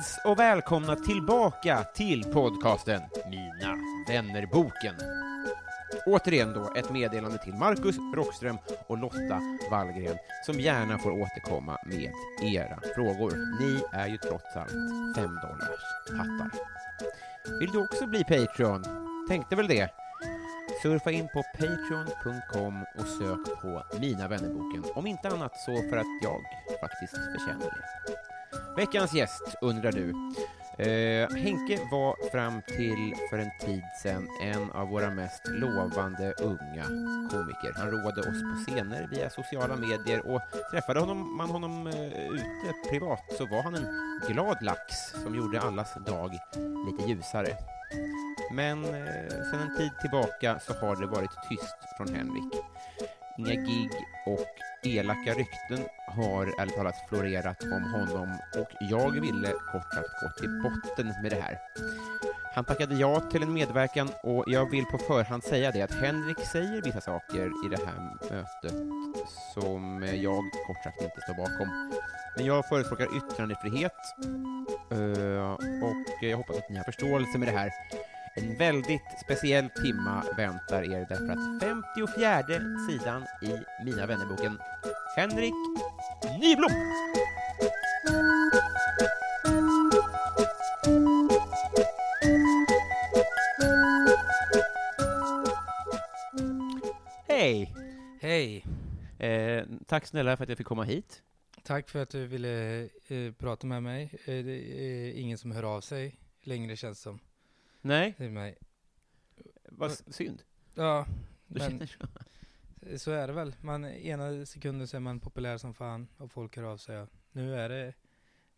kids 0.00 0.18
och 0.24 0.38
välkomna 0.38 0.96
tillbaka 0.96 1.84
till 1.94 2.24
podcasten 2.24 3.02
Mina 3.30 3.78
vännerboken. 4.08 4.94
Återigen 6.06 6.52
då 6.52 6.72
ett 6.76 6.90
meddelande 6.90 7.38
till 7.38 7.54
Marcus 7.54 7.96
Rockström 8.14 8.58
och 8.86 8.98
Lotta 8.98 9.40
Wallgren 9.70 10.16
som 10.46 10.60
gärna 10.60 10.98
får 10.98 11.10
återkomma 11.10 11.78
med 11.86 12.12
era 12.42 12.80
frågor. 12.94 13.32
Ni 13.60 13.82
är 13.92 14.06
ju 14.06 14.16
trots 14.16 14.56
allt 14.56 14.72
fem 15.16 15.38
dollars 15.42 15.80
hattar. 16.18 16.50
Vill 17.60 17.70
du 17.70 17.78
också 17.84 18.06
bli 18.06 18.24
Patreon? 18.24 18.84
Tänkte 19.28 19.56
väl 19.56 19.68
det? 19.68 19.90
Surfa 20.82 21.10
in 21.10 21.28
på 21.28 21.42
patreon.com 21.42 22.82
och 22.98 23.06
sök 23.06 23.60
på 23.62 23.98
Mina 24.00 24.28
vännerboken. 24.28 24.84
Om 24.94 25.06
inte 25.06 25.28
annat 25.28 25.60
så 25.60 25.76
för 25.90 25.96
att 25.96 26.22
jag 26.22 26.40
faktiskt 26.80 27.14
förtjänar 27.14 27.60
det. 27.60 28.29
Veckans 28.76 29.14
gäst 29.14 29.42
undrar 29.60 29.92
du. 29.92 30.14
Eh, 30.80 31.28
Henke 31.36 31.78
var 31.90 32.30
fram 32.30 32.62
till 32.62 33.14
för 33.30 33.38
en 33.38 33.50
tid 33.60 33.82
sedan 34.02 34.28
en 34.42 34.70
av 34.70 34.88
våra 34.88 35.10
mest 35.10 35.42
lovande 35.48 36.32
unga 36.32 36.84
komiker. 37.30 37.72
Han 37.76 37.90
roade 37.90 38.20
oss 38.20 38.42
på 38.42 38.64
scener 38.66 39.08
via 39.10 39.30
sociala 39.30 39.76
medier 39.76 40.26
och 40.26 40.40
träffade 40.72 41.00
honom, 41.00 41.36
man 41.36 41.50
honom 41.50 41.86
eh, 41.86 42.28
ute 42.28 42.90
privat 42.90 43.24
så 43.38 43.46
var 43.46 43.62
han 43.62 43.74
en 43.74 43.86
glad 44.28 44.56
lax 44.62 44.94
som 45.22 45.34
gjorde 45.34 45.60
allas 45.60 45.94
dag 46.06 46.30
lite 46.86 47.10
ljusare. 47.10 47.56
Men 48.52 48.84
eh, 48.84 49.28
sedan 49.50 49.60
en 49.60 49.76
tid 49.76 49.90
tillbaka 50.00 50.60
så 50.60 50.72
har 50.72 50.96
det 50.96 51.06
varit 51.06 51.30
tyst 51.48 51.76
från 51.96 52.14
Henrik. 52.14 52.54
Inga 53.40 53.54
gig 53.54 53.90
och 54.26 54.46
elaka 54.82 55.34
rykten 55.34 55.88
har 56.06 56.60
ärligt 56.60 56.76
talat 56.76 56.94
florerat 57.08 57.62
om 57.62 57.82
honom 57.82 58.38
och 58.58 58.68
jag 58.80 59.10
ville 59.10 59.48
kort 59.72 59.94
sagt 59.94 60.08
gå 60.22 60.40
till 60.40 60.50
botten 60.62 61.14
med 61.22 61.30
det 61.32 61.40
här. 61.40 61.58
Han 62.54 62.64
tackade 62.64 62.94
ja 62.94 63.20
till 63.20 63.42
en 63.42 63.52
medverkan 63.52 64.08
och 64.22 64.44
jag 64.46 64.70
vill 64.70 64.84
på 64.84 64.98
förhand 64.98 65.44
säga 65.44 65.70
det 65.70 65.82
att 65.82 65.94
Henrik 65.94 66.40
säger 66.40 66.82
vissa 66.82 67.00
saker 67.00 67.66
i 67.66 67.68
det 67.68 67.86
här 67.86 67.94
mötet 68.30 68.74
som 69.54 70.02
jag 70.22 70.42
kort 70.66 70.82
sagt 70.84 71.02
inte 71.02 71.20
står 71.20 71.34
bakom. 71.34 71.92
Men 72.36 72.46
jag 72.46 72.68
förespråkar 72.68 73.16
yttrandefrihet 73.16 73.92
eh, 74.90 75.52
och 75.82 76.22
jag 76.22 76.36
hoppas 76.36 76.56
att 76.56 76.70
ni 76.70 76.76
har 76.76 76.84
förståelse 76.84 77.38
med 77.38 77.48
det 77.48 77.58
här. 77.58 77.70
En 78.40 78.58
väldigt 78.58 79.02
speciell 79.24 79.70
timma 79.70 80.24
väntar 80.36 80.82
er 80.82 81.06
därför 81.08 81.28
att 81.28 81.62
54 81.62 82.42
sidan 82.88 83.22
i 83.42 83.84
Mina 83.84 84.06
vännerboken 84.06 84.58
Henrik 85.16 85.54
Nyblom. 86.40 86.70
Hej! 97.28 97.74
Hej! 98.20 98.66
Eh, 99.18 99.64
tack 99.86 100.06
snälla 100.06 100.36
för 100.36 100.44
att 100.44 100.48
jag 100.48 100.58
fick 100.58 100.66
komma 100.66 100.84
hit. 100.84 101.22
Tack 101.62 101.88
för 101.88 102.02
att 102.02 102.10
du 102.10 102.26
ville 102.26 102.82
eh, 103.08 103.32
prata 103.38 103.66
med 103.66 103.82
mig. 103.82 104.02
Eh, 104.24 104.44
det 104.44 104.80
är 104.80 105.12
ingen 105.12 105.38
som 105.38 105.50
hör 105.50 105.62
av 105.62 105.80
sig 105.80 106.16
längre 106.42 106.76
känns 106.76 106.98
det 106.98 107.02
som. 107.02 107.20
Nej, 107.80 108.14
Till 108.14 108.30
mig. 108.30 108.58
vad 109.68 109.90
s- 109.90 110.14
synd. 110.14 110.42
Ja, 110.74 111.06
Du 111.46 111.58
men 111.58 111.70
känner 111.70 111.86
så. 111.86 112.98
så 112.98 113.10
är 113.10 113.26
det 113.26 113.32
väl. 113.32 113.54
Man, 113.60 113.84
ena 113.84 114.46
sekunden 114.46 114.88
så 114.88 114.96
är 114.96 115.00
man 115.00 115.20
populär 115.20 115.58
som 115.58 115.74
fan 115.74 116.08
och 116.16 116.32
folk 116.32 116.56
hör 116.56 116.64
av 116.64 116.76
sig. 116.76 117.06
Nu 117.32 117.54
är 117.56 117.68
det... 117.68 117.94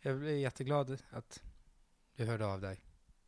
Jag 0.01 0.19
blir 0.19 0.37
jätteglad 0.39 0.99
att 1.11 1.43
du 2.17 2.25
hörde 2.25 2.47
av 2.47 2.61
dig. 2.61 2.81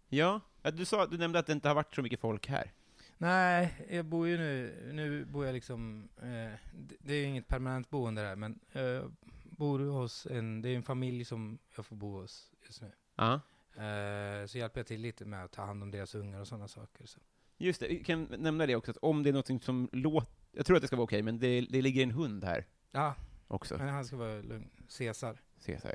Ja, 0.08 0.40
ja, 0.62 0.70
du, 0.70 0.84
sa, 0.84 1.06
du 1.06 1.18
nämnde 1.18 1.38
att 1.38 1.46
det 1.46 1.52
inte 1.52 1.68
har 1.68 1.74
varit 1.74 1.94
så 1.94 2.02
mycket 2.02 2.20
folk 2.20 2.46
här. 2.48 2.72
Nej, 3.18 3.86
jag 3.90 4.04
bor 4.04 4.28
ju 4.28 4.36
nu, 4.38 4.90
nu 4.92 5.24
bor 5.24 5.46
jag 5.46 5.52
liksom, 5.52 6.08
eh, 6.16 6.58
det, 6.74 6.96
det 6.98 7.14
är 7.14 7.18
ju 7.18 7.24
inget 7.24 7.48
permanent 7.48 7.90
boende 7.90 8.22
där, 8.22 8.36
men 8.36 8.60
jag 8.72 9.12
bor 9.44 9.78
hos 9.78 10.26
en, 10.26 10.62
det 10.62 10.68
är 10.68 10.76
en 10.76 10.82
familj 10.82 11.24
som 11.24 11.58
jag 11.76 11.86
får 11.86 11.96
bo 11.96 12.20
hos 12.20 12.52
just 12.66 12.82
nu. 12.82 12.92
Ja. 13.16 13.40
Eh, 13.76 14.46
så 14.46 14.58
hjälper 14.58 14.80
jag 14.80 14.86
till 14.86 15.00
lite 15.00 15.24
med 15.24 15.44
att 15.44 15.52
ta 15.52 15.64
hand 15.64 15.82
om 15.82 15.90
deras 15.90 16.14
ungar 16.14 16.40
och 16.40 16.48
sådana 16.48 16.68
saker. 16.68 17.06
Så. 17.06 17.20
Just 17.58 17.80
det, 17.80 17.88
vi 17.88 18.04
kan 18.04 18.24
nämna 18.38 18.66
det 18.66 18.76
också, 18.76 18.90
att 18.90 18.96
om 18.96 19.22
det 19.22 19.28
är 19.28 19.32
något 19.32 19.62
som 19.64 19.88
låter... 19.92 20.28
Jag 20.52 20.66
tror 20.66 20.76
att 20.76 20.80
det 20.82 20.86
ska 20.86 20.96
vara 20.96 21.04
okej, 21.04 21.22
men 21.22 21.38
det, 21.38 21.60
det 21.60 21.82
ligger 21.82 22.02
en 22.02 22.10
hund 22.10 22.44
här 22.44 22.66
Ja, 22.92 23.14
också. 23.48 23.78
men 23.78 23.88
han 23.88 24.04
ska 24.04 24.16
vara 24.16 24.40
lugn. 24.40 24.70
Caesar. 24.98 25.40
Caesar, 25.66 25.92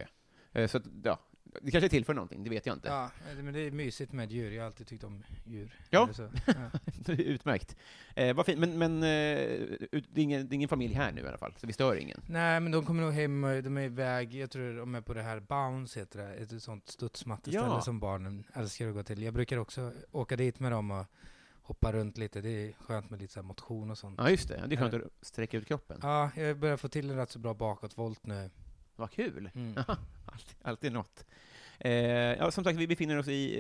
ja. 0.52 0.60
Eh, 0.62 0.68
Så 0.68 0.78
att, 0.78 0.84
ja, 1.04 1.20
det 1.62 1.72
kanske 1.72 1.88
är 1.88 1.90
till 1.90 2.06
för 2.06 2.14
någonting, 2.14 2.44
det 2.44 2.50
vet 2.50 2.66
jag 2.66 2.76
inte. 2.76 2.88
Ja, 2.88 3.04
eh, 3.32 3.44
men 3.44 3.54
det 3.54 3.60
är 3.60 3.72
mysigt 3.72 4.12
med 4.14 4.32
djur. 4.32 4.52
Jag 4.52 4.62
har 4.62 4.66
alltid 4.68 4.88
tyckt 4.88 5.04
om 5.04 5.24
djur. 5.46 5.80
Ja. 5.90 6.10
Så. 6.14 6.30
Ja. 6.46 6.54
Det 7.06 7.12
är 7.12 7.18
Utmärkt. 7.20 7.76
Eh, 8.16 8.36
vad 8.36 8.46
fint, 8.46 8.60
men, 8.60 8.78
men 8.78 9.04
eh, 9.04 9.40
ut- 9.92 10.08
det, 10.14 10.22
är 10.22 10.24
ingen, 10.24 10.48
det 10.48 10.54
är 10.54 10.56
ingen 10.56 10.70
familj 10.70 10.94
här 10.94 11.12
nu 11.12 11.22
i 11.22 11.28
alla 11.28 11.38
fall, 11.38 11.54
så 11.58 11.68
vi 11.68 11.74
stör 11.74 11.96
ingen. 11.96 12.22
Nej, 12.28 12.60
men 12.60 12.72
de 12.72 12.86
kommer 12.86 13.04
nog 13.04 13.14
hem, 13.14 13.44
eh, 13.44 13.58
de 13.58 13.78
är 13.78 13.82
iväg, 13.82 14.36
jag 14.36 14.52
tror 14.52 14.78
de 14.78 14.96
är 14.96 15.02
på 15.02 15.14
det 15.14 15.22
här 15.22 15.40
Bounce 15.40 16.00
heter 16.00 16.20
det, 16.20 16.34
ett 16.34 16.64
sånt 16.64 16.88
studsmatteställe 16.88 17.66
Ja. 17.68 17.82
som 17.82 18.00
barnen 18.00 18.44
älskar 18.54 18.88
att 18.88 18.94
gå 18.94 19.04
till. 19.04 19.22
Jag 19.24 19.34
brukar 19.34 19.58
också 19.58 19.92
åka 20.12 20.36
dit 20.36 20.60
med 20.60 20.72
dem 20.72 20.92
och 20.92 21.06
hoppa 21.62 21.92
runt 21.94 22.18
lite. 22.18 22.42
Det 22.42 22.50
är 22.50 22.72
skönt 22.80 23.10
med 23.10 23.22
lite 23.22 23.34
så 23.34 23.44
motion 23.44 23.92
och 23.92 23.98
sånt. 23.98 24.16
Ja, 24.18 24.30
just 24.30 24.48
det. 24.48 24.64
Det 24.68 24.76
är 24.76 24.78
skönt 24.78 24.94
att 24.94 25.02
sträcka 25.22 25.58
ut 25.58 25.68
kroppen. 25.68 26.00
Ja, 26.04 26.32
jag 26.36 26.58
börjar 26.58 26.78
få 26.78 26.88
till 26.88 27.10
en 27.10 27.16
rätt 27.16 27.32
så 27.32 27.40
bra 27.40 27.54
bakåtvolt 27.54 28.26
nu. 28.26 28.50
Vad 28.96 29.12
kul! 29.12 29.50
Mm. 29.56 29.84
Alltid, 30.32 30.56
alltid 30.62 30.92
något. 30.92 31.26
Eh, 31.80 31.92
ja, 31.92 32.52
som 32.52 32.64
sagt, 32.64 32.80
vi 32.80 32.88
befinner 32.88 33.18
oss 33.18 33.28
i, 33.28 33.60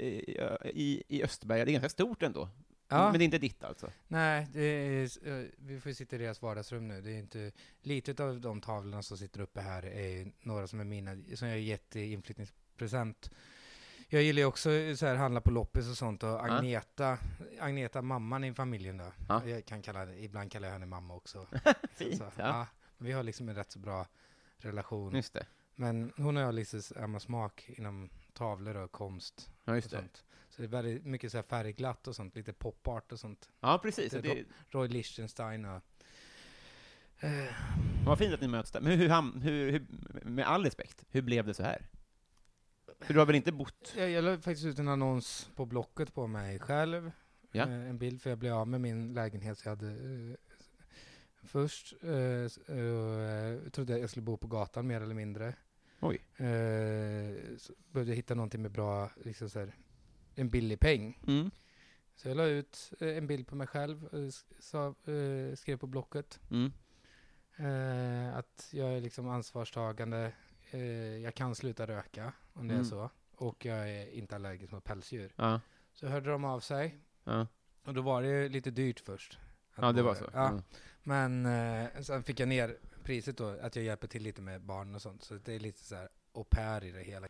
i, 0.64 1.04
i 1.08 1.24
Östberga. 1.24 1.66
Det 1.66 1.72
är 1.72 1.74
ganska 1.74 1.90
stort 1.90 2.24
ändå. 2.24 2.50
Ja. 2.88 3.12
Men 3.12 3.20
det 3.20 3.24
är 3.24 3.26
inte 3.26 3.38
ditt 3.38 3.64
alltså? 3.64 3.92
Nej, 4.08 4.48
är, 4.54 5.28
eh, 5.28 5.46
vi 5.58 5.80
får 5.80 5.92
sitta 5.92 6.16
i 6.16 6.20
deras 6.20 6.42
vardagsrum 6.42 6.88
nu. 6.88 7.02
Det 7.02 7.12
är 7.12 7.20
inte, 7.20 7.52
lite 7.82 8.24
av 8.24 8.42
de 8.42 8.62
tavlorna 8.62 9.04
som 9.04 9.18
sitter 9.18 9.42
uppe 9.42 9.62
här 9.62 9.86
är 9.86 10.32
några 10.42 10.68
som 10.68 10.80
är 10.80 10.84
mina, 10.84 11.18
som 11.36 11.48
jag 11.48 11.60
gett 11.60 11.96
i 11.96 12.12
inflyttningspresent. 12.14 13.32
Jag 14.12 14.24
gillar 14.24 14.40
ju 14.40 14.46
också 14.46 14.70
så 14.96 15.06
här, 15.06 15.16
handla 15.16 15.42
på 15.42 15.52
loppis 15.52 15.90
och 15.90 15.98
sånt 15.98 16.24
och 16.24 16.46
Agneta, 16.46 17.18
Agneta 17.60 18.02
mamman 18.02 18.44
i 18.44 18.54
familjen 18.54 18.98
då. 18.98 19.12
Ja. 19.30 19.46
Jag 19.46 19.66
kan 19.66 19.82
kalla 19.82 20.06
det, 20.06 20.24
ibland 20.24 20.52
kallar 20.52 20.68
jag 20.68 20.74
henne 20.74 20.86
mamma 20.86 21.16
också. 21.16 21.48
Fint, 21.94 22.18
Så, 22.18 22.24
ja. 22.24 22.32
ja. 22.38 22.68
Vi 22.98 23.12
har 23.12 23.24
liksom 23.24 23.50
en 23.50 23.56
rätt 23.56 23.72
så 23.72 23.80
bra 23.80 24.08
relation. 24.58 25.16
Just 25.16 25.34
det. 25.34 25.46
Men 25.80 26.14
hon 26.18 26.38
och 26.38 26.42
jag 26.44 26.48
har 26.48 26.54
lite 26.54 26.82
samma 26.82 27.20
smak 27.20 27.70
inom 27.78 28.10
tavlor 28.34 28.76
och 28.78 28.92
konst 28.92 29.52
Ja, 29.66 29.72
och 29.72 29.78
just 29.78 29.90
sånt. 29.90 30.26
Så 30.50 30.62
det 30.62 30.66
är 30.66 30.70
väldigt 30.70 31.06
mycket 31.06 31.32
så 31.32 31.38
här 31.38 31.44
färgglatt 31.44 32.08
och 32.08 32.16
sånt, 32.16 32.36
lite 32.36 32.54
popart 32.54 33.12
och 33.12 33.20
sånt. 33.20 33.50
Ja, 33.60 33.80
precis. 33.84 34.12
Det- 34.12 34.22
Det, 34.22 34.46
Roy 34.70 34.88
Lichtenstein 34.88 35.66
och... 35.66 35.82
Eh, 37.20 37.54
vad 38.06 38.18
fint 38.18 38.34
att 38.34 38.42
ni 38.42 38.48
möts 38.48 38.72
där. 38.72 38.82
Men 38.82 39.00
hur, 39.00 39.10
ham- 39.10 39.42
hur, 39.42 39.72
hur, 39.72 39.86
med 40.24 40.46
all 40.48 40.64
respekt, 40.64 41.06
hur 41.10 41.22
blev 41.22 41.46
det 41.46 41.54
så 41.54 41.64
här? 41.64 41.88
För 43.00 43.14
du 43.14 43.20
har 43.20 43.26
väl 43.26 43.36
inte 43.36 43.52
bott... 43.52 43.94
jag, 43.98 44.10
jag 44.10 44.24
la 44.24 44.36
faktiskt 44.38 44.66
ut 44.66 44.80
en 44.80 44.88
annons 44.88 45.50
på 45.56 45.66
Blocket 45.66 46.14
på 46.14 46.28
mig 46.28 46.60
själv. 46.60 47.12
Ja. 47.52 47.64
Eh, 47.64 47.90
en 47.90 47.98
bild, 47.98 48.22
för 48.22 48.30
jag 48.30 48.40
blev 48.40 48.54
av 48.54 48.68
med 48.68 48.82
min 48.82 49.14
lägenhet. 49.14 49.58
Så 49.60 49.68
jag 49.70 49.76
hade 49.76 49.92
eh, 49.92 50.36
först. 51.44 51.94
Eh, 52.04 52.12
eh, 52.78 53.70
trodde 53.72 53.98
jag 54.00 54.10
skulle 54.10 54.24
bo 54.24 54.38
på 54.38 54.48
gatan 54.48 54.88
mer 54.88 55.02
eller 55.02 55.16
mindre. 55.16 55.54
Oj. 56.00 56.16
Eh, 56.38 57.58
så 57.58 57.74
behövde 57.92 58.12
jag 58.12 58.16
hitta 58.16 58.36
någonting 58.36 58.62
med 58.62 58.72
bra, 58.72 59.12
liksom 59.24 59.50
så 59.50 59.60
här, 59.60 59.76
en 60.36 60.50
billig 60.50 60.80
peng. 60.80 61.20
Mm. 61.28 61.52
Så 62.16 62.28
jag 62.28 62.38
la 62.38 62.46
ut 62.46 62.94
eh, 63.00 63.18
en 63.18 63.28
bild 63.28 63.48
på 63.48 63.56
mig 63.56 63.68
själv, 63.68 64.10
sa, 64.60 64.88
eh, 64.88 65.56
skrev 65.56 65.78
på 65.78 65.88
Blocket 65.88 66.40
Mm. 66.52 66.72
eh, 67.56 68.38
att 68.38 68.70
jag 68.72 68.94
är 68.94 69.02
liksom 69.02 69.30
ansvarstagande, 69.30 70.32
eh, 70.72 71.18
jag 71.18 71.36
kan 71.36 71.56
sluta 71.56 71.88
röka 71.88 72.34
om 72.54 72.68
det 72.68 72.74
Mm. 72.74 72.86
är 72.86 72.90
så, 72.90 73.10
och 73.36 73.66
jag 73.66 73.90
är 73.90 74.12
inte 74.12 74.36
allergisk 74.36 74.72
mot 74.72 74.84
pälsdjur. 74.84 75.34
Ja. 75.36 75.62
Så 75.94 76.08
hörde 76.08 76.30
de 76.30 76.46
av 76.46 76.60
sig, 76.60 76.98
Ja. 77.24 77.48
och 77.86 77.94
då 77.94 78.02
var 78.02 78.22
det 78.22 78.50
lite 78.50 78.72
dyrt 78.72 79.00
först. 79.00 79.38
ja, 79.76 79.92
det 79.92 80.02
var 80.02 80.16
så. 80.16 80.26
Ja, 80.34 80.50
Mm. 80.50 80.62
men 81.04 81.46
eh, 81.46 82.02
sen 82.02 82.24
fick 82.24 82.40
jag 82.40 82.50
ner 82.50 82.78
priset 83.04 83.38
då, 83.38 83.60
att 83.62 83.76
jag 83.76 83.86
hjälper 83.86 84.08
till 84.08 84.24
lite 84.24 84.42
med 84.42 84.62
barn 84.62 84.96
och 84.96 85.02
sånt, 85.02 85.24
så 85.24 85.34
det 85.34 85.54
är 85.54 85.60
lite 85.60 85.84
så 85.84 85.96
här 85.96 86.10
au 86.34 86.44
pair 86.44 86.84
i 86.84 86.92
det 86.92 87.04
hela. 87.04 87.28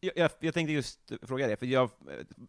Jag, 0.00 0.12
jag, 0.16 0.30
jag 0.40 0.54
tänkte 0.54 0.72
just 0.72 1.12
fråga 1.22 1.46
det, 1.46 1.56
för 1.56 1.66
jag, 1.66 1.90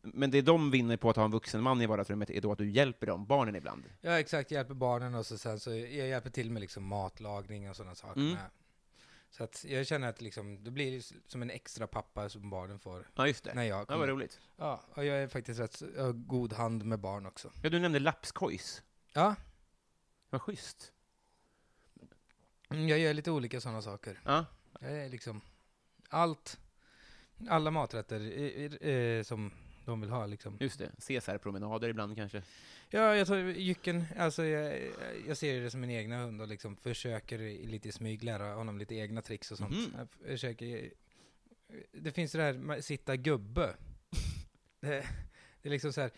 men 0.01 0.31
det 0.31 0.41
de 0.41 0.71
vinner 0.71 0.97
på 0.97 1.09
att 1.09 1.15
ha 1.15 1.25
en 1.25 1.31
vuxen 1.31 1.61
man 1.61 1.81
i 1.81 1.85
vardagsrummet 1.85 2.29
är 2.29 2.41
då 2.41 2.51
att 2.51 2.57
du 2.57 2.69
hjälper 2.69 3.07
dem, 3.07 3.25
barnen 3.25 3.55
ibland. 3.55 3.83
Ja 4.01 4.19
exakt, 4.19 4.51
hjälper 4.51 4.73
barnen 4.73 5.15
och 5.15 5.25
så 5.25 5.37
sen 5.37 5.59
så 5.59 5.69
jag 5.69 6.07
hjälper 6.07 6.29
till 6.29 6.51
med 6.51 6.61
liksom 6.61 6.83
matlagning 6.85 7.69
och 7.69 7.75
sådana 7.75 7.95
saker 7.95 8.21
Mm. 8.21 8.37
Så 9.29 9.43
att 9.43 9.65
jag 9.67 9.87
känner 9.87 10.09
att 10.09 10.21
liksom, 10.21 10.63
det 10.63 10.71
blir 10.71 11.03
som 11.27 11.41
en 11.41 11.49
extra 11.49 11.87
pappa 11.87 12.29
som 12.29 12.49
barnen 12.49 12.79
får 12.79 13.07
Ja, 13.15 13.27
just 13.27 13.43
det. 13.43 13.53
när 13.53 13.63
jag 13.63 13.85
Ja, 13.89 13.97
vad 13.97 14.09
roligt. 14.09 14.39
Ja, 14.57 14.81
och 14.93 15.05
jag 15.05 15.17
är 15.17 15.27
faktiskt 15.27 15.59
rätt 15.59 15.81
jag 15.95 16.03
har 16.03 16.13
god 16.13 16.53
hand 16.53 16.85
med 16.85 16.99
barn 16.99 17.25
också. 17.25 17.51
Ja, 17.63 17.69
du 17.69 17.79
nämnde 17.79 17.99
lapskojs. 17.99 18.81
Ja, 19.13 19.35
Vad 20.29 20.41
schysst. 20.41 20.93
Mm, 22.71 22.89
jag 22.89 22.99
gör 22.99 23.13
lite 23.13 23.31
olika 23.31 23.61
sådana 23.61 23.81
saker. 23.81 24.19
Ja. 24.25 24.45
Jag 24.79 24.91
är 24.91 25.09
liksom, 25.09 25.41
allt, 26.09 26.59
alla 27.49 27.71
maträtter 27.71 28.19
eh, 28.21 28.89
eh, 28.91 29.23
som 29.23 29.51
de 29.85 30.01
vill 30.01 30.09
ha 30.09 30.25
liksom. 30.25 30.57
Just 30.59 30.79
det. 30.79 30.91
Caesarpromenader 31.07 31.89
ibland 31.89 32.15
kanske. 32.15 32.43
Ja, 32.89 33.15
jag 33.15 33.27
tar 33.27 33.37
jycken, 33.37 34.05
alltså 34.17 34.45
jag, 34.45 34.79
jag 35.27 35.37
ser 35.37 35.61
det 35.61 35.71
som 35.71 35.81
min 35.81 35.89
egna 35.89 36.17
hund 36.23 36.41
och 36.41 36.47
liksom 36.47 36.75
försöker 36.77 37.37
lite 37.67 37.89
i 37.89 37.91
smyg 37.91 38.23
lära 38.23 38.53
honom 38.53 38.77
lite 38.77 38.95
egna 38.95 39.21
tricks 39.21 39.51
och 39.51 39.57
sånt. 39.57 39.75
Jag 39.97 40.07
försöker, 40.31 40.91
det 41.91 42.11
finns 42.11 42.31
det 42.31 42.41
här 42.41 42.53
med 42.53 42.83
sitta 42.85 43.15
gubbe. 43.15 43.75
det, 44.81 45.05
det 45.61 45.69
är 45.69 45.71
liksom 45.71 45.93
så 45.93 46.01
här, 46.01 46.11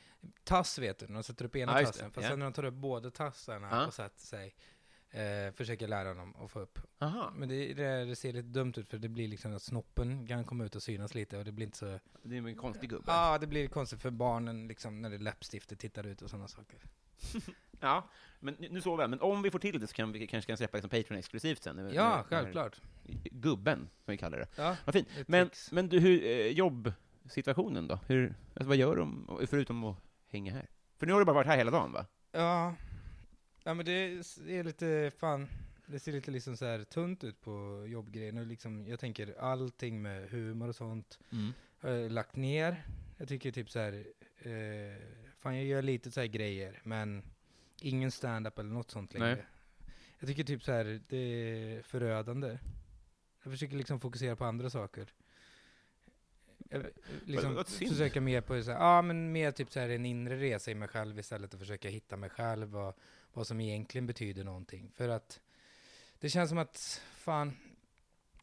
tass 0.43 0.79
vet 0.79 0.99
du, 0.99 1.07
när 1.07 1.13
de 1.13 1.23
sätter 1.23 1.45
upp 1.45 1.55
ena 1.55 1.79
det. 1.79 1.85
tassen. 1.85 2.11
Fast 2.11 2.23
Ja. 2.23 2.29
sen 2.29 2.39
när 2.39 2.45
de 2.45 2.53
tar 2.53 2.65
upp 2.65 2.73
båda 2.73 3.11
tassarna 3.11 3.67
Ja. 3.71 3.87
och 3.87 3.93
sätter 3.93 4.21
sig, 4.25 4.55
eh, 5.13 5.53
försöker 5.55 5.87
lära 5.87 6.07
honom 6.09 6.35
att 6.35 6.51
få 6.51 6.59
upp. 6.59 6.79
Aha. 6.99 7.31
Men 7.35 7.49
det, 7.49 7.73
det, 7.73 8.05
det 8.05 8.15
ser 8.15 8.33
lite 8.33 8.47
dumt 8.47 8.73
ut 8.77 8.89
för 8.89 8.97
det 8.97 9.09
blir 9.09 9.27
liksom 9.27 9.55
att 9.55 9.61
snoppen 9.61 10.27
kan 10.27 10.43
komma 10.43 10.63
ut 10.65 10.75
och 10.75 10.83
synas 10.83 11.15
lite 11.15 11.37
och 11.37 11.45
det 11.45 11.51
blir 11.51 11.65
inte 11.65 11.77
så... 11.77 11.99
Det 12.23 12.37
är 12.37 12.47
en 12.47 12.55
konstig 12.55 12.89
gubbe. 12.89 13.03
Ja, 13.07 13.37
det 13.37 13.47
blir 13.47 13.67
konstigt 13.67 14.01
för 14.01 14.11
barnen 14.11 14.67
liksom 14.67 15.01
när 15.01 15.09
det 15.09 15.17
läppstiftet 15.17 15.79
tittar 15.79 16.07
ut 16.07 16.21
och 16.21 16.29
sådana 16.29 16.47
saker. 16.47 16.79
Ja, 17.79 18.09
men 18.39 18.55
nu- 18.59 18.81
sover 18.81 19.03
jag. 19.03 19.09
Men 19.09 19.21
om 19.21 19.41
vi 19.41 19.51
får 19.51 19.59
till 19.59 19.79
det 19.79 19.87
så 19.87 19.93
kan 19.93 20.11
vi 20.11 20.27
kanske 20.27 20.47
kan 20.51 20.57
släppa 20.57 20.77
liksom 20.77 20.89
Patreon-exklusivt 20.89 21.63
sen. 21.63 21.75
när- 21.75 21.93
Ja, 21.93 22.15
när- 22.15 22.23
självklart. 22.23 22.81
Gubben, 23.31 23.77
som 23.79 24.11
vi 24.11 24.17
kallar 24.17 24.37
det. 24.39 24.47
Ja, 24.55 24.75
Vad 24.85 24.93
fint. 24.95 25.07
Men, 25.27 25.47
tricks. 25.47 25.71
men 25.71 25.89
du, 25.89 25.99
hur, 25.99 26.23
eh, 26.25 26.47
jobbsituationen 26.47 27.87
då? 27.87 27.99
Hur, 28.07 28.35
alltså, 28.53 28.67
vad 28.67 28.77
gör 28.77 28.95
de, 28.95 29.37
förutom 29.49 29.83
att 29.83 29.97
hänga 30.29 30.53
här? 30.53 30.69
För 30.97 31.05
nu 31.05 31.13
har 31.13 31.19
du 31.19 31.25
bara 31.25 31.33
varit 31.33 31.47
här 31.47 31.57
hela 31.57 31.71
dagen, 31.71 31.91
va? 31.91 32.05
Ja, 32.31 32.75
ja 33.63 33.73
men 33.73 33.85
det 33.85 33.91
är 33.91 34.63
lite, 34.63 35.11
fan, 35.17 35.47
det 35.85 35.99
ser 35.99 36.11
lite 36.11 36.31
liksom 36.31 36.57
så 36.57 36.65
här 36.65 36.83
tunt 36.83 37.23
ut 37.23 37.41
på 37.41 37.85
jobbgrejen. 37.87 38.37
Och 38.37 38.47
liksom, 38.47 38.87
jag 38.87 38.99
tänker 38.99 39.39
allting 39.39 40.01
med 40.01 40.29
humor 40.29 40.67
och 40.67 40.75
sånt 40.75 41.19
har 41.79 41.89
jag 41.89 42.11
lagt 42.11 42.35
ner. 42.35 42.83
Jag 43.17 43.27
tycker 43.27 43.51
typ 43.51 43.69
så 43.69 43.79
här, 43.79 44.05
eh, 44.39 44.97
fan 45.37 45.55
jag 45.55 45.65
gör 45.65 45.81
lite 45.81 46.11
så 46.11 46.19
här 46.19 46.27
grejer, 46.27 46.81
men 46.83 47.23
ingen 47.81 48.11
stand-up 48.11 48.59
eller 48.59 48.69
något 48.69 48.91
sånt 48.91 49.13
längre. 49.13 49.35
Nej. 49.35 49.45
Jag 50.19 50.27
tycker 50.29 50.43
typ 50.43 50.63
så 50.63 50.71
här, 50.71 51.01
det 51.09 51.17
är 51.17 51.81
förödande. 51.81 52.57
Jag 53.43 53.51
försöker 53.51 53.75
liksom 53.75 53.99
fokusera 53.99 54.35
på 54.35 54.45
andra 54.45 54.69
saker. 54.69 55.13
Jag, 56.73 56.85
liksom 57.25 57.63
försöka 57.65 58.21
mer 58.21 58.41
på 58.41 58.63
så 58.63 58.71
här, 58.71 58.79
ja 58.79 59.01
men 59.01 59.31
mer 59.31 59.51
typ 59.51 59.71
så 59.71 59.79
här 59.79 59.89
en 59.89 60.05
inre 60.05 60.39
resa 60.39 60.71
i 60.71 60.75
mig 60.75 60.87
själv 60.87 61.19
istället 61.19 61.53
att 61.53 61.59
försöka 61.59 61.89
hitta 61.89 62.17
mig 62.17 62.29
själv 62.29 62.77
och 62.77 62.97
vad 63.33 63.47
som 63.47 63.59
egentligen 63.59 64.07
betyder 64.07 64.43
någonting. 64.43 64.91
För 64.95 65.09
att 65.09 65.41
det 66.19 66.29
känns 66.29 66.49
som 66.49 66.57
att, 66.57 67.01
fan, 67.15 67.53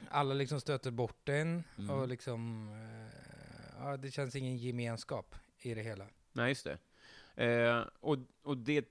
alla 0.09 0.35
liksom 0.35 0.61
stöter 0.61 0.91
bort 0.91 1.29
en 1.29 1.65
Mm. 1.79 1.91
och 1.91 2.09
liksom, 2.09 2.69
eh, 2.69 3.21
ja 3.79 3.97
det 3.97 4.11
känns 4.11 4.37
ingen 4.37 4.57
gemenskap 4.57 5.35
i 5.63 5.75
det 5.75 5.83
hela. 5.83 6.07
Nej, 6.33 6.49
just 6.49 6.65
det. 6.65 6.79
Eh, 7.45 7.85
och, 8.01 8.17
och 8.43 8.57
det, 8.57 8.89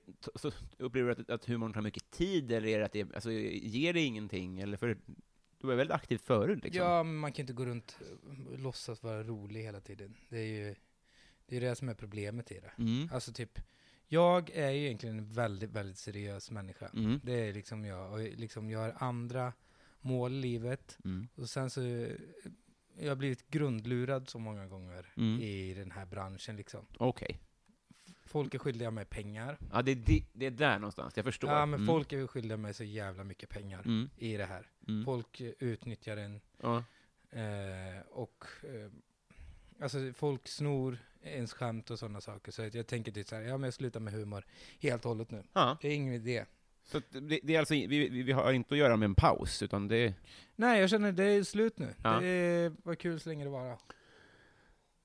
upplever 0.78 1.14
du 1.14 1.22
att, 1.22 1.30
att 1.30 1.44
humorn 1.44 1.72
tar 1.72 1.80
mycket 1.80 2.10
tid, 2.10 2.52
eller 2.52 2.68
är 2.68 2.78
det 2.78 2.84
att 2.84 2.92
det, 2.92 3.14
alltså, 3.14 3.30
ger 3.32 3.92
det 3.92 4.00
ingenting? 4.00 4.60
Eller 4.60 4.76
för 4.76 4.98
du 5.60 5.66
var 5.66 5.74
väldigt 5.74 5.94
aktiv 5.94 6.18
förut, 6.18 6.64
liksom. 6.64 6.82
Ja, 6.84 7.02
men 7.02 7.16
man 7.16 7.32
kan 7.32 7.42
inte 7.42 7.52
gå 7.52 7.64
runt 7.66 7.98
och 8.50 8.58
låtsas 8.58 9.02
vara 9.02 9.22
rolig 9.22 9.62
hela 9.62 9.80
tiden. 9.80 10.16
Det 10.28 10.38
är 10.38 10.46
ju 10.46 10.74
det, 11.46 11.56
är 11.56 11.60
det 11.60 11.74
som 11.76 11.88
är 11.88 11.94
problemet 11.94 12.52
i 12.52 12.60
det. 12.60 12.72
Mm. 12.82 13.08
Alltså 13.12 13.32
typ, 13.32 13.58
jag 14.06 14.50
är 14.50 14.70
ju 14.70 14.84
egentligen 14.86 15.18
en 15.18 15.32
väldigt, 15.32 15.70
väldigt 15.70 15.98
seriös 15.98 16.50
människa. 16.50 16.88
Mm. 16.94 17.20
Det 17.24 17.32
är 17.48 17.52
liksom 17.52 17.84
jag. 17.84 18.12
Och 18.12 18.18
liksom 18.20 18.70
jag 18.70 18.78
har 18.80 18.94
andra 18.98 19.52
mål 20.00 20.32
i 20.32 20.40
livet. 20.40 20.98
Mm. 21.04 21.28
Och 21.34 21.50
sen 21.50 21.70
så, 21.70 21.80
jag 22.98 23.08
har 23.08 23.16
blivit 23.16 23.50
grundlurad 23.50 24.28
så 24.28 24.38
många 24.38 24.66
gånger 24.66 25.12
Mm. 25.16 25.40
i 25.40 25.74
den 25.74 25.90
här 25.90 26.06
branschen 26.06 26.56
liksom. 26.56 26.86
Okej. 26.98 27.40
Folk 28.24 28.54
är 28.54 28.58
skyldiga 28.58 28.90
mig 28.90 29.04
pengar. 29.04 29.58
Ja, 29.72 29.82
det, 29.82 29.90
är 29.90 29.96
di- 29.96 30.26
det 30.32 30.46
är 30.46 30.50
där 30.50 30.78
någonstans, 30.78 31.16
jag 31.16 31.24
förstår. 31.24 31.50
Ja, 31.50 31.66
men 31.66 31.74
Mm. 31.80 31.86
folk 31.86 32.12
är 32.12 32.26
skyldiga 32.26 32.56
mig 32.56 32.74
så 32.74 32.84
jävla 32.84 33.24
mycket 33.24 33.48
pengar 33.48 33.80
Mm. 33.84 34.10
i 34.16 34.36
det 34.36 34.44
här. 34.44 34.66
Mm. 34.90 35.04
Folk 35.04 35.40
utnyttjar 35.58 36.16
en 36.16 36.40
Ja. 36.62 36.84
Eh, 37.30 38.00
och 38.10 38.44
eh, 38.62 38.90
alltså 39.82 39.98
folk 40.14 40.48
snor 40.48 40.98
ens 41.22 41.52
skämt 41.52 41.90
och 41.90 41.98
sådana 41.98 42.20
saker. 42.20 42.52
Så 42.52 42.70
jag 42.72 42.86
tänker 42.86 43.12
typ 43.12 43.28
så 43.28 43.34
här, 43.34 43.42
ja 43.42 43.56
men 43.58 43.64
jag 43.64 43.74
slutar 43.74 44.00
med 44.00 44.12
humor 44.12 44.44
helt 44.80 45.04
och 45.04 45.08
hållet 45.08 45.30
nu. 45.30 45.42
ja. 45.52 45.76
Det 45.80 45.88
är 45.88 45.94
ingen 45.94 46.14
idé. 46.14 46.44
Så 46.84 47.00
det, 47.10 47.40
det 47.42 47.54
är 47.54 47.58
alltså, 47.58 47.74
vi, 47.74 48.08
vi, 48.08 48.32
har 48.32 48.52
inte 48.52 48.74
att 48.74 48.78
göra 48.78 48.96
med 48.96 49.06
en 49.06 49.14
paus, 49.14 49.62
utan 49.62 49.88
det 49.88 50.14
Nej, 50.56 50.80
jag 50.80 50.90
känner 50.90 51.12
det 51.12 51.24
är 51.24 51.42
slut 51.42 51.78
nu. 51.78 51.94
Ja. 52.04 52.20
Det 52.20 52.72
var 52.82 52.94
kul 52.94 53.20
så 53.20 53.28
länge 53.28 53.44
det 53.44 53.50
var. 53.50 53.78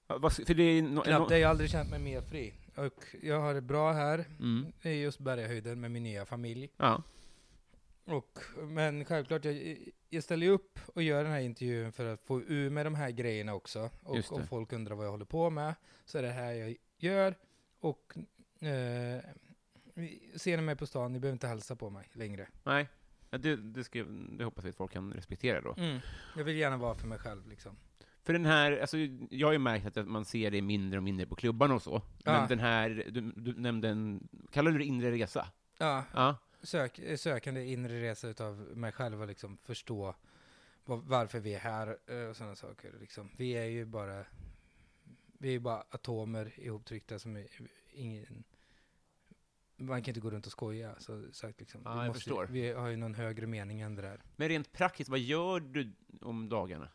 Ja, 0.08 0.30
För 0.30 0.54
det 0.54 0.64
är 0.64 0.82
no, 0.82 1.02
Knappt, 1.02 1.32
jag 1.32 1.40
har 1.40 1.46
aldrig 1.50 1.70
känt 1.70 1.90
mig 1.90 2.00
mer 2.00 2.22
fri. 2.22 2.54
Och 2.76 3.06
jag 3.22 3.40
har 3.40 3.54
det 3.54 3.62
bra 3.62 3.92
här, 3.92 4.26
Mm. 4.40 4.66
i 4.82 4.90
just 4.90 5.20
Bergahöjden 5.20 5.82
med 5.82 5.92
min 5.92 6.04
nya 6.04 6.26
familj. 6.26 6.70
Ja. 6.78 7.04
Och, 8.06 8.40
men 8.68 9.06
självklart, 9.06 9.46
jag, 9.46 9.78
jag 10.10 10.24
ställer 10.24 10.46
ju 10.48 10.52
upp 10.52 10.80
och 10.96 11.04
gör 11.04 11.24
den 11.24 11.32
här 11.34 11.40
intervjun 11.40 11.92
för 11.92 12.06
att 12.14 12.22
få 12.22 12.42
ur 12.42 12.70
med 12.70 12.86
de 12.86 12.96
här 12.96 13.12
grejerna 13.12 13.54
också. 13.54 13.90
Och 14.04 14.32
om 14.32 14.48
folk 14.48 14.74
undrar 14.74 14.96
vad 14.96 15.06
jag 15.06 15.12
håller 15.12 15.26
på 15.26 15.50
med, 15.50 15.76
så 16.06 16.18
är 16.18 16.22
det 16.22 16.32
här 16.32 16.52
jag 16.54 16.76
gör. 16.98 17.36
Och 17.80 18.14
eh, 18.62 19.24
ser 20.36 20.58
ni 20.58 20.64
mig 20.64 20.76
på 20.76 20.86
stan, 20.86 21.14
ni 21.14 21.20
behöver 21.20 21.34
inte 21.36 21.48
hälsa 21.48 21.76
på 21.76 21.90
mig 21.90 22.10
längre. 22.14 22.48
Nej. 22.64 22.90
Det, 23.30 23.56
det, 23.56 23.84
ska, 23.84 24.04
det 24.38 24.44
hoppas 24.44 24.66
vi 24.66 24.70
att 24.70 24.76
folk 24.76 24.92
kan 24.92 25.14
respektera 25.14 25.62
då. 25.62 25.76
Jag 26.38 26.44
vill 26.44 26.56
gärna 26.56 26.78
vara 26.78 26.96
för 26.96 27.08
mig 27.08 27.20
själv 27.20 27.48
liksom. 27.50 27.78
För 28.24 28.34
den 28.34 28.46
här, 28.46 28.78
alltså, 28.78 28.98
jag 29.30 29.48
har 29.48 29.52
ju 29.54 29.60
märkt 29.60 29.98
att 29.98 30.08
man 30.08 30.26
ser 30.26 30.52
det 30.52 30.62
mindre 30.62 30.98
och 30.98 31.04
mindre 31.04 31.26
på 31.26 31.36
klubbarna 31.36 31.76
och 31.76 31.82
så. 31.82 32.02
Men 32.26 32.34
Ja. 32.34 32.46
den 32.50 32.60
här, 32.60 33.06
du, 33.12 33.22
du 33.22 33.54
nämnde 33.54 33.90
en, 33.90 34.28
kallar 34.52 34.72
du 34.72 34.78
det 34.78 34.86
inre 34.86 35.12
resa? 35.12 35.48
Ja, 35.78 36.04
Ja. 36.14 36.36
Sök, 36.66 37.00
sökande 37.20 37.66
inre 37.66 38.02
resa 38.02 38.28
utav 38.28 38.58
mig 38.58 38.92
själv 38.92 39.22
och 39.22 39.28
liksom 39.28 39.58
förstå 39.58 40.16
vad, 40.86 41.04
varför 41.04 41.40
vi 41.40 41.54
är 41.54 41.60
här 41.60 41.98
eh, 42.08 42.30
och 42.30 42.36
sådana 42.38 42.56
saker. 42.56 42.94
Liksom. 43.00 43.32
Vi 43.38 43.52
är 43.52 43.66
ju 43.66 43.86
bara, 43.86 44.26
vi 45.40 45.56
är 45.56 45.60
bara 45.60 45.84
atomer 45.90 46.54
ihoptryckta 46.60 47.20
som 47.20 47.36
är, 47.36 47.48
ingen, 47.94 48.44
man 49.78 50.04
kan 50.04 50.12
inte 50.12 50.20
gå 50.22 50.30
runt 50.30 50.46
och 50.46 50.52
skoja. 50.52 50.96
Så 51.00 51.32
sagt, 51.34 51.60
liksom. 51.60 51.82
Ja, 51.86 51.94
vi, 51.94 52.00
jag 52.00 52.08
måste, 52.08 52.54
vi 52.54 52.72
har 52.72 52.88
ju 52.88 52.96
någon 52.98 53.16
högre 53.16 53.48
mening 53.48 53.82
än 53.82 53.96
det 53.96 54.02
där. 54.02 54.22
Men 54.36 54.50
rent 54.50 54.72
praktiskt, 54.72 55.10
vad 55.10 55.20
gör 55.20 55.60
du 55.60 55.92
om 56.22 56.50
dagarna? 56.50 56.90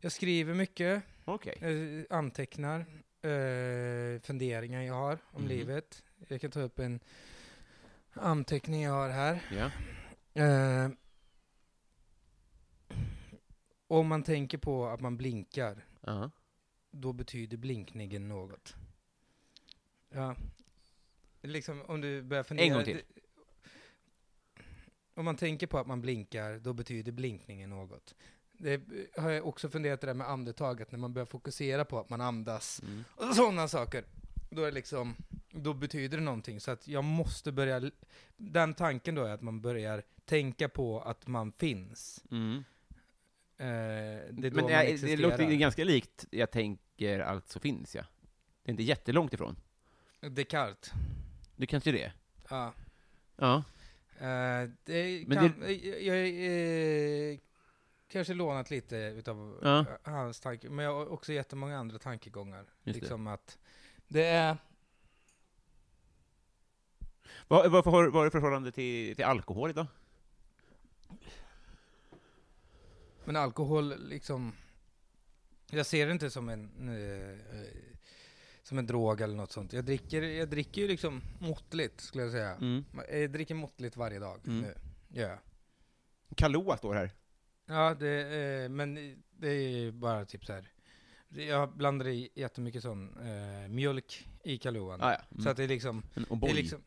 Jag 0.00 0.12
skriver 0.12 0.54
mycket, 0.54 1.02
Okej. 1.24 1.58
eh, 1.60 2.16
antecknar 2.18 2.80
eh, 3.22 4.20
funderingar 4.20 4.82
jag 4.82 4.94
har 4.94 5.18
om 5.30 5.42
Mhm. 5.42 5.48
livet. 5.48 6.04
Jag 6.28 6.40
kan 6.40 6.50
ta 6.50 6.60
upp 6.60 6.78
en 6.78 7.00
anteckning 8.16 8.82
jag 8.82 8.92
har 8.92 9.08
här. 9.08 9.40
Ja. 9.52 9.70
Eh, 10.42 10.90
om 13.86 14.06
man 14.08 14.22
tänker 14.22 14.58
på 14.58 14.86
att 14.86 15.00
man 15.00 15.16
blinkar, 15.16 15.86
Ja. 16.00 16.30
då 16.90 17.12
betyder 17.12 17.56
blinkningen 17.56 18.28
något. 18.28 18.74
Ja. 20.10 20.36
Liksom 21.42 21.82
om 21.82 22.00
du 22.00 22.22
börjar 22.22 22.42
fundera. 22.44 22.66
En 22.66 22.72
gång 22.72 22.84
till. 22.84 23.02
om 25.14 25.24
man 25.24 25.36
tänker 25.36 25.66
på 25.66 25.78
att 25.78 25.86
man 25.86 26.00
blinkar, 26.00 26.58
då 26.58 26.72
betyder 26.72 27.12
blinkningen 27.12 27.70
något. 27.70 28.14
Det 28.52 28.82
har 29.16 29.30
jag 29.30 29.46
också 29.46 29.68
funderat 29.70 30.00
det 30.00 30.06
där 30.06 30.14
med 30.14 30.28
andetaget, 30.30 30.90
när 30.92 30.98
man 30.98 31.12
börjar 31.14 31.26
fokusera 31.26 31.84
på 31.84 31.98
att 32.00 32.08
man 32.10 32.20
andas, 32.20 32.80
Mm. 32.82 33.04
och 33.16 33.34
sådana 33.34 33.68
saker. 33.68 34.04
Då 34.50 34.62
är 34.62 34.66
det 34.66 34.72
liksom, 34.72 35.16
då 35.54 35.74
betyder 35.74 36.18
det 36.18 36.24
någonting. 36.24 36.60
Så 36.60 36.70
att 36.70 36.88
jag 36.88 37.04
måste 37.04 37.52
börja, 37.52 37.90
den 38.36 38.74
tanken 38.74 39.14
då 39.14 39.24
är 39.24 39.30
att 39.30 39.42
man 39.42 39.60
börjar 39.60 40.02
tänka 40.24 40.68
på 40.68 41.00
att 41.00 41.26
man 41.26 41.52
finns. 41.52 42.24
Mm. 42.30 42.64
Eh, 43.56 43.66
det 44.30 44.50
Men 44.54 44.68
jag, 44.68 45.00
det 45.00 45.16
låter 45.16 45.44
ganska 45.52 45.84
likt 45.84 46.26
jag 46.30 46.50
tänker 46.50 47.20
alltså 47.20 47.60
finns 47.60 47.94
jag. 47.94 48.04
Det 48.62 48.68
är 48.68 48.70
inte 48.70 48.82
jättelångt 48.82 49.32
ifrån. 49.32 49.56
Descartes. 50.20 50.92
Det 51.56 51.66
kanske 51.66 51.90
är 51.90 51.94
det? 51.94 52.12
Ja. 52.50 52.72
Ja. 53.36 53.64
Eh, 54.18 54.70
det 54.84 55.24
Men 55.26 55.38
kan, 55.38 55.52
jag 55.66 56.02
jag 56.02 56.28
eh, 57.32 57.38
kanske 58.08 58.34
lånat 58.34 58.70
lite 58.70 58.96
utav 58.96 59.58
Ja. 59.62 59.80
eh, 59.80 60.12
hans 60.12 60.40
tanke, 60.40 60.70
men 60.70 60.84
jag 60.84 60.94
har 60.94 61.12
också 61.12 61.32
jättemånga 61.32 61.78
andra 61.78 61.98
tankegångar. 61.98 62.58
Just 62.58 62.70
det. 62.84 62.92
liksom 62.92 63.26
att 63.26 63.58
det 64.08 64.24
är, 64.24 64.56
Vad, 67.48 67.72
har 67.84 68.08
vad 68.08 68.20
är 68.20 68.24
det 68.24 68.30
för 68.30 68.40
förhållande 68.40 68.72
till, 68.72 69.16
till 69.16 69.24
alkohol 69.24 69.70
idag? 69.70 69.86
men 73.24 73.36
alkohol 73.36 74.08
liksom, 74.08 74.52
jag 75.70 75.86
ser 75.86 76.06
det 76.06 76.12
inte 76.12 76.30
som 76.30 76.48
en, 76.48 76.88
eh, 76.88 77.30
eh, 77.60 77.66
som 78.62 78.78
en 78.78 78.86
drog 78.86 79.20
eller 79.20 79.36
något 79.36 79.52
sånt. 79.52 79.72
Jag 79.72 79.84
dricker, 79.84 80.22
jag 80.22 80.48
dricker 80.48 80.80
ju 80.82 80.88
liksom 80.88 81.22
måttligt, 81.38 82.00
skulle 82.00 82.22
jag 82.24 82.32
säga. 82.32 82.54
Mm. 82.54 82.84
Jag 83.10 83.30
dricker 83.32 83.54
måttligt 83.54 83.96
varje 83.96 84.18
dag 84.18 84.40
Mm. 84.46 84.60
nu. 84.60 84.74
Ja. 85.20 85.38
Kahlua 86.36 86.76
står 86.76 86.94
här. 86.94 87.10
Ja, 87.66 87.94
det, 87.94 88.20
eh, 88.64 88.68
men 88.68 88.94
det 89.30 89.48
är 89.48 89.68
ju 89.68 89.92
bara 89.92 90.24
typ 90.24 90.44
så 90.44 90.52
här. 90.52 90.68
Jag 91.28 91.76
blandar 91.76 92.08
i 92.08 92.28
jättemycket 92.34 92.82
sån 92.82 93.18
eh, 93.26 93.68
mjölk 93.68 94.26
i 94.44 94.58
Kahlúan. 94.58 95.00
Ah, 95.02 95.12
ja. 95.12 95.20
mm. 95.30 95.42
Så 95.42 95.50
att 95.50 95.56
det 95.56 95.64
är 95.64 95.68
liksom, 95.68 96.02
En 96.14 96.22
det 96.22 96.28
O'boy. 96.28 96.50
är 96.50 96.54
liksom, 96.54 96.82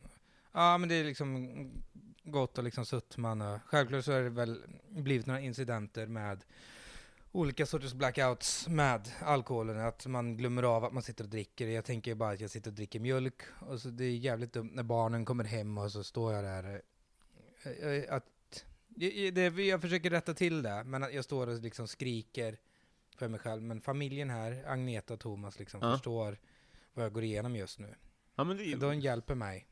ja 0.58 0.78
men 0.78 0.88
det 0.88 0.94
är 0.94 1.04
liksom 1.04 1.70
gott 2.24 2.58
och 2.58 2.64
liksom 2.64 2.84
och 3.42 3.60
självklart 3.66 4.04
så 4.04 4.12
har 4.12 4.20
det 4.20 4.30
väl 4.30 4.62
blivit 4.88 5.26
några 5.26 5.40
incidenter 5.40 6.06
med 6.06 6.44
olika 7.32 7.66
sorters 7.66 7.92
blackouts 7.94 8.68
med 8.68 9.08
alkoholen, 9.20 9.78
att 9.78 10.06
man 10.06 10.36
glömmer 10.36 10.62
av 10.62 10.84
att 10.84 10.92
man 10.92 11.02
sitter 11.02 11.24
och 11.24 11.30
dricker. 11.30 11.66
Jag 11.66 11.84
tänker 11.84 12.14
bara 12.14 12.32
att 12.32 12.40
jag 12.40 12.50
sitter 12.50 12.70
och 12.70 12.74
dricker 12.74 13.00
mjölk, 13.00 13.42
och 13.60 13.80
så 13.80 13.88
det 13.88 14.04
är 14.04 14.16
jävligt 14.16 14.52
dumt 14.52 14.70
när 14.74 14.82
barnen 14.82 15.24
kommer 15.24 15.44
hem 15.44 15.78
och 15.78 15.92
så 15.92 16.04
står 16.04 16.32
jag 16.34 16.44
där. 16.44 16.82
eh, 17.64 18.14
Att, 18.14 18.24
det, 19.30 19.48
jag 19.48 19.80
försöker 19.80 20.10
rätta 20.10 20.34
till 20.34 20.62
det, 20.62 20.84
men 20.84 21.02
att 21.02 21.14
jag 21.14 21.24
står 21.24 21.46
och 21.46 21.58
liksom 21.62 21.88
skriker 21.88 22.58
för 23.16 23.28
mig 23.28 23.40
själv. 23.40 23.62
Men 23.62 23.80
familjen 23.80 24.30
här, 24.30 24.64
Agneta 24.66 25.14
och 25.14 25.20
Thomas, 25.20 25.58
liksom 25.58 25.80
Ja. 25.82 25.92
förstår 25.92 26.38
vad 26.94 27.04
jag 27.04 27.12
går 27.12 27.24
igenom 27.24 27.56
just 27.56 27.78
nu. 27.78 27.94
ja, 28.36 28.44
men 28.44 28.56
det 28.56 28.64
ju, 28.64 28.76
De 28.76 29.00
hjälper 29.00 29.34
mig 29.34 29.66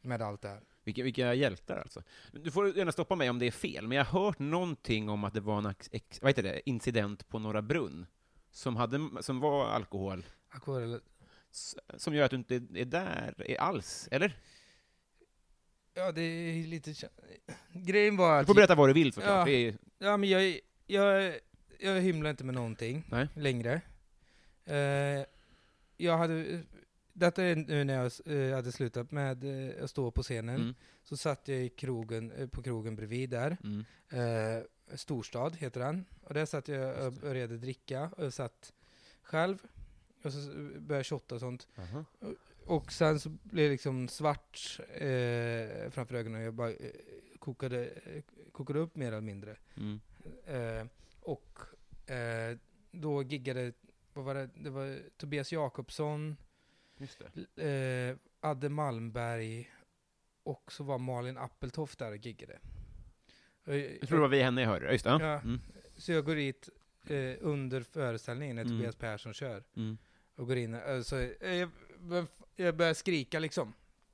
med 0.00 0.22
allt 0.22 0.42
det 0.42 0.48
här. 0.48 0.60
vilka, 0.84 1.02
vilka 1.02 1.34
hjältar 1.34 1.76
alltså. 1.78 2.02
Du 2.32 2.50
får 2.50 2.76
gärna 2.76 2.92
stoppa 2.92 3.14
mig 3.16 3.30
om 3.30 3.38
det 3.38 3.46
är 3.46 3.50
fel, 3.50 3.88
men 3.88 3.96
jag 3.98 4.04
har 4.04 4.24
hört 4.24 4.38
någonting 4.38 5.08
om 5.08 5.24
att 5.24 5.34
det 5.34 5.40
var 5.40 5.58
en 5.58 5.74
ex, 5.90 6.22
vad 6.22 6.30
heter 6.30 6.42
det, 6.42 6.70
incident 6.70 7.28
på 7.28 7.38
Norra 7.38 7.62
Brunn, 7.62 8.06
som, 8.50 8.76
hade, 8.76 9.08
som 9.20 9.40
var 9.40 9.66
alkohol, 9.66 10.26
Alkohol, 10.48 11.00
som 11.96 12.14
gör 12.14 12.24
att 12.24 12.30
du 12.30 12.36
inte 12.36 12.54
är 12.54 12.84
där 12.84 13.34
är 13.38 13.56
alls, 13.60 14.08
eller? 14.10 14.36
ja, 15.94 16.12
det 16.12 16.20
är 16.22 16.66
lite... 16.66 16.94
Grejen 17.72 18.16
var 18.16 18.34
Du 18.34 18.40
att... 18.40 18.46
får 18.46 18.54
berätta 18.54 18.74
vad 18.74 18.88
du 18.88 18.92
vill 18.92 19.12
såklart. 19.12 19.48
Ja. 19.48 19.54
Är, 19.54 19.74
Ja, 19.98 20.16
men 20.16 20.28
jag, 20.28 20.60
jag, 20.86 21.34
jag 21.78 22.00
hymlar 22.00 22.30
inte 22.30 22.44
med 22.44 22.54
någonting 22.54 23.04
Nej. 23.10 23.28
längre. 23.34 23.80
Eh, 24.64 25.24
jag 25.96 26.18
hade... 26.18 26.62
Detta 27.18 27.42
är 27.44 27.56
nu 27.56 27.84
när 27.84 27.94
jag 27.94 28.12
eh, 28.48 28.54
hade 28.54 28.72
slutat 28.72 29.10
med 29.10 29.44
eh, 29.78 29.84
att 29.84 29.90
stå 29.90 30.10
på 30.10 30.22
scenen. 30.22 30.54
mm, 30.60 30.74
Så 31.04 31.16
satt 31.16 31.48
jag 31.48 31.58
i 31.58 31.68
krogen, 31.68 32.30
eh, 32.32 32.48
på 32.48 32.62
krogen 32.62 32.96
bredvid 32.96 33.30
där. 33.30 33.56
mm. 33.64 33.84
Eh, 34.10 34.62
Storstad 34.96 35.56
heter 35.56 35.80
den. 35.80 36.04
Och 36.22 36.34
där 36.34 36.46
satt 36.46 36.68
jag 36.68 37.06
och 37.06 37.12
började 37.12 37.58
dricka. 37.58 38.10
Och 38.16 38.24
jag 38.24 38.32
satt 38.32 38.72
själv. 39.22 39.58
Och 40.22 40.32
så 40.32 40.38
började 40.50 40.94
jag 40.96 41.06
shotta 41.06 41.34
och 41.34 41.40
sånt. 41.40 41.68
Aha. 41.78 42.04
Och 42.64 42.92
sen 42.92 43.20
så 43.20 43.28
blev 43.28 43.64
det 43.64 43.70
liksom 43.72 44.08
svart 44.08 44.80
eh, 44.94 45.90
framför 45.90 46.14
ögonen. 46.14 46.42
Jag 46.42 46.54
bara 46.54 46.70
eh, 46.70 46.90
kokade, 47.38 47.90
kokade 48.52 48.78
upp 48.78 48.96
mer 48.96 49.06
eller 49.08 49.20
mindre. 49.20 49.56
Mm. 49.76 50.00
Eh, 50.46 50.86
och 51.20 51.58
då 52.90 53.22
giggade, 53.22 53.72
vad 54.12 54.24
var 54.24 54.34
det, 54.34 54.48
det 54.54 54.70
var 54.70 54.98
Tobias 55.16 55.52
Jakobsson, 55.52 56.36
Just 56.98 57.22
det. 57.54 58.10
eh, 58.10 58.16
Adde 58.40 58.68
Malmberg 58.68 59.70
och 60.42 60.72
så 60.72 60.84
var 60.84 60.98
Malin 60.98 61.38
Appeltoft 61.38 61.98
där 61.98 62.10
och 62.10 62.16
giggade. 62.16 62.58
Och, 63.66 63.76
Jag 63.76 64.00
tror 64.08 64.16
det 64.18 64.22
var 64.22 64.28
vi 64.28 64.42
henne 64.42 64.60
jag 64.60 64.68
hörde, 64.68 64.92
just 64.92 65.04
det. 65.04 65.10
Ja. 65.10 65.40
Mm. 65.40 65.60
Så 65.96 66.12
jag 66.12 66.24
går 66.24 66.34
dit 66.36 66.68
eh, 67.06 67.34
under 67.40 67.80
föreställningen 67.80 68.56
när 68.56 68.62
Mm. 68.62 68.76
Tobias 68.78 68.96
Persson 68.96 69.34
kör. 69.34 69.64
Mm. 69.76 69.98
Och 70.36 70.46
går 70.46 70.56
in, 70.56 70.74
alltså, 70.74 71.16
eh, 71.20 71.54
jag, 71.54 71.70
jag 72.56 72.76
börjar 72.76 72.94
skrika 72.94 73.38
liksom. 73.38 73.72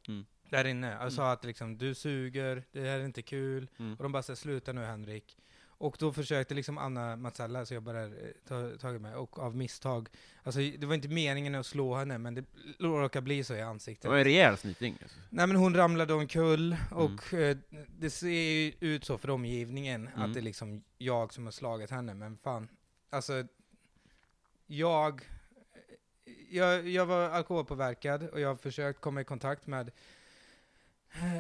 Mm. 0.09 0.25
Där 0.51 0.65
inne. 0.65 0.93
Jag 1.01 1.13
sa 1.13 1.33
att 1.33 1.45
liksom, 1.45 1.79
du 1.79 1.95
suger, 1.95 2.65
det 2.73 2.81
här 2.81 3.01
är 3.01 3.05
inte 3.05 3.23
kul. 3.23 3.69
Mm. 3.79 3.93
Och 3.95 4.03
de 4.03 4.13
bara 4.13 4.23
säger 4.23 4.37
sluta 4.37 4.73
nu 4.73 4.81
Henrik. 4.85 5.39
Och 5.79 5.97
då 5.99 6.13
försökte 6.13 6.55
liksom 6.55 6.79
Anna 6.79 7.17
Mazzella, 7.17 7.67
så 7.67 7.75
jag 7.75 7.83
bara 7.83 8.05
eh, 8.05 8.11
ta, 8.49 8.71
tagit 8.81 9.01
med, 9.01 9.17
och 9.17 9.39
av 9.39 9.57
misstag. 9.57 10.09
Alltså 10.43 10.61
det 10.61 10.87
var 10.87 10.95
inte 10.95 11.09
meningen 11.09 11.55
att 11.55 11.67
slå 11.67 11.95
henne, 11.95 12.19
men 12.19 12.35
det 12.35 12.45
råkade 12.79 13.23
bli 13.23 13.45
så 13.45 13.55
i 13.55 13.57
Det 13.57 13.67
ansiktet. 13.67 14.11
var 14.11 14.19
en 14.19 14.25
rejäl 14.25 14.57
snyting. 14.57 14.99
Alltså. 15.03 15.19
Nej 15.31 15.47
men 15.47 15.57
hon 15.57 15.75
ramlade 15.77 16.15
omkull, 16.15 16.77
och 16.91 17.35
eh, 17.35 17.57
det 17.99 18.11
ser 18.11 18.29
ju 18.29 18.73
ut 18.81 19.05
så 19.05 19.19
för 19.19 19.31
omgivningen, 19.31 20.09
Mm. 20.09 20.23
att 20.23 20.35
det 20.35 20.41
är 20.41 20.43
liksom 20.43 20.83
jag 20.99 21.33
som 21.33 21.45
har 21.45 21.53
slagit 21.53 21.91
henne, 21.91 22.15
men 22.15 22.37
fan. 22.37 22.69
Alltså, 23.11 23.45
jag, 24.67 25.21
jag, 26.51 26.89
jag 26.89 27.07
var 27.07 27.29
alkoholpåverkad, 27.31 28.29
och 28.29 28.41
jag 28.41 28.49
har 28.49 28.57
försökt 28.57 29.01
komma 29.01 29.21
i 29.21 29.25
kontakt 29.25 29.67
med 29.67 29.91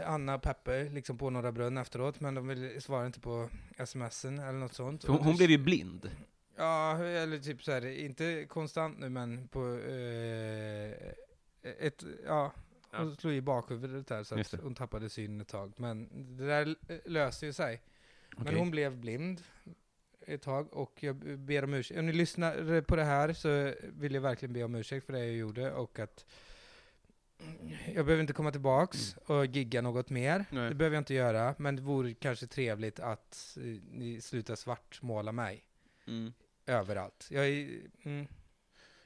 Anna 0.04 0.34
och 0.34 0.42
Peppe, 0.42 0.84
liksom 0.90 1.18
på 1.18 1.30
Norra 1.30 1.52
Brunn 1.52 1.78
efteråt, 1.78 2.20
men 2.20 2.34
de 2.34 2.48
vill, 2.48 2.82
svarar 2.82 3.06
inte 3.06 3.20
på 3.20 3.48
smsen 3.86 4.38
eller 4.38 4.58
något 4.58 4.74
sånt. 4.74 5.04
Hon, 5.04 5.16
hon 5.18 5.36
blev 5.36 5.50
ju 5.50 5.58
blind. 5.58 6.10
Ja, 6.56 6.98
eller 6.98 7.38
typ 7.38 7.62
så 7.62 7.72
här, 7.72 7.86
inte 7.86 8.44
konstant 8.48 8.98
nu, 8.98 9.08
men 9.08 9.48
på 9.48 9.78
eh, 9.78 10.92
ett, 11.62 12.04
ja, 12.26 12.52
hon 12.90 13.08
Ja. 13.08 13.16
slog 13.16 13.34
i 13.34 13.40
bakhuvudet 13.40 14.06
där 14.06 14.22
så 14.24 14.40
att 14.40 14.54
hon 14.62 14.74
tappade 14.74 15.08
synen 15.10 15.40
ett 15.40 15.48
tag. 15.48 15.72
Men 15.76 16.08
det 16.36 16.46
där 16.46 16.74
löste 17.04 17.46
ju 17.46 17.52
sig. 17.52 17.82
Men 18.36 18.46
Okej. 18.46 18.58
hon 18.58 18.70
blev 18.70 18.96
blind 18.96 19.42
ett 20.26 20.42
tag 20.42 20.72
och 20.74 21.02
jag 21.02 21.16
ber 21.38 21.64
om 21.64 21.74
ursäkt. 21.74 21.98
Om 22.00 22.06
ni 22.06 22.12
lyssnar 22.12 22.80
på 22.80 22.96
det 22.96 23.04
här 23.04 23.32
så 23.32 23.74
vill 23.82 24.14
jag 24.14 24.20
verkligen 24.20 24.52
be 24.52 24.64
om 24.64 24.74
ursäkt 24.74 25.06
för 25.06 25.12
det 25.12 25.18
jag 25.18 25.32
gjorde 25.36 25.72
och 25.72 25.98
att 25.98 26.24
jag 27.94 28.06
behöver 28.06 28.20
inte 28.20 28.32
komma 28.32 28.50
tillbaks 28.50 29.16
och 29.26 29.46
gigga 29.46 29.80
något 29.82 30.10
mer. 30.10 30.34
Mm. 30.34 30.46
Nej. 30.50 30.68
Det 30.68 30.74
behöver 30.74 30.96
jag 30.96 31.00
inte 31.00 31.14
göra, 31.14 31.54
men 31.58 31.76
det 31.76 31.82
vore 31.82 32.14
kanske 32.14 32.46
trevligt 32.46 33.00
att 33.00 33.56
eh, 33.60 33.62
ni 33.92 34.20
slutar 34.20 34.54
svartmåla 34.54 35.32
mig 35.32 35.64
Mm. 36.06 36.32
överallt. 36.66 37.26
Jag 37.30 37.46
är, 37.48 37.80
mm, 38.04 38.26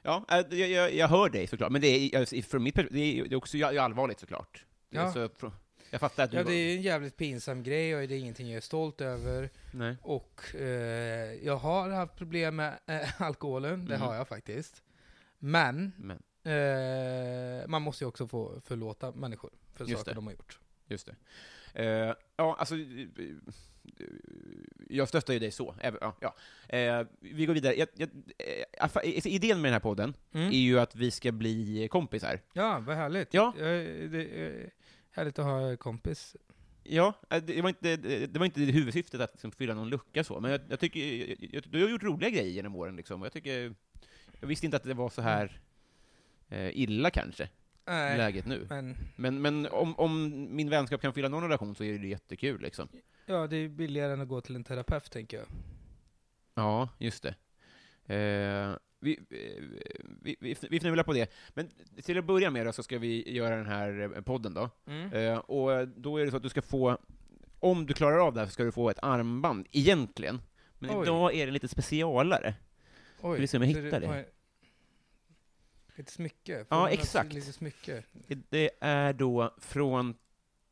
Ja, 0.01 0.25
äh, 0.29 0.59
jag, 0.59 0.69
jag, 0.69 0.93
jag 0.93 1.07
hör 1.07 1.29
dig 1.29 1.47
såklart, 1.47 1.71
men 1.71 1.81
det 1.81 1.87
är, 2.15 2.41
från 2.41 2.63
mitt 2.63 2.75
perspektiv, 2.75 3.01
det 3.01 3.19
är, 3.19 3.23
det 3.29 3.35
är 3.35 3.37
också 3.37 3.65
allvarligt 3.65 4.19
såklart. 4.19 4.65
Ja. 4.89 5.11
Fr- 5.13 5.51
jag 5.91 5.99
fattar 5.99 6.23
att 6.23 6.31
du... 6.31 6.37
ja, 6.37 6.43
det 6.43 6.53
är 6.53 6.75
en 6.75 6.81
jävligt 6.81 7.17
pinsam 7.17 7.63
grej 7.63 7.95
och 7.95 8.07
det 8.07 8.15
är 8.15 8.19
ingenting 8.19 8.47
jag 8.49 8.57
är 8.57 8.61
stolt 8.61 9.01
över. 9.01 9.49
Nej. 9.73 9.95
Och 10.01 10.55
eh, 10.55 11.33
jag 11.43 11.55
har 11.55 11.89
haft 11.89 12.15
problem 12.15 12.55
med 12.55 12.79
eh, 12.85 13.21
alkoholen, 13.21 13.85
det 13.85 13.95
Mm. 13.95 14.07
har 14.07 14.15
jag 14.15 14.27
faktiskt. 14.27 14.83
Men 15.39 15.91
Men, 15.97 16.23
eh, 16.43 17.67
man 17.67 17.81
måste 17.81 18.03
ju 18.03 18.07
också 18.07 18.27
få 18.27 18.61
förlåta 18.65 19.11
människor 19.11 19.51
för 19.73 19.85
Just 19.85 19.97
saker 19.99 20.11
det. 20.11 20.15
de 20.15 20.25
har 20.25 20.33
gjort. 20.33 20.59
just 20.87 21.05
det. 21.07 21.15
Eh, 21.83 22.15
ja, 22.35 22.55
alltså... 22.59 22.75
eh, 22.75 22.81
Jag 24.89 25.07
stöttar 25.07 25.33
ju 25.33 25.39
dig 25.39 25.51
så. 25.51 25.75
Ja, 26.01 26.15
ja. 26.21 26.35
Eh, 26.77 27.05
vi 27.19 27.45
går 27.45 27.53
vidare. 27.53 27.75
Jag, 27.75 27.87
jag, 27.95 28.09
eh, 28.37 28.63
alltså, 28.79 29.01
idén 29.03 29.61
med 29.61 29.69
den 29.69 29.73
här 29.73 29.79
podden 29.79 30.13
Mm. 30.31 30.47
är 30.47 30.57
ju 30.57 30.79
att 30.79 30.95
vi 30.95 31.11
ska 31.11 31.31
bli 31.31 31.87
kompisar. 31.91 32.39
Ja, 32.53 32.79
vad 32.87 32.95
härligt. 32.95 33.33
Ja. 33.33 33.53
Det 33.57 33.65
är 33.65 34.69
härligt 35.11 35.39
att 35.39 35.45
ha 35.45 35.77
kompis. 35.77 36.35
Ja, 36.83 37.13
eh, 37.29 37.43
det 37.43 37.61
var 37.61 37.69
inte, 37.69 37.95
det 38.27 38.37
var 38.37 38.45
inte 38.45 38.61
huvudsyftet 38.61 39.21
att 39.21 39.31
liksom 39.33 39.51
fylla 39.51 39.73
någon 39.73 39.89
lucka 39.89 40.23
så, 40.23 40.39
men 40.39 40.51
jag, 40.51 40.61
jag 40.69 40.79
tycker, 40.79 41.69
du 41.69 41.81
har 41.83 41.89
gjort 41.89 42.03
roliga 42.03 42.29
grejer 42.29 42.49
genom 42.51 42.75
åren 42.75 42.95
liksom, 42.95 43.21
och 43.21 43.25
jag 43.25 43.33
tycker, 43.33 43.75
jag 44.39 44.47
visste 44.47 44.65
inte 44.65 44.77
att 44.77 44.83
det 44.83 44.93
var 44.93 45.09
så 45.09 45.21
här 45.21 45.45
eh, 45.45 45.51
illa 46.51 47.09
kanske, 47.09 47.49
Nej, 47.85 48.17
läget 48.17 48.45
nu. 48.45 48.65
men 48.69 48.95
Men, 49.15 49.41
men 49.41 49.67
om, 49.67 49.99
om 49.99 50.47
min 50.55 50.69
vänskap 50.69 51.01
kan 51.01 51.13
fylla 51.13 51.27
någon 51.27 51.43
relation 51.43 51.75
så 51.75 51.83
är 51.83 51.99
det 51.99 52.07
jättekul 52.07 52.61
liksom. 52.61 52.87
Ja, 53.25 53.47
det 53.47 53.57
är 53.57 53.67
billigare 53.67 54.13
än 54.13 54.21
att 54.21 54.27
gå 54.27 54.41
till 54.41 54.55
en 54.55 54.63
terapeut, 54.63 55.11
tänker 55.11 55.37
jag. 55.37 55.47
Ja, 56.55 56.89
just 56.97 57.23
det. 57.23 57.35
Eh, 58.15 58.75
vi, 58.99 59.19
eh, 59.29 59.63
vi, 60.21 60.35
vi, 60.39 60.55
vi 60.69 60.79
fnular 60.79 61.03
på 61.03 61.13
det. 61.13 61.31
Men 61.49 61.69
till 62.03 62.17
att 62.17 62.25
börja 62.25 62.49
med 62.49 62.65
då, 62.65 62.71
så 62.71 62.83
ska 62.83 62.97
vi 62.97 63.35
göra 63.35 63.55
den 63.55 63.65
här 63.65 64.11
eh, 64.15 64.21
podden 64.21 64.53
då. 64.53 64.69
Mm. 64.87 65.13
Eh, 65.13 65.37
och 65.37 65.87
då 65.87 66.17
är 66.17 66.25
det 66.25 66.31
så 66.31 66.37
att 66.37 66.43
du 66.43 66.49
ska 66.49 66.61
få, 66.61 66.97
om 67.59 67.85
du 67.85 67.93
klarar 67.93 68.27
av 68.27 68.33
det 68.33 68.39
här 68.39 68.47
så 68.47 68.51
ska 68.53 68.63
du 68.63 68.71
få 68.71 68.89
ett 68.89 68.99
armband, 69.01 69.67
egentligen. 69.71 70.41
Men 70.79 70.97
Oj. 70.97 71.03
idag 71.03 71.33
är 71.35 71.45
det 71.45 71.51
lite 71.51 71.67
specialare. 71.67 72.55
Oj, 73.21 73.39
vi 73.39 73.47
se 73.47 73.57
om 73.57 73.63
jag 73.63 73.69
hittar 73.83 73.99
det. 73.99 74.25
Ett 75.99 76.09
smycke? 76.09 76.65
Ja, 76.69 76.89
exakt. 76.89 77.43
smycke? 77.53 78.03
Det 78.49 78.69
är 78.79 79.13
då 79.13 79.55
från, 79.57 80.15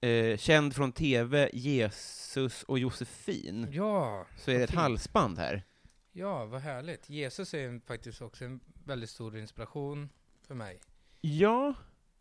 eh, 0.02 0.38
känd 0.38 0.76
från 0.76 0.92
TV, 0.92 1.50
Jesus 1.54 2.64
och 2.64 2.80
Josefin. 2.80 3.68
Ja, 3.72 4.28
Så 4.38 4.52
är 4.52 4.58
det 4.58 4.64
ett 4.64 4.70
fint. 4.70 4.80
halsband 4.82 5.38
här. 5.38 5.64
Ja, 6.12 6.46
vad 6.46 6.62
härligt. 6.62 7.10
Jesus 7.10 7.54
är 7.54 7.68
en- 7.68 7.82
faktiskt 7.82 8.22
också 8.22 8.46
en 8.46 8.60
väldigt 8.86 9.10
stor 9.10 9.38
inspiration 9.38 10.10
för 10.48 10.56
mig. 10.56 10.80
Ja, 11.22 11.74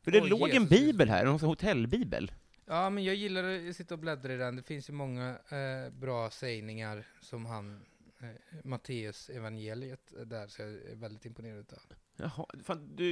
för 0.03 0.11
det 0.11 0.23
Oj, 0.23 0.29
låg 0.29 0.49
en 0.51 0.63
Jesus. 0.63 0.69
bibel 0.69 1.09
här, 1.09 1.27
en 1.27 1.41
hotellbibel. 1.41 2.33
Ja, 2.65 2.91
men 2.91 3.05
jag 3.05 3.15
gillar 3.15 3.69
att 3.69 3.77
sitta 3.77 3.95
och 3.95 3.99
bläddra 4.01 4.35
i 4.35 4.37
den. 4.37 4.57
Det 4.57 4.63
finns 4.63 4.89
ju 4.89 4.93
många 4.93 5.39
eh, 5.49 5.93
bra 5.93 6.31
sägningar 6.31 7.07
som 7.21 7.47
han, 7.47 7.81
eh, 8.21 8.29
Matteus 8.65 9.29
evangeliet 9.31 10.13
eh, 10.19 10.23
där, 10.27 10.47
så 10.49 10.63
jag 10.63 10.71
är 10.71 10.95
väldigt 10.97 11.25
imponerad 11.25 11.73
av. 11.73 11.97
Jaha, 12.17 12.47
fan, 12.65 12.97
du, 12.97 13.07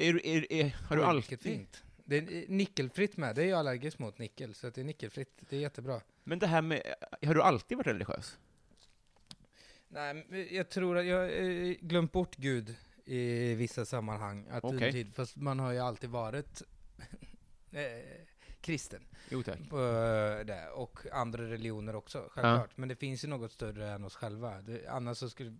är, 0.00 0.26
är, 0.26 0.52
är, 0.52 0.76
har 0.88 0.96
du 0.96 1.04
alltid... 1.04 1.40
Fint. 1.40 1.84
Det 2.04 2.16
är 2.16 2.48
nickelfritt 2.48 3.16
med. 3.16 3.36
Det 3.36 3.42
är 3.42 3.48
jag 3.48 3.58
allergisk 3.58 3.98
mot 3.98 4.18
nickel, 4.18 4.54
så 4.54 4.70
det 4.70 4.80
är 4.80 4.84
nickelfritt. 4.84 5.42
Det 5.48 5.56
är 5.56 5.60
jättebra. 5.60 6.00
Men 6.24 6.38
det 6.38 6.46
här 6.46 6.62
med, 6.62 6.82
har 7.26 7.34
du 7.34 7.42
alltid 7.42 7.76
varit 7.76 7.86
religiös? 7.86 8.38
Nej, 9.88 10.26
jag 10.50 10.68
tror 10.68 10.98
att 10.98 11.06
jag 11.06 11.16
har 11.16 11.28
eh, 11.28 11.74
glömt 11.80 12.12
bort 12.12 12.36
Gud 12.36 12.76
i 13.04 13.54
vissa 13.54 13.84
sammanhang. 13.84 14.46
Att 14.50 14.64
Okej. 14.64 14.92
tid, 14.92 15.14
fast 15.14 15.36
man 15.36 15.60
har 15.60 15.72
ju 15.72 15.78
alltid 15.78 16.10
varit 16.10 16.62
eh, 17.70 17.82
kristen. 18.60 19.02
Jo 19.30 19.42
tack. 19.42 19.58
eh, 19.58 20.66
och 20.74 20.98
andra 21.12 21.42
religioner 21.42 21.96
också, 21.96 22.18
självklart. 22.18 22.76
Men 22.76 22.88
det 22.88 22.96
finns 22.96 23.24
ju 23.24 23.28
något 23.28 23.52
större 23.52 23.90
än 23.90 24.04
oss 24.04 24.14
själva. 24.14 24.62
Det, 24.62 24.86
annars 24.88 25.18
så 25.18 25.30
skulle... 25.30 25.56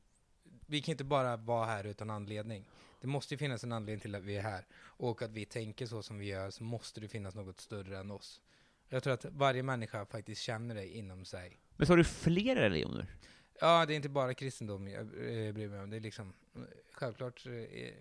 Vi 0.70 0.80
kan 0.80 0.92
inte 0.92 1.04
bara 1.04 1.36
vara 1.36 1.66
här 1.66 1.84
utan 1.84 2.10
anledning. 2.10 2.64
Det 3.00 3.06
måste 3.06 3.34
ju 3.34 3.38
finnas 3.38 3.64
en 3.64 3.72
anledning 3.72 4.00
till 4.00 4.14
att 4.14 4.22
vi 4.22 4.36
är 4.36 4.42
här. 4.42 4.66
Och 4.80 5.22
att 5.22 5.30
vi 5.30 5.44
tänker 5.44 5.86
så 5.86 6.02
som 6.02 6.18
vi 6.18 6.26
gör, 6.26 6.50
så 6.50 6.64
måste 6.64 7.00
det 7.00 7.08
finnas 7.08 7.34
något 7.34 7.60
större 7.60 7.98
än 7.98 8.10
oss. 8.10 8.40
Jag 8.88 9.02
tror 9.02 9.14
att 9.14 9.24
varje 9.24 9.62
människa 9.62 10.06
faktiskt 10.06 10.42
känner 10.42 10.74
det 10.74 10.96
inom 10.96 11.24
sig. 11.24 11.58
Men 11.76 11.86
så 11.86 11.92
har 11.92 11.96
du 11.96 12.04
flera 12.04 12.60
religioner? 12.60 13.06
Ja, 13.60 13.86
det 13.86 13.94
är 13.94 13.96
inte 13.96 14.08
bara 14.08 14.34
kristendom 14.34 14.88
jag 14.88 15.00
eh, 15.00 15.52
bryr 15.52 15.68
mig 15.68 15.80
om. 15.80 15.90
Det 15.90 15.96
är 15.96 16.00
liksom, 16.00 16.32
självklart, 16.92 17.46
eh, 17.46 17.92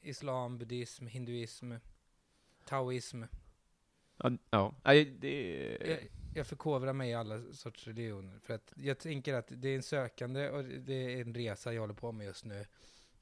islam, 0.00 0.58
buddhism, 0.58 1.06
hinduism, 1.06 1.72
taoism. 2.64 3.22
Ja, 4.16 4.30
ja. 4.50 4.74
Det... 5.18 6.08
Jag, 6.28 6.38
jag 6.38 6.46
förkovrar 6.46 6.92
mig 6.92 7.10
i 7.10 7.14
alla 7.14 7.40
sorts 7.52 7.86
religioner. 7.86 8.38
För 8.42 8.54
att 8.54 8.72
jag 8.76 8.98
tänker 8.98 9.34
att 9.34 9.46
det 9.48 9.68
är 9.68 9.76
en 9.76 9.82
sökande 9.82 10.50
och 10.50 10.64
det 10.64 10.94
är 11.14 11.20
en 11.20 11.34
resa 11.34 11.72
jag 11.72 11.80
håller 11.80 11.94
på 11.94 12.12
med 12.12 12.26
just 12.26 12.44
nu. 12.44 12.66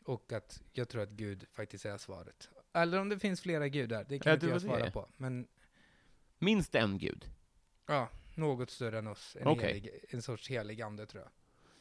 Och 0.05 0.33
att 0.33 0.63
jag 0.73 0.89
tror 0.89 1.03
att 1.03 1.11
Gud 1.11 1.45
faktiskt 1.53 1.85
är 1.87 1.99
svaret. 1.99 2.49
Eller 2.73 3.01
om 3.01 3.09
det 3.09 3.19
finns 3.19 3.41
flera 3.41 3.69
gudar, 3.69 4.05
det 4.09 4.19
kan 4.19 4.31
Ja, 4.31 4.35
inte 4.35 4.47
jag 4.47 4.53
var 4.53 4.61
det. 4.61 4.67
svara 4.79 4.91
på. 4.91 5.09
Men 5.17 5.47
Minst 6.39 6.75
en 6.75 6.99
gud. 6.99 7.31
ja, 7.87 8.09
något 8.35 8.71
större 8.71 8.99
än 8.99 9.07
oss. 9.07 9.37
En, 9.41 9.47
Okej. 9.47 9.67
helig, 9.75 9.91
en 10.09 10.23
sorts 10.23 10.51
helig 10.51 10.83
ande 10.83 11.07
tror 11.07 11.23
jag. 11.23 11.31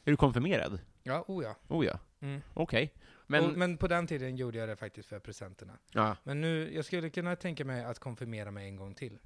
Är 0.04 0.10
du 0.10 0.16
konfirmerad? 0.16 0.78
Ja, 1.02 1.24
oh 1.28 1.44
ja. 1.44 1.56
Oh 1.68 1.86
ja. 1.86 1.98
Mm. 2.20 2.40
Okej. 2.54 2.92
Men, 3.26 3.42
Men, 3.42 3.50
och, 3.52 3.58
men 3.58 3.78
på 3.78 3.88
den 3.88 4.06
tiden 4.06 4.36
gjorde 4.36 4.58
jag 4.58 4.68
det 4.68 4.76
faktiskt 4.76 5.08
för 5.08 5.18
presenterna. 5.18 5.78
ja. 5.92 6.16
Men 6.24 6.40
nu, 6.40 6.74
jag 6.74 6.84
skulle 6.84 7.10
kunna 7.10 7.36
tänka 7.36 7.64
mig 7.64 7.84
att 7.84 7.98
konfirmera 7.98 8.50
mig 8.50 8.66
en 8.68 8.76
gång 8.76 8.94
till. 8.94 9.18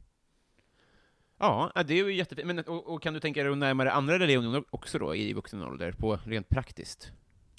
Ja, 1.41 1.83
det 1.87 1.95
är 1.95 2.05
ju 2.05 2.15
jättefint. 2.15 2.47
Men, 2.47 2.59
och, 2.59 2.95
och 2.95 3.03
kan 3.03 3.15
du 3.15 3.21
tänka 3.21 3.43
dig 3.43 3.53
att 3.53 3.59
närma 3.59 3.85
dig 3.85 3.93
andra 3.93 4.19
religioner 4.19 4.65
också 4.71 4.99
då, 4.99 5.15
i 5.15 5.33
vuxen 5.33 5.63
ålder, 5.63 5.93
på 5.93 6.19
rent 6.25 6.49
praktiskt? 6.49 7.13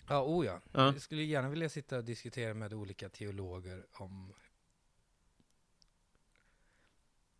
Ja, 0.07 0.23
oh 0.23 0.45
ja. 0.45 0.59
Ja. 0.71 0.85
Jag 0.85 1.01
skulle 1.01 1.23
gärna 1.23 1.49
vilja 1.49 1.69
sitta 1.69 1.97
och 1.97 2.03
diskutera 2.03 2.53
med 2.53 2.73
olika 2.73 3.09
teologer 3.09 3.85
om 3.93 4.33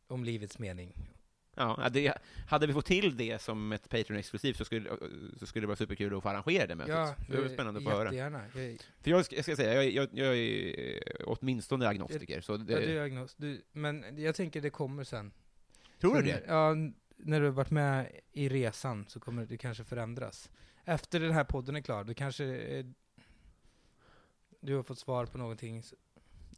om 0.08 0.24
livets 0.24 0.60
mening. 0.60 0.94
Ja, 1.56 1.90
det, 1.92 2.14
hade 2.48 2.68
vi 2.68 2.74
fått 2.74 2.86
till 2.86 3.18
det 3.18 3.42
som 3.42 3.72
ett 3.72 3.90
Patreon-exklusivt 3.90 4.58
så 4.58 4.66
skulle, 4.66 4.90
så 5.40 5.46
skulle 5.46 5.64
det 5.64 5.68
vara 5.68 5.78
superkul 5.78 6.18
att 6.18 6.24
få 6.24 6.30
arrangera 6.30 6.68
det 6.68 6.76
mötet. 6.76 6.96
Ja, 6.96 7.16
det 7.30 7.42
var 7.42 7.48
spännande 7.48 7.78
att 7.78 7.84
få 7.84 7.90
höra. 7.90 8.14
Jag, 8.14 8.42
För 9.02 9.12
jag 9.12 9.26
ska, 9.26 9.36
jag 9.36 9.46
ska 9.46 9.56
säga, 9.56 9.84
jag, 9.84 9.92
jag, 9.92 10.10
jag 10.12 10.38
är 10.38 11.00
åtminstone 11.26 11.88
agnostiker, 11.88 12.42
så 12.42 12.58
det, 12.58 12.74
ja, 12.74 12.80
du 12.80 12.98
är 12.98 13.04
agnos. 13.04 13.36
Du, 13.36 13.62
men 13.72 14.06
jag 14.18 14.36
tänker 14.36 14.62
det 14.62 14.70
kommer 14.70 15.04
sen. 15.04 15.32
tror 16.02 16.16
du 16.16 16.22
det? 16.22 16.44
Ja, 16.48 16.76
när 17.18 17.40
du 17.40 17.46
har 17.46 17.54
varit 17.54 17.72
med 17.72 18.20
i 18.32 18.50
resan 18.50 19.06
så 19.08 19.20
kommer 19.20 19.46
det 19.46 19.58
kanske 19.58 19.84
förändras. 19.84 20.50
Efter 20.86 21.20
den 21.20 21.32
här 21.32 21.44
podden 21.44 21.76
är 21.76 21.82
klar, 21.82 22.04
då 22.04 22.14
kanske 22.14 22.46
eh, 22.46 22.86
du 24.60 24.76
har 24.76 24.84
fått 24.84 25.00
svar 25.00 25.26
på 25.26 25.38
någonting 25.38 25.78
s- 25.78 25.94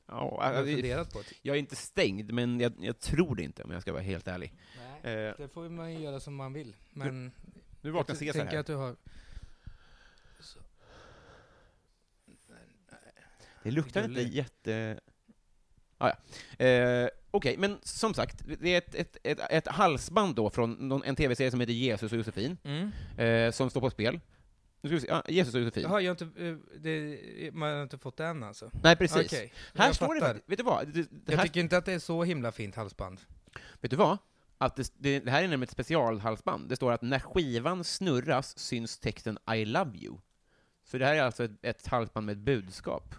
Ja, 0.07 0.13
du 0.13 0.35
har 0.35 0.41
alltså, 0.41 0.73
funderat 0.75 1.13
på. 1.13 1.21
jag 1.41 1.55
är 1.55 1.59
inte 1.59 1.75
stängd, 1.75 2.31
men 2.33 2.59
jag, 2.59 2.73
jag 2.79 2.99
tror 2.99 3.35
det 3.35 3.43
inte, 3.43 3.63
om 3.63 3.71
jag 3.71 3.81
ska 3.81 3.91
vara 3.93 4.01
helt 4.03 4.27
ärlig. 4.27 4.53
Nej, 5.03 5.13
Eh, 5.27 5.33
det 5.37 5.47
får 5.47 5.69
man 5.69 5.93
ju 5.93 5.99
göra 5.99 6.19
som 6.19 6.35
man 6.35 6.53
vill. 6.53 6.75
Men 6.93 7.31
nu 7.81 7.91
vaknar 7.91 8.13
jag 8.15 8.19
Cesar 8.19 8.33
tänker 8.39 8.51
här. 8.53 8.59
att 8.59 8.65
du 8.67 8.75
har... 8.75 8.95
Det 13.63 13.71
luktar 13.71 14.03
inte 14.03 14.19
Gullig. 14.23 14.33
jätte... 14.35 14.99
Ah, 15.97 16.11
ja. 16.57 16.65
eh, 16.65 17.09
Okej, 17.35 17.57
men 17.57 17.77
som 17.83 18.13
sagt, 18.13 18.43
det 18.59 18.69
är 18.73 18.77
ett, 18.77 18.95
ett, 18.95 19.17
ett, 19.23 19.39
ett 19.49 19.67
halsband 19.67 20.35
då 20.35 20.49
från 20.49 20.71
någon, 20.73 21.03
en 21.03 21.15
tv-serie 21.15 21.51
som 21.51 21.59
heter 21.59 21.73
Jesus 21.73 22.11
och 22.11 22.17
Josefin, 22.17 22.57
Mm. 22.63 22.91
eh, 23.17 23.51
som 23.51 23.69
står 23.69 23.81
på 23.81 23.89
spel. 23.89 24.19
Nu 24.81 24.89
ska 24.89 24.95
vi 24.95 25.01
se, 25.01 25.07
ja, 25.09 25.23
Jesus 25.27 25.53
och 25.55 25.61
Josefin. 25.61 25.83
Jaha, 25.83 26.01
jag 26.01 26.15
har 26.15 26.25
inte, 26.25 26.45
eh, 26.45 26.55
det, 26.79 27.51
man 27.53 27.73
har 27.73 27.83
inte 27.83 27.97
fått 27.97 28.17
det 28.17 28.25
än 28.25 28.43
alltså? 28.43 28.71
Nej, 28.83 28.95
precis. 28.95 29.25
Okej, 29.33 29.53
Här 29.75 29.85
jag 29.85 29.95
står 29.95 30.13
det 30.15 30.19
fattar. 30.21 30.33
faktiskt, 30.33 30.49
vet 30.51 30.57
du 30.57 30.63
vad? 30.63 30.87
Det, 30.87 31.01
det 31.01 31.31
Jag 31.31 31.37
här, 31.37 31.43
tycker 31.45 31.59
inte 31.59 31.77
att 31.77 31.85
det 31.85 31.93
är 31.93 31.99
så 31.99 32.23
himla 32.23 32.51
fint 32.51 32.75
halsband. 32.75 33.19
vet 33.81 33.91
du 33.91 33.97
vad? 33.97 34.17
Att 34.57 34.75
det, 34.75 34.91
det, 34.97 35.19
det 35.19 35.31
här 35.31 35.37
är 35.37 35.41
nämligen 35.41 35.63
ett 35.63 35.69
specialhalsband. 35.71 36.69
Det 36.69 36.75
står 36.75 36.91
att 36.91 37.01
när 37.01 37.19
skivan 37.19 37.83
snurras 37.83 38.59
syns 38.59 38.99
texten 38.99 39.37
I 39.55 39.65
love 39.65 39.97
you. 39.97 40.17
Så 40.85 40.97
det 40.97 41.05
här 41.05 41.15
är 41.15 41.21
alltså 41.21 41.43
ett, 41.43 41.51
ett 41.61 41.87
halsband 41.87 42.25
med 42.25 42.33
ett 42.33 42.39
budskap. 42.43 43.15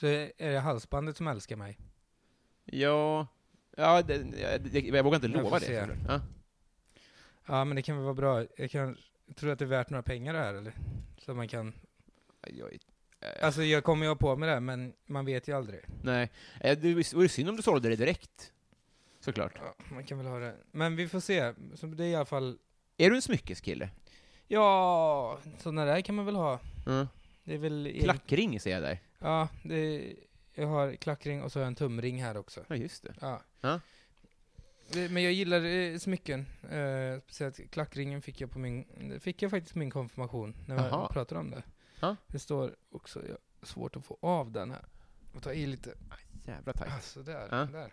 Så 0.00 0.06
är 0.06 0.32
det 0.52 0.58
halsbandet 0.58 1.16
som 1.16 1.28
älskar 1.28 1.56
mig? 1.56 1.78
Ja, 2.72 3.26
ja 3.76 4.02
det, 4.02 4.18
det, 4.58 4.80
jag 4.80 5.04
vågar 5.04 5.16
inte 5.16 5.28
Jag 5.28 5.42
lova 5.44 5.58
det. 5.58 5.96
Ja. 6.08 6.20
Ja, 7.46 7.64
men 7.64 7.76
det 7.76 7.82
kan 7.82 7.96
väl 7.96 8.04
vara 8.04 8.14
bra. 8.14 8.44
Jag 8.56 8.70
kan, 8.70 8.96
tror 9.34 9.50
att 9.50 9.58
det 9.58 9.64
är 9.64 9.66
värt 9.66 9.90
några 9.90 10.02
pengar 10.02 10.32
det 10.32 10.38
här 10.38 10.54
eller? 10.54 10.72
Så 11.18 11.34
man 11.34 11.48
kan... 11.48 11.72
Jag, 12.46 12.72
eh, 13.20 13.28
Alltså 13.44 13.62
jag 13.62 13.84
kommer 13.84 14.04
ju 14.06 14.10
ha 14.10 14.16
på 14.16 14.36
mig 14.36 14.48
det, 14.48 14.60
men 14.60 14.92
man 15.06 15.24
vet 15.24 15.48
ju 15.48 15.56
aldrig. 15.56 15.80
Nej, 16.02 16.30
Eh, 16.60 16.78
det 16.78 16.94
vore 16.94 17.28
synd 17.28 17.48
om 17.48 17.56
du 17.56 17.62
sålde 17.62 17.88
det 17.88 17.96
direkt. 17.96 18.52
Såklart. 19.20 19.52
Ja, 19.56 19.74
man 19.92 20.04
kan 20.04 20.18
väl 20.18 20.26
ha 20.26 20.38
det. 20.38 20.54
Men 20.70 20.96
vi 20.96 21.08
får 21.08 21.20
se. 21.20 21.52
Så 21.74 21.86
det 21.86 22.04
är 22.04 22.08
i 22.08 22.14
alla 22.14 22.24
fall... 22.24 22.58
Är 22.96 23.10
du 23.10 23.16
en 23.16 23.22
smyckeskille? 23.22 23.90
Ja, 24.48 25.38
sådana 25.58 25.84
där 25.84 26.00
kan 26.00 26.14
man 26.14 26.26
väl 26.26 26.36
ha. 26.36 26.60
Mm. 26.86 27.06
Det 27.44 27.54
är 27.54 27.58
väl... 27.58 27.98
Klackring 28.02 28.60
ser 28.60 28.70
jag 28.70 28.82
där. 28.82 28.98
Ja, 29.18 29.48
det, 29.62 30.14
jag 30.58 30.66
har 30.68 30.96
klackring 30.96 31.42
och 31.42 31.52
så 31.52 31.58
har 31.58 31.62
jag 31.62 31.68
en 31.68 31.74
tumring 31.74 32.22
här 32.22 32.36
också. 32.36 32.64
Ja, 32.68 32.76
just 32.76 33.02
det. 33.02 33.14
Ja. 33.20 33.42
Ja. 33.60 33.80
Det- 34.92 35.08
Men 35.10 35.22
jag 35.22 35.32
gillar 35.32 35.64
eh, 35.64 35.98
smycken. 35.98 36.46
Eh, 36.70 37.20
speciellt 37.26 37.70
klackringen 37.70 38.22
fick 38.22 38.40
jag 38.40 38.50
på 38.50 38.58
min, 38.58 39.20
fick 39.20 39.42
jag 39.42 39.50
faktiskt 39.50 39.74
min 39.74 39.90
konfirmation, 39.90 40.56
när 40.66 40.76
jag 40.88 41.10
pratade 41.10 41.40
om 41.40 41.50
det. 41.50 41.62
Ja. 42.00 42.16
Det 42.26 42.38
står 42.38 42.76
också, 42.90 43.22
jag 43.22 43.36
har 43.60 43.66
svårt 43.66 43.96
att 43.96 44.04
få 44.04 44.18
av 44.22 44.50
den 44.52 44.70
här. 44.70 44.84
Och 45.34 45.42
ta 45.42 45.52
i 45.52 45.66
lite. 45.66 45.94
Jävla 46.46 46.72
tajt. 46.72 46.92
Ah, 46.92 47.00
så 47.00 47.22
där, 47.22 47.48
Ja. 47.50 47.64
där. 47.64 47.92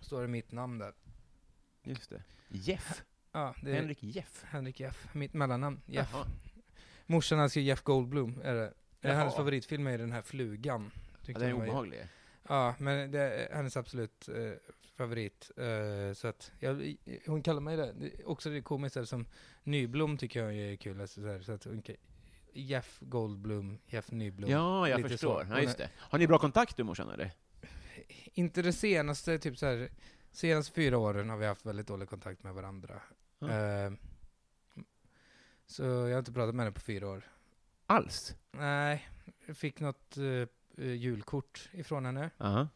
Står 0.00 0.22
det 0.22 0.28
mitt 0.28 0.52
namn 0.52 0.78
där. 0.78 0.92
Just 1.82 2.10
det. 2.10 2.22
Jeff. 2.48 3.02
Ja, 3.32 3.54
det 3.62 3.70
är 3.70 3.74
Henrik 3.74 4.02
Jeff. 4.02 4.44
Henrik 4.46 4.80
Jeff. 4.80 5.08
Mitt 5.14 5.34
mellannamn, 5.34 5.80
Jeff. 5.86 6.08
Jaha. 6.12 6.26
Morsan 7.06 7.38
älskar 7.40 7.60
Jeff 7.60 7.82
Goldblum, 7.82 8.40
är 8.44 8.54
det. 8.54 8.74
Jaha. 9.00 9.14
Hennes 9.14 9.34
favoritfilm 9.34 9.86
är 9.86 9.98
den 9.98 10.12
här 10.12 10.22
Flugan. 10.22 10.90
Ja, 11.28 11.32
Tyckte 11.34 11.44
den 11.44 11.50
är 11.50 11.62
obehaglig. 11.62 12.06
Ja, 12.48 12.74
men 12.78 13.10
det 13.10 13.20
är 13.20 13.54
hennes 13.56 13.76
absolut 13.76 14.28
eh, 14.28 14.52
favorit. 14.96 15.50
Eh, 15.56 16.12
så 16.14 16.28
att, 16.28 16.52
jag, 16.58 16.96
hon 17.26 17.42
kallar 17.42 17.60
mig 17.60 17.76
det. 17.76 17.94
också 18.24 18.50
det 18.50 18.62
komiskt 18.62 19.08
som 19.08 19.26
Nyblom 19.64 20.18
tycker 20.18 20.42
jag 20.42 20.54
är 20.54 20.76
kul. 20.76 21.00
Alltså, 21.00 21.20
så, 21.20 21.26
här, 21.26 21.40
så 21.40 21.52
att 21.52 21.64
hon, 21.64 21.82
kan- 21.82 21.96
Jeff 22.52 22.98
Goldblum, 23.00 23.78
Jeff 23.86 24.10
Nyblom. 24.10 24.50
Ja, 24.50 24.88
jag 24.88 25.02
förstår. 25.02 25.44
så. 25.44 25.50
Ja, 25.50 25.60
just 25.60 25.78
det. 25.78 25.90
Har 25.96 26.18
ni 26.18 26.26
bra 26.26 26.38
kontakt 26.38 26.76
du 26.76 26.84
morsan 26.84 27.10
eller? 27.10 27.30
Inte 28.34 28.62
det 28.62 28.72
senaste, 28.72 29.38
typ 29.38 29.58
så 29.58 29.66
här 29.66 29.88
senaste 30.30 30.72
fyra 30.72 30.98
åren 30.98 31.30
har 31.30 31.36
vi 31.36 31.46
haft 31.46 31.66
väldigt 31.66 31.86
dålig 31.86 32.08
kontakt 32.08 32.42
med 32.42 32.54
varandra. 32.54 33.02
Ja. 33.38 33.48
Eh, 33.48 33.92
så 35.66 35.82
jag 35.84 36.10
har 36.10 36.18
inte 36.18 36.32
pratat 36.32 36.54
med 36.54 36.64
henne 36.64 36.74
på 36.74 36.80
fyra 36.80 37.08
år. 37.08 37.28
Alls? 37.86 38.34
Nej, 38.50 39.08
jag 39.46 39.56
fick 39.56 39.80
något 39.80 40.16
eh, 40.16 40.48
julkort 40.78 41.68
ifrån 41.72 42.04
henne. 42.04 42.30
Aha. 42.38 42.68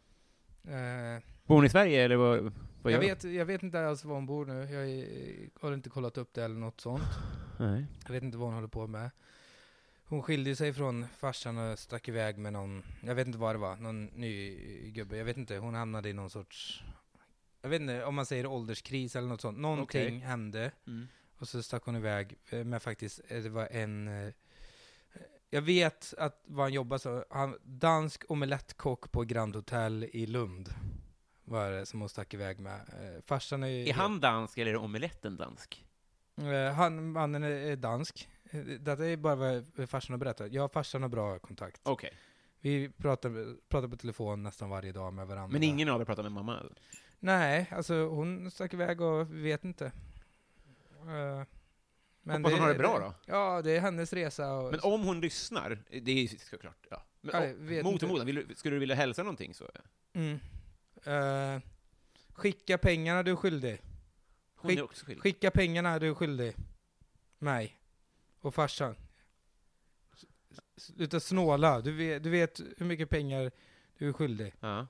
Eh, 0.64 1.22
Bor 1.46 1.54
hon 1.54 1.64
i 1.64 1.68
Sverige 1.68 2.04
eller 2.04 2.16
vad, 2.16 2.52
vad 2.82 2.92
jag, 2.92 2.98
vet, 2.98 3.24
jag 3.24 3.44
vet 3.44 3.62
inte 3.62 3.86
alls 3.86 4.04
var 4.04 4.14
hon 4.14 4.26
bor 4.26 4.46
nu. 4.46 4.68
Jag 4.70 4.98
eh, 4.98 5.48
har 5.60 5.74
inte 5.74 5.90
kollat 5.90 6.18
upp 6.18 6.34
det 6.34 6.44
eller 6.44 6.54
något 6.54 6.80
sånt. 6.80 7.02
Nej. 7.58 7.86
Jag 8.06 8.12
vet 8.12 8.22
inte 8.22 8.38
vad 8.38 8.46
hon 8.46 8.54
håller 8.54 8.68
på 8.68 8.86
med. 8.86 9.10
Hon 10.04 10.22
skilde 10.22 10.56
sig 10.56 10.72
från 10.72 11.06
farsan 11.08 11.58
och 11.58 11.78
stack 11.78 12.08
iväg 12.08 12.38
med 12.38 12.52
någon, 12.52 12.82
jag 13.00 13.14
vet 13.14 13.26
inte 13.26 13.38
vad 13.38 13.54
det 13.54 13.58
var, 13.58 13.76
någon 13.76 14.04
ny 14.04 14.56
gubbe. 14.90 15.16
Jag 15.16 15.24
vet 15.24 15.36
inte, 15.36 15.56
hon 15.56 15.74
hamnade 15.74 16.08
i 16.08 16.12
någon 16.12 16.30
sorts, 16.30 16.84
jag 17.62 17.68
vet 17.68 17.80
inte 17.80 18.04
om 18.04 18.14
man 18.14 18.26
säger 18.26 18.46
ålderskris 18.46 19.16
eller 19.16 19.28
något 19.28 19.40
sånt. 19.40 19.58
Någonting 19.58 20.06
Okej. 20.06 20.18
hände. 20.18 20.72
Mm. 20.86 21.08
Och 21.38 21.48
så 21.48 21.62
stack 21.62 21.84
hon 21.84 21.96
iväg 21.96 22.34
eh, 22.50 22.64
med 22.64 22.82
faktiskt, 22.82 23.20
eh, 23.28 23.42
det 23.42 23.48
var 23.48 23.68
en... 23.70 24.32
Jag 25.54 25.62
vet 25.62 26.14
att 26.18 26.42
vad 26.44 26.64
han 26.64 26.72
jobbar 26.72 26.98
så, 26.98 27.24
han, 27.30 27.58
dansk 27.62 28.24
omelettkock 28.28 29.12
på 29.12 29.22
Grand 29.24 29.56
Hotel 29.56 30.04
i 30.12 30.26
Lund. 30.26 30.68
Var 31.44 31.70
det 31.70 31.86
som 31.86 32.00
hon 32.00 32.08
stack 32.08 32.34
iväg 32.34 32.60
med. 32.60 32.74
Eh, 32.74 33.22
Farsan 33.26 33.62
är 33.62 33.66
ju... 33.66 33.88
Är 33.88 33.92
han 33.92 34.20
dansk 34.20 34.58
eller 34.58 34.70
är 34.70 34.76
omeletten 34.76 35.36
dansk? 35.36 35.84
Eh, 36.36 36.74
Han, 36.74 37.12
mannen 37.12 37.42
är 37.42 37.76
dansk. 37.76 38.28
Eh, 38.50 38.60
Detta 38.60 39.06
är 39.06 39.16
bara 39.16 39.34
vad 39.34 39.88
farsan 39.90 40.14
har 40.14 40.18
berättat. 40.18 40.52
Jag 40.52 40.64
och 40.64 40.72
farsan 40.72 41.02
har 41.02 41.08
bra 41.08 41.38
kontakt. 41.38 41.80
Okej. 41.84 42.12
Vi 42.60 42.88
pratar, 42.88 43.56
pratar 43.68 43.88
på 43.88 43.96
telefon 43.96 44.42
nästan 44.42 44.70
varje 44.70 44.92
dag 44.92 45.12
med 45.12 45.26
varandra. 45.26 45.52
Men 45.52 45.62
ingen 45.62 45.88
av 45.88 46.00
er 46.00 46.04
pratar 46.04 46.22
med 46.22 46.32
mamma? 46.32 46.62
Nej, 47.18 47.66
alltså 47.70 47.94
hon 48.06 48.50
stack 48.50 48.74
iväg 48.74 49.00
och 49.00 49.34
vi 49.34 49.42
vet 49.42 49.64
inte. 49.64 49.92
Eh, 52.26 52.32
Hoppas 52.36 52.52
hon 52.52 52.60
har 52.60 52.68
det 52.68 52.74
bra 52.74 52.98
då? 52.98 53.14
Ja, 53.26 53.62
det 53.62 53.70
är 53.76 53.80
hennes 53.80 54.12
resa. 54.12 54.52
Och, 54.54 54.70
Men 54.70 54.80
om 54.80 55.02
hon 55.02 55.20
lyssnar, 55.20 55.78
det 56.02 56.10
är 56.12 56.28
såklart, 56.50 56.86
ja. 56.90 57.02
Men 57.20 57.42
Ja, 57.74 57.80
om- 57.80 57.92
mot 57.92 58.00
förmodan, 58.00 58.44
skulle 58.56 58.76
du 58.76 58.80
vilja 58.80 58.94
hälsa 58.94 59.22
någonting 59.22 59.54
så? 59.54 59.70
Mm. 60.12 60.38
Eh, 61.04 61.60
skicka 62.32 62.78
pengarna 62.78 63.22
du 63.22 63.30
är 63.30 63.36
skyldig. 63.36 63.80
Hon 64.56 64.70
Skick- 64.70 64.78
är 64.78 64.82
också 64.82 65.06
skyldig. 65.06 65.22
Skicka 65.22 65.50
pengarna 65.50 65.98
du 65.98 66.08
är 66.08 66.14
skyldig. 66.14 66.54
Mig. 67.38 67.76
Och 68.40 68.54
farsan. 68.54 68.94
Sluta 70.76 71.20
snåla. 71.20 71.80
Du 71.80 71.92
vet, 71.92 72.22
du 72.22 72.30
vet 72.30 72.60
hur 72.76 72.86
mycket 72.86 73.08
pengar 73.10 73.50
du 73.98 74.08
är 74.08 74.12
skyldig. 74.12 74.54
Ja. 74.60 74.80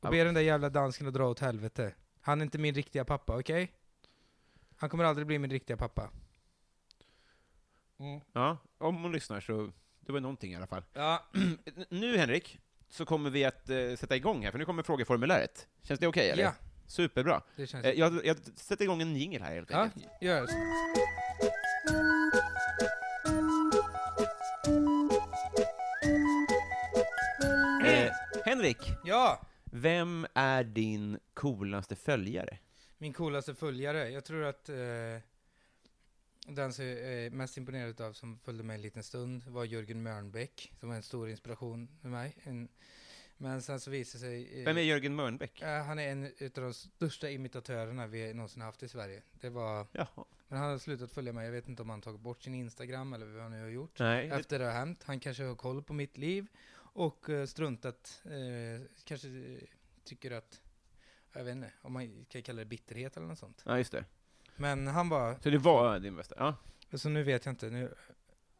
Och 0.00 0.06
Ja. 0.06 0.10
be 0.10 0.24
den 0.24 0.34
där 0.34 0.40
jävla 0.40 0.68
dansken 0.70 1.06
att 1.06 1.14
dra 1.14 1.28
åt 1.28 1.38
helvete. 1.38 1.94
Han 2.20 2.40
är 2.40 2.44
inte 2.44 2.58
min 2.58 2.74
riktiga 2.74 3.04
pappa, 3.04 3.38
okej? 3.38 3.72
Han 4.76 4.90
kommer 4.90 5.04
aldrig 5.04 5.26
bli 5.26 5.38
min 5.38 5.50
riktiga 5.50 5.76
pappa. 5.76 6.10
Ja, 8.32 8.58
om 8.78 9.02
hon 9.02 9.12
lyssnar 9.12 9.40
så, 9.40 9.70
det 10.00 10.12
var 10.12 10.20
någonting 10.20 10.52
i 10.52 10.56
alla 10.56 10.66
fall. 10.66 10.82
Ja, 10.92 11.26
Nu 11.88 12.16
Henrik, 12.16 12.58
så 12.88 13.04
kommer 13.04 13.30
vi 13.30 13.44
att 13.44 13.68
eh, 13.70 13.76
sätta 13.98 14.16
igång 14.16 14.44
här, 14.44 14.50
för 14.50 14.58
nu 14.58 14.64
kommer 14.64 14.82
frågeformuläret. 14.82 15.68
Känns 15.82 16.00
det 16.00 16.06
okej 16.06 16.30
eller? 16.30 16.42
ja 16.42 16.52
Superbra. 16.86 17.42
det 17.56 17.66
känns... 17.66 17.84
Eh, 17.86 17.92
jag, 17.92 18.26
jag 18.26 18.36
sätter 18.56 18.84
igång 18.84 19.02
en 19.02 19.16
jingel 19.16 19.42
här 19.42 19.54
helt 19.54 19.70
ja, 19.70 19.78
enkelt. 19.82 20.06
gör 20.20 20.46
så. 20.46 20.52
Eh, 27.86 28.10
Henrik, 28.44 28.78
Ja! 29.04 29.40
vem 29.64 30.26
är 30.34 30.64
din 30.64 31.18
coolaste 31.34 31.96
följare? 31.96 32.58
Min 32.98 33.12
coolaste 33.12 33.54
följare. 33.54 34.08
Jag 34.10 34.24
tror 34.24 34.44
att 34.44 34.68
eh, 34.68 34.76
den 36.46 36.72
som 36.72 36.84
jag 36.84 36.98
är 36.98 37.30
mest 37.30 37.56
imponerad 37.56 38.00
av 38.00 38.12
som 38.12 38.38
följde 38.38 38.64
mig 38.64 38.74
en 38.74 38.82
liten 38.82 39.02
stund 39.02 39.44
var 39.46 39.64
Jörgen 39.64 40.02
Mörnbäck, 40.02 40.72
som 40.80 40.88
var 40.88 40.96
en 40.96 41.02
stor 41.02 41.28
inspiration 41.30 41.88
för 42.02 42.08
mig. 42.08 42.36
En, 42.42 42.68
men 43.36 43.62
sen 43.62 43.80
så 43.80 43.90
visade 43.90 44.20
sig... 44.24 44.58
eh, 44.60 44.64
Vem 44.64 44.76
är 44.76 44.82
Jörgen 44.82 45.14
Mörnbäck? 45.14 45.62
eh, 45.62 45.84
han 45.84 45.98
är 45.98 46.12
en 46.12 46.32
utav 46.38 46.64
de 46.64 46.74
största 46.74 47.30
imitatörerna 47.30 48.06
vi 48.06 48.34
någonsin 48.34 48.62
haft 48.62 48.82
i 48.82 48.88
Sverige. 48.88 49.22
Det 49.40 49.50
var... 49.50 49.86
Jaha. 49.92 50.24
Men 50.48 50.58
han 50.58 50.70
har 50.70 50.78
slutat 50.78 51.12
följa 51.12 51.32
mig. 51.32 51.44
Jag 51.44 51.52
vet 51.52 51.68
inte 51.68 51.82
om 51.82 51.90
han 51.90 52.00
tagit 52.00 52.20
bort 52.20 52.42
sin 52.42 52.54
Instagram 52.54 53.12
eller 53.12 53.26
vad 53.26 53.42
han 53.42 53.52
nu 53.52 53.60
har 53.62 53.68
gjort. 53.68 53.98
Nej, 53.98 54.30
Efter 54.30 54.58
det 54.58 54.64
har 54.64 54.72
hänt. 54.72 55.02
Han 55.02 55.20
kanske 55.20 55.42
har 55.44 55.54
koll 55.54 55.82
på 55.82 55.92
mitt 55.92 56.16
liv 56.18 56.46
och 56.74 57.30
eh, 57.30 57.46
struntat, 57.46 58.22
eh, 58.24 58.86
kanske 59.04 59.28
eh, 59.28 59.58
tycker 60.04 60.30
att, 60.30 60.60
jag 61.32 61.44
vet 61.44 61.52
inte, 61.56 61.72
om 61.82 61.92
man 61.92 62.24
kan 62.28 62.42
kalla 62.42 62.58
det 62.58 62.64
bitterhet 62.64 63.16
eller 63.16 63.26
något 63.26 63.38
sånt. 63.38 63.62
ja, 63.66 63.78
just 63.78 63.92
det. 63.92 64.04
Men 64.62 64.86
han 64.86 65.08
var, 65.08 65.36
Så 65.42 65.50
det 65.50 65.58
var 65.58 65.98
din 65.98 66.16
bästa? 66.16 66.34
Ja. 66.38 66.56
så 66.98 67.08
nu 67.08 67.22
vet 67.22 67.44
jag 67.46 67.52
inte, 67.52 67.70
nu... 67.70 67.94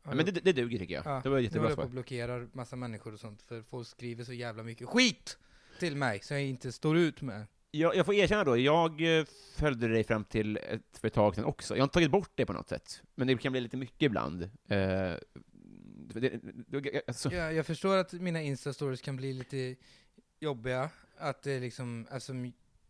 ja 0.05 0.15
men 0.15 0.27
det, 0.27 0.33
det 0.33 0.53
duger 0.53 0.79
tycker 0.79 0.95
jag. 0.95 1.07
ja, 1.07 1.21
det 1.23 1.29
var 1.29 1.37
nu 1.37 1.43
jättebra 1.43 1.63
håller 1.63 1.71
jag 1.71 1.77
på 1.77 1.81
svar. 1.81 1.85
och 1.85 1.91
blockerar 1.91 2.49
massa 2.53 2.77
människor 2.77 3.13
och 3.13 3.21
sånt, 3.21 3.43
för 3.43 3.63
folk 3.63 3.89
skriver 3.89 4.25
så 4.25 4.33
jävla 4.33 4.63
mycket 4.63 4.89
skit 4.89 5.39
till 5.79 5.97
mig, 5.97 6.21
så 6.23 6.35
jag 6.35 6.43
inte 6.43 6.73
står 6.73 6.97
ut 6.99 7.23
med. 7.23 7.47
Jag, 7.71 7.97
jag 7.97 8.07
får 8.07 8.15
erkänna 8.15 8.45
då, 8.45 8.57
jag 8.57 9.19
eh, 9.19 9.25
följde 9.57 9.89
dig 9.89 10.05
fram 10.05 10.25
till 10.25 10.57
ett, 10.57 10.99
för 10.99 11.09
ett 11.09 11.15
tag 11.15 11.35
sedan 11.35 11.45
också. 11.45 11.75
Jag 11.75 11.81
har 11.81 11.85
inte 11.85 11.95
tagit 11.95 12.11
bort 12.11 12.31
det 12.35 12.47
på 12.47 12.53
något 12.53 12.69
sätt, 12.69 13.03
men 13.15 13.27
det 13.27 13.37
kan 13.37 13.53
bli 13.53 13.61
lite 13.61 13.77
mycket 13.77 14.03
ibland. 14.03 14.43
Eh, 14.43 14.49
det, 14.69 16.41
det, 16.69 17.03
alltså, 17.07 17.33
Jag, 17.33 17.55
jag 17.55 17.67
förstår 17.67 17.97
att 17.97 18.13
mina 18.13 18.43
Insta-stories 18.43 19.05
kan 19.05 19.17
bli 19.17 19.33
lite 19.33 19.77
jobbiga, 20.41 20.91
att 21.19 21.43
det 21.43 21.53
är 21.53 21.61
liksom, 21.61 22.07
alltså 22.11 22.33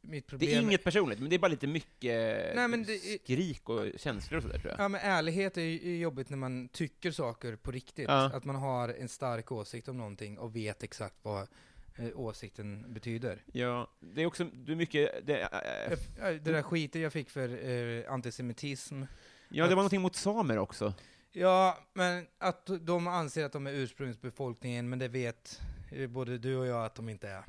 mitt 0.02 0.26
problem... 0.26 0.50
det 0.50 0.56
är 0.56 0.62
inget 0.62 0.84
personligt, 0.84 1.20
men 1.20 1.30
det 1.30 1.36
är 1.36 1.38
bara 1.38 1.48
lite 1.48 1.66
mycket 1.66 2.54
Nej, 2.54 2.68
men 2.68 2.84
det 2.84 2.98
skrik 2.98 3.68
och 3.68 3.86
känslor 3.96 4.36
och 4.36 4.42
sådär 4.42 4.58
tror 4.58 4.70
jag. 4.70 4.80
Ja 4.80 4.88
men 4.88 5.00
ärlighet 5.00 5.56
är 5.56 5.62
ju 5.62 5.98
jobbigt 5.98 6.30
när 6.30 6.36
man 6.36 6.68
tycker 6.68 7.10
saker 7.10 7.56
på 7.56 7.70
riktigt. 7.70 8.08
Ja. 8.08 8.24
Att 8.24 8.44
man 8.44 8.56
har 8.56 8.88
en 8.88 9.08
stark 9.08 9.52
åsikt 9.52 9.88
om 9.88 9.96
någonting 9.96 10.38
och 10.38 10.56
vet 10.56 10.82
exakt 10.82 11.16
vad 11.22 11.48
eh, 11.96 12.08
åsikten 12.14 12.94
betyder. 12.94 13.42
Ja, 13.52 13.90
det 14.00 14.22
är 14.22 14.26
också, 14.26 14.44
du 14.44 14.76
mycket, 14.76 15.26
det, 15.26 15.38
Jag, 15.38 15.92
äh, 15.92 15.98
ja, 16.18 16.32
det 16.32 16.52
där 16.52 16.62
skiten 16.62 17.00
jag 17.00 17.12
fick 17.12 17.30
för 17.30 17.70
eh, 17.70 18.12
antisemitism. 18.12 19.02
ja, 19.48 19.64
det 19.64 19.74
var 19.74 19.82
någonting 19.82 20.02
mot 20.02 20.16
samer 20.16 20.58
också. 20.58 20.94
Ja, 21.32 21.78
men 21.92 22.26
att 22.38 22.70
de 22.80 23.06
anser 23.06 23.44
att 23.44 23.52
de 23.52 23.66
är 23.66 23.72
ursprungsbefolkningen, 23.72 24.88
men 24.88 24.98
det 24.98 25.08
vet 25.08 25.60
eh, 25.90 26.08
både 26.08 26.38
du 26.38 26.56
och 26.56 26.66
jag 26.66 26.84
att 26.84 26.94
de 26.94 27.08
inte 27.08 27.28
är. 27.28 27.44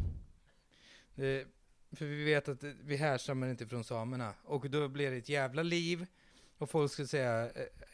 Det, 1.16 1.46
för 1.96 2.06
vi 2.06 2.24
vet 2.24 2.50
att 2.50 2.64
vi 2.64 2.96
härstammar 2.96 3.48
inte 3.48 3.68
från 3.68 3.84
samerna. 3.84 4.34
Och 4.44 4.70
då 4.70 4.88
blir 4.88 5.12
det 5.12 5.18
ett 5.18 5.30
jävla 5.30 5.64
liv. 5.64 6.06
Och 6.58 6.70
folk 6.70 6.92
skulle 6.92 7.08
säga, 7.08 7.50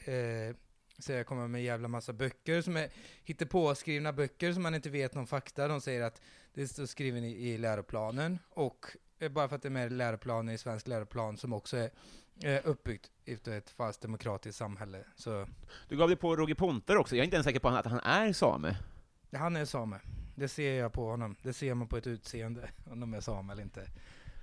eh, 0.06 0.14
eh, 0.14 0.56
säga 1.00 1.24
komma 1.24 1.48
med 1.48 1.60
en 1.60 1.66
jävla 1.66 1.88
massa 1.88 2.14
böcker 2.14 2.62
som 2.62 2.78
är 2.78 2.90
hittepåskrivna 3.24 4.14
böcker 4.14 4.54
som 4.54 4.64
man 4.64 4.76
inte 4.76 4.90
vet 4.90 5.16
någon 5.16 5.28
fakta. 5.28 5.68
De 5.68 5.82
säger 5.82 6.02
att 6.02 6.22
det 6.54 6.68
står 6.68 6.86
skriven 6.86 7.24
i, 7.24 7.32
i 7.32 7.58
läroplanen. 7.58 8.40
Och 8.50 8.86
eh, 9.20 9.32
bara 9.32 9.50
för 9.50 9.56
att 9.56 9.62
det 9.62 9.68
är 9.68 9.72
med 9.72 9.92
i 9.92 9.96
läroplanen 9.96 10.54
i 10.54 10.58
svensk 10.58 10.88
läroplan 10.88 11.38
som 11.38 11.54
också 11.54 11.78
är 11.78 11.90
eh, 12.44 12.60
uppbyggt 12.64 13.12
efter 13.26 13.58
ett 13.58 13.70
fast 13.70 14.02
demokratiskt 14.02 14.58
samhälle. 14.58 15.04
Så 15.16 15.48
Du 15.90 15.98
gav 15.98 16.08
dig 16.08 16.18
på 16.18 16.36
Roger 16.36 16.56
Pontare 16.56 16.98
också, 16.98 17.16
jag 17.16 17.22
är 17.22 17.26
inte 17.26 17.36
ens 17.36 17.46
säker 17.46 17.60
på 17.60 17.68
att 17.70 17.86
han 17.86 18.00
är 18.00 18.34
same. 18.34 18.78
Han 19.32 19.56
är 19.56 19.66
same. 19.66 20.00
Det 20.39 20.47
ser 20.47 20.73
jag 20.80 20.93
på 20.93 21.10
honom. 21.10 21.36
Det 21.41 21.54
ser 21.54 21.73
man 21.73 21.88
på 21.88 21.97
ett 21.97 22.08
utseende, 22.08 22.69
om 22.91 22.99
de 22.99 23.13
är 23.13 23.21
same 23.21 23.54
eller 23.54 23.63
inte. 23.63 23.88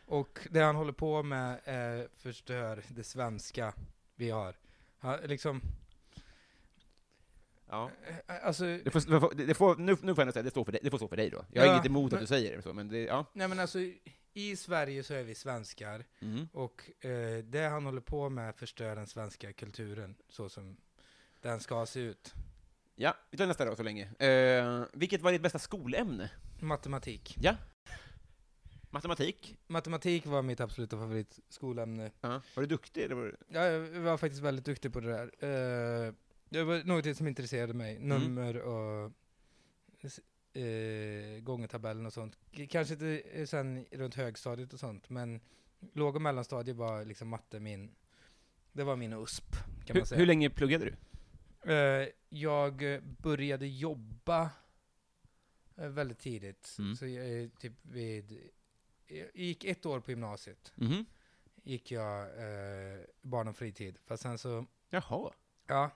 Och 0.07 0.39
det 0.51 0.61
han 0.61 0.77
håller 0.77 0.93
på 0.93 1.23
med 1.23 1.53
eh, 1.65 2.07
förstör 2.17 2.83
det 2.89 3.05
svenska 3.05 3.75
vi 4.15 4.31
har. 4.31 4.55
Han, 4.99 5.19
liksom, 5.25 5.61
Ja. 7.69 7.91
eh, 8.27 8.47
alltså, 8.47 8.65
Det 8.65 8.91
får, 8.91 9.35
det 9.35 9.55
får, 9.55 9.77
nu, 9.77 9.97
nu 10.03 10.15
får 10.15 10.25
jag 10.25 10.33
säga, 10.33 10.43
det, 10.43 10.51
står 10.51 10.65
för 10.65 10.73
dig, 10.73 10.81
det 10.85 10.91
får 10.91 10.99
stå 10.99 11.09
för 11.09 11.17
dig 11.17 11.31
då. 11.31 11.45
Jag 11.53 11.63
har 11.63 11.67
Ja, 11.69 11.73
inget 11.75 11.87
emot 11.87 12.13
men- 12.13 12.17
att 12.19 12.23
du 12.23 12.27
säger 12.27 12.57
det, 12.57 12.63
så, 12.63 12.73
men 12.73 12.89
det, 12.89 12.99
ja. 12.99 13.27
nej 13.33 13.49
men 13.49 13.61
alltså, 13.61 13.79
i 14.33 14.57
Sverige 14.57 15.03
så 15.03 15.15
är 15.15 15.23
vi 15.23 15.35
svenskar. 15.35 16.05
Mm. 16.21 16.49
Och 16.53 17.05
eh, 17.05 17.39
det 17.45 17.69
han 17.69 17.85
håller 17.85 18.01
på 18.01 18.29
med 18.29 18.57
förstör 18.57 18.97
den 18.97 19.07
svenska 19.07 19.53
kulturen, 19.53 20.15
så 20.29 20.49
som 20.49 20.77
den 21.41 21.61
ska 21.61 21.87
se 21.87 22.01
ut. 22.01 22.35
Ja, 22.99 23.17
vi 23.31 23.39
tar 23.39 23.47
nästa 23.47 23.65
då 23.65 23.77
så 23.77 23.83
länge. 23.83 24.09
Eh, 24.19 24.85
vilket 24.93 25.23
var 25.23 25.33
ditt 25.33 25.43
bästa 25.43 25.59
skolämne? 25.59 26.31
Matematik. 26.61 27.37
Ja. 27.41 27.57
Matematik? 28.91 29.57
Matematik 29.67 30.27
var 30.27 30.43
mitt 30.43 30.61
absoluta 30.61 30.97
favoritskolämne. 30.97 32.11
Ja. 32.21 32.43
Var 32.55 32.63
du 32.63 32.67
duktig? 32.67 33.03
Eller 33.03 33.15
var 33.15 33.25
du... 33.25 33.37
Ja, 33.49 33.65
jag 33.65 33.81
var 34.01 34.17
faktiskt 34.17 34.43
väldigt 34.43 34.65
duktig 34.65 34.93
på 34.93 35.01
det 35.01 35.09
där. 35.09 35.25
Eh, 36.07 36.15
det 36.49 36.65
var 36.65 36.85
något 36.85 37.17
som 37.17 37.29
intresserade 37.29 37.75
mig. 37.75 37.99
Nummer 37.99 38.57
och 38.57 39.13
uh, 40.57 41.41
gångertabellen 41.41 42.07
och 42.07 42.13
sånt. 42.13 42.39
Kanske 42.69 42.95
inte 42.95 43.23
eh, 43.33 43.47
sen 43.47 43.87
runt 43.91 44.15
högstadiet 44.15 44.73
och 44.73 44.81
sånt, 44.81 45.11
men 45.11 45.41
låg 45.93 46.17
och 46.17 46.23
mellanstadiet 46.23 46.77
var 46.77 47.05
liksom 47.05 47.29
matte 47.29 47.61
min, 47.61 47.95
det 48.73 48.85
var 48.85 48.97
min 48.97 49.13
USP, 49.13 49.53
kan 49.53 49.63
man 49.89 49.97
Hur, 49.97 50.05
säga. 50.05 50.19
hur 50.19 50.27
länge 50.27 50.51
pluggade 50.51 50.85
du? 50.85 50.95
Eh, 51.73 52.09
jag 52.29 52.95
eh, 52.95 53.01
började 53.01 53.67
jobba 53.67 54.51
eh, 55.77 55.89
väldigt 55.89 56.19
tidigt. 56.19 56.77
Mm. 56.79 56.97
Så 56.97 57.07
jag, 57.07 57.27
är 57.27 57.49
typ 57.49 57.73
vid 57.83 58.51
jag 59.09 59.29
gick 59.35 59.65
ett 59.65 59.87
år 59.87 60.01
på 60.01 60.11
gymnasiet, 60.11 60.73
Mhm. 60.75 61.05
gick 61.63 61.91
jag 61.91 62.21
eh, 62.23 63.01
barn 63.23 63.49
och 63.49 63.57
fritid. 63.57 63.99
Fast 64.05 64.23
sen 64.23 64.39
så, 64.39 64.67
Jaha. 64.91 65.33
ja. 65.67 65.91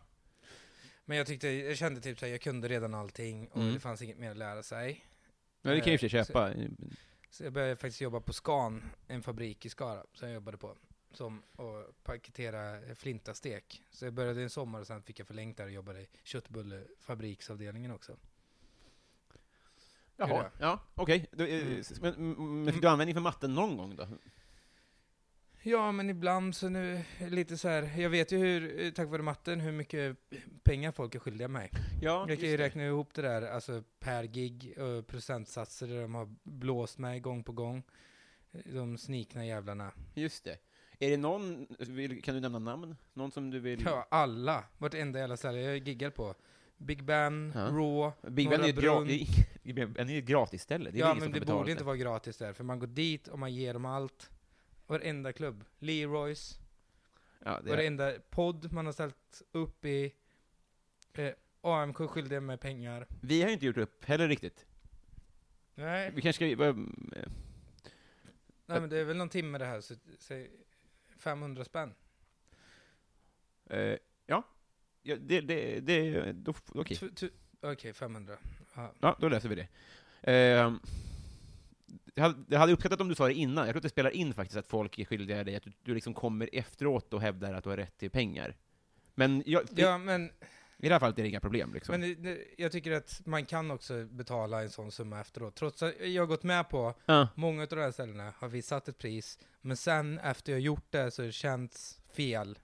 Men 1.04 1.16
jag 1.18 1.26
tyckte, 1.26 1.48
jag 1.48 1.76
kände 1.76 2.00
typ 2.00 2.18
såhär, 2.18 2.32
jag 2.32 2.40
kunde 2.40 2.68
redan 2.68 2.94
allting 2.94 3.48
och 3.48 3.60
Mm. 3.62 3.74
det 3.74 3.80
fanns 3.80 4.02
inget 4.02 4.18
mer 4.18 4.30
att 4.30 4.36
lära 4.36 4.62
sig. 4.62 5.04
Ja, 5.62 5.70
det 5.70 5.80
kan 5.80 5.98
sig 5.98 6.06
Eh, 6.18 6.24
köpa. 6.24 6.52
Så 7.30 7.44
jag 7.44 7.52
började 7.52 7.76
faktiskt 7.76 8.00
jobba 8.00 8.20
på 8.20 8.32
Scan, 8.32 8.82
en 9.06 9.22
fabrik 9.22 9.66
i 9.66 9.68
Skara, 9.68 10.04
som 10.12 10.28
jag 10.28 10.34
jobbade 10.34 10.56
på. 10.58 10.76
Som 11.12 11.42
att 11.56 12.02
paketera 12.04 12.94
flintastek. 12.94 13.82
Så 13.90 14.04
jag 14.04 14.12
började 14.14 14.42
en 14.42 14.50
sommar 14.50 14.80
och 14.80 14.86
sen 14.86 15.02
fick 15.02 15.20
jag 15.20 15.26
förlängt 15.26 15.56
där 15.56 15.64
och 15.64 15.70
jobbade 15.70 16.00
i 16.00 16.08
köttbullefabriksavdelningen 16.22 17.90
också. 17.90 18.16
Jaha, 20.16 20.50
ja, 20.58 20.78
okej. 20.94 21.26
Då, 21.32 21.44
eh, 21.44 21.60
Mm. 21.66 21.82
Men, 22.00 22.14
mm, 22.14 22.64
men 22.64 22.72
fick 22.72 22.82
du 22.82 22.88
användning 22.88 23.14
för 23.14 23.20
matten 23.20 23.54
någon 23.54 23.76
gång 23.76 23.96
då? 23.96 24.08
Ja, 25.62 25.92
men 25.92 26.10
ibland 26.10 26.56
så 26.56 26.68
nu, 26.68 27.02
lite 27.18 27.58
så 27.58 27.68
här. 27.68 28.00
jag 28.00 28.10
vet 28.10 28.32
ju 28.32 28.38
hur, 28.38 28.80
eh, 28.80 28.90
tack 28.92 29.08
vare 29.08 29.22
matten, 29.22 29.60
hur 29.60 29.72
mycket 29.72 30.16
pengar 30.62 30.92
folk 30.92 31.14
är 31.14 31.18
skyldiga 31.18 31.48
mig. 31.48 31.70
Ja, 32.02 32.26
Jag 32.28 32.40
kan 32.40 32.48
ju 32.48 32.56
räkna 32.56 32.84
ihop 32.86 33.14
det 33.14 33.22
där, 33.22 33.42
alltså 33.42 33.82
per 33.98 34.24
gig, 34.24 34.78
och 34.78 35.06
procentsatser 35.06 35.86
där 35.88 36.02
de 36.02 36.14
har 36.14 36.34
blåst 36.42 36.98
mig 36.98 37.20
gång 37.20 37.44
på 37.44 37.52
gång. 37.52 37.82
De 38.64 38.98
snikna 38.98 39.46
jävlarna. 39.46 39.92
Just 40.14 40.44
det. 40.44 40.58
Är 41.02 41.10
det 41.10 41.16
någon, 41.16 41.66
vill, 41.78 42.22
kan 42.22 42.34
du 42.34 42.40
nämna 42.40 42.58
namn? 42.58 42.96
Någon 43.12 43.30
som 43.30 43.50
du 43.50 43.58
vill... 43.60 43.82
Ja, 43.84 44.06
alla. 44.10 44.64
Vartenda 44.78 45.18
jävla 45.18 45.36
ställe 45.36 45.60
jag 45.60 45.88
giggar 45.88 46.10
på. 46.10 46.34
Big 46.76 47.04
Ben, 47.04 47.52
Ja. 47.54 47.60
Raw, 47.60 48.30
Big 48.30 48.48
Ben 48.48 48.60
är 48.60 48.64
ju 48.64 48.70
ett 48.70 48.76
gra- 48.76 49.98
är 50.10 50.18
ett 50.18 50.24
gratisställe. 50.24 50.90
Är 50.90 50.94
Ja, 50.94 51.14
men 51.14 51.32
det 51.32 51.40
borde 51.40 51.70
inte 51.72 51.84
vara 51.84 51.96
gratis 51.96 52.36
där, 52.36 52.52
för 52.52 52.64
man 52.64 52.78
går 52.78 52.86
dit 52.86 53.28
och 53.28 53.38
man 53.38 53.54
ger 53.54 53.72
dem 53.72 53.84
allt. 53.84 54.30
Varenda 54.86 55.32
klubb. 55.32 55.64
Leroys, 55.78 56.58
Ja, 57.44 57.60
det 57.64 57.70
är, 57.70 57.76
varenda 57.76 58.12
podd 58.30 58.72
man 58.72 58.86
har 58.86 58.92
ställt 58.92 59.42
upp 59.52 59.84
i. 59.84 60.14
Eh, 61.12 61.30
AMK 61.60 61.96
skyldiga 61.96 62.40
med 62.40 62.60
pengar. 62.60 63.06
vi 63.20 63.40
har 63.42 63.48
ju 63.48 63.52
inte 63.54 63.66
gjort 63.66 63.76
upp 63.76 64.04
heller 64.04 64.28
riktigt. 64.28 64.66
Nej, 65.74 66.12
Vi 66.14 66.22
kanske 66.22 66.56
ska... 66.56 66.64
eh, 66.66 66.74
nej 68.66 68.80
men 68.80 68.90
det 68.90 68.98
är 68.98 69.04
väl 69.04 69.16
någon 69.16 69.28
timme 69.28 69.58
det 69.58 69.64
här, 69.64 69.80
så 69.80 69.94
säg 70.18 70.50
500 71.20 71.64
spänn. 71.64 71.94
eh, 73.70 73.96
ja. 74.26 74.42
ja, 75.02 75.16
det... 75.16 75.40
det, 75.40 75.80
det 75.80 76.32
då, 76.32 76.54
okej. 76.74 76.96
Tu- 76.96 77.10
tu- 77.14 77.30
Okej, 77.62 77.92
500. 77.92 78.36
Ja. 78.74 78.92
Ja, 79.00 79.16
då 79.20 79.28
löser 79.28 79.48
vi 79.48 79.54
det. 79.54 79.68
Eh, 80.32 80.72
jag 82.14 82.22
hade- 82.22 82.44
jag 82.48 82.58
hade 82.58 82.72
uppskattat 82.72 83.00
om 83.00 83.08
du 83.08 83.14
sa 83.14 83.26
det 83.26 83.34
innan. 83.34 83.64
Jag 83.64 83.72
tror 83.72 83.78
att 83.78 83.82
det 83.82 83.88
spelar 83.88 84.10
in 84.10 84.34
faktiskt 84.34 84.56
att 84.58 84.66
folk 84.66 84.98
är 84.98 85.04
skyldiga 85.04 85.44
dig, 85.44 85.56
att 85.56 85.62
du, 85.62 85.72
du 85.82 85.94
liksom 85.94 86.14
kommer 86.14 86.48
efteråt 86.52 87.12
och 87.14 87.20
hävdar 87.20 87.52
att 87.54 87.64
du 87.64 87.70
har 87.70 87.76
rätt 87.76 87.98
till 87.98 88.10
pengar. 88.10 88.56
Men 89.14 89.42
jag, 89.46 89.62
ja, 89.76 89.98
men, 89.98 90.30
i 90.82 90.88
det 90.88 90.94
här 90.94 91.00
fallet 91.00 91.18
är 91.18 91.22
det 91.22 91.28
inga 91.28 91.40
problem. 91.40 91.72
Liksom. 91.74 92.00
men 92.00 92.22
det- 92.22 92.38
jag 92.58 92.72
tycker 92.72 92.92
att 92.92 93.20
man 93.26 93.46
kan 93.46 93.70
också 93.70 94.04
betala 94.04 94.62
en 94.62 94.70
sån 94.70 94.92
summa 94.92 95.20
efteråt. 95.20 95.54
Trots 95.56 95.82
att 95.82 96.00
jag 96.00 96.22
har 96.22 96.26
gått 96.26 96.42
med 96.42 96.68
på 96.68 96.94
ja. 97.06 97.28
Många 97.34 97.62
av 97.62 97.68
de 97.68 97.76
här 97.80 97.90
ställena 97.92 98.32
har 98.38 98.48
vi 98.48 98.62
satt 98.62 98.88
ett 98.88 98.98
pris, 98.98 99.38
men 99.60 99.76
sen 99.76 100.18
efter 100.18 100.52
jag 100.52 100.60
gjort 100.60 100.84
det 100.90 101.10
så 101.10 101.22
har 101.22 101.26
det 101.26 101.32
känts 101.32 102.00
fel 102.12 102.58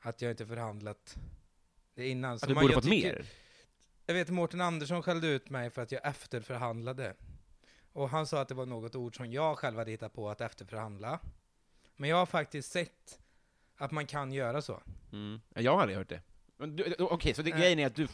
att 0.00 0.22
jag 0.22 0.30
inte 0.30 0.46
förhandlat 0.46 1.16
det 1.94 2.08
innan. 2.08 2.38
Så 2.38 2.44
Att 2.44 2.48
du 2.48 2.54
man- 2.54 2.62
borde 2.62 2.74
fått 2.74 2.84
tycker- 2.84 3.12
mer? 3.14 3.26
Jag 4.06 4.14
vet 4.14 4.28
Mårten 4.30 4.60
Andersson 4.60 5.02
skällde 5.02 5.26
ut 5.26 5.50
mig 5.50 5.70
för 5.70 5.82
att 5.82 5.92
jag 5.92 6.06
efterförhandlade. 6.06 7.14
Och 7.92 8.10
han 8.10 8.26
sa 8.26 8.40
att 8.40 8.48
det 8.48 8.54
var 8.54 8.66
något 8.66 8.94
ord 8.94 9.16
som 9.16 9.32
jag 9.32 9.58
själv 9.58 9.78
hade 9.78 9.90
hittat 9.90 10.12
på 10.12 10.30
att 10.30 10.40
efterförhandla. 10.40 11.20
Men 11.96 12.10
jag 12.10 12.16
har 12.16 12.26
faktiskt 12.26 12.72
sett 12.72 13.18
att 13.76 13.90
man 13.90 14.06
kan 14.06 14.32
göra 14.32 14.62
så. 14.62 14.82
Mm. 15.12 15.40
Ja, 15.54 15.60
Jag 15.60 15.72
har 15.74 15.80
aldrig 15.80 15.98
hört 15.98 16.08
det. 16.08 16.20
Du- 16.58 16.94
Okej, 16.98 17.34
så 17.34 17.42
det, 17.42 17.50
Nej. 17.50 17.60
grejen 17.60 17.78
är 17.78 17.86
att 17.86 17.94
du, 17.96 18.08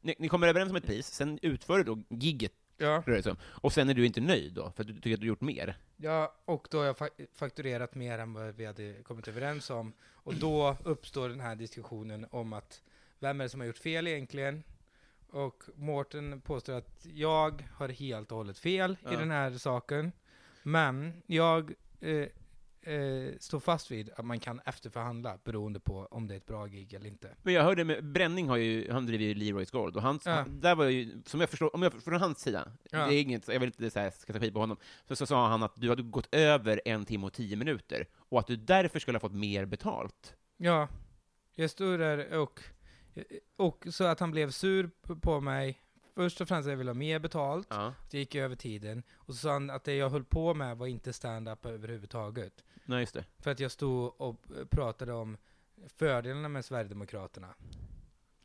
ni, 0.00 0.14
ni 0.18 0.28
kommer 0.28 0.48
överens 0.48 0.70
om 0.70 0.76
ett 0.76 0.86
pris, 0.86 1.06
sen 1.06 1.38
utför 1.42 1.78
du 1.78 1.84
då 1.84 1.98
gigget, 2.08 2.52
Ja. 2.76 3.02
rör 3.06 3.16
det 3.16 3.22
sig 3.22 3.32
om, 3.32 3.38
och 3.42 3.72
sen 3.72 3.88
är 3.88 3.94
du 3.94 4.06
inte 4.06 4.20
nöjd 4.20 4.52
då, 4.52 4.70
för 4.76 4.82
att 4.82 4.86
du 4.88 4.94
tycker 4.94 5.14
att 5.14 5.20
du 5.20 5.26
gjort 5.26 5.40
mer? 5.40 5.76
Ja, 5.96 6.34
och 6.44 6.68
då 6.70 6.78
har 6.78 6.84
jag 6.84 6.96
fa- 6.96 7.26
fakturerat 7.34 7.94
mer 7.94 8.18
än 8.18 8.32
vad 8.32 8.54
vi 8.54 8.64
hade 8.66 9.02
kommit 9.02 9.28
överens 9.28 9.70
om. 9.70 9.92
Och 10.22 10.34
då 10.34 10.76
uppstår 10.84 11.28
den 11.28 11.40
här 11.40 11.56
diskussionen 11.56 12.26
om 12.30 12.52
att 12.52 12.82
vem 13.18 13.40
är 13.40 13.44
det 13.44 13.48
som 13.48 13.60
har 13.60 13.66
gjort 13.66 13.78
fel 13.78 14.06
egentligen? 14.06 14.62
Och 15.30 15.62
Mårten 15.74 16.40
påstår 16.40 16.72
att 16.72 17.06
jag 17.14 17.64
har 17.74 17.88
helt 17.88 18.30
och 18.32 18.36
hållet 18.38 18.58
fel 18.58 18.96
Ja. 19.04 19.12
i 19.12 19.16
den 19.16 19.30
här 19.30 19.50
saken. 19.50 20.12
Men 20.62 21.22
jag 21.26 21.72
eh, 22.00 22.26
eh, 22.82 23.38
står 23.38 23.60
fast 23.60 23.90
vid 23.90 24.10
att 24.16 24.24
man 24.24 24.40
kan 24.40 24.60
efterförhandla 24.64 25.38
beroende 25.44 25.80
på 25.80 26.08
om 26.10 26.26
det 26.28 26.34
är 26.34 26.36
ett 26.36 26.46
bra 26.46 26.66
gig 26.66 26.94
eller 26.94 27.06
inte. 27.06 27.36
Men 27.42 27.54
jag 27.54 27.62
hörde 27.64 27.84
med, 27.84 28.04
Bränning 28.04 28.48
har 28.48 28.56
ju, 28.56 28.92
han 28.92 29.06
driver 29.06 29.24
ju 29.24 29.34
Leroy's 29.34 29.72
Gold, 29.72 29.96
och 29.96 30.02
hans, 30.02 30.26
Ja. 30.26 30.32
han, 30.32 30.60
där 30.60 30.74
var 30.74 30.84
ju, 30.84 31.22
som 31.26 31.40
jag 31.40 31.50
förstår, 31.50 31.74
om 31.76 31.82
jag 31.82 32.02
från 32.02 32.20
hans 32.20 32.38
sida, 32.40 32.72
Ja. 32.90 33.06
det 33.06 33.14
är 33.14 33.20
inget, 33.20 33.48
jag 33.48 33.60
vill 33.60 33.72
inte 33.82 34.00
här, 34.00 34.10
ska 34.10 34.32
ta 34.32 34.38
skit 34.40 34.54
på 34.54 34.60
honom, 34.60 34.76
så, 35.08 35.16
så 35.16 35.26
sa 35.26 35.48
han 35.48 35.62
att 35.62 35.72
du 35.76 35.88
hade 35.88 36.02
gått 36.02 36.34
över 36.34 36.80
en 36.84 37.04
timme 37.04 37.26
och 37.26 37.32
tio 37.32 37.56
minuter, 37.56 38.06
och 38.16 38.38
att 38.38 38.46
du 38.46 38.56
därför 38.56 38.98
skulle 38.98 39.16
ha 39.16 39.20
fått 39.20 39.34
mer 39.34 39.64
betalt. 39.64 40.34
Ja, 40.56 40.88
jag 41.54 41.70
stod 41.70 41.98
där 41.98 42.38
och, 42.38 42.60
och 43.56 43.86
så 43.90 44.04
att 44.04 44.20
han 44.20 44.30
blev 44.30 44.50
sur 44.50 44.90
på 45.20 45.40
mig. 45.40 45.80
Först 46.20 46.40
och 46.40 46.48
främst 46.48 46.66
att 46.66 46.70
jag 46.70 46.76
ville 46.76 46.90
ha 46.90 46.94
mer 46.94 47.18
betalt. 47.18 47.66
Ja. 47.70 47.86
att 47.86 48.12
jag 48.14 48.20
gick 48.20 48.34
över 48.34 48.56
tiden. 48.56 49.02
Och 49.14 49.34
så 49.34 49.40
sa 49.40 49.52
han 49.52 49.70
att 49.70 49.84
det 49.84 49.94
jag 49.94 50.10
höll 50.10 50.24
på 50.24 50.54
med 50.54 50.76
var 50.76 50.86
inte 50.86 51.12
stand-up 51.12 51.66
överhuvudtaget. 51.66 52.64
Nej, 52.84 53.00
just 53.00 53.14
det. 53.14 53.24
För 53.38 53.50
att 53.50 53.60
jag 53.60 53.70
stod 53.70 54.20
och 54.20 54.36
pratade 54.70 55.12
om 55.12 55.36
fördelarna 55.96 56.48
med 56.48 56.64
Sverigedemokraterna. 56.64 57.54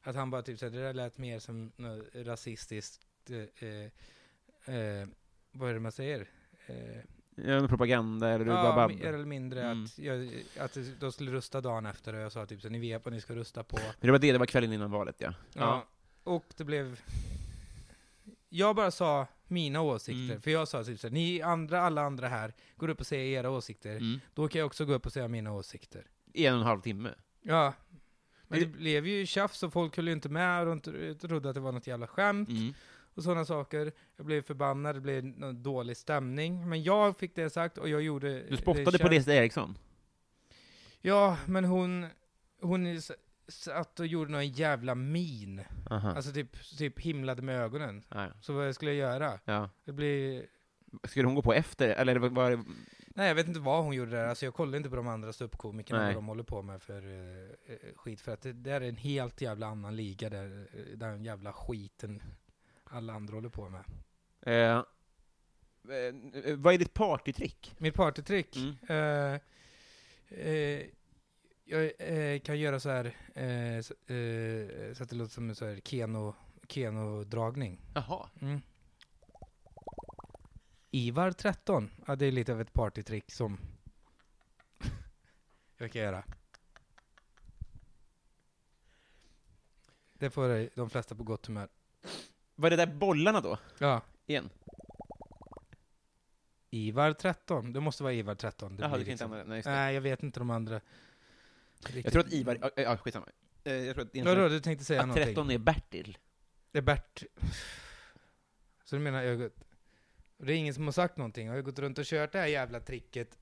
Att 0.04 0.16
han 0.16 0.30
bara 0.32 0.42
typ 0.42 0.60
såhär, 0.60 0.72
det 0.72 0.82
där 0.82 0.94
lät 0.94 1.18
mer 1.18 1.40
som 1.40 1.72
något 1.76 2.04
rasistiskt, 2.14 3.30
eh, 3.30 3.68
eh, 3.70 4.76
eh, 4.76 5.08
vad 5.52 5.70
är 5.70 5.74
det 5.74 5.80
man 5.80 5.92
säger? 5.92 6.30
Eh, 6.66 6.76
Ja, 7.38 7.68
propaganda, 7.68 8.30
eller 8.30 8.46
bara 8.46 8.56
ja, 8.66 8.76
babblar. 8.76 8.98
mer 9.00 9.14
eller 9.14 9.26
mindre 9.26 9.64
Mm. 9.64 9.84
att, 9.84 9.98
jag, 10.00 10.30
att 10.60 10.78
de 11.00 11.12
skulle 11.12 11.32
rösta 11.32 11.62
dagen 11.62 11.86
efter 11.86 12.14
och 12.14 12.20
jag 12.20 12.32
sa 12.32 12.46
typ 12.46 12.62
så 12.62 12.70
ni 12.70 12.80
vet 12.80 13.06
vad 13.06 13.14
ni 13.14 13.22
ska 13.22 13.36
rösta 13.36 13.64
på. 13.64 13.78
Men 13.78 13.94
det 14.08 14.12
var 14.12 14.20
det, 14.20 14.32
det 14.32 14.38
var 14.38 14.46
kvällen 14.46 14.74
innan 14.74 14.92
valet, 14.92 15.16
ja. 15.20 15.34
Ja. 15.54 15.86
Och 16.24 16.46
det 16.58 16.64
blev... 16.64 17.02
Jag 18.58 18.76
bara 18.76 18.91
sa 18.91 19.28
mina 19.48 19.82
åsikter, 19.82 20.24
Mm. 20.32 20.41
för 20.41 20.52
jag 20.52 20.68
sa 20.68 20.84
typ 20.84 21.00
så 21.00 21.08
här, 21.08 21.13
ni 21.13 21.41
andra, 21.41 21.82
alla 21.82 22.02
andra 22.02 22.28
här, 22.28 22.54
går 22.76 22.89
upp 22.89 23.00
och 23.00 23.08
säger 23.08 23.39
era 23.39 23.50
åsikter. 23.50 23.91
Mm. 23.98 24.20
Då 24.34 24.48
kan 24.48 24.60
jag 24.60 24.65
också 24.65 24.86
gå 24.86 24.94
upp 24.94 25.06
och 25.06 25.13
säga 25.13 25.28
mina 25.28 25.54
åsikter. 25.54 26.06
I 26.34 26.46
en 26.46 26.54
och 26.54 26.60
en 26.60 26.65
halv 26.65 26.82
timme. 26.82 27.10
Ja. 27.41 27.74
Men 28.48 28.60
Det- 28.60 28.65
det 28.65 28.72
blev 28.72 29.08
ju 29.08 29.26
tjafs 29.26 29.63
och 29.63 29.74
folk 29.74 29.96
höll 29.98 30.08
ju 30.08 30.13
inte 30.13 30.30
med 30.30 30.60
och 30.60 30.65
de 30.65 30.80
tro- 30.82 31.13
trodde 31.15 31.50
att 31.50 31.56
det 31.56 31.62
var 31.62 31.72
något 31.72 31.88
jävla 31.88 32.08
skämt 32.08 32.50
Mm. 32.50 32.74
och 33.13 33.24
sådana 33.24 33.46
saker. 33.46 33.91
Jag 34.18 34.26
blev 34.26 34.41
förbannad, 34.41 34.96
det 34.96 35.02
blev 35.02 35.26
någon 35.26 35.63
dålig 35.63 35.98
stämning. 35.98 36.70
Men 36.70 36.84
jag 36.84 37.18
fick 37.18 37.36
det 37.36 37.50
sagt 37.50 37.78
och 37.78 37.89
jag 37.89 38.02
gjorde... 38.02 38.44
Du 38.50 38.58
spottade 38.58 38.91
det 38.91 39.00
på. 39.00 39.08
Lisa 39.08 39.34
Eriksson? 39.34 39.78
Ja, 41.02 41.38
men 41.46 41.65
hon... 41.65 42.08
Hon 42.62 43.02
satt 43.47 43.99
och 43.99 44.08
gjorde 44.08 44.31
någon 44.31 44.47
jävla 44.47 44.95
min. 44.95 45.62
Aha. 45.89 46.12
Alltså 46.12 46.31
typ, 46.31 46.77
typ 46.77 46.99
himlade 46.99 47.41
med 47.41 47.62
ögonen. 47.62 48.03
ja. 48.10 48.27
Så 48.41 48.53
vad 48.53 48.75
skulle 48.75 48.93
jag 48.93 49.12
göra? 49.12 49.39
ja. 49.45 49.69
Det 49.86 49.91
blir... 49.91 50.45
Skulle 51.03 51.25
hon 51.27 51.36
gå 51.36 51.41
på 51.41 51.53
efter, 51.53 51.89
eller 51.89 52.15
var 52.15 52.51
det... 52.51 52.63
Nej, 53.08 53.27
jag 53.27 53.36
vet 53.36 53.47
inte 53.47 53.60
vad 53.60 53.84
hon 53.84 53.95
gjorde 53.95 54.12
där. 54.12 54.27
Alltså 54.27 54.45
jag 54.45 54.53
kollar 54.53 54.77
inte 54.77 54.89
på 54.89 54.95
de 54.95 55.08
andra 55.08 55.34
ståuppkomikerna, 55.34 56.05
vad 56.05 56.15
de 56.15 56.27
håller 56.27 56.43
på 56.43 56.62
med 56.62 56.81
för 56.81 57.01
eh, 57.67 57.75
skit. 57.95 58.21
För 58.21 58.34
att 58.34 58.41
det 58.41 58.53
där 58.53 58.81
är 58.81 58.89
en 58.89 58.95
helt 58.95 59.41
jävla 59.41 59.67
annan 59.67 59.95
liga 59.95 60.29
där, 60.29 60.67
eh, 60.73 60.97
den 60.97 61.23
jävla 61.23 61.53
skiten 61.53 62.21
alla 62.84 63.13
andra 63.13 63.34
håller 63.36 63.49
på 63.49 63.69
med. 63.69 63.84
Eh, 64.41 64.77
eh, 65.95 66.55
vad 66.58 66.73
är 66.73 66.77
ditt 66.77 66.93
partytrick? 66.93 67.75
Mitt 67.77 67.93
partytrick? 67.93 68.58
Mm. 68.88 69.39
Eh, 70.29 70.81
jag 71.65 71.91
eh, 71.99 72.39
kan 72.39 72.60
göra 72.60 72.80
så 72.80 72.89
här, 72.89 73.06
eh, 73.36 73.82
så, 73.82 74.13
eh, 74.13 74.93
så 74.93 75.04
att 75.04 75.10
det 75.10 75.15
låter 75.15 75.34
som 75.34 75.49
en 75.49 75.56
så 75.56 75.65
här 75.65 75.80
keno, 75.84 76.36
keno-dragning. 76.67 77.80
Jaha. 77.93 78.30
Mm. 78.41 78.62
Ivar 80.91 81.32
13. 81.32 81.91
Ja, 82.08 82.15
det 82.15 82.25
är 82.25 82.32
lite 82.32 82.54
av 82.54 82.62
ett 82.62 82.73
partytrick 82.73 83.32
som 83.32 83.58
jag 85.78 85.91
kan 85.91 86.01
göra. 86.01 86.23
Det 90.13 90.30
får 90.30 90.75
de 90.75 90.89
flesta 90.89 91.15
på 91.15 91.23
gott 91.23 91.45
humör. 91.45 91.67
Var 92.56 92.69
det 92.69 92.75
där 92.75 92.88
bollarna 92.88 93.41
då? 93.41 93.58
Ja. 93.78 94.01
Igen? 94.25 94.49
Ivar 96.69 97.13
13. 97.13 97.73
Det 97.73 97.80
måste 97.80 98.04
vara 98.04 98.13
Ivar 98.13 98.36
13. 98.36 98.78
Det 98.78 98.84
Jaha, 98.84 98.89
du 98.89 98.93
kan 98.93 98.99
inte 98.99 99.12
liksom- 99.12 99.32
använda... 99.32 99.56
Just 99.56 99.65
det. 99.65 99.71
Nej, 99.71 99.93
jag 99.93 100.01
vet 100.01 100.23
inte 100.23 100.39
de 100.39 100.49
andra. 100.49 100.82
Jag 102.04 102.14
tror 102.14 102.26
att 102.26 102.34
Ivar... 102.34 102.58
Ja, 102.62 102.70
ja 102.76 102.98
skitsamma. 102.98 103.28
Eh, 103.64 103.74
Jag 103.74 103.96
tror 103.96 104.06
att, 104.06 104.26
Vadå, 104.26 104.50
du 104.50 104.60
tänkte 104.60 104.86
säga 104.86 105.02
att 105.02 105.08
någonting? 105.08 105.26
13 105.26 105.52
är 105.52 105.58
Bertil. 105.58 106.18
Det 106.72 106.78
är 106.78 106.82
Bert. 106.82 107.24
Så 108.84 108.96
du 108.96 109.02
menar 109.02 109.24
ögat? 109.24 109.54
Det 110.38 110.54
är 110.54 110.58
ingen 110.58 110.74
som 110.74 110.84
har 110.84 110.92
sagt 110.92 111.18
någonting. 111.18 111.48
Jag 111.48 111.54
har 111.54 111.62
gått 111.62 111.80
runt 111.80 111.98
och 111.98 112.06
kört 112.06 112.32
det 112.32 112.40
här 112.40 112.48
jävla 112.48 112.80
tricket 112.80 113.38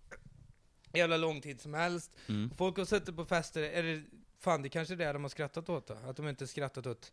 jävla 0.94 1.18
lång 1.18 1.42
tid 1.42 1.62
som 1.62 1.74
helst. 1.74 2.12
Mm. 2.30 2.50
Folk 2.58 2.78
har 2.78 2.86
suttit 2.86 3.16
på 3.16 3.26
fester, 3.26 3.62
är 3.62 3.84
det, 3.84 4.04
fan 4.40 4.62
det 4.62 4.70
kanske 4.70 4.94
är 4.94 4.98
det 4.98 5.14
de 5.14 5.24
har 5.24 5.30
skrattat 5.30 5.70
åt 5.70 5.88
då? 5.88 5.94
Att 5.94 6.18
de 6.18 6.28
inte 6.28 6.48
skrattat 6.48 6.88
åt 6.88 7.12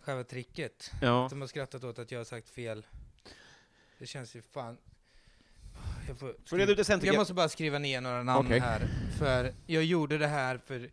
själva 0.00 0.24
tricket. 0.24 0.90
Ja. 1.02 1.24
Att 1.24 1.30
de 1.30 1.40
har 1.40 1.48
skrattat 1.48 1.84
åt 1.84 1.98
att 1.98 2.10
jag 2.10 2.20
har 2.20 2.24
sagt 2.24 2.50
fel. 2.50 2.86
Det 3.98 4.06
känns 4.06 4.36
ju 4.36 4.42
fan... 4.42 4.78
Jag, 6.08 6.18
får 6.18 6.56
reda 6.56 6.72
ut 6.72 6.86
det 6.86 7.04
jag 7.04 7.16
måste 7.16 7.34
bara 7.34 7.48
skriva 7.48 7.78
ner 7.78 8.00
några 8.00 8.22
namn 8.22 8.46
Okej. 8.46 8.58
här. 8.60 8.88
För 9.18 9.54
jag 9.66 9.84
gjorde 9.84 10.18
det 10.18 10.26
här 10.26 10.58
för 10.58 10.90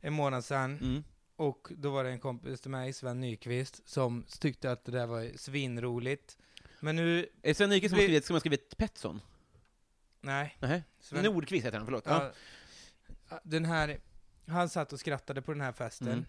en 0.00 0.12
månad 0.12 0.44
sedan. 0.44 0.78
Mm. 0.82 1.04
Och 1.36 1.68
då 1.76 1.90
var 1.90 2.04
det 2.04 2.10
en 2.10 2.18
kompis 2.20 2.60
till 2.60 2.70
mig, 2.70 2.92
Sven 2.92 3.20
Nyqvist, 3.20 3.88
som 3.88 4.24
tyckte 4.40 4.70
att 4.72 4.84
det 4.84 4.92
där 4.92 5.06
var 5.06 5.36
svinroligt. 5.36 6.38
Men 6.80 6.96
nu, 6.96 7.28
Är 7.42 7.54
Sven 7.54 7.70
Nykvist 7.70 7.90
som 7.90 7.96
har 7.96 8.00
Vi- 8.02 8.06
skrivit, 8.06 8.24
som 8.24 8.34
har 8.34 8.40
skrivit 8.40 8.76
Petson? 8.76 9.20
nej. 10.20 10.56
Nej. 10.60 10.82
Sven, 11.00 11.24
Nordqvist 11.24 11.66
heter 11.66 11.78
han, 11.78 11.86
förlåt. 11.86 12.04
Ja. 12.06 12.32
Ja, 13.30 13.40
den 13.44 13.64
här, 13.64 13.98
han 14.46 14.68
satt 14.68 14.92
och 14.92 15.00
skrattade 15.00 15.42
på 15.42 15.52
den 15.52 15.60
här 15.60 15.72
festen. 15.72 16.08
Mm. 16.08 16.24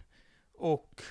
Och 0.52 1.02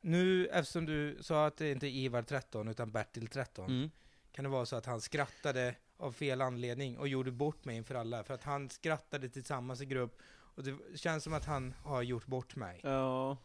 nu, 0.00 0.46
eftersom 0.46 0.86
du 0.86 1.18
sa 1.20 1.46
att 1.46 1.56
det 1.56 1.70
inte 1.70 1.86
är 1.86 1.90
Ivar 1.90 2.22
13 2.22 2.68
utan 2.68 2.90
Bertil 2.92 3.26
13, 3.26 3.66
Mm. 3.70 3.90
kan 4.32 4.42
det 4.44 4.48
vara 4.48 4.66
så 4.66 4.76
att 4.76 4.86
han 4.86 5.00
skrattade 5.00 5.74
av 5.96 6.12
fel 6.12 6.40
anledning 6.40 6.98
och 6.98 7.08
gjorde 7.08 7.30
bort 7.30 7.64
mig 7.64 7.76
inför 7.76 7.94
alla. 7.94 8.24
För 8.24 8.34
att 8.34 8.44
han 8.44 8.70
skrattade 8.70 9.28
tillsammans 9.28 9.80
i 9.80 9.86
grupp. 9.86 10.18
Och 10.56 10.64
det 10.64 10.76
känns 10.94 11.24
som 11.24 11.34
att 11.34 11.44
han 11.44 11.74
har 11.82 12.02
gjort 12.02 12.26
bort 12.26 12.56
mig. 12.56 12.80
Ja. 12.82 13.36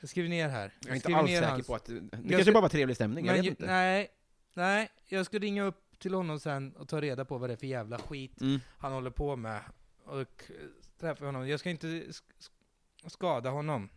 Jag 0.00 0.10
skriver 0.10 0.28
ner 0.28 0.48
här. 0.48 0.72
Jag 0.80 0.90
är 0.90 0.94
inte 0.94 1.16
alls 1.16 1.30
säker 1.30 1.46
hans- 1.48 1.66
på 1.66 1.74
att... 1.74 1.84
Det 1.84 1.94
Jag 2.12 2.30
kanske 2.30 2.52
bara 2.52 2.60
var 2.60 2.68
trevlig 2.68 2.96
stämning, 2.96 3.26
jag 3.26 3.34
vet 3.34 3.44
ju- 3.44 3.48
inte. 3.50 3.66
Nej, 3.66 4.08
nej, 4.54 4.88
jag 5.06 5.26
ska 5.26 5.38
ringa 5.38 5.64
upp 5.64 5.98
till 5.98 6.14
honom 6.14 6.40
sen 6.40 6.76
och 6.76 6.88
ta 6.88 7.00
reda 7.00 7.24
på 7.24 7.38
vad 7.38 7.50
det 7.50 7.54
är 7.54 7.56
för 7.56 7.66
jävla 7.66 7.98
skit 7.98 8.40
Mm. 8.40 8.60
han 8.78 8.92
håller 8.92 9.10
på 9.10 9.36
med. 9.36 9.60
Och 10.04 10.44
träffa 11.00 11.24
honom. 11.24 11.48
Jag 11.48 11.60
ska 11.60 11.70
inte 11.70 11.86
sk- 11.86 12.22
sk- 12.38 13.08
skada 13.08 13.50
honom. 13.50 13.88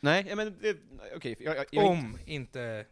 Nej, 0.00 0.36
men 0.36 0.58
det- 0.60 0.76
okej. 1.16 1.36
jag, 1.40 1.56
jag, 1.56 1.66
jag, 1.70 1.84
Om 1.90 2.18
inte 2.26 2.86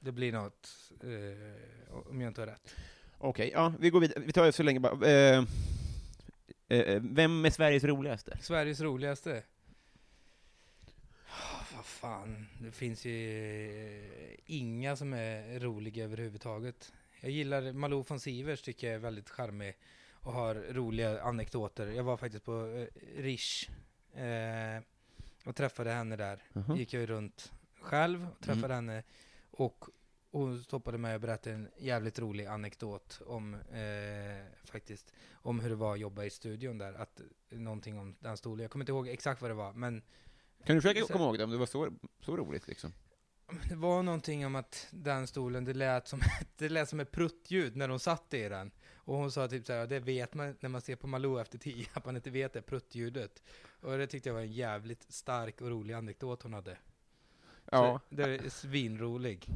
det 0.00 0.12
blir 0.12 0.32
något, 0.32 0.92
eh, 1.02 1.94
om 2.10 2.20
jag 2.20 2.30
inte 2.30 2.40
har 2.40 2.46
rätt. 2.46 2.74
Okej, 3.24 3.50
ja, 3.54 3.72
vi 3.78 3.90
går 3.90 4.00
vidare. 4.00 4.20
Vi 4.20 4.32
tar 4.32 4.50
så 4.50 4.62
länge 4.62 4.80
bara. 4.80 5.06
Eh, 5.10 5.44
eh, 6.68 7.02
vem 7.02 7.44
är 7.44 7.50
Sveriges 7.50 7.84
roligaste? 7.84 8.38
Sveriges 8.40 8.80
roligaste? 8.80 9.42
Ah, 11.28 11.64
Vad 11.76 11.84
fan, 11.84 12.46
det 12.60 12.70
finns 12.72 13.04
ju 13.04 13.16
eh, 14.32 14.38
inga 14.46 14.96
som 14.96 15.12
är 15.12 15.60
roliga 15.60 16.04
överhuvudtaget. 16.04 16.92
Jag 17.20 17.30
gillar 17.30 17.72
Malou 17.72 18.04
von 18.08 18.20
Sivers, 18.20 18.62
tycker 18.62 18.86
jag 18.86 18.94
är 18.94 18.98
väldigt 18.98 19.30
charmig 19.30 19.74
och 20.12 20.32
har 20.32 20.54
roliga 20.54 21.22
anekdoter. 21.22 21.86
Jag 21.86 22.04
var 22.04 22.16
faktiskt 22.16 22.44
på 22.44 22.66
eh, 22.66 23.22
Rish 23.22 23.70
eh, 24.14 24.82
och 25.44 25.56
träffade 25.56 25.90
henne 25.90 26.16
där. 26.16 26.42
Jaha. 26.52 26.76
gick 26.76 26.92
jag 26.94 27.00
ju 27.00 27.06
runt 27.06 27.52
själv 27.80 28.28
och 28.30 28.44
träffade 28.44 28.74
henne 28.74 29.02
och 29.50 29.84
hon 30.32 30.62
stoppade 30.62 30.98
mig 30.98 31.14
och 31.14 31.20
berättade 31.20 31.56
en 31.56 31.68
jävligt 31.78 32.18
rolig 32.18 32.46
anekdot 32.46 33.20
om 33.26 33.54
eh, 33.54 34.46
faktiskt 34.64 35.12
om 35.32 35.60
hur 35.60 35.68
det 35.68 35.76
var 35.76 35.92
att 35.94 36.00
jobba 36.00 36.24
i 36.24 36.30
studion 36.30 36.78
där, 36.78 36.92
att 36.94 37.20
någonting 37.50 37.98
om 37.98 38.16
den 38.20 38.36
stolen. 38.36 38.62
Jag 38.62 38.70
kommer 38.70 38.82
inte 38.82 38.92
ihåg 38.92 39.08
exakt 39.08 39.40
vad 39.42 39.50
det 39.50 39.54
var, 39.54 39.72
men 39.72 40.02
Kan 40.64 40.76
du 40.76 40.82
försöka 40.82 41.00
Så- 41.06 41.12
komma 41.12 41.24
ihåg 41.24 41.38
det, 41.38 41.44
om 41.44 41.50
det 41.50 41.56
var 41.56 41.66
så, 41.66 41.92
så 42.20 42.36
roligt 42.36 42.68
liksom? 42.68 42.92
det 43.68 43.74
var 43.74 44.02
någonting 44.02 44.46
om 44.46 44.54
att 44.56 44.86
den 44.90 45.26
stolen, 45.26 45.64
det 45.64 45.74
lät 45.74 46.08
som, 46.08 46.20
det 46.56 46.68
lät 46.68 46.88
som 46.88 47.00
ett 47.00 47.10
pruttljud 47.10 47.76
när 47.76 47.88
de 47.88 47.98
satt 47.98 48.34
i 48.34 48.48
den. 48.48 48.70
Och 48.94 49.16
hon 49.16 49.32
sa 49.32 49.48
typ 49.48 49.66
såhär, 49.66 49.86
det 49.86 50.00
vet 50.00 50.34
man 50.34 50.56
när 50.60 50.68
man 50.68 50.80
ser 50.80 50.96
på 50.96 51.06
Malou 51.06 51.40
efter 51.40 51.58
tio, 51.58 51.86
att 51.92 52.04
man 52.06 52.16
inte 52.16 52.30
vet 52.30 52.52
det 52.52 52.62
pruttljudet. 52.62 53.42
Och 53.80 53.98
det 53.98 54.06
tyckte 54.06 54.28
jag 54.28 54.34
var 54.34 54.40
en 54.40 54.52
jävligt 54.52 55.12
stark 55.12 55.60
och 55.60 55.68
rolig 55.70 55.94
anekdot 55.94 56.42
hon 56.42 56.52
hade. 56.54 56.78
Ja, 57.70 58.00
Så 58.08 58.14
det 58.14 58.22
är 58.24 58.48
svinrolig. 58.48 59.46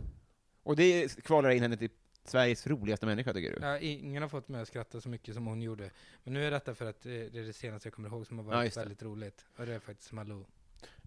Och 0.67 0.77
det 0.77 1.23
kvalar 1.23 1.51
in 1.51 1.63
henne 1.63 1.77
till 1.77 1.91
Sveriges 2.25 2.67
roligaste 2.67 3.07
människa, 3.07 3.33
tycker 3.33 3.55
du? 3.61 3.67
Ja, 3.67 3.79
ingen 3.79 4.23
har 4.23 4.29
fått 4.29 4.49
mig 4.49 4.61
att 4.63 4.69
skratta 4.69 5.01
så 5.01 5.09
mycket 5.09 5.35
som 5.35 5.47
hon 5.47 5.63
gjorde. 5.63 5.91
Men 6.25 6.35
nu 6.35 6.45
är 6.45 6.51
detta 6.51 6.75
för 6.75 6.87
att 6.87 7.01
det 7.01 7.29
det 7.29 7.39
är 7.39 7.45
det 7.45 7.53
senaste 7.53 7.87
jag 7.89 7.95
kommer 7.95 8.09
ihåg 8.09 8.27
som 8.27 8.39
har 8.39 8.45
Ja, 8.45 8.51
varit 8.59 8.75
det. 8.75 8.81
väldigt 8.81 9.03
roligt. 9.03 9.47
Och 9.57 9.67
det 9.67 9.75
är 9.75 9.79
faktiskt 9.81 10.13
Malou. 10.13 10.45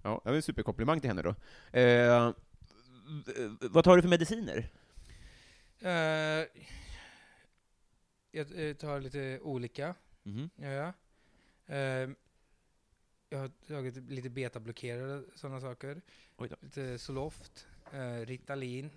Ja, 0.04 0.22
det 0.24 0.30
var 0.30 0.36
en 0.36 0.42
superkomplimang 0.42 1.00
till 1.00 1.10
henne 1.10 1.22
då. 1.22 1.36
Eh, 1.80 2.34
vad 3.62 3.84
tar 3.84 3.96
du 3.96 4.02
för 4.02 4.10
mediciner? 4.10 4.70
Eh, 5.80 6.48
jag 8.32 8.68
eh, 8.70 8.74
tar 8.76 9.00
lite 9.02 9.40
olika, 9.42 9.96
Mhm. 10.24 10.50
gör 10.56 10.72
jag. 10.72 10.94
Eh, 11.78 12.10
jag 13.30 13.40
har 13.40 13.50
tagit 13.68 13.96
lite 13.98 14.30
betablockerare, 14.30 15.24
sådana 15.36 15.62
saker. 15.62 16.02
Lite 16.62 16.98
Zoloft, 17.00 17.68
eh, 17.94 18.26
Ritalin, 18.26 18.90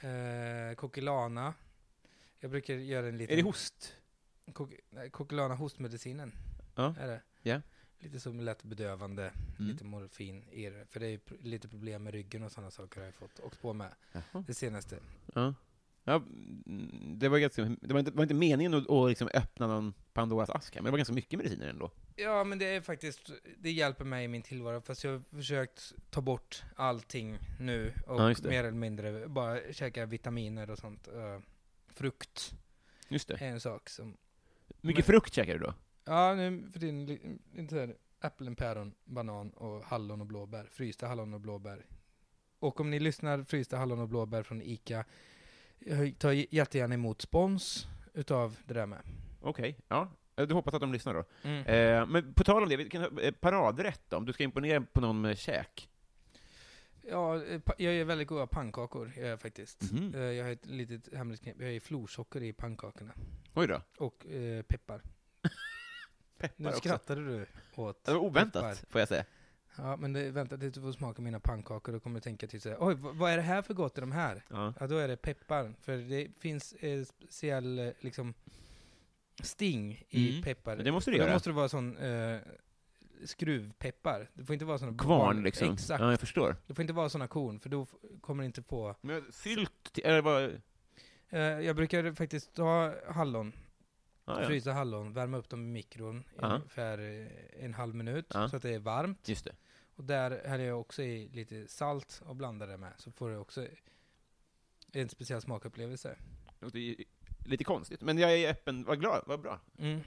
eh, 0.00 0.74
Kokilana. 0.76 1.54
Jag 2.40 2.50
brukar 2.50 2.74
göra 2.74 3.08
en 3.08 3.18
liten... 3.18 3.32
Är 3.32 3.36
det 3.36 3.42
host? 3.48 3.96
Kok- 4.52 5.10
Kokilana 5.10 5.54
hostmedicinen. 5.54 6.32
Ja. 6.74 6.94
Är 7.00 7.06
det. 7.08 7.22
Ja. 7.42 7.60
Lite 7.98 8.20
som 8.20 8.40
lätt 8.40 8.62
bedövande, 8.62 9.32
Mm. 9.58 9.70
lite 9.72 9.84
morfin 9.84 10.48
i 10.50 10.70
det. 10.70 10.86
För 10.90 11.00
det 11.00 11.06
är 11.06 11.20
lite 11.42 11.68
problem 11.68 12.02
med 12.02 12.12
ryggen 12.14 12.42
och 12.42 12.52
sådana 12.52 12.70
saker 12.70 13.00
har 13.00 13.04
jag 13.06 13.14
fått 13.14 13.40
åkt 13.40 13.60
på 13.60 13.72
med 13.72 13.90
Jaha. 14.12 14.44
det 14.46 14.54
senaste. 14.54 14.98
Ja. 15.34 15.54
Ja, 16.04 16.14
mm, 16.14 17.18
det 17.18 17.28
var, 17.28 17.38
ganska, 17.38 17.64
det 17.64 17.92
var, 17.92 17.98
inte, 17.98 18.10
det 18.10 18.16
var 18.16 18.22
inte 18.24 18.34
meningen 18.34 18.74
att, 18.74 18.90
att 18.90 19.08
liksom 19.08 19.28
öppna 19.34 19.66
någon 19.66 19.94
Pandoras 20.12 20.50
ask 20.50 20.74
här, 20.74 20.82
men 20.82 20.84
det 20.84 20.90
var 20.90 20.98
ganska 20.98 21.14
mycket 21.14 21.38
mediciner 21.38 21.68
ändå. 21.68 21.90
Ja, 22.18 22.44
men 22.44 22.58
det 22.58 22.66
är 22.66 22.80
faktiskt, 22.80 23.30
det 23.58 23.70
hjälper 23.70 24.04
mig 24.04 24.24
i 24.24 24.28
min 24.28 24.42
tillvaro. 24.42 24.80
Fast 24.80 25.04
jag 25.04 25.12
har 25.12 25.22
försökt 25.36 25.92
ta 26.10 26.20
bort 26.20 26.62
allting 26.76 27.38
nu 27.60 27.92
och 28.06 28.20
Ja, 28.20 28.34
mer 28.42 28.64
eller 28.64 28.70
mindre 28.70 29.28
bara 29.28 29.72
käka 29.72 30.06
vitaminer 30.06 30.70
och 30.70 30.78
sånt. 30.78 31.08
Uh, 31.08 31.38
frukt 31.88 32.54
Just 33.08 33.28
det. 33.28 33.34
är 33.40 33.48
en 33.48 33.60
sak 33.60 33.88
som... 33.88 34.16
Mycket 34.80 35.06
Men- 35.08 35.12
frukt 35.14 35.34
käkar 35.34 35.52
du 35.52 35.58
då? 35.58 35.74
Ja, 36.04 36.34
nu 36.34 36.70
för 36.72 36.80
tiden 36.80 37.38
inte 37.54 37.74
så 37.74 37.80
här, 37.80 37.96
äpplen, 38.22 38.56
päron, 38.56 38.94
banan 39.04 39.50
och 39.50 39.84
hallon 39.84 40.20
och 40.20 40.26
blåbär. 40.26 40.68
Frysta 40.72 41.06
hallon 41.06 41.34
och 41.34 41.40
blåbär. 41.40 41.86
Och 42.58 42.80
om 42.80 42.90
ni 42.90 42.98
lyssnar 42.98 43.42
frysta 43.44 43.76
hallon 43.76 44.00
och 44.00 44.08
blåbär 44.08 44.42
från 44.42 44.62
ICA, 44.62 45.04
jag 45.78 46.18
tar 46.18 46.32
jättegärna 46.54 46.94
emot 46.94 47.22
spons 47.22 47.86
utav 48.14 48.56
det 48.64 48.74
där 48.74 48.86
med. 48.86 49.02
Okej, 49.40 49.76
ja. 49.88 50.08
Du 50.36 50.54
hoppas 50.54 50.74
att 50.74 50.80
de 50.80 50.92
lyssnar 50.92 51.14
då. 51.14 51.24
Mm. 51.42 51.66
Eh, 51.66 52.06
men 52.06 52.34
på 52.34 52.44
tal 52.44 52.62
om 52.62 52.68
det, 52.68 52.76
vilken 52.76 53.18
eh, 53.18 53.32
paradrätt 53.32 54.02
då? 54.08 54.16
Om 54.16 54.24
du 54.26 54.32
ska 54.32 54.42
imponera 54.44 54.80
på 54.92 55.00
någon 55.00 55.20
med 55.20 55.38
käk? 55.38 55.88
Ja, 57.10 57.44
eh, 57.44 57.60
jag 57.78 57.94
gör 57.94 58.04
väldigt 58.04 58.28
goda 58.28 58.46
pannkakor, 58.46 59.12
gör 59.16 59.26
jag 59.28 59.40
faktiskt. 59.40 59.92
Mhm. 59.92 60.14
Eh, 60.14 60.20
Jag 60.20 60.44
har 60.44 60.52
ett 60.52 60.66
litet 60.66 61.14
hemligt 61.14 61.42
knep. 61.42 61.56
Jag 61.60 61.72
ju 61.72 61.80
florsocker 61.80 62.42
i 62.42 62.52
pannkakorna. 62.52 63.12
Oj 63.54 63.66
då. 63.66 63.82
Och 63.98 64.26
eh, 64.26 64.62
peppar. 64.62 65.02
Peppar 66.38 66.54
Nu 66.62 66.68
också. 66.68 66.78
skrattade 66.78 67.24
du 67.24 67.46
åt 67.74 68.04
Det 68.04 68.12
var 68.12 68.20
oväntat, 68.20 68.62
peppar. 68.62 68.92
får 68.92 69.00
jag 69.00 69.08
säga. 69.08 69.24
Ja, 69.78 69.96
men 69.96 70.12
det, 70.12 70.30
vänta 70.30 70.58
tills 70.58 70.74
du 70.74 70.80
får 70.80 70.92
smaka 70.92 71.22
mina 71.22 71.40
pannkakor. 71.40 71.92
Då 71.92 72.00
kommer 72.00 72.14
du 72.14 72.20
tänka 72.20 72.46
till 72.46 72.60
såhär, 72.60 72.76
oj, 72.80 72.94
vad, 72.98 73.30
är 73.32 73.36
det 73.36 73.42
här 73.42 73.62
för 73.62 73.74
gott 73.74 73.98
i 73.98 74.00
de 74.00 74.12
här? 74.12 74.44
Ja. 74.48 74.74
Ja, 74.80 74.86
då 74.86 74.96
är 74.98 75.08
det 75.08 75.16
peppar. 75.16 75.72
För 75.80 75.96
det 75.96 76.28
finns 76.38 76.72
eh, 76.72 77.04
speciell, 77.04 77.78
eh, 77.78 77.88
liksom, 78.00 78.34
sting 79.42 80.04
i 80.08 80.30
Mm. 80.30 80.42
peppar. 80.42 80.76
Men 80.76 80.84
det 80.84 80.92
måste 80.92 81.10
det 81.10 81.14
Och 81.14 81.18
Då 81.18 81.24
göra. 81.24 81.34
måste 81.34 81.50
det 81.50 81.54
vara 81.54 81.68
sån 81.68 81.96
eh, 81.96 82.38
skruvpeppar. 83.24 84.30
Det 84.34 84.44
får 84.44 84.52
inte 84.52 84.64
vara 84.64 84.78
såna 84.78 84.98
Kvarn 84.98 85.20
vanliga- 85.20 85.44
liksom. 85.44 85.72
Exakt. 85.72 86.00
Ja, 86.00 86.10
jag 86.10 86.20
förstår. 86.20 86.56
Det 86.66 86.74
får 86.74 86.82
inte 86.82 86.92
vara 86.92 87.08
såna 87.08 87.28
korn, 87.28 87.60
för 87.60 87.68
då 87.68 87.86
kommer 88.20 88.42
det 88.42 88.46
inte 88.46 88.62
få... 88.62 88.94
Men 89.00 89.24
sylt, 89.32 89.98
eller 90.04 90.22
vad? 90.22 90.60
Eh, 91.28 91.40
jag 91.40 91.76
brukar 91.76 92.12
faktiskt 92.12 92.54
ta 92.54 92.94
hallon, 93.08 93.52
Ja, 94.24 94.40
ja. 94.42 94.46
frysa 94.48 94.72
hallon, 94.72 95.12
värma 95.12 95.36
upp 95.36 95.48
dem 95.48 95.60
i 95.64 95.68
mikron 95.72 96.18
i 96.18 96.22
Ja. 96.40 96.54
ungefär 96.54 96.98
eh, 96.98 97.64
en 97.64 97.74
halv 97.74 97.94
minut, 97.94 98.26
Ja. 98.34 98.48
så 98.48 98.56
att 98.56 98.62
det 98.62 98.70
är 98.74 98.78
varmt. 98.78 99.28
Just 99.28 99.44
det. 99.44 99.56
Och 99.96 100.04
där 100.04 100.42
häller 100.48 100.64
jag 100.64 100.80
också 100.80 101.02
i 101.02 101.28
lite 101.28 101.68
salt 101.68 102.22
och 102.26 102.36
blandar 102.36 102.66
det 102.66 102.76
med, 102.76 102.92
så 102.96 103.10
får 103.10 103.30
du 103.30 103.36
också 103.36 103.66
en 104.92 105.08
speciell 105.08 105.40
smakupplevelse. 105.42 106.16
Det 106.58 106.64
låter 106.66 106.94
lite 107.46 107.64
konstigt, 107.64 108.00
men 108.00 108.18
jag 108.18 108.32
är 108.32 108.50
öppen. 108.50 108.84
Vad 108.84 109.00
glad, 109.00 109.22
vad 109.26 109.40
bra. 109.40 109.60
Mm. 109.78 110.00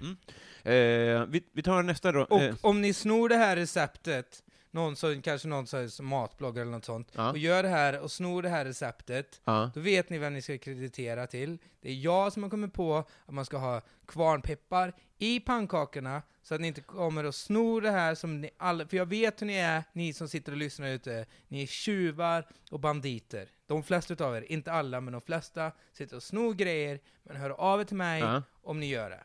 Eh, 0.64 1.26
vi, 1.30 1.44
vi 1.54 1.64
tar 1.64 1.84
nästa 1.84 2.12
då. 2.12 2.22
Och 2.22 2.42
Eh, 2.42 2.56
om 2.62 2.82
ni 2.82 2.94
snor 2.94 3.30
det 3.30 3.36
här 3.36 3.56
receptet, 3.56 4.44
någon 4.72 4.96
som, 4.96 5.22
kanske 5.22 5.48
någon 5.48 5.68
som 5.90 6.06
matbloggare 6.06 6.62
eller 6.62 6.72
något 6.72 6.86
sånt, 6.86 7.12
Ja. 7.16 7.30
och 7.32 7.38
gör 7.38 7.64
det 7.64 7.70
här 7.70 8.00
och 8.00 8.12
snor 8.12 8.42
det 8.42 8.50
här 8.50 8.66
receptet, 8.66 9.42
Ja. 9.46 9.72
då 9.76 9.80
vet 9.82 10.10
ni 10.10 10.18
vem 10.18 10.34
ni 10.34 10.42
ska 10.42 10.58
kreditera 10.58 11.28
till. 11.28 11.58
Det 11.82 11.90
är 11.90 11.96
jag 11.96 12.34
som 12.34 12.44
har 12.44 12.50
kommit 12.50 12.74
på 12.74 12.96
att 13.26 13.34
man 13.34 13.46
ska 13.46 13.58
ha 13.58 13.82
kvarnpeppar 14.08 14.94
i 15.18 15.40
pannkakorna, 15.40 16.22
så 16.42 16.56
att 16.56 16.62
ni 16.62 16.68
inte 16.68 16.82
kommer 16.82 17.24
och 17.24 17.36
snor 17.36 17.82
det 17.82 17.92
här 17.92 18.16
som 18.16 18.42
ni 18.42 18.50
alla, 18.58 18.88
för 18.88 18.98
jag 18.98 19.06
vet 19.06 19.42
hur 19.42 19.46
ni 19.48 19.56
är, 19.56 19.84
ni 19.94 20.14
som 20.14 20.28
sitter 20.28 20.52
och 20.52 20.58
lyssnar 20.58 20.88
ute, 20.88 21.26
ni 21.48 21.64
är 21.64 21.68
tjuvar 21.68 22.48
och 22.72 22.80
banditer. 22.80 23.50
De 23.68 23.84
flesta 23.84 24.14
utav 24.14 24.36
er, 24.38 24.52
inte 24.52 24.72
alla, 24.72 25.02
men 25.02 25.12
de 25.14 25.22
flesta, 25.22 25.72
sitter 25.94 26.16
och 26.16 26.24
snor 26.24 26.54
grejer, 26.54 27.00
men 27.24 27.36
hör 27.36 27.50
av 27.50 27.82
er 27.82 27.86
till 27.86 27.98
mig 27.98 28.20
Ja. 28.22 28.44
om 28.64 28.80
ni 28.80 28.86
gör 28.90 29.10
det. 29.10 29.24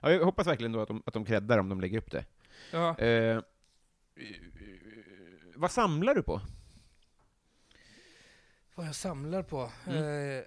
Ja, 0.00 0.10
jag 0.10 0.24
hoppas 0.24 0.46
verkligen 0.46 0.72
då 0.72 0.80
att 0.80 0.88
de, 0.88 1.02
att 1.06 1.14
de 1.14 1.24
creddar 1.24 1.58
om 1.58 1.68
de 1.68 1.80
lägger 1.80 1.98
upp 1.98 2.10
det. 2.10 2.24
Ja. 2.72 2.98
Eh, 2.98 3.40
vad 5.56 5.70
samlar 5.70 6.14
du 6.14 6.22
på? 6.22 6.40
Vad 8.74 8.86
jag 8.86 8.94
samlar 8.94 9.42
på? 9.42 9.70
Mm. 9.86 10.38
Eh, 10.38 10.44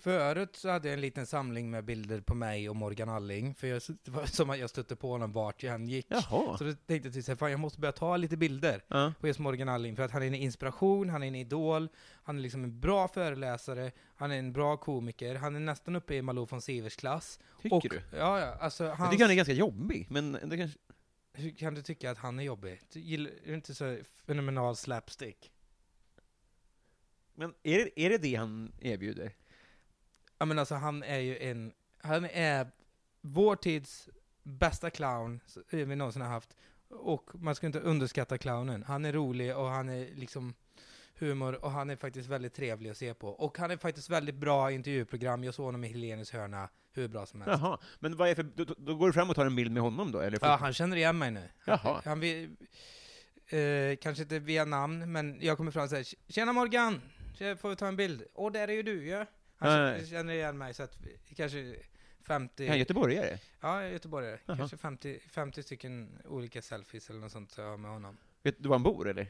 förut 0.00 0.56
så 0.56 0.68
hade 0.68 0.88
jag 0.88 0.94
en 0.94 1.00
liten 1.00 1.26
samling 1.26 1.70
med 1.70 1.84
bilder 1.84 2.20
på 2.20 2.34
mig 2.34 2.68
och 2.68 2.76
Morgan 2.76 3.08
Alling, 3.08 3.54
för 3.54 3.66
jag, 3.66 3.82
det 4.02 4.10
var 4.10 4.26
som 4.26 4.50
att 4.50 4.58
jag 4.58 4.70
stötte 4.70 4.96
på 4.96 5.10
honom 5.10 5.32
vart 5.32 5.62
jag 5.62 5.74
än 5.74 5.88
gick. 5.88 6.06
Jaha. 6.08 6.58
Så 6.58 6.64
då 6.64 6.72
tänkte 6.72 7.08
jag 7.08 7.12
till 7.12 7.24
sig, 7.24 7.36
fan 7.36 7.50
jag 7.50 7.60
måste 7.60 7.80
börja 7.80 7.92
ta 7.92 8.16
lite 8.16 8.36
bilder 8.36 8.84
Ja. 8.88 9.12
på 9.20 9.26
just 9.26 9.38
Morgan 9.38 9.68
Alling, 9.68 9.96
för 9.96 10.02
att 10.02 10.10
han 10.10 10.22
är 10.22 10.26
en 10.26 10.34
inspiration, 10.34 11.08
han 11.10 11.22
är 11.22 11.26
en 11.26 11.34
idol, 11.34 11.88
han 12.22 12.38
är 12.38 12.42
liksom 12.42 12.64
en 12.64 12.80
bra 12.80 13.08
föreläsare, 13.08 13.92
han 14.16 14.30
är 14.30 14.38
en 14.38 14.52
bra 14.52 14.76
komiker, 14.76 15.34
han 15.34 15.56
är 15.56 15.60
nästan 15.60 15.96
uppe 15.96 16.14
i 16.14 16.22
Malou 16.22 16.46
von 16.50 16.62
Sivers 16.62 16.96
klass. 16.96 17.38
Tycker 17.62 17.76
och, 17.76 17.86
du? 17.90 18.00
Ja, 18.12 18.40
ja, 18.40 18.56
alltså 18.60 18.84
Jag 18.84 18.96
hans, 18.96 19.10
tycker 19.10 19.24
han 19.24 19.30
är 19.30 19.36
ganska 19.36 19.52
jobbig, 19.54 20.06
men 20.10 20.32
det 20.32 20.56
kanske... 20.56 20.78
Hur 21.32 21.50
kan 21.50 21.74
du 21.74 21.82
tycka 21.82 22.10
att 22.10 22.18
han 22.18 22.38
är 22.38 22.42
jobbig? 22.42 22.80
Du 22.92 23.00
gillar, 23.00 23.30
är 23.30 23.46
du 23.46 23.54
inte 23.54 23.74
så 23.74 23.98
fenomenal 24.26 24.76
slapstick? 24.76 25.52
Men 27.34 27.54
är 27.62 27.78
det, 27.78 28.00
är 28.00 28.10
det 28.10 28.18
det 28.18 28.34
han 28.34 28.72
erbjuder? 28.80 29.32
Ja 30.38 30.44
men 30.46 30.58
alltså 30.58 30.74
han 30.74 31.02
är 31.02 31.18
ju 31.18 31.38
en, 31.38 31.72
han 31.98 32.24
är 32.24 32.70
vår 33.20 33.56
tids 33.56 34.08
bästa 34.42 34.90
clown 34.90 35.40
s- 35.46 35.58
vi 35.70 35.96
någonsin 35.96 36.22
har 36.22 36.28
haft. 36.28 36.56
Och 36.88 37.30
man 37.34 37.54
ska 37.54 37.66
inte 37.66 37.80
underskatta 37.80 38.38
clownen. 38.38 38.82
Han 38.82 39.04
är 39.04 39.12
rolig 39.12 39.56
och 39.56 39.66
han 39.68 39.88
är 39.88 40.14
liksom 40.14 40.54
humor 41.14 41.64
och 41.64 41.70
han 41.70 41.90
är 41.90 41.96
faktiskt 41.96 42.28
väldigt 42.28 42.54
trevlig 42.54 42.90
att 42.90 42.96
se 42.96 43.14
på. 43.14 43.28
Och 43.28 43.58
han 43.58 43.70
är 43.70 43.76
faktiskt 43.76 44.10
väldigt 44.10 44.34
bra 44.34 44.70
i 44.70 44.74
intervjuprogram. 44.74 45.44
Jag 45.44 45.54
såg 45.54 45.66
honom 45.66 45.84
i 45.84 45.88
Helenius 45.88 46.30
hörna 46.32 46.68
hur 46.92 47.08
bra 47.08 47.26
som 47.26 47.40
helst. 47.40 47.62
Jaha, 47.62 47.78
men 47.98 48.16
vad 48.16 48.28
är 48.28 48.34
för, 48.34 48.42
då, 48.42 48.64
då 48.78 48.94
går 48.94 49.06
du 49.06 49.12
fram 49.12 49.30
och 49.30 49.36
tar 49.36 49.46
en 49.46 49.56
bild 49.56 49.72
med 49.72 49.82
honom 49.82 50.12
då? 50.12 50.20
Eller 50.20 50.38
Ja, 50.42 50.56
han 50.56 50.72
känner 50.72 50.96
igen 50.96 51.18
mig 51.18 51.30
nu. 51.30 51.48
Jaha. 51.64 52.02
Han 52.04 52.20
vill, 52.20 52.56
eh, 53.48 53.96
kanske 54.00 54.22
inte 54.22 54.38
via 54.38 54.64
namn, 54.64 55.12
men 55.12 55.38
jag 55.40 55.56
kommer 55.56 55.70
fram 55.70 55.84
och 55.84 55.90
säger 55.90 56.06
Tjena 56.28 56.52
Morgan! 56.52 57.00
Får 57.58 57.68
vi 57.68 57.76
ta 57.76 57.86
en 57.86 57.96
bild? 57.96 58.22
Åh, 58.34 58.52
där 58.52 58.68
är 58.68 58.72
ju 58.72 58.82
du 58.82 59.06
ja! 59.06 59.26
Han 59.56 59.72
ja, 59.72 60.04
känner- 60.04 60.32
igen 60.32 60.58
mig, 60.58 60.74
så 60.74 60.82
att 60.82 60.98
vi, 61.00 61.34
kanske 61.34 61.76
50... 62.26 62.64
Är 62.64 62.68
han 62.68 62.78
göteborgare? 62.78 63.38
Ja, 63.60 63.84
göteborgare. 63.88 64.38
Jaha. 64.46 64.56
Kanske 64.56 64.76
50, 64.76 65.20
50 65.30 65.62
stycken 65.62 66.18
olika 66.24 66.62
selfies 66.62 67.10
eller 67.10 67.20
något 67.20 67.32
sånt 67.32 67.50
så 67.50 67.60
jag 67.60 67.68
har 67.70 67.76
med 67.76 67.90
honom. 67.90 68.16
Vet 68.42 68.62
du 68.62 68.68
var 68.68 68.74
han 68.74 68.82
bor, 68.82 69.08
eller? 69.08 69.22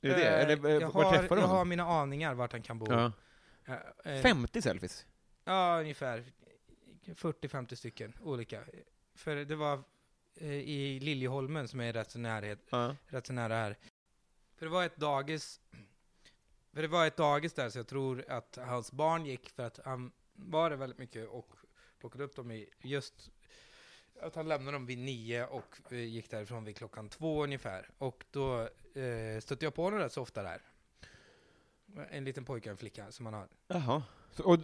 Är 0.00 0.08
det 0.08 0.14
det? 0.14 0.28
Eh, 0.28 0.40
Eller 0.40 0.66
eh, 0.66 0.72
jag, 0.72 0.90
var 0.92 1.04
har, 1.04 1.12
träffar 1.12 1.36
du 1.36 1.42
jag 1.42 1.48
har 1.48 1.54
honom? 1.54 1.68
mina 1.68 1.84
aningar 1.84 2.34
vart 2.34 2.52
han 2.52 2.62
kan 2.62 2.78
bo. 2.78 2.86
Ja. 2.92 3.12
Eh, 4.04 4.14
eh, 4.14 4.22
50 4.22 4.62
selfies? 4.62 5.06
Ja, 5.48 5.80
ungefär 5.80 6.24
40-50 7.04 7.74
stycken 7.74 8.12
olika. 8.22 8.64
För 9.14 9.36
det 9.36 9.56
var 9.56 9.82
eh, 10.36 10.52
i 10.52 11.00
Liljeholmen 11.00 11.68
som 11.68 11.80
är 11.80 11.92
rätt 11.92 12.10
så, 12.10 12.18
närhet, 12.18 12.58
Ja. 12.70 12.96
rätt 13.06 13.26
så 13.26 13.32
nära 13.32 13.54
här. 13.54 13.76
För 14.56 14.66
det 14.66 14.72
var 14.72 14.84
ett 14.84 14.96
dagis, 14.96 15.60
för 16.72 16.82
det 16.82 16.88
var 16.88 17.06
ett 17.06 17.16
dagis 17.16 17.52
där 17.52 17.70
så 17.70 17.78
jag 17.78 17.86
tror 17.86 18.24
att 18.28 18.58
hans 18.62 18.92
barn 18.92 19.26
gick 19.26 19.48
för 19.50 19.62
att 19.62 19.80
han 19.84 20.12
var 20.32 20.70
det 20.70 20.76
väldigt 20.76 20.98
mycket 20.98 21.28
och 21.28 21.52
plockade 21.98 22.24
upp 22.24 22.36
dem 22.36 22.50
i 22.50 22.68
just 22.82 23.30
att 24.20 24.34
han 24.34 24.48
lämnade 24.48 24.76
dem 24.76 24.86
vid 24.86 24.98
nio 24.98 25.46
och 25.46 25.92
eh, 25.92 25.98
gick 25.98 26.30
därifrån 26.30 26.64
vid 26.64 26.76
klockan 26.76 27.08
två 27.08 27.44
ungefär. 27.44 27.90
Och 27.98 28.24
då 28.30 28.60
eh, 29.00 29.40
stötte 29.40 29.64
jag 29.66 29.74
på 29.74 29.82
honom 29.82 29.98
rätt 29.98 30.12
så 30.12 30.22
ofta 30.22 30.42
där. 30.42 30.62
En 32.10 32.24
liten 32.24 32.44
pojke 32.44 32.68
och 32.68 32.72
en 32.72 32.76
flicka 32.76 33.12
som 33.12 33.26
han 33.26 33.34
har. 33.34 33.48
Jaha. 33.68 34.02
Så, 34.32 34.44
och, 34.44 34.58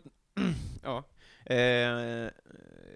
ja. 0.82 1.04
Eh, 1.46 1.56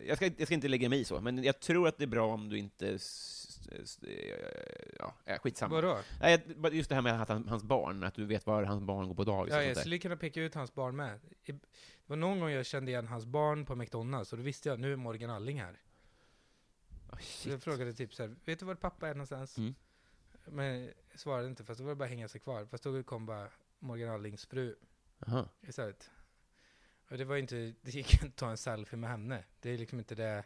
jag, 0.07 0.17
ska, 0.17 0.27
jag 0.37 0.47
ska 0.47 0.55
inte 0.55 0.69
lägga 0.69 0.89
mig 0.89 1.01
i 1.01 1.05
så, 1.05 1.21
men 1.21 1.45
jag 1.45 1.61
tror 1.61 1.89
att 1.89 1.99
det 1.99 2.05
är 2.05 2.09
bra 2.09 2.27
om 2.35 2.49
du 2.49 2.59
inte... 2.59 2.89
s- 2.89 3.69
s- 3.83 3.99
eh, 4.03 4.95
Ja, 4.99 5.15
äh, 5.25 5.39
skitsamma. 5.39 5.75
Vadå? 5.75 5.99
Nej, 6.21 6.43
jag- 6.47 6.57
bara 6.61 6.73
just 6.73 6.89
det 6.89 6.95
här 6.95 7.03
med 7.03 7.23
att 7.23 7.29
han, 7.29 7.49
hans 7.49 7.63
barn, 7.63 8.05
att 8.05 8.15
du 8.15 8.25
vet 8.25 8.47
var 8.47 8.63
hans 8.63 8.83
barn 8.83 9.09
går 9.09 9.15
på 9.15 9.25
dagis 9.25 9.53
Ja, 9.53 9.57
och 9.59 9.63
jag 9.63 9.67
sånt 9.69 9.75
där. 9.75 9.81
skulle 9.81 9.99
kunna 9.99 10.17
peka 10.17 10.41
ut 10.41 10.55
hans 10.55 10.75
barn 10.75 10.97
med. 10.97 11.21
I- 11.45 11.53
Det 11.53 11.61
var 12.07 12.17
någon 12.17 12.41
gång 12.41 12.51
jag 12.51 12.67
kände 12.67 12.91
igen 12.91 13.07
hans 13.07 13.27
barn 13.27 13.65
på 13.67 13.75
McDonalds, 13.77 14.33
och 14.33 14.39
då 14.39 14.45
visste 14.45 14.69
jag 14.69 14.81
nu 14.81 14.93
är 14.93 14.97
Morgan 14.97 15.31
Alling 15.31 15.61
här. 15.61 15.81
Oh, 17.13 17.19
Så 17.19 17.49
jag 17.49 17.55
shit. 17.55 17.65
frågade 17.65 17.93
typ 17.93 18.15
så 18.15 18.23
här, 18.23 18.37
vet 18.45 18.59
du 18.59 18.65
var 18.67 18.75
pappa 18.75 19.09
är 19.09 19.15
någonstans? 19.15 19.59
Mm. 19.59 19.75
Men 20.45 20.83
jag 20.85 20.93
svarade 21.21 21.47
inte, 21.49 21.65
fast 21.65 21.79
då 21.79 21.85
var 21.85 21.91
det 21.91 21.97
bara 21.97 22.05
att 22.05 22.11
hänga 22.11 22.29
sig 22.29 22.41
kvar. 22.41 22.67
Fast 22.67 22.85
då 22.85 23.03
kom 23.03 23.27
bara 23.27 23.49
Morgan 23.79 24.09
Allings 24.15 24.47
fru 24.47 24.77
Jaha. 25.27 25.49
istället. 25.69 26.11
Och 27.09 27.19
det 27.19 27.25
var 27.25 27.35
ju 27.35 27.41
inte, 27.41 27.75
det 27.83 27.91
gick 27.95 28.13
inte 28.13 28.27
att 28.27 28.37
ta 28.37 28.51
en 28.51 28.57
selfie 28.57 28.99
med 28.99 29.11
henne. 29.11 29.45
Det 29.61 29.71
är 29.71 29.79
liksom 29.79 29.99
inte 29.99 30.15
det, 30.15 30.45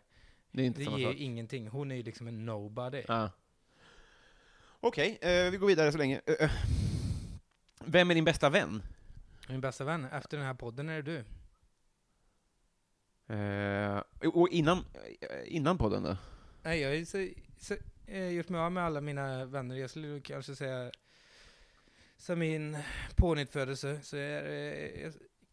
Det 0.50 0.62
är 0.62 0.66
inte 0.66 0.80
det 0.80 0.84
samma 0.84 0.98
ger 0.98 1.06
ju 1.08 1.12
sak. 1.14 1.20
ingenting. 1.20 1.68
Hon 1.68 1.90
är 1.90 1.94
ju 1.94 2.02
liksom 2.02 2.28
en 2.28 2.46
nobody. 2.46 3.04
Ja. 3.08 3.30
Okej, 4.80 5.18
eh, 5.20 5.50
vi 5.50 5.56
går 5.56 5.66
vidare 5.66 5.92
så 5.92 5.98
länge. 5.98 6.20
Eh, 6.26 6.34
eh. 6.44 6.50
vem 7.84 8.10
är 8.10 8.14
din 8.14 8.24
bästa 8.24 8.50
vän? 8.50 8.82
Min 9.48 9.60
bästa 9.60 9.84
vän, 9.84 10.04
efter 10.04 10.36
den 10.36 10.46
här 10.46 10.54
podden 10.54 10.88
är 10.88 11.02
det 11.02 11.12
du. 11.12 11.24
Eh, 13.34 14.02
och 14.28 14.48
innan, 14.48 14.78
eh, 15.20 15.54
innan 15.54 15.78
podden 15.78 16.02
då? 16.02 16.16
Nej, 16.62 16.80
jag 16.80 16.88
har 16.88 16.94
ju 16.94 17.06
så, 17.06 17.28
så, 17.58 17.76
eh, 18.06 18.28
gjort 18.28 18.48
mig 18.48 18.60
av 18.60 18.72
med 18.72 18.84
alla 18.84 19.00
mina 19.00 19.44
vänner. 19.44 19.76
Jag 19.76 19.90
skulle 19.90 20.20
kanske 20.20 20.54
säga, 20.56 20.90
som 22.16 22.38
min 22.38 22.78
pånyttfödelse, 23.16 24.00
så 24.02 24.16
är 24.16 25.04
eh, 25.04 25.12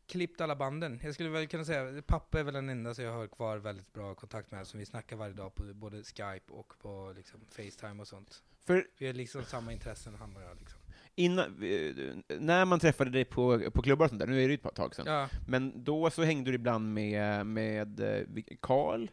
klippt 0.09 0.41
alla 0.41 0.55
banden. 0.55 0.99
Jag 1.03 1.13
skulle 1.13 1.29
väl 1.29 1.47
kunna 1.47 1.65
säga, 1.65 2.01
pappa 2.01 2.39
är 2.39 2.43
väl 2.43 2.53
den 2.53 2.69
enda 2.69 2.93
som 2.93 3.03
jag 3.05 3.11
har 3.13 3.27
kvar 3.27 3.57
väldigt 3.57 3.93
bra 3.93 4.15
kontakt 4.15 4.51
med, 4.51 4.67
som 4.67 4.79
vi 4.79 4.85
snackar 4.85 5.15
varje 5.15 5.33
dag 5.33 5.55
på 5.55 5.63
både 5.73 6.03
Skype 6.03 6.53
och 6.53 6.73
på 6.81 7.13
liksom, 7.15 7.39
Facetime 7.49 8.01
och 8.01 8.07
sånt. 8.07 8.43
För 8.65 8.87
Vi 8.97 9.05
har 9.07 9.13
liksom 9.13 9.43
samma 9.43 9.73
intressen, 9.73 10.15
han 10.19 10.35
och 10.35 10.41
jag 10.41 10.57
liksom. 10.59 10.79
innan, 11.15 11.63
eh, 11.63 12.37
när 12.39 12.65
man 12.65 12.79
träffade 12.79 13.09
dig 13.11 13.25
på, 13.25 13.71
på 13.71 13.81
klubbar 13.81 14.05
och 14.05 14.09
sånt 14.09 14.19
där, 14.19 14.27
nu 14.27 14.43
är 14.43 14.47
det 14.47 14.53
ju 14.53 14.59
ett 14.63 14.75
tag 14.75 14.95
sedan, 14.95 15.05
Ja, 15.07 15.29
men 15.47 15.83
då 15.83 16.09
så 16.09 16.23
hängde 16.23 16.51
du 16.51 16.55
ibland 16.55 16.93
med, 16.93 17.45
med 17.45 17.99
eh, 17.99 18.43
Karl 18.61 19.07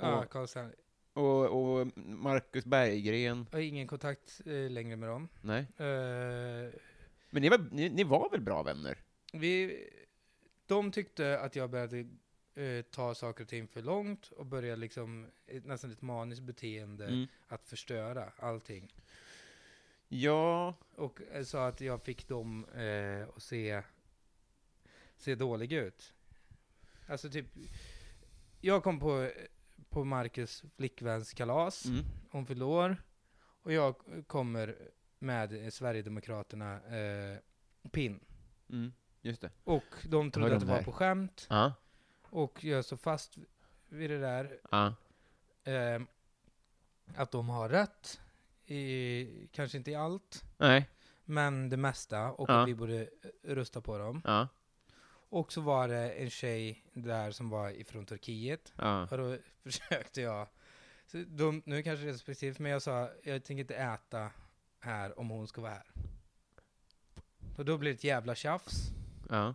ja 0.00 0.24
Carl 0.30 0.46
Stanley. 0.46 0.74
och, 1.12 1.44
och 1.80 1.86
Marcus 1.96 2.64
Berggren. 2.64 3.46
Jag 3.50 3.58
har 3.58 3.62
ingen 3.64 3.86
kontakt 3.86 4.40
eh, 4.46 4.70
längre 4.70 4.96
med 4.96 5.08
dem. 5.08 5.28
Nej. 5.40 5.60
Eh, 5.60 6.72
Men 7.30 7.42
ni 7.42 7.48
var, 7.48 7.68
ni, 7.72 7.88
ni 7.88 8.04
var 8.04 8.30
väl 8.30 8.40
bra 8.40 8.62
vänner? 8.62 8.98
Vi, 9.32 9.84
de 10.70 10.92
tyckte 10.92 11.38
att 11.40 11.56
jag 11.56 11.70
började 11.70 11.98
eh, 12.54 12.82
ta 12.82 13.14
saker 13.14 13.44
och 13.44 13.48
ting 13.48 13.68
för 13.68 13.82
långt 13.82 14.26
och 14.32 14.46
började 14.46 14.76
liksom 14.76 15.26
ett, 15.46 15.64
nästan 15.66 15.90
ett 15.90 16.02
maniskt 16.02 16.42
beteende 16.42 17.06
Mm. 17.06 17.26
att 17.48 17.66
förstöra 17.66 18.32
allting. 18.36 18.94
Ja, 20.08 20.74
Och 20.96 21.20
eh, 21.32 21.44
sa 21.44 21.66
att 21.66 21.80
jag 21.80 22.02
fick 22.02 22.28
dem 22.28 22.64
eh, 22.64 23.28
att 23.36 23.42
se, 23.42 23.82
se 25.16 25.34
dåliga 25.34 25.80
ut. 25.82 26.14
Alltså 27.06 27.30
typ, 27.30 27.46
jag 28.60 28.82
kom 28.82 29.00
på, 29.00 29.30
på 29.88 30.04
Marcus 30.04 30.64
flickväns 30.76 31.34
kalas, 31.34 31.84
mm. 31.86 32.04
hon 32.30 32.46
fyllde 32.46 32.64
år, 32.64 32.96
och 33.62 33.72
jag 33.72 33.94
kommer 34.26 34.76
med 35.18 35.72
Sverigedemokraterna 35.72 36.96
eh, 36.96 37.38
pin. 37.90 38.20
Mm. 38.68 38.92
Just 39.22 39.40
det. 39.40 39.50
Och 39.64 39.84
de 40.04 40.30
trodde 40.30 40.54
att 40.54 40.60
det 40.60 40.66
var 40.66 40.82
på 40.82 40.92
skämt, 40.92 41.46
Ja, 41.50 41.72
och 42.22 42.64
jag 42.64 42.84
står 42.84 42.96
fast 42.96 43.38
vid 43.88 44.10
det 44.10 44.18
där, 44.18 44.58
ja. 44.70 44.94
eh, 45.72 46.00
att 47.16 47.30
de 47.30 47.48
har 47.48 47.68
rätt, 47.68 48.20
i, 48.66 49.48
kanske 49.52 49.78
inte 49.78 49.90
i 49.90 49.94
allt, 49.94 50.44
Nej, 50.58 50.88
men 51.24 51.68
det 51.68 51.76
mesta, 51.76 52.32
och 52.32 52.50
Ja. 52.50 52.62
att 52.62 52.68
vi 52.68 52.74
borde 52.74 53.08
rösta 53.42 53.80
på 53.80 53.98
dem. 53.98 54.22
ja, 54.24 54.48
Och 55.28 55.52
så 55.52 55.60
var 55.60 55.88
det 55.88 56.10
en 56.12 56.30
tjej 56.30 56.84
där 56.92 57.30
som 57.30 57.50
var 57.50 57.70
ifrån 57.70 58.06
Turkiet, 58.06 58.72
ja. 58.76 59.02
och 59.10 59.18
då 59.18 59.36
försökte 59.62 60.20
jag, 60.20 60.48
så 61.06 61.24
de, 61.26 61.62
nu 61.66 61.82
kanske 61.82 62.04
det 62.04 62.10
är 62.10 62.14
specifikt, 62.16 62.58
men 62.58 62.72
jag 62.72 62.82
sa, 62.82 63.10
jag 63.22 63.44
tänker 63.44 63.60
inte 63.60 63.74
äta 63.76 64.30
här 64.80 65.18
om 65.18 65.28
hon 65.30 65.48
ska 65.48 65.60
vara 65.60 65.72
här. 65.72 65.86
Och 67.56 67.64
då 67.64 67.78
blev 67.78 67.92
det 67.94 67.98
ett 67.98 68.04
jävla 68.04 68.34
tjafs 68.34 68.90
ja. 69.30 69.54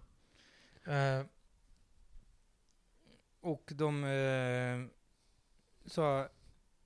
Uh, 0.88 1.26
och 3.40 3.72
de 3.76 4.04
uh, 4.04 4.88
sa, 5.86 6.30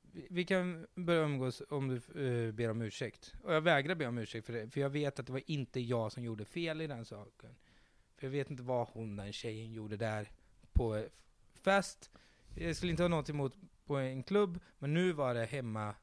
vi- 0.02 0.28
vi 0.30 0.46
kan 0.46 0.88
börja 0.96 1.22
umgås 1.22 1.62
om 1.70 1.88
du 1.88 2.22
uh, 2.22 2.52
ber 2.54 2.70
om 2.70 2.82
ursäkt. 2.82 3.34
Och 3.44 3.54
jag 3.54 3.62
vägrar 3.62 3.96
be 3.96 4.08
om 4.08 4.18
ursäkt 4.18 4.46
för 4.46 4.54
det, 4.54 4.70
för 4.70 4.82
jag 4.82 4.90
vet 4.90 5.20
att 5.20 5.26
det 5.26 5.32
var 5.32 5.52
inte 5.52 5.80
jag 5.80 6.12
som 6.12 6.24
gjorde 6.24 6.46
fel 6.46 6.82
i 6.82 6.88
den 6.88 7.06
saken. 7.06 7.56
För 8.16 8.28
jag 8.28 8.32
vet 8.32 8.50
inte 8.50 8.64
vad 8.64 8.88
hon, 8.88 9.16
den 9.16 9.34
tjejen, 9.34 9.74
gjorde 9.74 9.98
där 9.98 10.32
på 10.74 11.06
fest. 11.54 12.12
Jag 12.56 12.76
skulle 12.76 12.92
inte 12.92 13.04
ha 13.04 13.08
något 13.08 13.30
emot 13.30 13.56
på 13.86 13.98
en 13.98 14.24
klubb, 14.24 14.60
men 14.80 14.94
nu 14.94 15.12
var 15.12 15.34
det 15.34 15.46
hemma 15.46 15.96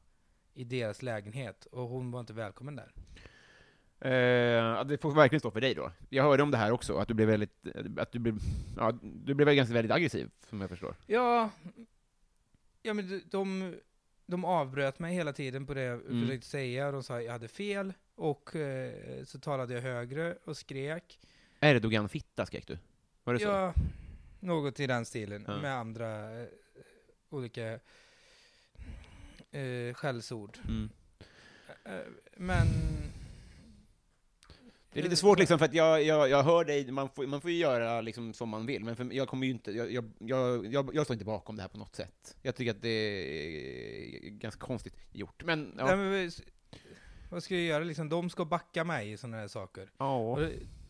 i 0.53 0.63
deras 0.63 1.01
lägenhet 1.01 1.65
och 1.65 1.87
hon 1.87 2.11
var 2.11 2.19
inte 2.19 2.33
välkommen 2.33 2.75
där. 2.75 2.93
Eh, 3.99 4.83
det 4.85 4.97
får 5.01 5.11
verkligen 5.11 5.39
stå 5.39 5.51
för 5.51 5.61
dig 5.61 5.73
då. 5.75 5.91
Jag 6.09 6.23
hörde 6.23 6.43
om 6.43 6.51
det 6.51 6.57
här 6.57 6.71
också, 6.71 6.97
att 6.97 7.07
du 7.07 7.13
blev 7.13 7.27
väldigt, 7.27 7.51
att 7.97 8.11
du 8.11 8.19
blev, 8.19 8.37
ja, 8.77 8.91
du 9.01 9.33
blev 9.33 9.53
ganska 9.55 9.73
väldigt 9.73 9.91
aggressiv, 9.91 10.29
som 10.49 10.61
jag 10.61 10.69
förstår. 10.69 10.95
Ja, 11.07 11.49
ja 12.81 12.93
men 12.93 13.09
de- 13.09 13.21
de, 13.31 13.75
de 14.25 14.45
avbröt 14.45 14.99
mig 14.99 15.15
hela 15.15 15.33
tiden 15.33 15.65
på 15.65 15.73
det 15.73 15.81
jag 15.81 16.01
Mm. 16.01 16.21
försökte 16.21 16.47
säga, 16.47 16.91
de 16.91 17.03
sa 17.03 17.17
att 17.17 17.23
jag 17.25 17.31
hade 17.31 17.47
fel, 17.47 17.93
och 18.15 18.55
eh, 18.55 19.23
så 19.23 19.39
talade 19.39 19.73
jag 19.73 19.81
högre 19.81 20.37
och 20.45 20.57
skrek. 20.57 21.19
Erdogan 21.59 22.09
fitta 22.09 22.45
skrek 22.45 22.67
du? 22.67 22.77
Var 23.23 23.33
det 23.33 23.39
så? 23.39 23.45
Ja, 23.45 23.73
något 24.39 24.79
i 24.79 24.87
den 24.87 25.05
stilen, 25.05 25.45
Ja. 25.47 25.57
med 25.61 25.73
andra 25.75 26.39
eh, 26.41 26.47
olika 27.29 27.79
eh, 29.51 29.93
skällsord. 29.93 30.57
Mm. 30.67 30.89
Eh, 31.83 31.91
men... 32.37 32.67
Det 34.97 35.01
är 35.01 35.03
lite 35.03 35.15
svårt 35.15 35.39
liksom, 35.39 35.59
för 35.59 35.65
att 35.65 35.73
jag, 35.73 36.03
jag, 36.03 36.29
jag 36.29 36.43
hör 36.43 36.65
dig, 36.65 36.91
man 36.91 37.09
får, 37.09 37.27
man 37.27 37.41
får 37.41 37.51
ju 37.51 37.57
göra 37.57 38.01
liksom 38.01 38.33
som 38.33 38.49
man 38.49 38.65
vill, 38.65 38.83
men 38.83 38.95
för, 38.95 39.13
jag 39.13 39.27
kommer 39.27 39.45
ju 39.47 39.51
inte, 39.53 39.71
jag, 39.71 39.91
jag, 39.91 40.11
jag, 40.19 40.65
jag, 40.73 40.89
jag 40.95 41.05
står 41.05 41.13
inte 41.13 41.25
bakom 41.25 41.55
det 41.55 41.61
här 41.61 41.69
på 41.69 41.77
något 41.77 41.95
sätt. 41.95 42.35
Jag 42.41 42.55
tycker 42.55 42.71
att 42.71 42.81
det 42.81 42.89
är 42.89 44.29
ganska 44.29 44.59
konstigt 44.61 44.95
gjort, 45.11 45.43
men 45.43 45.73
ja. 45.77 45.85
Nej, 45.85 45.97
men, 45.97 46.31
vad 47.31 47.43
ska 47.43 47.55
jag 47.55 47.63
göra 47.63 47.83
liksom? 47.83 48.09
De 48.09 48.29
ska 48.29 48.45
backa 48.45 48.83
mig 48.83 49.11
i 49.11 49.17
sådana 49.17 49.37
här 49.37 49.47
saker. 49.47 49.91
Ja. 49.97 50.39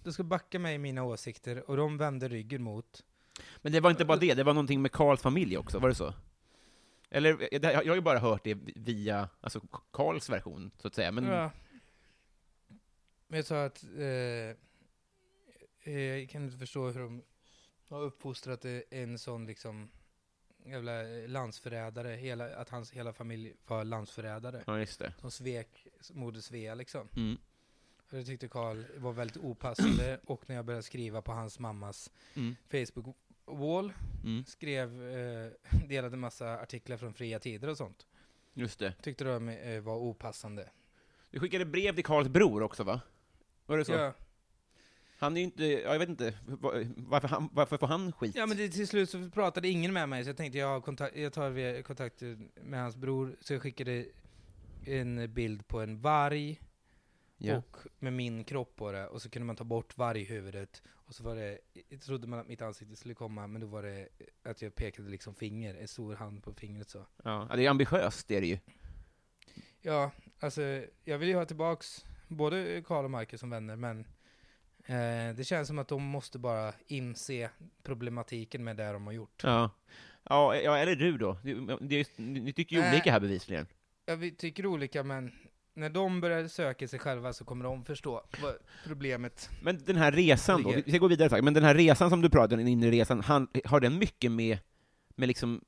de- 0.04 0.14
ska 0.14 0.24
backa 0.24 0.60
mig 0.60 0.76
i 0.76 0.78
mina 0.78 1.04
åsikter, 1.04 1.70
och 1.70 1.78
de 1.78 1.98
vänder 1.98 2.30
ryggen 2.30 2.64
mot. 2.64 3.04
Men 3.58 3.72
det 3.72 3.80
var 3.80 3.90
inte 3.92 4.06
bara 4.06 4.18
det, 4.18 4.34
det 4.34 4.44
var 4.44 4.54
någonting 4.54 4.82
med 4.82 4.92
Karls 4.92 5.22
familj 5.22 5.58
också, 5.58 5.80
var 5.80 5.90
det 5.90 5.96
så? 5.96 6.14
Eller, 7.10 7.60
det- 7.60 7.72
jag 7.72 7.88
har 7.88 7.96
ju 7.96 8.02
bara 8.02 8.20
hört 8.20 8.44
det 8.44 8.58
via, 8.76 9.30
alltså 9.42 9.62
Karls 9.94 10.30
version, 10.30 10.72
så 10.78 10.88
att 10.88 10.96
säga, 10.96 11.12
men... 11.12 11.26
Ja. 11.26 11.52
Men 13.28 13.38
jag 13.38 13.46
sa 13.46 13.66
att 13.66 13.84
eh, 13.84 14.56
eh, 15.84 16.00
jag 16.00 16.30
kan 16.30 16.44
inte 16.44 16.58
förstå 16.58 16.90
hur 16.90 17.00
de 17.00 17.24
har 17.88 18.02
uppfostrat 18.02 18.66
en 18.90 19.20
sån 19.20 19.46
liksom 19.46 19.90
jävla 20.66 21.02
landsförrädare, 21.28 22.10
hela, 22.16 22.56
att 22.56 22.70
hans 22.70 22.92
hela 22.92 23.14
familj 23.14 23.54
var 23.68 23.84
landsförrädare. 23.84 24.64
Ja, 24.68 24.80
just 24.80 25.00
det. 25.00 25.14
Som 25.22 25.32
svek 25.32 25.88
moder 26.14 26.42
Svea 26.42 26.76
liksom. 26.76 27.08
Mm. 27.16 27.38
Och 27.98 28.18
det 28.18 28.24
tyckte 28.24 28.48
Karl 28.48 28.84
var 28.98 29.14
väldigt 29.14 29.38
opassande, 29.38 30.20
och 30.26 30.50
när 30.50 30.56
jag 30.56 30.66
började 30.66 30.84
skriva 30.84 31.22
på 31.22 31.32
hans 31.32 31.60
mammas 31.60 32.12
Mm. 32.36 32.56
Facebook-wall, 32.70 33.94
Mm. 34.24 34.46
skrev, 34.46 35.10
eh, 35.18 35.52
delade 35.88 36.18
massa 36.18 36.60
artiklar 36.60 36.98
från 36.98 37.14
fria 37.14 37.40
tider 37.40 37.68
och 37.68 37.78
sånt. 37.78 38.08
Just 38.54 38.80
det. 38.80 38.94
Tyckte 39.02 39.24
de 39.24 39.50
eh, 39.50 39.82
var 39.82 39.96
opassande. 39.96 40.70
Du 41.32 41.40
skickade 41.40 41.66
brev 41.66 41.96
till 41.96 42.04
Karls 42.06 42.28
bror 42.28 42.64
också, 42.64 42.84
va? 42.84 43.02
Var 43.68 43.78
det 43.78 43.86
så? 43.86 43.92
Ja. 43.92 44.14
Han 45.20 45.34
är 45.38 45.42
ju 45.42 45.44
inte, 45.46 45.66
ja, 45.66 45.92
jag 45.92 46.00
vet 46.00 46.10
inte, 46.10 46.34
va- 46.46 46.72
varför, 46.98 47.28
han, 47.28 47.50
varför 47.52 47.78
får 47.78 47.88
han 47.88 48.12
skit? 48.12 48.36
Ja 48.36 48.46
men 48.46 48.58
det, 48.58 48.70
till 48.70 48.88
slut 48.88 49.10
så 49.10 49.30
pratade 49.30 49.68
ingen 49.68 49.94
med 49.94 50.10
mig, 50.10 50.24
så 50.24 50.30
jag 50.30 50.38
tänkte 50.38 50.58
jag, 50.58 50.84
kontakt, 50.84 51.16
jag 51.18 51.34
tar 51.34 51.82
kontakt 51.82 52.22
med 52.64 52.80
hans 52.82 52.96
bror, 52.96 53.36
så 53.42 53.54
jag 53.54 53.62
skickade 53.62 54.06
en 54.86 55.34
bild 55.34 55.68
på 55.68 55.82
en 55.82 56.02
varg, 56.02 56.62
Ja. 57.38 57.58
och 57.58 57.78
med 58.00 58.14
min 58.14 58.44
kropp 58.44 58.76
på 58.76 58.92
det, 58.92 59.08
och 59.08 59.22
så 59.22 59.30
kunde 59.30 59.46
man 59.46 59.56
ta 59.56 59.64
bort 59.64 59.98
varghuvudet, 59.98 60.82
och 60.90 61.16
så 61.16 61.24
var 61.24 61.36
det, 61.36 61.60
jag 61.90 62.02
trodde 62.02 62.28
man 62.28 62.40
att 62.40 62.48
mitt 62.48 62.62
ansikte 62.62 62.96
skulle 62.96 63.14
komma, 63.14 63.48
men 63.48 63.62
då 63.62 63.68
var 63.68 63.84
det 63.84 64.08
att 64.44 64.62
jag 64.62 64.76
pekade 64.76 65.10
liksom 65.10 65.36
finger, 65.36 65.76
en 65.76 65.88
stor 65.88 66.16
hand 66.16 66.44
på 66.44 66.54
fingret 66.54 66.90
så. 66.90 67.06
Ja, 67.24 67.50
det 67.56 67.66
är 67.66 67.70
ambitiöst, 67.70 68.28
det 68.28 68.38
är 68.38 68.42
det 68.42 68.48
ju. 68.48 68.58
Ja, 69.82 70.12
alltså 70.40 70.62
jag 71.04 71.18
vill 71.18 71.30
ju 71.30 71.36
ha 71.36 71.46
tillbaks 71.46 72.06
både 72.28 72.84
Karl 72.88 73.06
och 73.06 73.12
Marcus 73.12 73.40
som 73.40 73.50
vänner, 73.50 73.76
men 73.76 74.00
eh, 74.86 75.36
det 75.36 75.48
känns 75.48 75.68
som 75.68 75.80
att 75.80 75.88
de 75.88 76.04
måste 76.04 76.40
bara 76.40 76.74
inse 76.88 77.50
problematiken 77.84 78.64
med 78.64 78.78
det 78.78 78.92
de 78.92 79.06
har 79.06 79.14
gjort. 79.14 79.42
Ja. 79.44 79.70
Ja, 80.24 80.56
ja 80.56 80.78
eller 80.78 80.96
du 80.96 81.18
då? 81.18 81.38
Det, 81.82 81.96
är- 82.00 82.22
ni 82.22 82.54
tycker 82.54 82.76
ju 82.76 82.82
Äh. 82.82 82.92
olika 82.92 83.12
här 83.12 83.20
bevisligen. 83.20 83.68
Ja, 84.06 84.16
vi 84.16 84.32
tycker 84.32 84.66
olika, 84.66 85.04
men 85.04 85.32
när 85.74 85.90
de 85.90 86.22
börjar 86.22 86.48
söka 86.48 86.88
sig 86.88 87.00
själva 87.00 87.34
så 87.34 87.46
kommer 87.46 87.64
de 87.66 87.86
förstå 87.86 88.24
vad 88.42 88.56
problemet... 88.86 89.50
Men 89.62 89.84
den 89.86 89.96
här 89.96 90.12
resan 90.12 90.64
då, 90.64 90.70
Ligger- 90.70 90.84
vi 90.84 90.92
ska 90.92 90.98
gå 91.00 91.08
vidare 91.08 91.42
men 91.42 91.54
den 91.54 91.64
här 91.64 91.76
resan 91.76 92.10
som 92.10 92.22
du 92.22 92.30
pratade 92.30 92.54
om, 92.56 92.60
den 92.60 92.68
inre 92.68 92.92
resan, 92.92 93.22
han, 93.22 93.48
har 93.66 93.80
den 93.80 93.98
mycket 94.00 94.32
med, 94.32 94.58
med 95.16 95.28
liksom, 95.28 95.62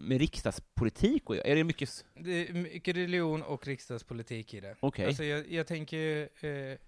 med 0.00 0.18
riksdagspolitik 0.20 1.30
göra? 1.30 1.40
Är 1.40 1.56
det 1.56 1.64
mycket... 1.64 2.04
Det 2.14 2.48
är 2.48 2.52
mycket 2.52 2.96
religion 2.96 3.42
och 3.42 3.66
riksdagspolitik 3.66 4.54
i 4.54 4.60
det. 4.60 4.76
Okej. 4.80 5.06
Alltså 5.06 5.24
jag, 5.24 5.52
jag 5.52 5.66
tänker... 5.66 6.28
Eh, 6.40 6.78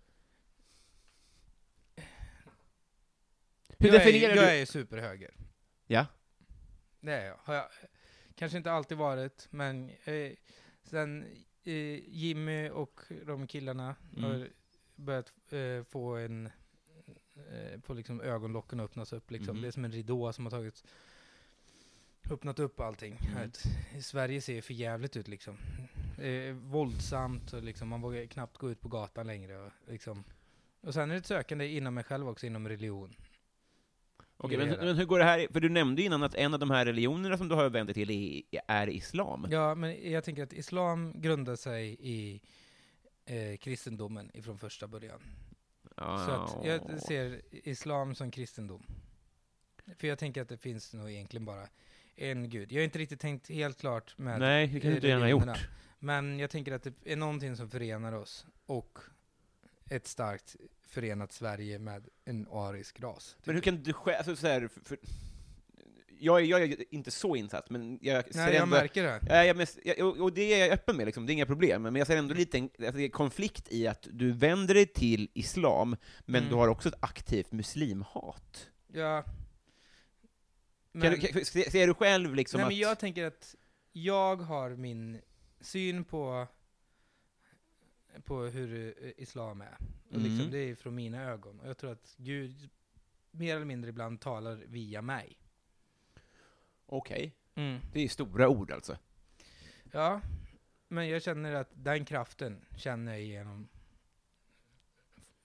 Hur 3.78 3.88
jag, 3.88 3.94
är, 3.94 3.98
definierar 3.98 4.34
jag 4.34 4.44
du... 4.44 4.48
är 4.50 4.64
superhöger. 4.66 5.34
Ja? 5.86 6.06
Det 7.00 7.12
är 7.12 7.26
jag. 7.26 7.36
Har 7.42 7.54
jag. 7.54 7.68
Kanske 8.34 8.58
inte 8.58 8.72
alltid 8.72 8.98
varit, 8.98 9.48
men 9.50 9.90
eh, 10.04 10.32
sen 10.82 11.24
eh, 11.64 11.98
Jimmy 12.08 12.68
och 12.68 13.00
de 13.26 13.46
killarna 13.46 13.96
Mm. 14.16 14.24
har 14.24 14.48
börjat 14.94 15.32
eh, 15.52 15.82
få 15.84 16.16
en... 16.16 16.46
Eh, 17.50 17.80
få 17.82 17.94
liksom 17.94 18.20
ögonlocken 18.20 18.80
öppnas 18.80 19.12
upp 19.12 19.30
liksom. 19.30 19.54
Mhm. 19.56 19.62
Det 19.62 19.68
är 19.68 19.72
som 19.72 19.84
en 19.84 19.92
ridå 19.92 20.32
som 20.32 20.46
har 20.46 20.50
tagit... 20.50 20.84
Öppnat 22.30 22.58
upp 22.58 22.80
allting. 22.80 23.18
Mm. 23.30 23.48
Att 23.48 23.66
Sverige 24.00 24.40
ser 24.40 24.60
för 24.60 24.74
jävligt 24.74 25.16
ut 25.16 25.28
liksom. 25.28 25.56
Eh, 26.18 26.54
våldsamt 26.54 27.52
och 27.52 27.62
liksom, 27.62 27.88
man 27.88 28.00
vågar 28.00 28.26
knappt 28.26 28.58
gå 28.58 28.70
ut 28.70 28.80
på 28.80 28.88
gatan 28.88 29.26
längre. 29.26 29.58
Och, 29.58 29.72
liksom. 29.88 30.24
och 30.80 30.94
sen 30.94 31.10
är 31.10 31.14
det 31.14 31.18
ett 31.18 31.26
sökande 31.26 31.66
inom 31.66 31.94
mig 31.94 32.04
själv 32.04 32.28
också, 32.28 32.46
inom 32.46 32.68
religion. 32.68 33.14
Okej, 34.36 34.58
men, 34.58 34.68
men 34.68 34.96
hur 34.96 35.04
går 35.04 35.18
det 35.18 35.24
här, 35.24 35.46
för 35.52 35.60
du 35.60 35.68
nämnde 35.68 36.02
innan 36.02 36.22
att 36.22 36.34
en 36.34 36.54
av 36.54 36.60
de 36.60 36.70
här 36.70 36.84
religionerna 36.84 37.38
som 37.38 37.48
du 37.48 37.54
har 37.54 37.70
vänt 37.70 37.86
dig 37.86 37.94
till 37.94 38.10
är, 38.10 38.60
är 38.66 38.88
islam. 38.88 39.46
Ja, 39.50 39.74
men 39.74 40.10
jag 40.10 40.24
tänker 40.24 40.42
att 40.42 40.52
islam 40.52 41.12
grundar 41.16 41.56
sig 41.56 41.96
i 42.00 42.40
eh, 43.24 43.56
kristendomen 43.56 44.30
ifrån 44.34 44.58
första 44.58 44.86
början. 44.86 45.20
Ja. 45.96 46.18
Så 46.26 46.30
att 46.30 46.66
jag 46.66 47.00
ser 47.00 47.42
islam 47.50 48.14
som 48.14 48.30
kristendom. 48.30 48.82
För 49.96 50.08
jag 50.08 50.18
tänker 50.18 50.42
att 50.42 50.48
det 50.48 50.58
finns 50.58 50.94
nog 50.94 51.10
egentligen 51.10 51.44
bara 51.44 51.68
en 52.16 52.50
gud. 52.50 52.72
Jag 52.72 52.80
har 52.80 52.84
inte 52.84 52.98
riktigt 52.98 53.20
tänkt 53.20 53.48
helt 53.48 53.78
klart 53.80 54.18
med 54.18 54.40
Nej, 54.40 54.66
det 54.66 54.80
kan 54.80 54.88
du 54.88 54.88
eh, 54.88 54.94
inte 54.96 55.06
gärna 55.08 55.20
ha 55.20 55.26
religionerna. 55.26 55.52
gjort. 55.58 55.68
Men 55.98 56.38
jag 56.38 56.50
tänker 56.50 56.72
att 56.72 56.82
det 56.82 56.92
är 57.04 57.16
någonting 57.16 57.56
som 57.56 57.70
förenar 57.70 58.12
oss 58.12 58.46
och 58.66 58.98
ett 59.90 60.06
starkt 60.06 60.56
förenat 60.88 61.32
Sverige 61.32 61.78
med 61.78 62.08
en 62.24 62.46
arisk 62.52 63.00
ras. 63.00 63.36
Men 63.44 63.54
hur 63.54 63.62
kan 63.62 63.82
du 63.82 63.92
själv, 63.92 64.16
alltså 64.18 64.36
så 64.36 64.46
här, 64.46 64.68
för, 64.68 64.80
för, 64.84 64.98
jag, 66.18 66.40
är- 66.40 66.44
jag 66.44 66.62
är 66.62 66.94
inte 66.94 67.10
så 67.10 67.36
insatt, 67.36 67.70
men 67.70 67.98
jag 68.02 68.24
ser 68.24 68.34
Nej, 68.40 68.54
jag 68.54 68.62
ändå... 68.62 68.76
märker 68.76 69.02
det. 69.02 69.20
Ja, 69.28 69.44
jag, 69.44 69.66
jag, 69.84 70.06
och- 70.08 70.20
och 70.20 70.32
det 70.32 70.42
är 70.54 70.58
jag 70.58 70.70
öppen 70.70 70.96
med, 70.96 71.06
liksom, 71.06 71.26
det 71.26 71.32
är 71.32 71.34
inga 71.34 71.46
problem, 71.46 71.82
men 71.82 71.94
jag 71.96 72.06
ser 72.06 72.16
ändå 72.16 72.34
lite 72.34 72.58
en, 72.58 72.64
alltså, 72.78 72.92
det 72.96 73.04
är 73.04 73.08
konflikt 73.08 73.66
i 73.72 73.86
att 73.86 74.08
du 74.12 74.32
vänder 74.32 74.74
dig 74.74 74.86
till 74.86 75.30
islam, 75.34 75.96
men 76.26 76.38
Mm. 76.42 76.50
du 76.50 76.56
har 76.56 76.68
också 76.68 76.88
ett 76.88 76.94
aktivt 77.04 77.52
muslimhat. 77.52 78.70
Ja. 78.92 79.24
Men- 80.92 81.10
du, 81.12 81.18
kan, 81.20 81.44
ser, 81.44 81.70
ser 81.70 81.86
du 81.86 81.94
själv 81.94 82.34
liksom 82.34 82.58
Nej, 82.58 82.64
att... 82.64 82.68
men 82.72 82.78
jag 82.78 82.98
tänker 82.98 83.24
att 83.26 83.54
jag 83.92 84.36
har 84.36 84.70
min 84.70 85.20
syn 85.60 86.04
på, 86.04 86.46
på 88.24 88.40
hur 88.42 88.94
eh, 89.04 89.12
islam 89.16 89.60
är. 89.60 89.76
Och 90.08 90.14
Mm. 90.16 90.22
liksom, 90.32 90.50
det 90.50 90.58
är 90.58 90.74
från 90.74 90.94
mina 90.94 91.22
ögon. 91.22 91.60
Och 91.60 91.68
jag 91.68 91.78
tror 91.78 91.92
att 91.92 92.14
Gud 92.16 92.70
mer 93.30 93.56
eller 93.56 93.64
mindre 93.64 93.88
ibland 93.90 94.20
talar 94.20 94.54
via 94.56 95.02
mig. 95.02 95.38
Okej, 96.86 97.32
det 97.92 98.00
är 98.00 98.08
stora 98.08 98.48
ord 98.48 98.70
alltså. 98.70 98.98
Ja, 99.92 100.20
men 100.88 101.08
jag 101.08 101.22
känner 101.22 101.52
att 101.54 101.70
den 101.74 102.04
kraften 102.04 102.64
känner 102.76 103.12
jag 103.12 103.22
genom 103.22 103.68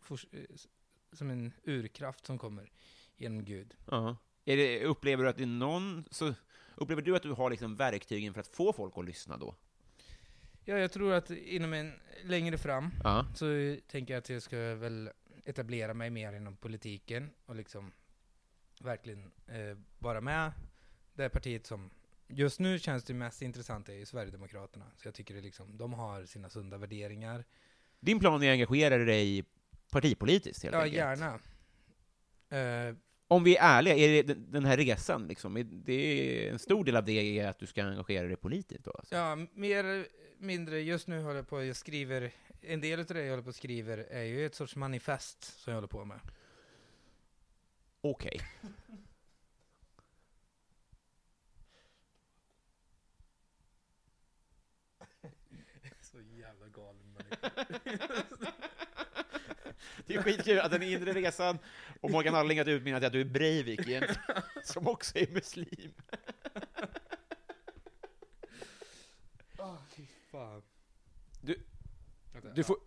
eh, 0.10 0.18
som 1.12 1.30
en 1.30 1.54
urkraft 1.64 2.26
som 2.26 2.38
kommer 2.38 2.72
genom 3.18 3.46
Gud. 3.46 3.74
Ja. 3.86 4.10
Är 4.10 4.16
det, 4.56 4.84
upplever 4.84 5.24
du 5.24 5.30
att 5.30 5.38
det 5.38 5.44
är 5.44 5.48
någon, 5.48 6.06
så, 6.12 6.34
upplever 6.76 7.02
du 7.02 7.16
att 7.16 7.24
du 7.24 7.32
har 7.32 7.50
liksom 7.50 7.76
verktygen 7.76 8.34
för 8.34 8.42
att 8.42 8.48
få 8.48 8.74
folk 8.74 8.94
att 8.98 9.06
lyssna 9.06 9.38
då? 9.38 9.56
Ja, 10.66 10.78
jag 10.78 10.92
tror 10.92 11.14
att 11.14 11.30
inom 11.30 11.74
en 11.74 11.94
längre 12.24 12.58
fram 12.58 12.92
Ja. 13.04 13.26
så 13.36 13.76
tänker 13.88 14.14
jag 14.14 14.20
att 14.20 14.30
jag 14.30 14.42
ska 14.42 14.58
väl 14.76 15.10
etablera 15.46 15.94
mig 15.94 16.10
mer 16.10 16.34
inom 16.34 16.56
politiken 16.56 17.30
och 17.46 17.56
liksom 17.56 17.92
verkligen 18.82 19.32
eh, 19.48 19.78
vara 20.00 20.22
med 20.22 20.52
det 21.14 21.30
partiet 21.30 21.66
som 21.66 21.90
just 22.28 22.60
nu 22.60 22.80
känns 22.80 23.04
det 23.04 23.14
mest 23.14 23.42
intressanta 23.42 23.94
i 23.94 24.06
Sverigedemokraterna. 24.06 24.86
Så 24.98 25.08
jag 25.08 25.14
tycker 25.16 25.36
det 25.36 25.42
liksom, 25.42 25.78
de 25.78 25.94
har 25.94 26.26
sina 26.26 26.50
sunda 26.50 26.78
värderingar. 26.78 27.46
Din 28.00 28.20
plan 28.20 28.44
är 28.44 28.50
att 28.50 28.54
engagera 28.54 28.98
dig 28.98 29.44
partipolitiskt, 29.92 30.64
helt 30.64 30.76
ja, 30.76 30.82
enkelt? 30.82 30.98
gärna. 30.98 31.40
Eh, 32.90 32.96
Om 33.30 33.44
vi 33.44 33.58
är 33.58 33.62
ärliga, 33.64 33.96
är 33.96 34.24
det 34.24 34.34
den- 34.34 34.66
här 34.66 34.78
resan, 34.78 35.28
liksom, 35.28 35.82
det 35.86 35.94
är 35.94 36.52
en 36.52 36.60
stor 36.60 36.84
del 36.84 36.96
av 36.96 37.06
det 37.06 37.40
är 37.40 37.48
att 37.48 37.60
du 37.60 37.66
ska 37.68 37.84
engagera 37.84 38.28
dig 38.28 38.36
politiskt? 38.38 38.84
Då, 38.84 38.92
alltså. 38.92 39.16
ja, 39.16 39.38
mer 39.54 40.08
mindre, 40.38 40.80
just 40.80 41.08
nu 41.08 41.22
håller 41.22 41.36
jag 41.36 41.48
på, 41.48 41.64
jag 41.64 41.76
skriver, 41.76 42.32
en 42.62 42.82
del 42.82 43.00
av 43.00 43.06
det 43.06 43.24
jag 43.24 43.30
håller 43.30 43.44
på 43.44 43.50
och 43.50 43.56
skriver 43.56 43.98
är 43.98 44.24
ju 44.24 44.46
ett 44.46 44.56
sorts 44.56 44.76
manifest 44.76 45.44
som 45.44 45.72
jag 45.72 45.78
håller 45.78 45.88
på 45.88 46.06
med. 46.06 46.20
Okej. 48.02 48.42
Så 56.02 56.22
jävla 56.22 56.68
galen 56.68 57.18
Det 60.06 60.16
är 60.16 60.22
skitkul 60.22 60.60
att 60.60 60.72
den 60.72 60.84
inre 60.84 61.14
resan, 61.14 61.58
och 62.02 62.12
Morgan 62.12 62.36
Alling 62.36 62.58
har 62.58 62.66
utmynnat 62.70 63.04
i 63.04 63.06
att 63.06 63.14
du 63.14 63.22
är 63.22 63.26
Breivik 63.26 63.80
egentligen, 63.80 64.18
som 64.64 64.88
också 64.88 65.18
är 65.18 65.28
muslim. 65.34 65.92
Fan. 70.32 70.62
Du- 71.42 71.60
Du 72.56 72.64
får, 72.64 72.78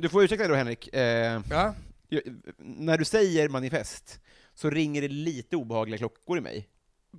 du 0.00 0.08
får 0.08 0.24
ursäkta 0.24 0.48
då 0.48 0.54
Henrik, 0.54 0.94
eh, 0.94 1.40
Ja, 1.50 1.74
när 2.58 2.98
du 2.98 3.04
säger 3.04 3.48
manifest, 3.48 4.20
så 4.54 4.70
ringer 4.70 5.02
det 5.02 5.08
lite 5.08 5.56
obehagliga 5.56 5.98
klockor 5.98 6.38
i 6.38 6.40
mig. 6.40 6.68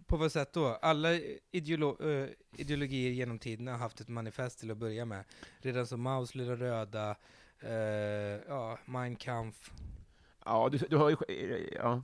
på 0.07 0.17
vad 0.17 0.31
sätt 0.31 0.53
då? 0.53 0.67
Alla 0.67 1.09
ideolo 1.51 2.09
eh, 2.11 2.27
ideologier 2.57 3.11
genom 3.11 3.39
tiden 3.39 3.67
har 3.67 3.77
haft 3.77 4.01
ett 4.01 4.07
manifest 4.07 4.59
till 4.59 4.71
att 4.71 4.77
börja 4.77 5.05
med. 5.05 5.23
Redan 5.59 5.87
som 5.87 6.01
Maus 6.01 6.35
lilla 6.35 6.55
röda, 6.55 7.15
eh, 7.64 8.39
ja, 8.47 8.80
Mein 8.86 9.16
Kampf. 9.16 9.72
Ja, 10.45 10.70
du, 10.70 10.78
du 10.78 10.97
har 10.97 11.09
ju... 11.09 11.18
Ja. 11.76 12.03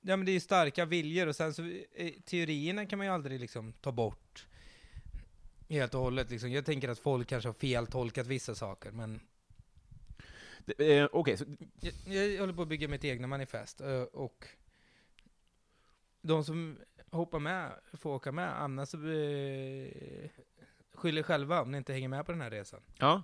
Ja 0.00 0.16
men 0.16 0.26
det 0.26 0.30
är 0.32 0.34
ju 0.34 0.40
starka 0.40 0.84
viljor 0.84 1.26
och 1.26 1.36
sen 1.36 1.54
så, 1.54 1.62
eh, 1.94 2.12
teorierna 2.24 2.86
kan 2.86 2.98
man 2.98 3.06
ju 3.06 3.12
aldrig 3.12 3.40
liksom 3.40 3.72
ta 3.72 3.92
bort 3.92 4.46
helt 5.68 5.94
och 5.94 6.00
hållet 6.00 6.30
liksom. 6.30 6.52
Jag 6.52 6.64
tänker 6.64 6.88
att 6.88 6.98
folk 6.98 7.28
kanske 7.28 7.48
har 7.48 7.54
feltolkat 7.54 8.26
vissa 8.26 8.54
saker, 8.54 8.90
men 8.90 9.20
Eh, 10.78 11.08
Okej, 11.12 11.36
så 11.36 11.44
jag, 12.04 12.16
jag 12.16 12.40
håller 12.40 12.52
på 12.52 12.62
att 12.62 12.68
bygga 12.68 12.88
mitt 12.88 13.04
egna 13.04 13.26
manifest, 13.26 13.80
eh, 13.80 14.02
och 14.02 14.46
de 16.20 16.44
som 16.44 16.78
hoppar 17.10 17.38
med 17.38 17.72
får 17.92 18.10
åka 18.10 18.32
med, 18.32 18.62
annars 18.62 18.94
eh, 18.94 20.30
skyller 20.94 21.22
själva 21.22 21.62
om 21.62 21.70
ni 21.70 21.78
inte 21.78 21.92
hänger 21.92 22.08
med 22.08 22.26
på 22.26 22.32
den 22.32 22.40
här 22.40 22.50
resan. 22.50 22.80
Ja. 22.98 23.22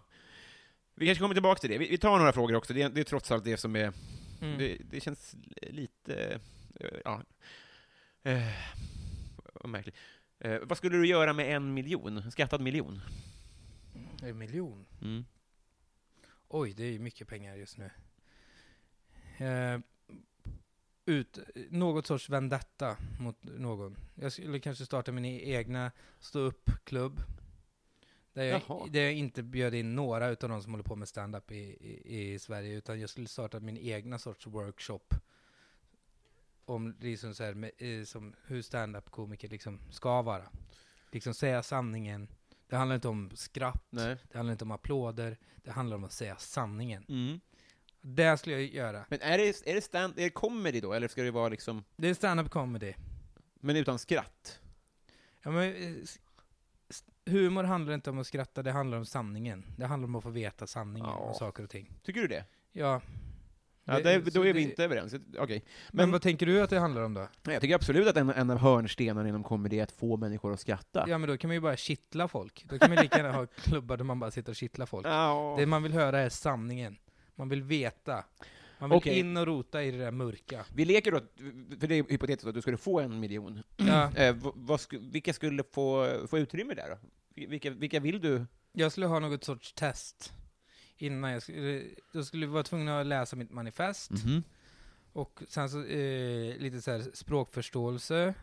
Vi 0.99 1.07
kanske 1.07 1.23
kommer 1.23 1.35
tillbaka 1.35 1.61
till 1.61 1.71
det. 1.71 1.79
Vi, 1.79 1.89
vi 1.89 1.99
tar 1.99 2.19
några 2.19 2.33
frågor 2.33 2.55
också, 2.57 2.73
det 2.75 2.83
är, 2.83 2.89
det 2.89 3.01
är 3.01 3.05
trots 3.05 3.31
allt 3.31 3.45
det 3.45 3.57
som 3.57 3.77
är... 3.77 3.93
Mm. 4.41 4.59
Det, 4.59 4.79
det 4.91 5.01
känns 5.01 5.37
lite... 5.63 6.41
eh, 6.81 6.89
Ja. 7.05 7.23
Eh, 8.23 8.43
vad 9.55 9.71
märkligt. 9.71 9.97
Eh, 10.39 10.59
vad 10.63 10.79
skulle 10.79 10.97
du 10.97 11.07
göra 11.07 11.33
med 11.33 11.57
en 11.57 11.75
miljon? 11.75 12.17
En 12.17 12.31
skattad 12.33 12.61
miljon? 12.61 13.01
En 14.23 14.39
miljon? 14.39 14.87
Mm. 15.03 15.25
Oj, 16.49 16.73
det 16.77 16.85
är 16.85 16.91
ju 16.91 16.99
mycket 16.99 17.29
pengar 17.29 17.57
just 17.57 17.79
nu. 17.79 17.91
Eh, 19.47 19.81
ut, 21.07 21.39
något 21.71 22.07
sorts 22.07 22.29
vendetta 22.31 22.97
mot 23.21 23.37
någon. 23.43 23.97
Jag 24.15 24.33
skulle 24.33 24.61
kanske 24.61 24.87
starta 24.87 25.13
min 25.13 25.25
egna 25.25 25.93
stå-upp-klubb. 26.21 27.21
Där 28.39 28.45
jag, 28.45 28.93
där 28.93 29.01
jag 29.01 29.13
inte 29.13 29.43
bjöd 29.43 29.75
in 29.75 29.95
några 29.95 30.29
utav 30.29 30.51
de 30.51 30.63
som 30.63 30.73
håller 30.73 30.85
på 30.85 30.97
med 30.97 31.09
stand-up 31.09 31.53
i, 31.53 31.57
i, 31.57 32.33
i 32.33 32.39
Sverige, 32.39 32.77
utan 32.77 33.01
jag 33.01 33.11
skulle 33.11 33.29
starta 33.29 33.61
min 33.61 33.79
egna 33.79 34.19
sorts 34.19 34.47
workshop. 34.47 35.15
Om 36.65 36.97
liksom 37.01 37.35
så 37.35 37.45
här, 37.45 37.55
med, 37.55 37.71
eh, 37.79 38.05
som 38.05 38.35
hur 38.47 38.63
stand-up-komiker 38.63 39.49
liksom 39.49 39.81
ska 39.91 40.23
vara. 40.23 40.49
Liksom 41.13 41.35
säga 41.35 41.63
sanningen. 41.63 42.29
Det 42.69 42.77
handlar 42.77 42.95
inte 42.95 43.09
om 43.09 43.31
skratt, 43.35 43.85
Nej. 43.91 44.17
det 44.33 44.39
handlar 44.39 44.53
inte 44.53 44.65
om 44.65 44.71
applåder, 44.71 45.37
det 45.57 45.71
handlar 45.71 45.97
om 45.97 46.05
att 46.05 46.13
säga 46.13 46.37
sanningen. 46.37 47.05
Mm. 47.09 47.41
Det 48.01 48.39
skulle 48.39 48.61
jag 48.61 48.75
göra. 48.75 49.05
Men 49.09 49.21
är 49.21 49.39
det, 49.39 49.67
är 49.67 49.75
det 49.75 49.83
stand, 49.83 50.19
är 50.19 50.23
det 50.23 50.31
comedy 50.31 50.81
då, 50.81 50.93
eller 50.93 51.09
ska 51.09 51.23
det 51.23 51.31
vara 51.31 51.49
liksom... 51.49 51.85
Det 51.97 52.09
är 52.09 52.15
stand-up 52.15 52.51
comedy. 52.51 52.95
Men 53.55 53.77
utan 53.77 53.99
skratt? 53.99 54.61
Ja, 55.43 55.51
men, 55.51 55.77
eh, 55.77 56.05
humor 57.29 57.65
handlar 57.65 57.95
inte 57.95 58.11
om 58.11 58.19
att 58.19 58.27
skratta, 58.27 58.63
det 58.63 58.73
handlar 58.73 58.99
om 58.99 59.07
sanningen. 59.07 59.65
Det 59.77 59.87
handlar 59.87 60.09
om 60.09 60.15
att 60.15 60.23
få 60.23 60.31
veta 60.31 60.67
sanningen 60.67 61.09
Ja. 61.11 61.17
om 61.17 61.35
saker 61.35 61.63
och 61.63 61.71
ting. 61.71 61.93
Tycker 62.03 62.21
du 62.21 62.27
det? 62.29 62.45
Ja. 62.73 63.01
Ja, 63.85 64.01
Det- 64.01 64.35
då 64.35 64.47
är 64.47 64.53
vi 64.53 64.63
inte 64.63 64.85
överens. 64.85 65.15
Okej. 65.39 65.65
Men, 65.89 65.97
Men, 65.97 66.11
vad 66.13 66.23
tänker 66.23 66.47
du 66.47 66.61
att 66.63 66.71
det 66.71 66.79
handlar 66.79 67.03
om 67.03 67.15
då? 67.15 67.29
jag 67.43 67.61
tycker 67.61 67.75
absolut 67.75 68.09
att 68.09 68.17
en, 68.17 68.31
en 68.31 68.51
av 68.51 68.59
hörnstenarna 68.59 69.29
inom 69.29 69.43
comedy 69.45 69.79
är 69.79 69.83
att 69.83 69.93
få 69.93 70.17
människor 70.17 70.53
att 70.53 70.61
skratta. 70.61 71.05
Ja, 71.09 71.19
men 71.19 71.29
då 71.29 71.37
kan 71.37 71.49
man 71.49 71.55
ju 71.55 71.61
bara 71.61 71.77
kittla 71.77 72.29
folk. 72.29 72.65
Då 72.69 72.79
kan 72.79 72.91
man 72.95 73.03
lika 73.03 73.17
gärna 73.17 73.33
ha 73.33 73.47
klubbar 73.57 73.97
där 73.97 74.05
man 74.05 74.19
bara 74.21 74.31
sitter 74.31 74.53
och 74.53 74.57
kittlar 74.57 74.87
folk. 74.87 75.07
Ja. 75.07 75.55
Det 75.59 75.67
man 75.67 75.83
vill 75.83 75.93
höra 75.93 76.19
är 76.21 76.29
sanningen. 76.29 76.97
Man 77.35 77.49
vill 77.49 77.63
veta. 77.63 78.25
Man 78.81 78.91
vill 78.91 78.97
Okej. 78.97 79.19
in 79.19 79.37
och 79.37 79.47
rota 79.47 79.83
i 79.83 79.91
det 79.91 79.99
där 79.99 80.11
mörka. 80.11 80.65
Vi 80.75 80.85
leker 80.85 81.13
då, 81.13 81.21
för 81.81 81.87
det 81.87 81.95
är 81.95 82.05
hypotetiskt 82.11 82.47
att 82.49 82.55
du 82.55 82.61
skulle 82.63 82.77
få 82.77 83.01
en 83.01 83.21
miljon. 83.21 83.63
Ja, 83.77 84.11
Eh, 84.17 84.35
vad, 84.35 84.53
vad 84.57 84.81
vilka 85.01 85.33
skulle 85.33 85.63
få, 85.73 86.09
få 86.31 86.39
utrymme 86.39 86.75
där 86.75 86.89
då? 86.91 86.97
Vilka, 87.47 87.71
vilka 87.71 88.01
vill 88.01 88.21
du? 88.21 88.47
jag 88.73 88.93
skulle 88.93 89.07
ha 89.07 89.19
något 89.19 89.45
sorts 89.45 89.73
test. 89.73 90.33
Innan 90.97 91.31
jag 91.31 91.43
skulle, 91.43 91.85
då 92.13 92.25
skulle 92.25 92.47
jag 92.47 92.53
vara 92.53 92.63
tvungen 92.63 92.89
att 92.89 93.07
läsa 93.07 93.37
mitt 93.37 93.51
manifest. 93.51 94.11
Och 95.13 95.43
sen 95.49 95.71
så 95.71 95.85
eh, 95.85 96.57
lite 96.57 96.83
så 96.83 96.91
här 96.91 97.11
språkförståelse, 97.15 98.35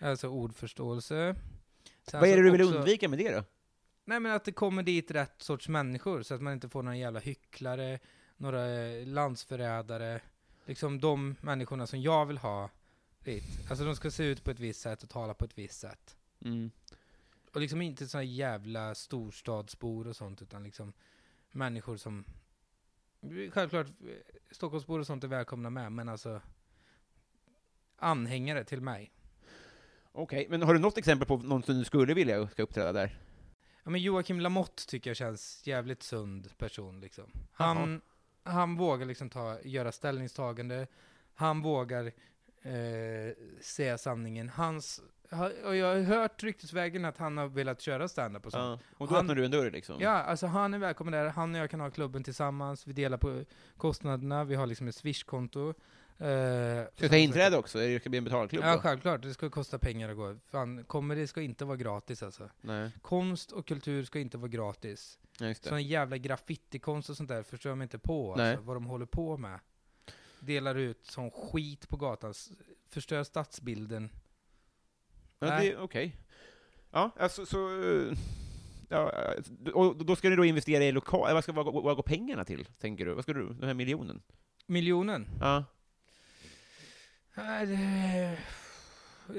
alltså 0.00 0.28
ordförståelse. 0.28 1.36
Sen 2.10 2.20
Vad 2.20 2.28
är 2.28 2.36
det 2.36 2.42
du 2.42 2.50
vill 2.50 2.62
också- 2.62 2.74
undvika 2.76 3.08
med 3.08 3.18
det 3.18 3.34
då? 3.34 3.44
Nej 4.04 4.20
men 4.20 4.32
att 4.32 4.44
det 4.44 4.52
kommer 4.52 4.82
dit 4.82 5.10
rätt 5.10 5.34
sorts 5.42 5.68
människor, 5.68 6.22
så 6.22 6.34
att 6.34 6.42
man 6.42 6.52
inte 6.52 6.68
får 6.68 6.82
några 6.82 6.96
jävla 6.96 7.20
hycklare, 7.20 7.98
några 8.36 8.82
eh, 8.82 9.06
landsförrädare. 9.06 10.20
Liksom 10.66 11.00
de 11.00 11.34
människorna 11.40 11.86
som 11.86 12.00
jag 12.02 12.26
vill 12.26 12.38
ha 12.38 12.70
dit. 13.24 13.44
Alltså 13.70 13.84
de 13.84 13.96
ska 13.96 14.10
se 14.10 14.24
ut 14.24 14.44
på 14.44 14.50
ett 14.50 14.60
visst 14.60 14.80
sätt 14.80 15.02
och 15.02 15.10
tala 15.10 15.34
på 15.34 15.44
ett 15.44 15.58
visst 15.58 15.80
sätt. 15.80 16.16
Mm. 16.44 16.70
Och 17.52 17.60
liksom 17.60 17.82
inte 17.82 18.08
såna 18.08 18.24
jävla 18.24 18.94
storstadsbor 18.94 20.06
och 20.06 20.16
sånt, 20.16 20.42
utan 20.42 20.62
liksom 20.62 20.92
människor 21.50 21.96
som... 21.96 22.24
Självklart, 23.50 23.86
eh, 23.86 23.94
Stockholmsbor 24.50 25.00
och 25.00 25.06
sånt 25.06 25.24
är 25.24 25.28
välkomna 25.28 25.70
med, 25.70 25.92
men 25.92 26.08
alltså 26.08 26.40
anhängare 27.96 28.64
till 28.64 28.80
mig. 28.80 29.12
Okej, 30.12 30.46
men 30.50 30.62
har 30.62 30.74
du 30.74 30.80
något 30.80 30.98
exempel 30.98 31.28
på 31.28 31.36
någon 31.36 31.62
som 31.62 31.78
du 31.78 31.84
skulle 31.84 32.14
vilja 32.14 32.48
ska 32.48 32.62
uppträda 32.62 32.92
där? 32.92 33.18
Ja, 33.84 33.90
men 33.90 34.02
Joakim 34.02 34.40
Lamotte 34.40 34.86
tycker 34.86 35.10
jag 35.10 35.16
känns 35.16 35.66
jävligt 35.66 36.02
sund 36.02 36.58
person 36.58 37.00
liksom. 37.00 37.32
Han, 37.52 38.00
han 38.42 38.76
vågar 38.76 39.06
liksom 39.06 39.30
ta, 39.30 39.60
göra 39.62 39.92
ställningstagande, 39.92 40.86
han 41.34 41.62
vågar 41.62 42.12
eh, 42.62 43.34
säga 43.60 43.98
sanningen. 43.98 44.48
Hans, 44.48 45.00
ha- 45.30 45.50
och 45.64 45.76
jag 45.76 45.86
har 45.94 46.00
hört 46.02 46.42
ryktesvägen 46.42 47.04
att 47.04 47.18
han 47.18 47.36
har 47.36 47.46
velat 47.48 47.80
köra 47.80 48.08
stand-up 48.08 48.46
och 48.46 48.52
sånt. 48.52 48.80
Ja. 48.90 48.96
Och 48.98 49.08
då 49.08 49.14
Han- 49.14 49.24
öppnar 49.24 49.34
du 49.34 49.44
en 49.44 49.50
dörr 49.50 49.70
liksom? 49.70 49.96
Ja, 50.00 50.10
alltså 50.10 50.46
han 50.46 50.74
är 50.74 50.78
välkommen 50.78 51.12
där. 51.12 51.26
Han 51.28 51.54
och 51.54 51.60
jag 51.60 51.70
kan 51.70 51.80
ha 51.80 51.90
klubben 51.90 52.24
tillsammans. 52.24 52.86
Vi 52.86 52.92
delar 52.92 53.18
på 53.18 53.44
kostnaderna. 53.76 54.44
Vi 54.44 54.54
har 54.54 54.66
liksom 54.66 54.88
ett 54.88 54.94
Swish-konto. 54.94 55.74
Eh, 56.18 56.24
Ska 56.84 56.90
du 56.96 57.08
ta 57.08 57.16
inträde 57.16 57.56
också? 57.58 57.78
Det 57.78 58.00
ska 58.00 58.08
bli 58.10 58.18
en 58.18 58.24
betalklubb 58.24 58.64
Ja, 58.64 58.72
då? 58.74 58.78
självklart. 58.80 59.22
Det 59.22 59.34
ska 59.34 59.50
kosta 59.50 59.78
pengar 59.78 60.08
att 60.10 60.16
gå. 60.16 60.36
Fan, 60.50 60.84
det 61.16 61.26
ska 61.26 61.40
inte 61.40 61.64
vara 61.64 61.76
gratis 61.76 62.22
alltså. 62.22 62.50
Nej, 62.60 62.90
Konst 63.02 63.52
och 63.52 63.66
kultur 63.66 64.04
ska 64.04 64.18
inte 64.18 64.38
vara 64.38 64.48
gratis. 64.48 65.18
Sån 65.60 65.82
jävla 65.82 66.16
graffitikonst 66.16 67.10
och 67.10 67.16
sånt 67.16 67.28
där 67.28 67.42
förstår 67.42 67.70
jag 67.70 67.78
mig 67.78 67.84
inte 67.84 67.98
på. 67.98 68.32
Alltså, 68.34 68.62
vad 68.62 68.76
de 68.76 68.84
håller 68.86 69.06
på 69.06 69.36
med. 69.36 69.58
Delar 70.44 70.74
ut 70.74 71.06
sån 71.06 71.30
skit 71.30 71.88
på 71.88 71.96
gatan. 71.96 72.34
Förstör 72.88 73.24
stadsbilden. 73.24 74.10
Ja, 75.38 75.62
okej. 75.78 76.16
Ja, 76.90 77.10
alltså 77.18 77.46
så... 77.46 77.82
eh, 77.82 78.12
Ja, 78.88 79.12
eh, 79.12 79.72
och 79.72 80.04
då 80.04 80.16
ska 80.16 80.30
du 80.30 80.36
då 80.36 80.44
investera 80.44 80.84
i 80.84 80.92
lokal... 80.92 81.34
Vad 81.34 81.42
ska 81.42 81.52
vad, 81.52 81.82
vad 81.84 81.96
går 81.96 82.02
pengarna 82.02 82.44
till, 82.44 82.64
tänker 82.64 83.04
du? 83.06 83.14
Vad 83.14 83.22
ska 83.24 83.32
du, 83.32 83.48
den 83.48 83.62
här 83.68 83.74
miljonen? 83.74 84.22
Miljonen. 84.66 85.28
Ja. 85.40 85.64
Nej, 87.34 87.66
det- 87.66 88.38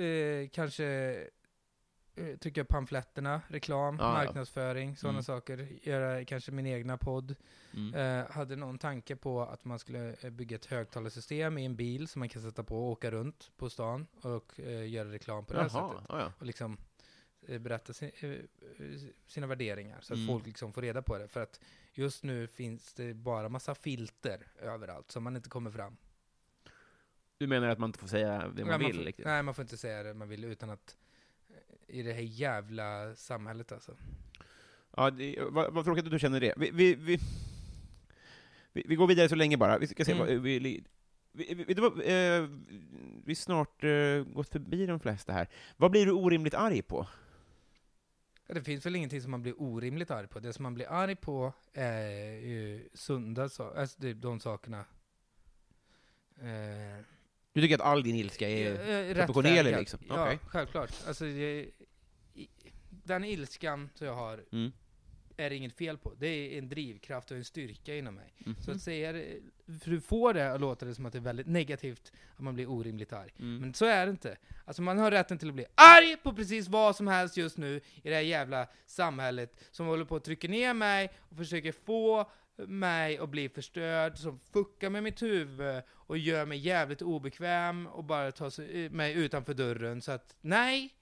Eh, 0.04 0.49
kanske 0.49 1.18
eh, 2.16 2.38
trycka 2.38 2.66
pamfletterna, 2.66 3.41
reklam, 3.47 3.95
Ja, 3.99 4.03
ja. 4.05 4.11
marknadsföring, 4.14 4.95
sådana 4.97 5.16
Mm. 5.18 5.24
saker. 5.24 5.68
Göra 5.82 6.26
kanske 6.26 6.51
min 6.51 6.68
egna 6.68 6.97
podd. 6.97 7.36
Mm. 7.74 7.93
Eh, 7.93 8.32
hade 8.32 8.55
någon 8.55 8.78
tanke 8.78 9.16
på 9.16 9.41
att 9.41 9.66
man 9.66 9.80
skulle 9.80 10.16
eh, 10.22 10.30
bygga 10.30 10.55
ett 10.55 10.66
högtalarsystem 10.66 11.57
i 11.57 11.66
en 11.66 11.76
bil 11.76 12.07
som 12.07 12.20
man 12.20 12.30
kan 12.30 12.41
sätta 12.41 12.64
på 12.64 12.78
och 12.78 12.91
åka 12.91 13.11
runt 13.11 13.51
på 13.57 13.70
stan 13.70 14.07
och 14.22 14.59
eh, 14.59 14.89
göra 14.89 15.11
reklam 15.11 15.45
på 15.45 15.53
det 15.53 15.59
här 15.59 15.70
Jaha, 15.74 15.89
sättet. 15.91 16.05
ja, 16.09 16.20
ja. 16.20 16.34
Och 16.39 16.45
liksom 16.45 16.78
eh, 17.47 17.59
berätta 17.59 17.93
sin, 17.93 18.11
eh, 18.20 18.36
sina 19.28 19.47
värderingar, 19.47 19.99
så 20.01 20.14
att 20.14 20.18
Mm. 20.18 20.28
folk 20.28 20.45
liksom 20.45 20.74
får 20.74 20.82
reda 20.82 21.01
på 21.01 21.18
det. 21.18 21.28
För 21.28 21.43
att 21.43 21.59
just 21.93 22.24
nu 22.24 22.47
finns 22.47 22.93
det 22.93 23.14
bara 23.14 23.49
massa 23.49 23.76
filter 23.76 24.47
överallt, 24.61 25.11
så 25.11 25.20
man 25.20 25.36
inte 25.36 25.49
kommer 25.49 25.72
fram. 25.72 25.97
Du 27.38 27.47
menar 27.47 27.68
att 27.68 27.80
man 27.80 27.89
inte 27.89 27.99
får 27.99 28.07
säga 28.07 28.47
det 28.55 28.66
man 28.66 28.80
Nej, 28.80 28.88
vill? 28.88 28.97
får, 28.97 29.03
riktigt? 29.05 29.26
nej, 29.26 29.43
man 29.43 29.53
får 29.53 29.61
inte 29.61 29.78
säga 29.78 30.03
det 30.03 30.14
man 30.14 30.30
vill 30.30 30.43
utan 30.43 30.70
att 30.70 30.95
i 31.88 32.01
det 32.03 32.13
här 32.13 32.21
jävla 32.21 33.15
samhället 33.15 33.71
alltså. 33.71 33.97
Ja, 34.97 35.11
det, 35.11 35.36
vad, 35.49 35.73
vad 35.73 35.86
tråkigt 35.86 36.05
att 36.05 36.11
du 36.11 36.19
känner 36.19 36.39
det. 36.39 36.53
Vi, 36.57 36.71
vi, 36.71 36.95
vi, 36.95 37.19
vi, 38.88 38.95
går 38.95 39.07
vidare 39.07 39.29
så 39.29 39.36
länge 39.36 39.57
bara. 39.57 39.77
Vi 39.77 39.88
ska 39.88 40.05
se 40.05 40.11
Mm. 40.11 40.27
vad, 40.27 40.43
vi, 40.43 40.84
vi, 41.67 41.73
var, 41.73 42.09
eh, 42.09 42.49
vi 43.25 43.36
snart 43.36 43.84
eh, 43.84 44.23
gått 44.23 44.49
förbi 44.49 44.86
de 44.86 44.99
flesta 44.99 45.34
här. 45.34 45.49
Vad 45.77 45.91
blir 45.91 46.05
du 46.05 46.11
orimligt 46.11 46.53
arg 46.53 46.81
på? 46.81 47.07
Ja, 48.47 48.53
det 48.53 48.63
finns 48.63 48.86
väl 48.86 48.95
ingenting 48.95 49.21
som 49.21 49.31
man 49.31 49.41
blir 49.41 49.61
orimligt 49.61 50.11
arg 50.11 50.27
på. 50.27 50.39
Det 50.39 50.53
som 50.53 50.63
man 50.63 50.73
blir 50.73 50.91
arg 50.91 51.15
på 51.15 51.53
är 51.73 52.31
ju 52.31 52.89
sunda 52.93 53.49
saker, 53.49 53.79
alltså 53.79 54.13
de 54.13 54.39
sakerna. 54.39 54.86
Eh, 56.41 57.05
Du 57.54 57.62
tycker 57.62 57.76
att 57.76 57.82
all 57.82 58.04
din 58.04 58.16
ilska 58.16 58.49
är... 58.49 59.10
eh, 59.10 59.16
proportionerlig, 59.16 59.78
liksom? 59.78 59.99
Ja, 60.10 60.24
Okej. 60.26 60.39
självklart. 60.47 60.91
Alltså, 61.08 61.26
det, 61.26 61.66
den 62.89 63.24
ilskan 63.24 63.89
som 63.95 64.08
jag 64.08 64.14
har 64.16 64.43
Mm. 64.51 64.72
är 65.38 65.49
det 65.49 65.56
inget 65.56 65.78
fel 65.78 65.97
på. 65.97 66.14
Det 66.18 66.28
är 66.28 66.58
en 66.58 66.70
drivkraft 66.70 67.32
och 67.32 67.38
en 67.38 67.45
styrka 67.45 67.95
inom 67.95 68.16
mig. 68.16 68.34
Mhm. 68.38 68.56
Så 68.60 68.72
att 68.72 68.82
säga 68.82 69.12
det, 69.12 69.26
för 69.84 69.91
du 69.91 70.01
får 70.01 70.34
det 70.34 70.51
att 70.54 70.62
låta 70.62 70.86
det 70.86 70.95
som 70.95 71.06
att 71.06 71.14
det 71.14 71.20
är 71.20 71.24
väldigt 71.24 71.47
negativt, 71.47 72.12
att 72.36 72.43
man 72.43 72.56
blir 72.56 72.70
orimligt 72.70 73.14
arg. 73.14 73.34
Mm. 73.39 73.58
Men 73.60 73.74
så 73.74 73.86
är 73.86 74.06
det 74.06 74.10
inte. 74.10 74.38
Alltså 74.66 74.82
man 74.82 74.97
har 74.99 75.12
rätten 75.12 75.38
till 75.38 75.47
att 75.47 75.54
bli 75.56 75.66
arg 75.76 76.18
på 76.24 76.34
precis 76.34 76.68
vad 76.68 76.95
som 76.95 77.08
helst 77.08 77.38
just 77.38 77.58
nu 77.58 77.82
i 78.04 78.10
det 78.10 78.16
här 78.16 78.22
jävla 78.22 78.68
samhället 78.86 79.56
som 79.72 79.86
håller 79.86 80.06
på 80.06 80.16
att 80.16 80.24
trycka 80.24 80.47
ner 80.47 80.74
mig 80.74 81.10
och 81.20 81.38
försöker 81.38 81.72
få 81.72 82.32
mig 82.58 83.18
att 83.18 83.30
bli 83.30 83.49
förstörd, 83.49 84.18
som 84.18 84.39
fuckar 84.54 84.89
med 84.89 85.04
mitt 85.04 85.22
huvud 85.22 85.82
och 85.89 86.18
gör 86.18 86.45
mig 86.45 86.58
jävligt 86.58 87.01
obekväm 87.01 87.88
och 87.88 88.04
bara 88.04 88.32
tar 88.32 88.89
mig 88.89 89.14
utanför 89.14 89.54
dörren. 89.54 90.01
Så 90.01 90.12
att 90.12 90.36
nej, 90.41 90.93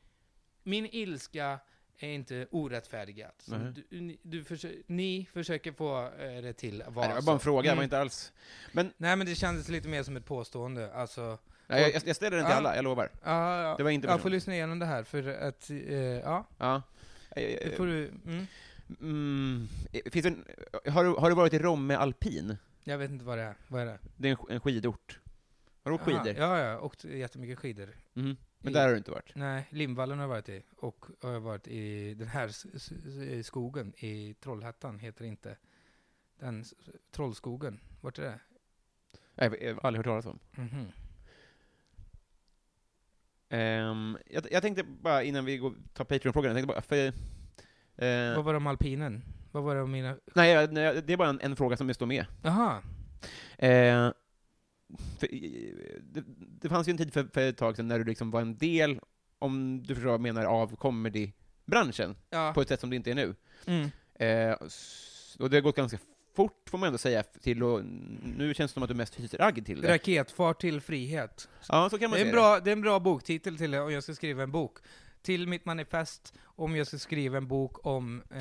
min 0.64 0.86
ilska 0.92 1.60
är 1.98 2.10
inte 2.10 2.48
orättfärdigad. 2.52 3.32
Nej. 3.48 3.74
du, 3.90 4.02
ni, 4.02 4.18
du 4.22 4.44
försö- 4.44 4.84
ni 4.88 5.28
försöker 5.34 5.72
få 5.72 6.06
eh, 6.20 6.42
det 6.42 6.54
till 6.54 6.82
att 6.82 6.94
vara 6.94 7.08
det 7.08 7.14
var 7.14 7.22
bara 7.22 7.34
en 7.34 7.40
fråga, 7.40 7.62
det 7.62 7.68
var 7.70 7.74
Mm. 7.74 7.84
inte 7.84 8.00
alls... 8.00 8.34
Men 8.72 8.94
Nej 8.98 9.16
men 9.16 9.28
det 9.28 9.36
kändes 9.36 9.70
lite 9.70 9.88
mer 9.88 10.04
som 10.04 10.18
ett 10.18 10.26
påstående, 10.26 10.94
alltså... 10.94 11.38
nej, 11.68 11.92
jag, 11.94 12.02
jag 12.06 12.16
ställer 12.16 12.38
den 12.38 12.46
till 12.46 12.52
Ja. 12.52 12.58
alla, 12.58 12.76
jag 12.76 12.84
lovar. 12.84 13.10
Ja, 13.24 13.62
ja. 13.64 13.76
Det 13.78 13.84
var 13.84 13.92
inte 13.92 14.08
jag 14.08 14.22
får 14.22 14.30
lyssna 14.30 14.54
igenom 14.54 14.80
det 14.80 14.86
här 14.86 15.04
för 15.04 15.28
att, 15.28 15.70
eh, 15.70 15.96
ja, 16.00 16.48
Ja. 16.58 16.82
det 17.36 17.78
får 17.78 17.86
du, 17.86 18.08
mm. 18.26 18.48
Mm, 19.00 19.68
finns 20.12 20.26
en, 20.26 20.46
har, 20.86 21.04
du, 21.04 21.10
har 21.10 21.30
du 21.30 21.36
varit 21.36 21.54
i 21.54 21.60
Romme 21.60 21.94
alpin? 21.96 22.58
Jag 22.84 22.98
vet 22.98 23.12
inte 23.12 23.26
vad 23.26 23.38
det 23.38 23.44
är, 23.44 23.56
vad 23.68 23.82
är 23.82 23.86
det? 23.86 24.00
Det 24.18 24.30
är 24.30 24.32
en, 24.32 24.56
en 24.56 24.60
skidort. 24.60 25.20
Har 25.84 25.92
du 25.92 25.96
åkt 25.96 26.04
skidor? 26.04 26.28
Ja, 26.28 26.34
ja, 26.34 26.60
jag 26.60 26.74
har 26.76 26.84
åkt 26.86 27.04
jättemycket 27.04 27.60
skidor. 27.60 27.90
Mhm. 28.14 28.38
Men 28.60 28.72
I- 28.72 28.74
där 28.74 28.82
har 28.84 28.92
du 28.92 28.98
inte 28.98 29.12
varit? 29.12 29.36
Nej, 29.36 29.68
Limvallen 29.70 30.18
har 30.18 30.24
jag 30.24 30.30
varit 30.30 30.50
i, 30.50 30.64
och 30.78 31.06
har 31.22 31.32
jag 31.32 31.40
varit 31.40 31.68
i 31.68 32.14
den 32.14 32.28
här 32.28 33.42
skogen 33.44 33.94
i 33.98 34.34
Trollhättan, 34.34 35.00
heter 35.00 35.22
det 35.24 35.28
inte. 35.28 35.58
Den 36.40 36.66
Trollskogen, 37.12 37.80
vart 38.02 38.20
är 38.20 38.24
det? 38.24 38.40
Nej, 39.36 39.58
jag 39.62 39.74
har 39.76 39.82
aldrig 39.88 40.06
hört 40.06 40.24
talas 40.24 40.26
om. 40.26 40.40
Mhm. 40.52 40.88
Ehm, 43.50 44.18
jag, 44.26 44.48
jag 44.52 44.62
tänkte 44.62 44.84
bara, 44.84 45.24
innan 45.24 45.46
vi 45.46 45.58
går, 45.58 45.74
tar 45.94 46.06
Patreon-frågan, 46.06 46.50
jag 46.50 46.56
tänkte 46.56 46.74
bara, 46.74 46.82
för, 46.82 47.14
eh, 47.98 48.36
Vad 48.36 48.46
var 48.46 48.54
det 48.54 48.58
om 48.58 48.68
alpinen? 48.68 49.24
Vad 49.52 49.64
var 49.64 49.76
det 49.76 49.82
om 49.82 49.92
mina... 49.92 50.16
nej, 50.36 50.68
nej, 50.72 51.02
det 51.06 51.14
är 51.14 51.18
bara 51.18 51.30
en, 51.30 51.40
en 51.42 51.56
fråga 51.56 51.78
som 51.78 51.94
står 51.94 52.06
med. 52.06 52.26
Jaha, 52.44 52.82
Eh, 53.58 54.12
för, 55.20 55.28
det, 56.02 56.24
det 56.62 56.70
fanns 56.70 56.88
ju 56.88 56.92
en 56.92 56.98
tid 56.98 57.14
för, 57.14 57.24
för 57.34 57.42
ett 57.50 57.58
tag 57.58 57.76
sedan 57.76 57.88
när 57.88 58.00
du 58.00 58.06
liksom 58.06 58.32
var 58.32 58.42
en 58.42 58.58
del, 58.58 59.00
om 59.40 59.84
du 59.84 59.96
förstår 59.96 60.06
vad 60.10 60.14
jag 60.14 60.22
menar, 60.22 60.44
av 60.46 60.76
comedy-branschen, 60.76 62.16
ja. 62.30 62.52
på 62.56 62.62
ett 62.62 62.68
sätt 62.68 62.80
som 62.80 62.90
det 62.90 62.96
inte 62.96 63.12
är 63.12 63.16
nu. 63.16 63.36
Mm. 63.66 63.90
Eh, 64.14 64.56
s- 64.66 65.36
och 65.40 65.50
det 65.50 65.58
har 65.58 65.62
gått 65.62 65.76
ganska 65.76 65.98
fort, 66.36 66.70
får 66.70 66.78
man 66.78 66.88
ändå 66.88 66.98
säga, 66.98 67.24
till 67.24 67.64
och 67.64 67.86
nu 68.38 68.54
känns 68.54 68.72
det 68.72 68.74
som 68.74 68.84
att 68.84 68.90
du 68.90 68.96
mest 68.96 69.20
hyser 69.20 69.42
agg 69.42 69.66
till 69.66 69.82
det. 69.82 69.94
Raketfart 69.94 70.62
till 70.62 70.82
frihet. 70.82 71.50
Ja, 71.70 71.90
så 71.90 71.98
kan 72.00 72.10
man 72.10 72.18
Det 72.20 72.22
är, 72.22 72.26
en 72.26 72.32
säga 72.32 72.42
bra, 72.42 72.60
det 72.60 72.70
är 72.70 72.74
en 72.74 72.82
bra 72.82 73.00
boktitel 73.00 73.58
till 73.58 73.72
det, 73.72 73.80
om 73.82 73.92
jag 73.94 74.04
ska 74.04 74.14
skriva 74.16 74.44
en 74.44 74.52
bok. 74.52 74.78
Till 75.22 75.48
mitt 75.48 75.66
manifest, 75.66 76.34
om 76.44 76.76
jag 76.76 76.88
ska 76.88 76.98
skriva 76.98 77.38
en 77.38 77.48
bok 77.48 77.86
om 77.86 78.22
eh, 78.30 78.38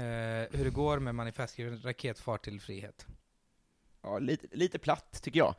hur 0.59 0.65
det 0.65 0.71
går 0.71 0.99
med 0.99 1.15
manifestskrivandet 1.15 1.85
Raketfart 1.85 2.45
till 2.45 2.61
frihet. 2.61 3.07
Ja, 4.03 4.19
lite, 4.19 4.47
lite 4.53 4.79
platt, 4.79 5.23
tycker 5.23 5.39
jag. 5.39 5.55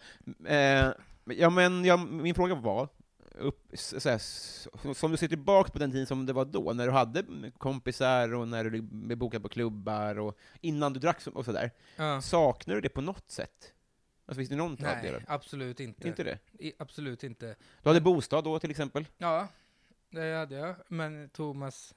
Eh, 0.46 0.92
ja, 1.26 1.50
men 1.50 1.86
ja, 1.86 1.98
min 1.98 2.36
fråga 2.36 2.56
var, 2.56 2.88
upp, 3.36 3.68
så 3.74 4.10
här, 4.10 4.16
s- 4.16 4.68
som 4.96 5.12
du 5.12 5.18
ser 5.18 5.28
tillbaka 5.28 5.72
på 5.72 5.80
den 5.80 5.92
tiden 5.92 6.06
som 6.08 6.26
det 6.26 6.34
var 6.34 6.46
då, 6.46 6.74
när 6.74 6.86
du 6.86 6.92
hade 6.92 7.24
kompisar 7.58 8.34
och 8.34 8.48
när 8.48 8.64
du 8.64 8.82
blev 8.82 9.18
bokad 9.18 9.44
på 9.44 9.50
klubbar 9.50 10.20
och 10.20 10.38
innan 10.62 10.94
du 10.94 11.00
drack 11.00 11.28
och 11.28 11.46
sådär. 11.46 11.72
Ja. 11.96 12.22
Saknar 12.22 12.76
du 12.76 12.82
det 12.82 12.90
på 12.90 13.02
något 13.02 13.32
sätt? 13.32 13.74
Alltså 14.26 14.40
finns 14.40 14.50
det 14.50 14.56
någon? 14.56 14.78
Nej, 14.80 15.24
absolut 15.28 15.80
inte. 15.80 16.08
Inte 16.08 16.24
det? 16.24 16.40
I, 16.60 16.74
absolut 16.80 17.24
inte. 17.24 17.56
Du 17.84 17.90
hade 17.90 18.02
bostad 18.02 18.44
då, 18.44 18.60
till 18.60 18.72
exempel? 18.72 19.06
Ja, 19.18 19.48
det 20.12 20.36
hade 20.38 20.56
jag. 20.56 20.76
Men 20.88 21.30
Thomas 21.30 21.96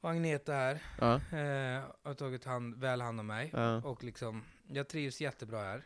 och 0.00 0.10
Agneta 0.10 0.52
här 0.52 0.82
Ja. 1.00 1.14
eh, 1.14 1.82
har 2.02 2.14
tagit 2.14 2.44
hand, 2.44 2.74
väl 2.80 3.00
hand 3.00 3.20
om 3.20 3.26
mig. 3.26 3.50
ja. 3.52 3.76
Och 3.76 4.04
liksom, 4.04 4.44
jag 4.68 4.88
trivs 4.88 5.20
jättebra 5.20 5.58
här. 5.62 5.82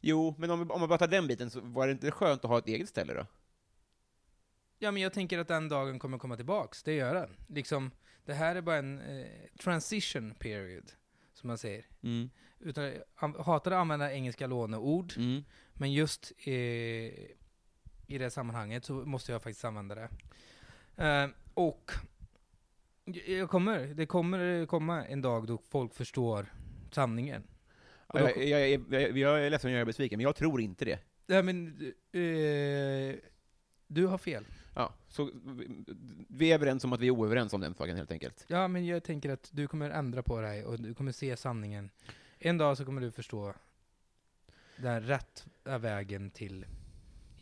Jo, 0.00 0.34
men 0.38 0.50
om, 0.50 0.70
om 0.70 0.80
man 0.80 0.88
bara 0.88 0.98
tar 0.98 1.06
den 1.08 1.26
biten, 1.26 1.50
så 1.50 1.60
var 1.60 1.86
det 1.86 1.92
inte 1.92 2.10
skönt 2.10 2.44
att 2.44 2.50
ha 2.50 2.58
ett 2.58 2.66
eget 2.68 2.88
ställe 2.88 3.14
då? 3.14 3.26
Ja, 4.78 4.90
men 4.90 5.02
jag 5.02 5.12
tänker 5.12 5.38
att 5.38 5.48
den 5.48 5.68
dagen 5.68 5.98
kommer 5.98 6.18
komma 6.18 6.36
tillbaks. 6.36 6.82
Det 6.82 6.92
gör 6.94 7.14
den. 7.14 7.36
Liksom, 7.48 7.90
det 8.24 8.34
här 8.34 8.56
är 8.56 8.60
bara 8.60 8.76
en 8.76 9.00
eh, 9.00 9.26
transition 9.58 10.34
period, 10.34 10.92
som 11.32 11.48
man 11.48 11.58
säger. 11.58 11.84
Mm. 12.02 12.30
Utan, 12.58 12.84
jag 12.84 13.32
hatar 13.44 13.70
att 13.70 13.76
använda 13.78 14.12
engelska 14.12 14.46
låneord, 14.46 15.12
Mm. 15.16 15.44
men 15.72 15.92
just 15.92 16.32
i, 16.46 17.34
i 18.06 18.18
det 18.18 18.30
sammanhanget 18.30 18.84
så 18.84 18.94
måste 18.94 19.32
jag 19.32 19.42
faktiskt 19.42 19.64
använda 19.64 19.94
det. 19.94 20.08
Eh, 21.04 21.28
och 21.54 21.90
jag 23.26 23.50
kommer, 23.50 23.86
det 23.86 24.06
kommer 24.06 24.66
komma 24.66 25.06
en 25.06 25.22
dag 25.22 25.46
då 25.46 25.58
folk 25.58 25.94
förstår 25.94 26.46
sanningen. 26.90 27.42
Då, 28.12 28.18
Jag, 28.18 28.46
jag, 28.48 28.70
jag, 28.90 29.18
jag, 29.18 29.46
är 29.46 29.50
ledsen 29.50 29.68
att 29.68 29.72
göra 29.72 29.80
er 29.80 29.84
besviken, 29.84 30.16
men 30.18 30.22
jag 30.24 30.36
tror 30.36 30.60
inte 30.60 30.84
det. 30.84 30.98
ja, 31.26 31.42
men, 31.42 31.66
eh, 32.12 33.16
du 33.86 34.06
har 34.06 34.18
fel. 34.18 34.44
Ja, 34.74 34.94
så 35.08 35.30
vi- 36.28 36.50
är 36.50 36.54
överens 36.54 36.84
om 36.84 36.92
att 36.92 37.00
vi 37.00 37.06
är 37.06 37.10
oöverens 37.10 37.52
om 37.52 37.60
den 37.60 37.74
saken 37.74 37.96
helt 37.96 38.10
enkelt. 38.10 38.44
Ja, 38.48 38.68
men 38.68 38.86
jag 38.86 39.04
tänker 39.04 39.30
att 39.30 39.48
du 39.52 39.68
kommer 39.68 39.90
ändra 39.90 40.22
på 40.22 40.40
dig 40.40 40.64
och 40.64 40.80
du 40.80 40.94
kommer 40.94 41.12
se 41.12 41.36
sanningen. 41.36 41.90
En 42.38 42.58
dag 42.58 42.76
så 42.76 42.84
kommer 42.84 43.00
du 43.00 43.10
förstå 43.10 43.54
den 44.76 45.02
rätta 45.02 45.78
vägen 45.78 46.30
till 46.30 46.66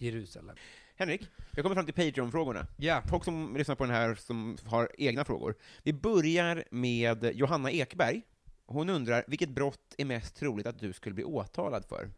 Jerusalem. 0.01 0.57
Henrik, 0.96 1.28
jag 1.55 1.62
kommer 1.62 1.74
fram 1.76 1.84
till 1.86 1.94
Patreon-frågorna. 1.94 2.66
Ja. 2.76 3.03
Folk 3.09 3.24
som 3.24 3.57
lyssnar 3.57 3.74
på 3.74 3.84
den 3.84 3.94
här 3.94 4.14
som 4.14 4.57
har 4.66 4.90
egna 4.98 5.24
frågor. 5.24 5.55
Vi 5.82 5.92
börjar 5.92 6.64
med 6.70 7.24
Johanna 7.34 7.70
Ekberg. 7.70 8.22
Hon 8.66 8.88
undrar, 8.88 9.24
vilket 9.28 9.48
brott 9.48 9.94
är 9.98 10.05
mest 10.05 10.36
troligt 10.36 10.66
att 10.66 10.78
du 10.78 10.92
skulle 10.92 11.14
bli 11.14 11.24
åtalad 11.24 11.84
för? 11.84 12.11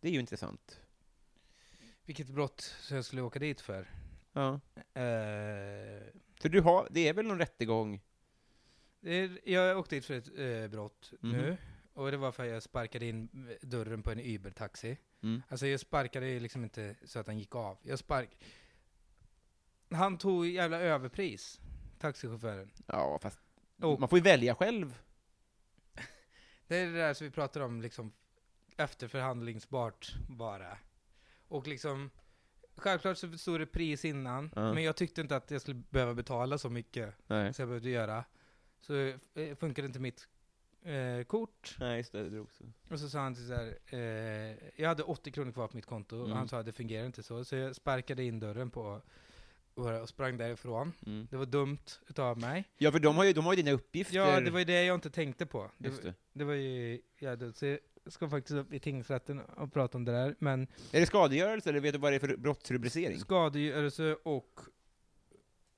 Det 0.00 0.08
är 0.08 0.12
ju 0.12 0.20
intressant. 0.20 0.80
Vilket 2.04 2.28
brott 2.28 2.60
så 2.80 2.94
jag 2.94 3.04
skulle 3.04 3.22
åka 3.22 3.38
dit 3.38 3.60
för? 3.60 3.90
Ja. 4.32 4.60
Eh, 4.74 6.02
För 6.40 6.48
du 6.48 6.60
har, 6.60 6.88
det 6.90 7.08
är 7.08 7.12
väl 7.14 7.26
någon 7.26 7.38
rättegång? 7.38 8.00
är, 9.02 9.38
jag 9.50 9.78
åkte 9.78 9.94
dit 9.94 10.04
för 10.04 10.14
ett 10.14 10.28
eh, 10.38 10.70
brott 10.70 11.12
Mhm. 11.20 11.32
nu. 11.32 11.56
Och 11.94 12.10
det 12.10 12.16
var 12.16 12.32
för 12.32 12.42
att 12.44 12.50
jag 12.50 12.62
sparkade 12.62 13.06
in 13.06 13.28
dörren 13.60 14.02
på 14.02 14.10
en 14.10 14.20
Uber-taxi. 14.20 14.96
Mm. 15.22 15.42
Alltså 15.48 15.66
jag 15.66 15.80
sparkade 15.80 16.28
ju 16.28 16.40
liksom 16.40 16.64
inte 16.64 16.96
så 17.04 17.18
att 17.18 17.26
han 17.26 17.38
gick 17.38 17.54
av. 17.54 17.78
Jag 17.82 17.98
spark... 17.98 18.30
Han 19.90 20.18
tog 20.18 20.46
jävla 20.46 20.80
överpris, 20.80 21.60
taxichauffören. 21.98 22.70
Ja, 22.86 23.18
fast 23.22 23.38
Och 23.82 24.00
man 24.00 24.08
får 24.08 24.18
ju 24.18 24.22
välja 24.22 24.54
själv. 24.54 24.98
Det 26.66 26.76
är 26.76 26.86
det 26.86 26.98
där 26.98 27.14
som 27.14 27.24
vi 27.24 27.30
pratar 27.30 27.60
om, 27.60 27.82
liksom 27.82 28.12
efterförhandlingsbart 28.76 30.14
bara. 30.28 30.78
Och 31.48 31.66
liksom, 31.66 32.10
självklart 32.76 33.18
så 33.18 33.38
stod 33.38 33.60
det 33.60 33.66
pris 33.66 34.04
innan, 34.04 34.50
Ja. 34.56 34.72
men 34.74 34.82
jag 34.82 34.96
tyckte 34.96 35.20
inte 35.20 35.36
att 35.36 35.50
jag 35.50 35.60
skulle 35.60 35.82
behöva 35.90 36.14
betala 36.14 36.58
så 36.58 36.70
mycket 36.70 37.14
Nej. 37.26 37.54
som 37.54 37.62
jag 37.62 37.68
behövde 37.68 37.90
göra. 37.90 38.24
Så 38.80 38.94
eh, 39.34 39.56
funkade 39.56 39.86
inte 39.86 40.00
mitt 40.00 40.28
eh, 40.84 41.24
kort. 41.24 41.76
Nej, 41.80 41.96
just 41.96 42.12
det, 42.12 42.22
det 42.22 42.30
drog 42.30 42.52
så. 42.52 42.64
Och 42.90 43.00
så 43.00 43.08
sa 43.08 43.18
han 43.20 43.36
så 43.36 43.54
här, 43.54 43.78
eh, 43.86 44.56
jag 44.76 44.88
hade 44.88 45.02
80 45.02 45.30
kronor 45.30 45.52
kvar 45.52 45.68
på 45.68 45.76
mitt 45.76 45.86
konto, 45.86 46.16
Mm. 46.16 46.30
och 46.30 46.36
han 46.36 46.48
sa 46.48 46.58
att 46.58 46.66
det 46.66 46.72
fungerar 46.72 47.06
inte 47.06 47.22
så. 47.22 47.44
Så 47.44 47.56
jag 47.56 47.76
sparkade 47.76 48.24
in 48.24 48.40
dörren 48.40 48.70
på 48.70 48.80
och 48.82 49.02
och 49.76 50.08
sprang 50.08 50.36
därifrån. 50.36 50.92
Mm. 51.06 51.26
Det 51.30 51.36
var 51.36 51.46
dumt 51.46 51.78
utav 52.08 52.38
mig. 52.38 52.64
Ja, 52.78 52.92
för 52.92 52.98
de 52.98 53.16
har 53.16 53.24
ju, 53.24 53.32
de 53.32 53.44
har 53.44 53.52
ju 53.52 53.62
dina 53.62 53.72
uppgifter. 53.76 54.16
Ja, 54.16 54.40
det 54.40 54.50
var 54.50 54.58
ju 54.58 54.64
det 54.64 54.84
jag 54.84 54.94
inte 54.94 55.10
tänkte 55.10 55.46
på. 55.46 55.70
Det, 55.78 55.88
Just 55.88 56.02
det. 56.02 56.14
det 56.32 56.44
var 56.44 56.54
ju, 56.54 57.00
ja, 57.18 57.36
det, 57.36 57.52
så 57.56 57.66
jag 57.66 57.78
ska 58.12 58.28
faktiskt 58.28 58.54
upp 58.56 58.72
i 58.72 58.78
tingsrätten 58.80 59.40
och 59.40 59.72
prata 59.72 59.98
om 59.98 60.04
det 60.04 60.12
där, 60.12 60.34
men 60.38 60.62
Är 60.92 61.00
det 61.00 61.06
skadegörelse, 61.06 61.70
eller 61.70 61.80
vet 61.80 61.92
du 61.92 61.98
vad 61.98 62.12
det 62.12 62.16
är 62.16 62.20
för 62.20 62.36
brottsrubricering? 62.36 63.18
skadegörelse 63.18 64.16
och 64.22 64.60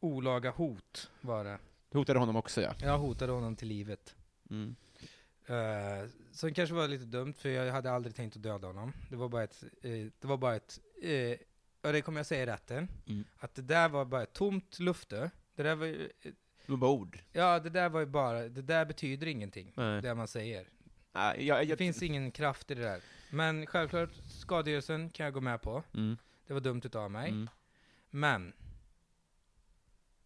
olaga 0.01 0.51
hot 0.51 1.11
var 1.21 1.45
det. 1.45 1.59
Du 1.91 1.99
hotade 1.99 2.19
honom 2.19 2.37
också, 2.37 2.61
ja. 2.63 2.75
Jag 2.81 2.99
hotade 2.99 3.33
honom 3.33 3.57
till 3.57 3.69
livet. 3.69 4.15
Mm. 4.51 4.77
Uh, 5.51 6.09
som 6.33 6.55
kanske 6.55 6.75
var 6.75 6.89
lite 6.89 7.05
dumt, 7.05 7.35
för 7.39 7.49
jag 7.49 7.73
hade 7.73 7.91
aldrig 7.93 8.15
tänkt 8.15 8.37
att 8.37 8.43
döda 8.43 8.67
honom. 8.67 8.93
Det 9.11 9.17
var 9.17 9.29
bara 9.29 9.43
ett, 9.45 9.65
eh, 9.83 9.91
det 9.91 10.25
var 10.25 10.37
bara 10.37 10.57
ett, 10.57 10.81
uh, 11.05 11.35
och 11.81 11.93
det 11.93 12.03
kommer 12.03 12.19
jag 12.19 12.27
säga 12.27 12.43
i 12.43 12.47
rätten, 12.47 12.89
Mm. 13.07 13.25
att 13.39 13.55
det 13.55 13.63
där 13.63 13.89
var 13.89 14.05
bara 14.05 14.23
ett 14.23 14.33
tomt 14.33 14.79
lufte. 14.79 15.31
Det 15.55 15.63
där 15.63 15.75
var 15.75 15.87
ju, 15.87 16.05
eh, 16.05 16.33
Det 16.67 16.73
var 16.73 16.77
bara 16.77 16.91
ord. 16.91 17.19
ja 17.33 17.59
det 17.61 17.71
där 17.71 17.89
var 17.89 18.01
ju 18.01 18.07
bara, 18.07 18.49
det 18.49 18.63
där 18.63 18.85
betyder 18.85 19.27
ingenting, 19.27 19.73
Nej. 19.77 20.03
det 20.03 20.15
man 20.15 20.29
säger. 20.29 20.69
Nej, 21.13 21.47
jag, 21.47 21.59
jag, 21.61 21.69
Det 21.69 21.77
finns 21.77 22.03
ingen 22.03 22.31
kraft 22.31 22.71
i 22.71 22.75
det 22.75 22.83
där. 22.83 23.03
Men 23.31 23.67
självklart, 23.67 24.11
skadegörelsen 24.29 25.11
kan 25.11 25.25
jag 25.25 25.35
gå 25.35 25.41
med 25.41 25.63
på. 25.63 25.83
Mm. 25.95 26.17
Det 26.47 26.53
var 26.55 26.61
dumt 26.61 26.81
utav 26.85 27.11
mig. 27.11 27.29
Mm. 27.31 27.51
Men, 28.11 28.53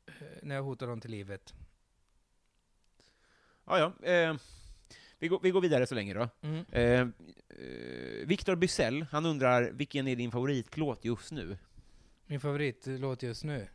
eh, 0.07 0.13
när 0.43 0.55
jag 0.55 0.63
hotade 0.63 0.91
honom 0.91 1.01
till 1.01 1.11
livet. 1.11 1.55
Ja, 3.65 3.79
ja. 4.03 4.09
Eh, 4.11 4.37
vi, 5.21 5.29
går, 5.29 5.41
vi 5.43 5.51
går 5.51 5.61
vidare 5.61 5.87
så 5.87 5.95
länge 5.95 6.15
då. 6.15 6.29
Mm. 6.43 6.65
Eh, 6.73 7.01
eh, 7.01 8.27
Viktor 8.27 8.57
Bysell, 8.57 9.07
han 9.11 9.27
undrar 9.27 9.71
vilken 9.71 10.09
är 10.09 10.17
din 10.17 10.31
favoritlåt 10.31 11.05
just 11.05 11.33
nu? 11.33 11.59
Min 12.27 12.41
favoritlåt 12.41 13.23
just 13.23 13.45
nu? 13.45 13.69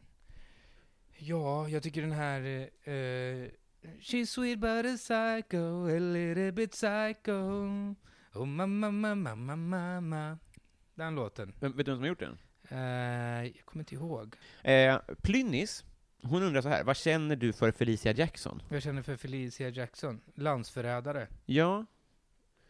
Ja, 1.17 1.69
jag 1.69 1.83
tycker 1.83 2.01
den 2.01 2.11
här... 2.11 2.41
eh, 2.83 3.49
She's 4.01 4.25
sweet 4.25 4.59
but 4.59 4.85
a 4.85 4.97
psycho, 4.97 5.85
a 5.95 5.99
little 5.99 6.51
bit 6.51 6.71
psycho. 6.71 7.31
Oh 8.33 8.45
mamma, 8.45 8.91
mamma, 8.91 9.15
mamma, 9.15 9.55
mamma. 9.55 10.37
Den 10.95 11.15
låten. 11.15 11.53
Vem, 11.59 11.77
vet 11.77 11.85
du 11.85 11.91
vem 11.91 11.95
som 11.97 12.01
har 12.03 12.07
gjort 12.07 12.19
den? 12.19 12.37
Eh, 12.69 13.43
jag 13.55 13.65
kommer 13.65 13.81
inte 13.81 13.95
ihåg. 13.95 14.35
Eh, 14.63 14.97
Plynnis, 15.21 15.85
hon 16.25 16.43
undrar 16.43 16.61
så 16.61 16.69
här, 16.69 16.83
vad 16.83 16.97
känner 16.97 17.35
du 17.35 17.53
för 17.53 17.71
Felicia 17.71 18.11
Jackson? 18.11 18.61
Jag 18.69 18.81
känner 18.83 19.01
för 19.01 19.15
Felicia 19.15 19.69
Jackson, 19.69 20.21
landsförrädare. 20.35 21.27
Ja, 21.45 21.85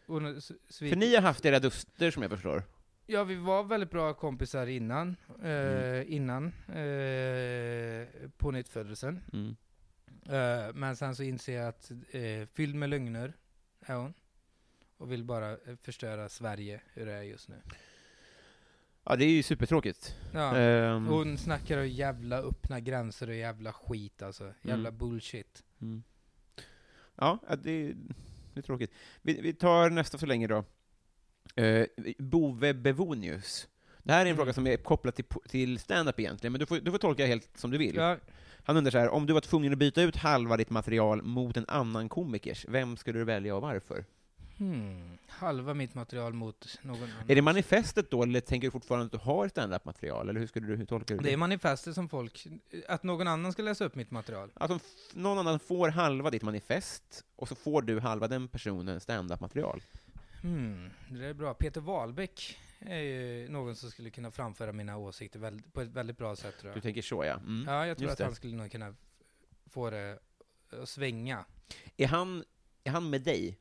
Hon, 0.06 0.40
för 0.70 0.96
ni 0.96 1.14
har 1.14 1.22
haft 1.22 1.44
era 1.44 1.58
duster 1.58 2.10
som 2.10 2.22
jag 2.22 2.30
förstår. 2.30 2.62
Ja, 3.06 3.24
vi 3.24 3.34
var 3.34 3.64
väldigt 3.64 3.90
bra 3.90 4.14
kompisar 4.14 4.66
innan, 4.66 5.16
eh, 5.42 5.50
Mm. 5.50 6.04
innan 6.12 6.46
eh, 6.68 8.28
pånyttfödelsen. 8.36 9.20
Mm. 9.32 9.56
Eh, 10.26 10.74
men 10.74 10.96
sen 10.96 11.16
så 11.16 11.22
inser 11.22 11.56
jag 11.56 11.68
att 11.68 11.90
eh, 12.10 12.46
fylld 12.54 12.74
med 12.74 12.88
lögner 12.90 13.32
är 13.80 13.94
hon. 13.94 14.14
Och 14.98 15.12
vill 15.12 15.24
bara 15.24 15.50
eh, 15.52 15.58
förstöra 15.82 16.28
Sverige, 16.28 16.80
hur 16.94 17.06
det 17.06 17.12
är 17.12 17.22
just 17.22 17.48
nu. 17.48 17.56
Ja, 19.06 19.16
det 19.16 19.24
är 19.24 19.30
ju 19.30 19.42
supertråkigt. 19.42 20.14
Ja. 20.34 20.56
Ehm, 20.56 21.06
Hon 21.06 21.38
snackar 21.38 21.78
om 21.78 21.88
jävla 21.88 22.38
öppna 22.38 22.80
gränser 22.80 23.28
och 23.28 23.34
jävla 23.34 23.72
skit 23.72 24.22
alltså. 24.22 24.44
Jävla 24.62 24.88
Mm. 24.88 24.98
bullshit. 24.98 25.62
Mm. 25.80 26.02
Ja, 27.16 27.38
det, 27.62 27.92
det 28.54 28.60
är 28.60 28.62
tråkigt. 28.62 28.92
Vi, 29.22 29.40
vi 29.40 29.52
tar 29.54 29.90
nästa 29.90 30.18
så 30.18 30.26
länge 30.26 30.46
då. 30.46 30.64
Eh, 31.62 31.86
Bove 32.18 32.74
Bevonius. 32.74 33.68
Det 34.02 34.12
här 34.12 34.18
är 34.18 34.22
en 34.22 34.26
Mm. 34.26 34.36
fråga 34.36 34.52
som 34.52 34.66
är 34.66 34.76
kopplad 34.76 35.14
till, 35.14 35.24
till 35.48 35.78
stand-up 35.78 36.20
egentligen, 36.20 36.52
men 36.52 36.60
du 36.60 36.66
får, 36.66 36.76
du 36.80 36.90
får 36.90 36.98
tolka 36.98 37.26
helt 37.26 37.56
som 37.56 37.70
du 37.70 37.78
vill. 37.78 37.94
Ja, 37.96 38.16
Han 38.64 38.76
undrar 38.76 38.90
så 38.90 38.98
här, 38.98 39.08
om 39.08 39.26
du 39.26 39.32
var 39.32 39.40
tvungen 39.40 39.72
att 39.72 39.78
byta 39.78 40.02
ut 40.02 40.16
halva 40.16 40.56
ditt 40.56 40.70
material 40.70 41.22
mot 41.22 41.56
en 41.56 41.64
annan 41.68 42.08
komikers, 42.08 42.66
vem 42.68 42.96
skulle 42.96 43.18
du 43.18 43.24
välja 43.24 43.56
och 43.56 43.62
varför? 43.62 44.04
Hmm. 44.58 45.18
Halva 45.28 45.74
mitt 45.74 45.94
material 45.94 46.32
mot 46.32 46.78
någon 46.82 46.96
annan. 47.02 47.30
Är 47.30 47.34
det 47.34 47.42
manifestet 47.42 48.10
då, 48.10 48.22
eller 48.22 48.40
tänker 48.40 48.66
du 48.66 48.70
fortfarande 48.70 49.06
att 49.06 49.12
du 49.12 49.18
har 49.18 49.48
stand-up-material, 49.48 50.28
eller 50.28 50.40
hur, 50.40 50.46
skulle 50.46 50.66
du, 50.66 50.76
hur 50.76 50.84
tolkar 50.84 51.14
du 51.14 51.18
det? 51.18 51.24
Det 51.28 51.32
är 51.32 51.36
manifestet 51.36 51.94
som 51.94 52.08
folk... 52.08 52.46
Att 52.88 53.02
någon 53.02 53.28
annan 53.28 53.52
ska 53.52 53.62
läsa 53.62 53.84
upp 53.84 53.94
mitt 53.94 54.10
material. 54.10 54.50
Att 54.54 54.70
f- 54.70 54.82
någon 55.14 55.38
annan 55.38 55.58
får 55.60 55.88
halva 55.88 56.30
ditt 56.30 56.42
manifest, 56.42 57.24
och 57.36 57.48
så 57.48 57.54
får 57.54 57.82
du 57.82 58.00
halva 58.00 58.28
den 58.28 58.48
personens 58.48 59.02
stand-up-material. 59.02 59.82
Hmm, 60.42 60.90
det 61.10 61.18
där 61.18 61.28
är 61.28 61.34
bra. 61.34 61.54
Peter 61.54 61.80
Wahlbeck 61.80 62.58
är 62.80 62.98
ju 63.00 63.48
någon 63.48 63.76
som 63.76 63.90
skulle 63.90 64.10
kunna 64.10 64.30
framföra 64.30 64.72
mina 64.72 64.96
åsikter 64.96 65.38
väldigt, 65.38 65.72
på 65.72 65.80
ett 65.80 65.88
väldigt 65.88 66.18
bra 66.18 66.36
sätt 66.36 66.58
tror 66.60 66.70
Du 66.70 66.76
jag. 66.76 66.82
tänker 66.82 67.02
så, 67.02 67.24
ja. 67.24 67.34
Mm. 67.34 67.64
Ja, 67.68 67.86
jag 67.86 67.96
tror 67.98 68.04
just 68.08 68.12
att 68.12 68.18
det. 68.18 68.24
han 68.24 68.34
skulle 68.34 68.56
nog 68.56 68.70
kunna 68.70 68.94
få 69.70 69.90
det 69.90 70.18
att 70.82 70.88
svänga. 70.88 71.44
Är, 71.96 72.06
han, 72.06 72.44
är 72.84 72.90
han 72.90 73.10
med 73.10 73.22
dig? 73.22 73.58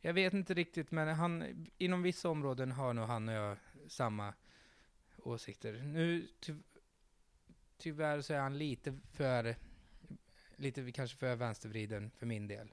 Jag 0.00 0.12
vet 0.12 0.34
inte 0.34 0.54
riktigt, 0.54 0.90
men 0.90 1.08
han, 1.08 1.66
inom 1.78 2.02
vissa 2.02 2.28
områden 2.28 2.72
har 2.72 2.94
nog 2.94 3.06
han 3.06 3.28
och 3.28 3.34
jag 3.34 3.56
samma 3.88 4.34
åsikter. 5.22 5.72
Nu, 5.72 6.28
ty, 6.40 6.54
tyvärr 7.78 8.20
så 8.20 8.34
är 8.34 8.38
han 8.38 8.58
lite 8.58 8.98
för, 9.12 9.56
lite 10.56 10.92
kanske 10.92 11.16
för 11.16 11.36
vänstervriden 11.36 12.10
för 12.18 12.26
min 12.26 12.48
del. 12.48 12.68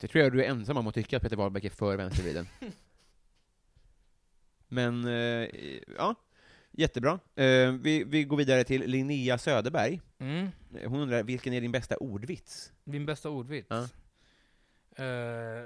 Det 0.00 0.08
tror 0.08 0.24
jag 0.24 0.32
du 0.32 0.44
är 0.44 0.48
ensam 0.48 0.76
om 0.76 0.86
att 0.86 0.94
tycka 0.94 1.16
att 1.16 1.22
Peter 1.22 1.36
Wahlbeck 1.36 1.64
är 1.64 1.70
för 1.70 1.96
vänstervriden. 1.96 2.48
Men, 4.68 5.04
eh, 5.04 5.48
ja, 5.96 6.14
jättebra. 6.70 7.20
Eh, 7.34 7.72
vi, 7.72 8.04
vi 8.04 8.24
går 8.24 8.36
vidare 8.36 8.64
till 8.64 8.86
Linnea 8.86 9.38
Söderberg. 9.38 10.00
Mm. 10.18 10.48
Hon 10.86 11.00
undrar, 11.00 11.22
vilken 11.22 11.52
är 11.52 11.60
din 11.60 11.72
bästa 11.72 11.96
ordvits? 11.96 12.72
Min 12.84 13.06
bästa 13.06 13.30
ordvits? 13.30 13.68
Ja. 13.70 13.88
Eh, 15.04 15.64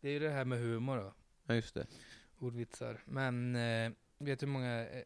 det 0.00 0.08
är 0.08 0.12
ju 0.12 0.18
det 0.18 0.30
här 0.30 0.44
med 0.44 0.58
humor 0.58 0.96
då. 0.96 1.14
Ja, 1.46 1.54
just 1.54 1.74
det. 1.74 1.86
ordvitsar. 2.38 3.02
Men 3.04 3.56
eh, 3.56 3.92
vet 4.18 4.40
du 4.40 4.46
hur 4.46 4.52
många 4.52 4.86
eh, 4.88 5.04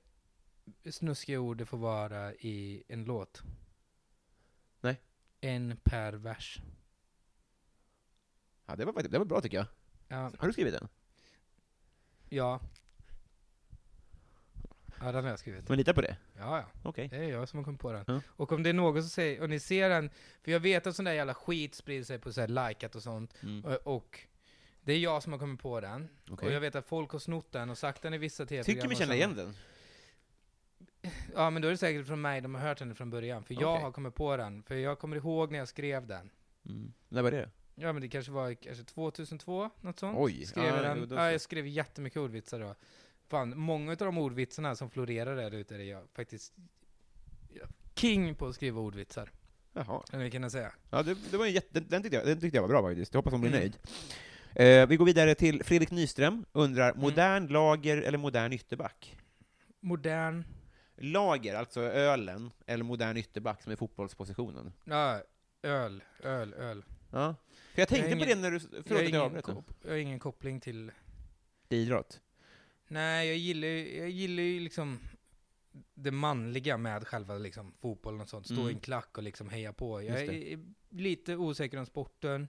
snuskiga 0.90 1.40
ord 1.40 1.57
det 1.57 1.66
får 1.66 1.78
vara 1.78 2.34
i 2.34 2.82
en 2.88 3.05
låt? 3.05 3.42
Nej. 4.80 5.01
En 5.40 5.76
per 5.84 6.12
vers. 6.12 6.59
Ja, 8.66 8.76
det 8.76 8.84
var, 8.84 8.92
faktiskt- 8.92 9.12
det 9.12 9.18
var 9.18 9.24
bra 9.24 9.40
tycker 9.40 9.57
jag. 9.57 9.66
Ja. 10.09 10.32
Har 10.38 10.47
du 10.47 10.53
skrivit 10.53 10.74
den? 10.74 10.88
Ja. 12.28 12.61
Ja, 15.01 15.12
den 15.12 15.24
har 15.24 15.30
jag 15.30 15.38
skrivit. 15.38 15.68
Men 15.68 15.78
lita 15.78 15.95
på 15.95 16.01
det? 16.01 16.16
Ja, 16.36 16.59
ja. 16.59 16.64
Okej. 16.82 17.09
Det 17.09 17.16
är 17.16 17.22
jag 17.30 17.49
som 17.49 17.59
har 17.59 17.64
kommit 17.64 17.80
på 17.80 17.92
den. 17.92 18.05
Ja. 18.09 18.20
Och 18.26 18.53
om 18.53 18.62
det 18.62 18.68
är 18.68 18.74
någon 18.74 19.03
som 19.03 19.11
säger, 19.11 19.40
och 19.42 19.51
ni 19.51 19.61
ser 19.61 19.88
den, 19.88 20.11
för 20.42 20.51
jag 20.53 20.61
vet 20.61 20.86
att 20.86 20.97
sån 20.97 21.05
där 21.05 21.12
jävla 21.12 21.34
skit 21.34 21.74
sprider 21.74 22.05
sig 22.05 22.18
på 22.18 22.32
så 22.32 22.40
här 22.40 22.49
likat 22.68 22.95
och 22.95 23.03
sånt, 23.03 23.34
Mm. 23.42 23.64
och, 23.64 23.97
och 23.97 24.20
det 24.85 24.93
är 24.93 24.99
jag 24.99 25.22
som 25.22 25.32
har 25.32 25.39
kommit 25.41 25.61
på 25.61 25.80
den. 25.80 26.09
Okej. 26.30 26.49
Och 26.49 26.55
jag 26.55 26.61
vet 26.61 26.74
att 26.74 26.87
folk 26.87 27.11
har 27.11 27.18
snott 27.18 27.53
den 27.53 27.70
och 27.70 27.78
sagt 27.78 28.03
den 28.03 28.14
i 28.14 28.18
vissa 28.18 28.47
tv-program. 28.47 28.74
Tycker 28.82 28.89
vi 28.89 28.95
känner 28.97 29.14
igen 29.14 29.35
den? 29.37 29.55
Ja, 31.35 31.51
men 31.51 31.62
då 31.62 31.68
är 31.68 31.72
det 31.72 31.78
säkert 31.78 32.07
från 32.07 32.20
mig 32.20 32.41
de 32.41 32.55
har 32.55 32.62
hört 32.62 32.78
den 32.78 32.95
från 32.95 33.11
början. 33.11 33.45
För 33.45 33.55
jag 33.55 33.72
Okej. 33.72 33.82
har 33.82 33.93
kommit 33.93 34.14
på 34.14 34.37
den. 34.37 34.62
För 34.62 34.74
jag 34.74 34.99
kommer 34.99 35.16
ihåg 35.16 35.51
när 35.53 35.59
jag 35.59 35.68
skrev 35.68 36.07
den. 36.07 36.30
Mm. 36.68 36.93
När 37.09 37.22
var 37.22 37.30
det? 37.30 37.51
Ja, 37.74 37.93
men 37.93 38.03
det 38.03 38.09
kanske 38.09 38.32
var 38.32 38.55
kanske 38.55 38.85
2002, 38.85 39.70
något 39.80 39.99
sånt. 39.99 40.16
Oj, 40.18 40.47
Skrev 40.47 40.64
jag 40.64 40.97
jo, 40.99 41.07
den. 41.07 41.18
Ja, 41.18 41.30
jag 41.32 41.41
skrev 41.41 41.66
jättemycket 41.66 42.16
ordvitsar 42.18 42.61
då. 42.61 42.74
Fan, 43.28 43.59
många 43.59 43.91
av 43.93 43.97
de 43.97 44.18
ordvitsarna 44.18 44.76
som 44.76 44.91
florerar 44.91 45.37
där 45.37 45.51
ute 45.55 45.74
är 45.74 45.78
jag 45.78 46.03
faktiskt 46.14 46.53
king 47.95 48.35
på 48.35 48.47
att 48.47 48.55
skriva 48.55 48.80
ordvitsar. 48.80 49.30
Jaha. 49.72 50.03
Kan 50.11 50.20
vi 50.20 50.30
kunna 50.30 50.51
säga. 50.51 50.72
Ja, 50.91 51.03
det, 51.03 51.16
det 51.30 51.37
var 51.37 51.47
en 51.47 51.53
jätte, 51.53 51.68
den, 51.80 51.89
den, 51.89 52.03
tyckte 52.03 52.16
jag, 52.16 52.26
den 52.26 52.41
tyckte 52.41 52.57
jag 52.57 52.62
var 52.62 52.68
bra 52.68 52.82
faktiskt. 52.82 53.14
Jag 53.14 53.18
hoppas 53.18 53.32
hon 53.32 53.41
blir 53.41 53.51
Mm. 53.51 53.61
nöjd. 53.61 53.78
Eh, 54.55 54.86
vi 54.88 54.96
går 54.96 55.05
vidare 55.05 55.34
till 55.34 55.64
Fredrik 55.64 55.90
Nyström, 55.90 56.44
undrar, 56.52 56.94
modern 56.94 57.46
lager 57.46 57.96
eller 58.02 58.18
modern 58.18 58.52
ytterback? 58.52 59.16
Modern. 59.80 60.44
Lager, 60.96 61.55
alltså 61.55 61.80
ölen, 61.80 62.50
eller 62.66 62.84
modern 62.84 63.16
ytterback 63.16 63.62
som 63.62 63.72
är 63.72 63.76
fotbollspositionen. 63.76 64.72
Ja, 64.84 65.20
öl, 65.62 66.02
öl, 66.22 66.55
öl. 66.55 66.84
Ja. 67.11 67.34
För 67.74 67.80
jag 67.82 67.88
tänkte 67.88 68.11
Jag 68.11 68.18
på 68.18 68.24
det 68.24 68.34
när 68.34 68.50
du, 68.50 68.57
att 68.57 68.90
jag 68.90 69.05
ingen, 69.09 69.42
kop- 69.42 69.74
jag 69.82 69.90
har 69.90 69.96
ingen 69.96 70.18
koppling 70.18 70.61
till... 70.61 70.92
Idrott. 71.68 72.20
Nej, 72.88 73.28
jag 73.28 73.36
gillar 73.36 73.68
ju- 73.68 73.98
jag 73.98 74.11
gillar 74.11 74.42
ju 74.42 74.61
liksom 74.61 74.98
det 75.94 76.11
manliga 76.11 76.76
med 76.76 77.07
själva 77.07 77.38
liksom 77.38 77.74
fotbollen 77.80 78.20
och 78.20 78.28
sånt. 78.28 78.46
Stå 78.46 78.55
Mm. 78.55 78.68
i 78.68 78.72
en 78.72 78.80
klack 78.80 79.16
och 79.18 79.22
liksom 79.24 79.48
heja 79.48 79.72
på. 79.72 80.02
Jag 80.02 80.20
är, 80.22 80.32
är 80.32 80.59
lite 80.90 81.36
osäker 81.36 81.78
om 81.78 81.86
sporten, 81.86 82.48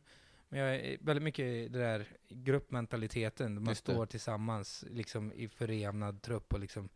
men 0.56 0.64
jag 0.64 0.76
är 0.76 0.98
väldigt 1.02 1.24
mycket 1.24 1.46
i 1.46 1.68
det 1.68 1.80
där 1.80 2.08
gruppmentaliteten. 2.30 3.54
Man 3.54 3.66
Just 3.72 3.86
det. 3.86 3.92
står 3.92 4.06
tillsammans 4.06 4.86
liksom 4.90 5.34
i 5.34 5.48
förenad 5.48 6.22
trupp 6.22 6.54
och 6.54 6.60
liksom 6.60 6.90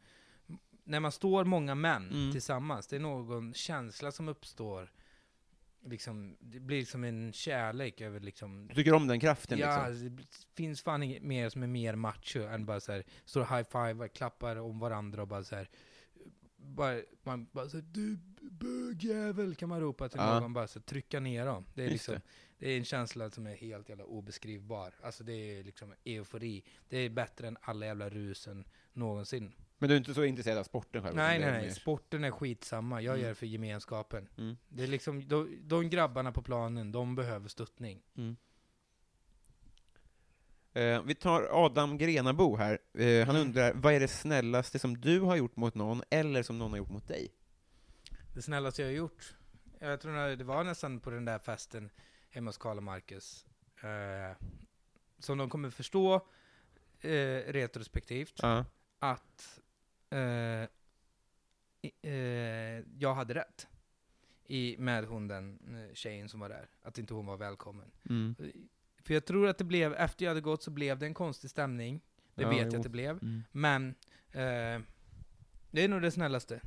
när 0.83 0.99
man 0.99 1.11
står 1.11 1.43
många 1.45 1.75
män 1.75 2.09
Mm. 2.11 2.31
tillsammans, 2.31 2.87
det 2.87 2.95
är 2.95 2.99
någon 2.99 3.53
känsla 3.53 4.11
som 4.11 4.27
uppstår. 4.29 4.91
Liksom, 5.85 6.37
det 6.39 6.59
blir 6.59 6.85
som 6.85 7.03
en 7.03 7.33
kärlek 7.33 8.01
över 8.01 8.19
liksom 8.19 8.67
Du 8.67 8.75
tycker 8.75 8.93
om 8.93 9.07
den 9.07 9.19
kraften 9.19 9.59
Ja, 9.59 9.87
liksom? 9.89 10.15
det 10.15 10.23
finns 10.55 10.81
fan 10.81 11.03
inget 11.03 11.23
mer 11.23 11.49
som 11.49 11.63
är 11.63 11.67
mer 11.67 11.95
macho 11.95 12.39
än 12.39 12.65
bara 12.65 12.79
så 12.79 12.91
här, 12.91 13.03
står 13.25 13.41
high 13.41 13.69
five 13.93 14.07
klappar 14.07 14.55
om 14.55 14.79
varandra 14.79 15.21
och 15.21 15.27
bara 15.27 15.43
så 15.43 15.55
här 15.55 15.69
bara, 16.57 17.01
man 17.23 17.47
bara 17.51 17.69
så 17.69 17.77
du 17.77 18.19
bögjävel 18.49 19.55
kan 19.55 19.69
man 19.69 19.79
ropa 19.81 20.09
till 20.09 20.19
någon, 20.19 20.53
bara 20.53 20.67
så 20.67 20.79
trycka 20.79 21.19
ner 21.19 21.45
dem. 21.45 21.65
Det 21.73 21.85
är 21.85 21.89
liksom, 21.89 22.15
det 22.57 22.69
är 22.71 22.77
en 22.77 22.85
känsla 22.85 23.29
som 23.29 23.47
är 23.47 23.55
helt 23.55 23.89
jävla 23.89 24.03
obeskrivbar. 24.05 24.93
Alltså 25.01 25.23
det 25.23 25.33
är 25.33 25.63
liksom 25.63 25.93
eufori. 26.03 26.63
Det 26.89 26.97
är 26.97 27.09
bättre 27.09 27.47
än 27.47 27.57
alla 27.61 27.85
jävla 27.85 28.09
rusen 28.09 28.65
någonsin. 28.93 29.51
Men 29.77 29.89
du 29.89 29.95
är 29.95 29.97
inte 29.99 30.13
så 30.13 30.23
intresserad 30.23 30.57
av 30.57 30.63
sporten 30.63 31.03
själv? 31.03 31.15
Nej, 31.15 31.39
det 31.39 31.45
nej, 31.45 31.53
nej. 31.53 31.65
mer- 31.67 31.73
Sporten 31.73 32.23
är 32.23 32.31
skitsamma. 32.31 33.01
Jag 33.01 33.11
Mm. 33.13 33.21
gör 33.21 33.29
det 33.29 33.35
för 33.35 33.45
gemenskapen. 33.45 34.29
Mm. 34.37 34.57
Det 34.69 34.83
är 34.83 34.87
liksom, 34.87 35.27
de, 35.27 35.57
de 35.63 35.89
grabbarna 35.89 36.31
på 36.31 36.41
planen, 36.41 36.91
de 36.91 37.15
behöver 37.15 37.47
stöttning. 37.49 38.01
Mm. 38.17 38.35
Eh, 40.73 41.01
vi 41.03 41.15
tar 41.15 41.47
Adam 41.65 41.97
Grenabo 41.97 42.55
här. 42.55 42.79
Eh, 42.93 43.25
han 43.27 43.35
Mm. 43.35 43.47
undrar, 43.47 43.73
vad 43.73 43.93
är 43.93 43.99
det 43.99 44.07
snällaste 44.07 44.79
som 44.79 45.01
du 45.01 45.19
har 45.19 45.35
gjort 45.35 45.55
mot 45.55 45.75
någon, 45.75 46.01
eller 46.09 46.43
som 46.43 46.57
någon 46.57 46.71
har 46.71 46.77
gjort 46.77 46.89
mot 46.89 47.07
dig? 47.07 47.31
Det 48.33 48.41
snällaste 48.41 48.81
jag 48.81 48.89
har 48.89 48.93
gjort, 48.93 49.35
jag 49.79 50.01
tror 50.01 50.17
att 50.17 50.37
det 50.37 50.43
var 50.43 50.63
nästan 50.63 50.99
på 50.99 51.09
den 51.09 51.25
där 51.25 51.39
festen 51.39 51.89
hemma 52.29 52.49
hos 52.49 52.57
Karl 52.57 52.77
och 52.77 52.83
Marcus, 52.83 53.45
eh, 53.83 54.45
som 55.19 55.37
de 55.37 55.49
kommer 55.49 55.69
förstå 55.69 56.15
eh, 57.01 57.11
retrospektivt, 57.47 58.39
Ja. 58.41 58.65
att 58.99 59.59
eh, 60.09 60.63
eh, 62.11 62.83
jag 62.97 63.13
hade 63.15 63.33
rätt 63.33 63.67
i, 64.47 64.75
med 64.79 65.05
hon 65.05 65.27
den 65.27 65.59
eh, 65.89 65.93
tjejen 65.93 66.29
som 66.29 66.39
var 66.39 66.49
där, 66.49 66.69
att 66.81 66.97
inte 66.97 67.13
hon 67.13 67.25
var 67.25 67.37
välkommen. 67.37 67.91
Mm. 68.09 68.35
För 69.03 69.13
jag 69.13 69.25
tror 69.25 69.47
att 69.47 69.57
det 69.57 69.63
blev, 69.63 69.93
efter 69.93 70.25
jag 70.25 70.29
hade 70.29 70.41
gått 70.41 70.63
så 70.63 70.71
blev 70.71 70.99
det 70.99 71.05
en 71.05 71.13
konstig 71.13 71.49
stämning, 71.49 72.01
det 72.35 72.41
Ja, 72.43 72.49
vet 72.49 72.57
jag 72.59 72.71
jo. 72.73 72.77
att 72.77 72.83
det 72.83 72.89
blev, 72.89 73.09
Mm. 73.23 73.43
men 73.51 73.87
eh, 74.31 74.81
det 75.71 75.83
är 75.83 75.87
nog 75.87 76.01
det 76.01 76.11
snällaste. 76.11 76.61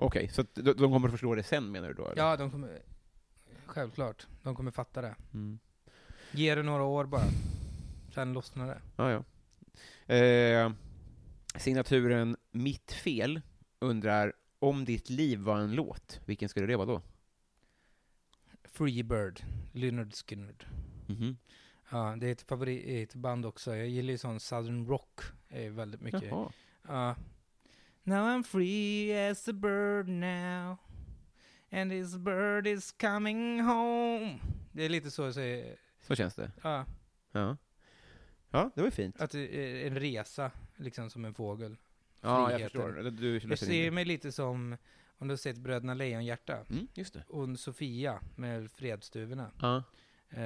Okej, 0.00 0.28
så 0.28 0.40
att 0.40 0.54
de, 0.54 0.62
de 0.62 0.92
kommer 0.92 1.08
att 1.08 1.12
förstå 1.12 1.34
det 1.34 1.42
sen 1.42 1.72
menar 1.72 1.88
du 1.88 1.94
då? 1.94 2.06
eller? 2.06 2.22
Ja, 2.22 2.36
de 2.36 2.50
kommer, 2.50 2.82
självklart, 3.66 4.26
de 4.42 4.54
kommer 4.56 4.70
fatta 4.70 5.02
det. 5.02 5.14
Mm. 5.34 5.58
Ge 6.32 6.54
det 6.54 6.62
några 6.62 6.82
år 6.82 7.04
bara. 7.04 7.24
Sen 8.14 8.32
lossnar 8.32 8.66
det. 8.66 8.80
Ja, 8.96 9.10
ja. 9.10 9.24
Eh, 10.14 10.72
signaturen 11.56 12.36
Mitt 12.50 12.92
fel 12.92 13.40
undrar, 13.78 14.32
om 14.58 14.84
ditt 14.84 15.10
liv 15.10 15.38
var 15.38 15.58
en 15.58 15.74
låt, 15.74 16.20
vilken 16.24 16.48
skulle 16.48 16.66
det 16.66 16.76
vara 16.76 16.86
då? 16.86 17.02
Freebird, 18.64 19.42
Lynyrd 19.72 20.14
Skynyrd. 20.14 20.66
Mhm. 21.06 21.36
Ja, 21.90 22.16
det 22.20 22.26
är 22.26 22.32
ett 22.32 22.42
favoritband 22.42 23.46
också. 23.46 23.76
Jag 23.76 23.88
gillar 23.88 24.10
ju 24.10 24.18
sån 24.18 24.40
southern 24.40 24.86
rock. 24.86 25.20
är 25.48 25.70
väldigt 25.70 26.00
mycket. 26.00 26.22
Jaha. 26.22 26.52
Ja. 26.88 27.16
Now 28.08 28.24
I'm 28.26 28.42
free 28.42 29.12
as 29.30 29.48
a 29.48 29.52
bird 29.52 30.08
now. 30.08 30.76
And 31.70 31.90
this 31.90 32.16
bird 32.16 32.66
is 32.66 32.92
coming 32.92 33.60
home. 33.60 34.38
Det 34.72 34.84
är 34.84 34.88
lite 34.88 35.10
så 35.10 35.22
jag 35.22 35.34
säger. 35.34 35.76
Så 36.00 36.14
känns 36.14 36.34
det. 36.34 36.50
Ja, 36.62 36.86
Ja. 37.32 37.56
Ja, 38.50 38.70
det 38.74 38.80
var 38.80 38.86
ju 38.86 38.90
fint. 38.90 39.20
att 39.20 39.34
är 39.34 39.86
en 39.86 40.00
resa, 40.00 40.50
liksom 40.76 41.10
som 41.10 41.24
en 41.24 41.34
fågel. 41.34 41.76
Ja, 42.20 42.40
jag 42.40 42.60
friheten. 42.60 42.94
förstår. 42.94 43.10
Du 43.10 43.38
Jag 43.48 43.58
ser 43.58 43.90
mig 43.90 44.04
lite 44.04 44.32
som, 44.32 44.76
om 45.18 45.28
du 45.28 45.32
har 45.32 45.36
sett 45.36 45.58
Bröderna 45.58 45.94
Lejonhjärta. 45.94 46.64
Mm, 46.70 46.88
just 46.94 47.14
det. 47.14 47.22
och 47.28 47.58
Sofia 47.58 48.20
med 48.36 48.70
Fredstuvorna. 48.70 49.50
Ja. 49.60 49.82
Eh, 50.30 50.42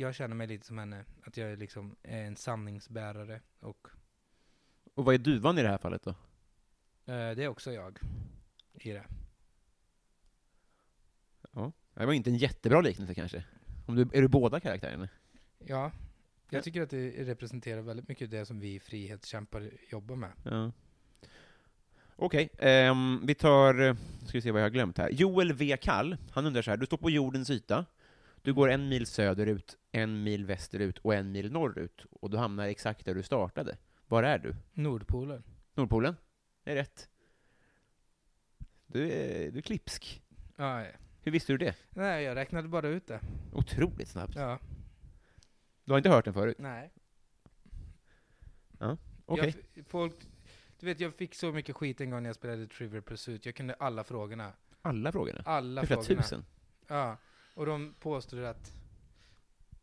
jag 0.00 0.14
känner 0.14 0.34
mig 0.36 0.46
lite 0.46 0.66
som 0.66 0.78
henne, 0.78 1.04
att 1.24 1.36
jag 1.36 1.50
är 1.50 1.56
liksom 1.56 1.96
en 2.02 2.36
sanningsbärare 2.36 3.40
och 3.60 3.88
Och 4.94 5.04
vad 5.04 5.14
är 5.14 5.18
duvan 5.18 5.58
i 5.58 5.62
det 5.62 5.68
här 5.68 5.78
fallet 5.78 6.02
då? 6.02 6.14
Eh, 7.10 7.36
det 7.36 7.44
är 7.44 7.48
också 7.48 7.72
jag 7.72 7.98
i 8.74 8.92
det. 8.92 9.04
Ja. 11.52 11.72
Det 11.94 12.06
var 12.06 12.12
inte 12.12 12.30
en 12.30 12.36
jättebra 12.36 12.80
liknelse 12.80 13.14
kanske. 13.14 13.44
Om 13.86 13.94
du, 13.96 14.02
är 14.02 14.22
du 14.22 14.28
båda 14.28 14.60
karaktärerna? 14.60 15.08
Ja, 15.58 15.92
Ja. 16.52 16.56
jag 16.56 16.64
tycker 16.64 16.82
att 16.82 16.90
det 16.90 17.10
representerar 17.10 17.80
väldigt 17.82 18.08
mycket 18.08 18.30
det 18.30 18.46
som 18.46 18.60
vi 18.60 18.80
frihetskämpar 18.80 19.70
jobbar 19.90 20.16
med. 20.16 20.30
Ja. 20.44 20.72
Okej, 22.16 22.50
ehm, 22.58 23.20
vi 23.26 23.34
tar, 23.34 23.80
eh, 23.80 23.94
ska 24.26 24.38
vi 24.38 24.42
se 24.42 24.50
vad 24.50 24.60
jag 24.60 24.64
har 24.64 24.70
glömt 24.70 24.98
här. 24.98 25.10
Joel 25.10 25.52
V. 25.52 25.76
Kall, 25.80 26.16
han 26.30 26.46
undrar 26.46 26.62
så 26.62 26.70
här, 26.70 26.76
du 26.78 26.86
står 26.86 26.96
på 26.96 27.10
jordens 27.10 27.50
yta, 27.50 27.86
du 28.42 28.54
går 28.54 28.70
en 28.70 28.88
mil 28.88 29.06
söderut, 29.06 29.76
en 29.92 30.22
mil 30.22 30.46
västerut 30.46 30.98
och 30.98 31.14
en 31.14 31.32
mil 31.32 31.52
norrut, 31.52 32.04
och 32.10 32.30
du 32.30 32.36
hamnar 32.36 32.66
exakt 32.66 33.04
där 33.04 33.14
du 33.14 33.22
startade. 33.22 33.76
Var 34.06 34.22
är 34.22 34.38
du? 34.38 34.54
Nordpolen. 34.72 35.42
Nordpolen? 35.74 36.16
Är 36.70 36.74
rätt. 36.74 37.08
Du 38.86 39.12
är, 39.12 39.50
du 39.50 39.58
är 39.58 39.62
klipsk. 39.62 40.22
Ja, 40.56 40.84
Hur 41.22 41.32
visste 41.32 41.52
du 41.52 41.58
det? 41.58 41.74
nej, 41.90 42.24
jag 42.24 42.34
räknade 42.36 42.68
bara 42.68 42.88
ut 42.88 43.06
det. 43.06 43.20
Otroligt 43.52 44.08
snabbt. 44.08 44.34
Ja, 44.36 44.58
Du 45.84 45.92
har 45.92 45.98
inte 45.98 46.08
hört 46.10 46.24
den 46.24 46.34
förut? 46.34 46.56
nej. 46.58 46.90
Okej. 49.26 49.54
Jag, 49.74 49.86
folk, 49.86 50.14
du 50.78 50.86
vet, 50.86 51.00
jag 51.00 51.14
fick 51.14 51.34
så 51.34 51.52
mycket 51.52 51.76
skit 51.76 52.00
en 52.00 52.10
gång 52.10 52.22
när 52.22 52.28
jag 52.28 52.36
spelade 52.36 52.66
Trivial 52.66 53.02
Pursuit. 53.02 53.46
Jag 53.46 53.54
kunde 53.54 53.74
alla 53.74 54.04
frågorna. 54.04 54.52
Alla 54.82 55.12
frågorna? 55.12 55.42
Alla 55.44 55.80
Det 55.80 55.84
är 55.84 55.86
flera 55.86 56.02
frågorna. 56.02 56.22
tusen. 56.22 56.44
Ja, 56.88 57.16
och 57.54 57.66
de 57.66 57.94
påstod 58.00 58.44
att 58.44 58.72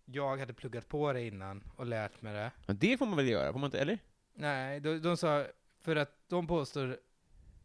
jag 0.06 0.38
hade 0.38 0.54
pluggat 0.54 0.88
på 0.88 1.14
det 1.14 1.22
innan 1.28 1.64
och 1.76 1.86
lärt 1.86 2.22
mig 2.22 2.34
det. 2.34 2.52
Men 2.66 2.78
det 2.78 2.98
får 2.98 3.06
man 3.06 3.16
väl 3.18 3.28
göra? 3.30 3.52
Får 3.54 3.60
man 3.60 3.68
inte, 3.68 3.80
eller? 3.80 4.00
Nej, 4.34 4.80
de, 4.80 5.00
de 5.02 5.18
sa, 5.18 5.46
för 5.88 5.96
att 5.96 6.30
de 6.30 6.48
påstår, 6.48 6.98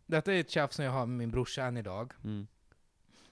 detta 0.07 0.33
är 0.35 0.41
ett 0.41 0.51
tjafs 0.51 0.77
som 0.77 0.85
jag 0.85 0.93
har 0.93 1.07
med 1.07 1.19
min 1.19 1.31
brorsa 1.31 1.65
än 1.65 1.77
idag. 1.77 2.13
Mm. 2.25 2.47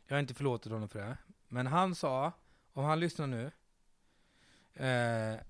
Jag 0.06 0.16
har 0.16 0.20
inte 0.20 0.34
förlåtit 0.34 0.72
honom 0.72 0.88
för 0.88 0.98
det. 0.98 1.16
Men 1.48 1.66
han 1.66 1.94
sa, 1.94 2.32
och 2.72 2.82
han 2.82 3.00
lyssnar 3.00 3.26
nu, 3.26 3.50
eh, 4.74 5.40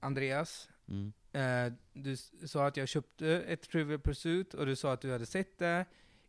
Andreas, 0.00 0.68
Mm. 0.88 1.12
eh, 1.32 1.72
du 1.92 2.16
sa 2.46 2.66
att 2.66 2.76
jag 2.76 2.88
köpte 2.88 3.26
ett 3.28 3.62
Trivial 3.70 4.00
Pursuit 4.00 4.54
och 4.54 4.66
du 4.66 4.76
sa 4.76 4.92
att 4.92 5.00
du 5.00 5.12
hade 5.12 5.26
sett 5.26 5.58
det 5.58 5.84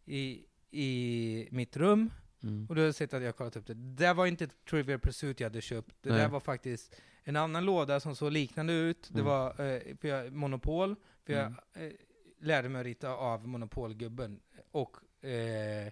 i, 0.05 0.45
i 0.71 1.47
mitt 1.51 1.77
rum. 1.77 2.09
Mm. 2.43 2.65
Och 2.69 2.75
du 2.75 2.85
har 2.85 2.91
sett 2.91 3.13
att 3.13 3.23
jag 3.23 3.35
kollat 3.35 3.55
upp 3.55 3.67
det. 3.67 3.73
Det 3.73 3.95
där 4.05 4.13
var 4.13 4.25
inte 4.25 4.43
ett 4.43 4.65
Trivial 4.69 4.99
Pursuit 4.99 5.39
jag 5.39 5.49
hade 5.49 5.61
köpt. 5.61 5.95
Det 6.01 6.09
Nej. 6.09 6.19
där 6.19 6.29
var 6.29 6.39
faktiskt 6.39 6.95
en 7.23 7.35
annan 7.35 7.65
låda 7.65 7.99
som 7.99 8.15
såg 8.15 8.31
liknande 8.31 8.73
ut. 8.73 9.09
Det 9.13 9.19
Mm. 9.19 9.25
var 9.25 9.49
eh, 9.49 9.81
för 10.01 10.07
jag, 10.07 10.33
Monopol, 10.33 10.95
för 11.25 11.33
Mm. 11.33 11.55
jag 11.75 11.83
eh, 11.85 11.91
lärde 12.39 12.69
mig 12.69 12.79
att 12.79 12.85
rita 12.85 13.09
av 13.09 13.47
Monopolgubben. 13.47 14.39
Och 14.71 15.25
eh, 15.25 15.91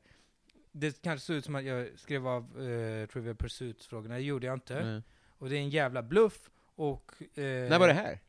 det 0.72 1.02
kanske 1.02 1.26
såg 1.26 1.36
ut 1.36 1.46
som 1.46 1.56
att 1.56 1.64
jag 1.64 2.00
skrev 2.00 2.28
av 2.28 2.44
eh, 2.44 3.08
Trivial 3.08 3.36
Pursuit-frågorna. 3.36 4.16
Det 4.16 4.22
gjorde 4.22 4.46
jag 4.46 4.54
inte. 4.54 4.86
Nej. 4.86 5.02
Och 5.38 5.50
det 5.50 5.56
är 5.56 5.60
en 5.60 5.70
jävla 5.70 6.04
bluff. 6.04 6.50
Och, 6.76 7.14
eh, 7.22 7.70
När 7.70 7.80
var 7.80 7.88
det 7.88 7.94
här? 7.94 8.20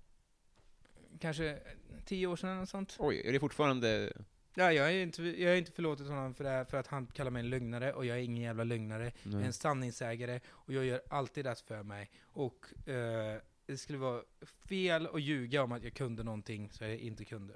Kanske 1.21 1.59
tio 2.05 2.27
år 2.27 2.37
sedan 2.37 2.51
eller 2.51 2.61
något 2.61 2.69
sånt. 2.69 2.97
Oj, 2.99 3.23
är 3.25 3.33
det 3.33 3.41
fortfarande... 3.41 4.13
Ja, 4.55 4.73
jag 4.73 4.85
har 4.85 4.91
inte, 4.91 5.23
jag 5.23 5.51
har 5.51 5.57
inte 5.57 5.73
förlåtit 5.73 6.07
honom 6.07 6.35
för 6.35 6.45
det 6.45 6.51
här, 6.51 6.65
för 6.65 6.77
att 6.77 6.87
han 6.87 7.07
kallar 7.07 7.31
mig 7.31 7.41
en 7.41 7.51
lögnare, 7.51 7.93
och 7.93 8.07
jag 8.07 8.19
är 8.19 8.23
ingen 8.23 8.43
jävla 8.43 8.65
lögnare. 8.65 9.13
Nej. 9.23 9.45
en 9.45 9.53
sanningssägare 9.53 10.41
och 10.49 10.73
jag 10.73 10.85
gör 10.85 11.03
alltid 11.09 11.47
rätt 11.47 11.61
för 11.61 11.83
mig. 11.83 12.11
Och 12.23 12.89
eh, 12.89 13.41
det 13.67 13.77
skulle 13.77 13.99
vara 13.99 14.23
fel 14.69 15.07
att 15.07 15.23
ljuga 15.23 15.63
om 15.63 15.73
att 15.73 15.83
jag 15.83 15.95
kunde 15.95 16.23
någonting 16.23 16.71
som 16.71 16.87
jag 16.87 16.97
inte 16.97 17.25
kunde. 17.25 17.55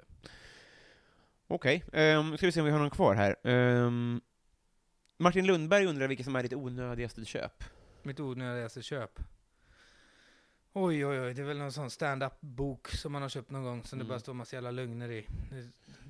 Okej, 1.53 1.83
um, 1.93 2.37
ska 2.37 2.45
vi 2.45 2.51
se 2.51 2.59
om 2.59 2.65
vi 2.65 2.71
har 2.71 2.79
någon 2.79 2.89
kvar 2.89 3.15
här. 3.15 3.35
Ehm, 3.43 4.21
Martin 5.17 5.45
Lundberg 5.45 5.85
undrar 5.85 6.07
vilket 6.07 6.25
som 6.25 6.35
är 6.35 6.43
ditt 6.43 6.53
onödigaste 6.53 7.25
köp. 7.25 7.63
Mitt 8.03 8.19
onödigaste 8.19 8.81
köp. 8.81 9.19
Oj, 10.73 11.05
oj, 11.05 11.19
oj, 11.21 11.33
det 11.33 11.41
är 11.41 11.45
väl 11.45 11.57
någon 11.57 11.71
sån 11.71 11.89
stand-up-bok 11.89 12.87
som 12.87 13.11
man 13.11 13.21
har 13.21 13.29
köpt 13.29 13.49
någon 13.51 13.63
gång, 13.63 13.83
som 13.83 13.97
Mm. 13.99 14.07
det 14.07 14.09
bara 14.09 14.19
står 14.19 14.33
massa 14.33 14.55
jävla 14.55 14.71
lögner 14.71 15.11
i. 15.11 15.25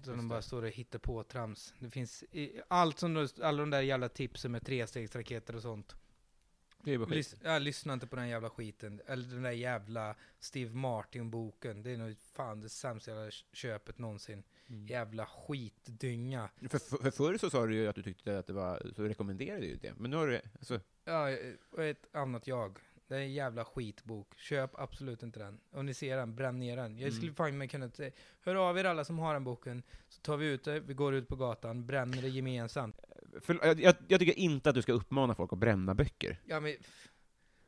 Som 0.04 0.18
de 0.18 0.28
bara 0.28 0.42
står 0.42 0.64
och 0.64 0.70
hittar 0.70 1.00
på 1.00 1.24
trams. 1.24 1.74
Det 1.80 1.90
finns 1.90 2.24
i, 2.32 2.62
allt 2.68 3.00
som, 3.00 3.28
alla 3.42 3.58
de 3.60 3.70
där 3.70 3.82
jävla 3.82 4.10
tipsen 4.10 4.52
med 4.52 4.66
trestegsraketer 4.66 5.56
och 5.56 5.62
sånt. 5.62 5.96
Det 6.84 6.94
är 6.94 6.98
bara 6.98 7.10
Lys, 7.10 7.36
ja, 7.44 7.60
lyssna 7.60 7.94
inte 7.94 8.08
på 8.08 8.16
den 8.16 8.30
jävla 8.30 8.50
skiten. 8.50 9.02
Eller 9.08 9.28
den 9.28 9.44
där 9.44 9.52
jävla 9.52 10.16
Steve 10.40 10.74
Martin-boken. 10.76 11.84
Det 11.84 11.92
är 11.92 11.98
nog 11.98 12.18
fan 12.34 12.62
det 12.62 12.70
sämsta 12.70 13.12
jävla 13.12 13.32
köpet 13.54 13.98
någonsin. 13.98 14.44
Mm. 14.72 14.88
Jävla 14.88 15.26
skitdynga. 15.26 16.50
För, 16.70 16.80
för, 16.80 16.98
för 16.98 17.12
förr 17.12 17.38
så 17.38 17.50
sa 17.50 17.66
du 17.66 17.76
ju 17.76 17.88
att 17.88 17.96
du 17.96 18.04
tyckte 18.04 18.40
att 18.40 18.48
det 18.48 18.54
var, 18.54 18.92
så 18.96 19.04
rekommenderade 19.04 19.62
du 19.62 19.68
ju 19.68 19.76
det. 19.76 19.94
Men 19.98 20.12
nu 20.12 20.18
har 20.18 20.28
du, 20.28 20.42
alltså, 20.60 20.80
Ja, 21.06 21.28
och 21.72 21.84
ett 21.84 22.16
annat 22.16 22.48
jag. 22.48 22.78
Det 23.08 23.16
är 23.16 23.20
en 23.20 23.34
jävla 23.34 23.66
skitbok. 23.66 24.38
Köp 24.38 24.72
absolut 24.80 25.24
inte 25.24 25.40
den. 25.40 25.60
Om 25.72 25.86
ni 25.86 25.94
ser 25.94 26.18
den, 26.18 26.36
bränn 26.36 26.60
ner 26.60 26.76
den. 26.78 26.98
Jag 26.98 27.08
Mm. 27.08 27.18
skulle 27.18 27.34
fan 27.34 27.58
mig 27.58 27.68
kunna 27.68 27.90
säga, 27.90 28.12
hör 28.42 28.56
av 28.56 28.78
er 28.78 28.84
alla 28.86 29.06
som 29.06 29.20
har 29.20 29.34
den 29.34 29.44
boken, 29.44 29.84
så 30.10 30.22
tar 30.22 30.38
vi 30.38 30.46
ut 30.46 30.64
det, 30.64 30.80
vi 30.80 30.94
går 30.94 31.14
ut 31.14 31.28
på 31.28 31.36
gatan, 31.36 31.86
bränner 31.86 32.22
det 32.22 32.28
gemensamt. 32.30 33.00
för, 33.42 33.60
jag, 33.66 33.80
jag, 33.80 33.96
jag 34.08 34.20
tycker 34.20 34.40
inte 34.40 34.70
att 34.70 34.76
du 34.76 34.82
ska 34.82 34.94
uppmana 34.94 35.36
folk 35.36 35.54
att 35.54 35.60
bränna 35.60 35.96
böcker. 35.96 36.40
Ja 36.46 36.60
men, 36.60 36.76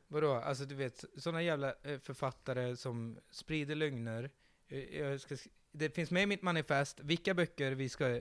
vadå? 0.08 0.34
Alltså 0.34 0.64
du 0.64 0.74
vet, 0.74 1.04
sådana 1.16 1.42
jävla 1.42 1.74
eh, 1.82 1.98
författare 1.98 2.76
som 2.76 3.18
sprider 3.30 3.74
lögner. 3.74 4.30
Eh, 4.68 4.78
Jag 4.98 5.20
ska, 5.20 5.34
sk- 5.34 5.48
det 5.74 5.94
finns 5.94 6.10
med 6.10 6.22
i 6.22 6.26
mitt 6.26 6.42
manifest 6.42 7.00
vilka 7.00 7.34
böcker 7.34 7.72
vi 7.72 7.88
ska 7.88 8.20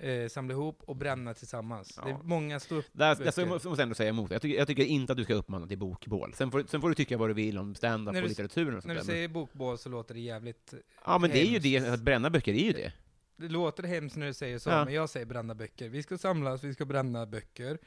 eh, 0.00 0.28
samla 0.28 0.54
ihop 0.54 0.82
och 0.84 0.96
bränna 0.96 1.34
tillsammans. 1.34 1.94
Ja. 1.96 2.04
Det 2.04 2.10
är 2.10 2.18
många 2.22 2.58
Där, 2.92 3.16
böcker. 3.16 3.30
så 3.30 3.46
måste 3.46 3.68
jag 3.68 3.80
ändå 3.80 3.94
säga 3.94 4.08
emot. 4.10 4.30
Jag 4.30 4.42
tycker, 4.42 4.58
jag 4.58 4.66
tycker 4.66 4.84
inte 4.84 5.12
att 5.12 5.16
du 5.16 5.24
ska 5.24 5.34
uppmana 5.34 5.66
till 5.66 5.78
bokbål. 5.78 6.34
Sen 6.34 6.50
får, 6.50 6.64
sen 6.68 6.80
får 6.80 6.88
du 6.88 6.94
tycka 6.94 7.16
vad 7.18 7.30
du 7.30 7.34
vill 7.34 7.58
om 7.58 7.74
stand-up 7.74 8.16
och 8.16 8.22
litteraturen 8.28 8.76
och 8.76 8.82
sånt 8.82 8.86
När 8.86 8.94
du 8.94 9.00
där. 9.00 9.06
säger 9.06 9.28
bokbål 9.28 9.78
så 9.78 9.88
låter 9.88 10.14
det 10.14 10.20
jävligt... 10.20 10.74
Ja, 11.04 11.18
men 11.18 11.30
det 11.30 11.40
är 11.46 11.50
ju 11.50 11.58
det, 11.58 11.78
hemskt. 11.78 11.92
att 11.94 12.00
bränna 12.00 12.30
böcker 12.30 12.52
är 12.52 12.64
ju 12.64 12.72
det. 12.72 12.92
Det 13.36 13.48
låter 13.48 13.82
hemskt 13.82 14.16
när 14.16 14.26
du 14.26 14.34
säger 14.34 14.58
så, 14.58 14.70
Ja. 14.70 14.84
men 14.84 14.94
jag 14.94 15.10
säger 15.10 15.26
bränna 15.26 15.54
böcker. 15.54 15.88
Vi 15.88 16.02
ska 16.02 16.18
samlas, 16.18 16.64
vi 16.64 16.74
ska 16.74 16.84
bränna 16.84 17.26
böcker. 17.26 17.78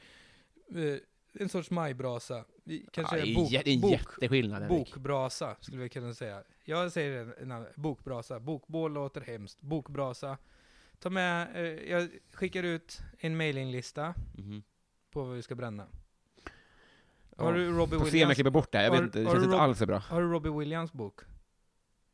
En 1.40 1.48
sorts 1.48 1.70
majbrasa. 1.70 2.44
Kanske 2.92 3.18
ja, 3.18 3.22
är 3.24 3.28
en 3.28 3.34
bok, 3.34 3.50
det 3.50 3.56
är 3.56 3.68
en 3.74 3.80
bok, 3.80 3.90
jätteskillnad, 3.92 4.62
Henrik. 4.62 4.94
bokbrasa, 4.94 5.56
skulle 5.60 5.82
vi 5.82 5.88
kunna 5.88 6.14
säga. 6.14 6.42
Jag 6.64 6.92
säger 6.92 7.20
en, 7.22 7.34
en 7.42 7.52
annan, 7.52 7.66
bokbrasa. 7.74 8.40
Bokbål 8.40 8.92
låter 8.92 9.20
hemskt. 9.20 9.60
Bokbrasa. 9.60 10.38
Ta 10.98 11.10
med, 11.10 11.56
eh, 11.56 11.90
jag 11.90 12.08
skickar 12.32 12.62
ut 12.62 13.00
en 13.18 13.36
mailinglista 13.36 14.14
Mhm. 14.38 14.62
på 15.10 15.22
vad 15.24 15.36
vi 15.36 15.42
ska 15.42 15.54
bränna. 15.54 15.86
Ja. 17.36 17.44
Har 17.44 17.52
du 17.52 17.70
Robbie 17.70 17.98
Får 17.98 17.98
se 17.98 17.98
om 17.98 18.04
jag 18.06 18.12
Williams, 18.12 18.34
klipper 18.34 18.50
bort 18.50 18.72
det 18.72 18.78
här. 18.78 18.84
Jag 18.84 18.90
Har- 18.92 18.98
vet 18.98 19.06
inte, 19.06 19.18
det 19.18 19.30
känns 19.30 19.44
inte 19.44 19.58
alls 19.60 19.78
så 19.78 19.86
bra. 19.86 19.98
har 19.98 20.20
du 20.22 20.28
Robbie 20.28 20.50
Williams 20.58 20.92
bok? 20.92 21.20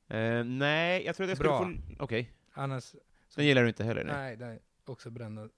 Eh, 0.09 0.45
nej, 0.45 1.05
jag 1.05 1.17
tror 1.17 1.25
att 1.25 1.29
jag 1.29 1.37
skulle 1.39 1.49
Bra. 1.49 1.59
få... 1.99 2.05
Okej. 2.05 2.33
Annars, 2.53 2.95
Den 3.37 3.47
gillar 3.47 3.63
du 3.63 3.69
inte 3.69 3.85
heller? 3.85 4.05
Nej. 4.05 4.37
nej, 4.37 4.49
nej, 4.49 4.59
också 4.85 5.11
bränna. 5.11 5.49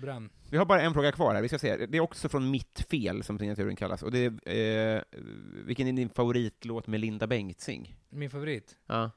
Bränn. 0.00 0.30
Vi 0.50 0.56
har 0.58 0.64
bara 0.66 0.80
en 0.82 0.94
fråga 0.94 1.12
kvar 1.12 1.34
här, 1.34 1.42
vi 1.42 1.48
ska 1.48 1.58
se. 1.58 1.86
Det 1.86 1.98
är 1.98 2.00
också 2.00 2.28
från 2.28 2.50
Mitt 2.50 2.80
fel, 2.90 3.22
som 3.22 3.38
signaturen 3.38 3.76
kallas. 3.76 4.02
Och 4.02 4.10
det 4.10 4.18
är, 4.46 4.96
eh, 4.96 5.02
vilken 5.64 5.88
är 5.88 5.92
din 5.92 6.08
favoritlåt 6.08 6.86
med 6.86 7.00
Linda 7.00 7.26
Bengtzing? 7.26 7.96
Min 8.08 8.30
favorit. 8.30 8.76
Ja. 8.86 9.10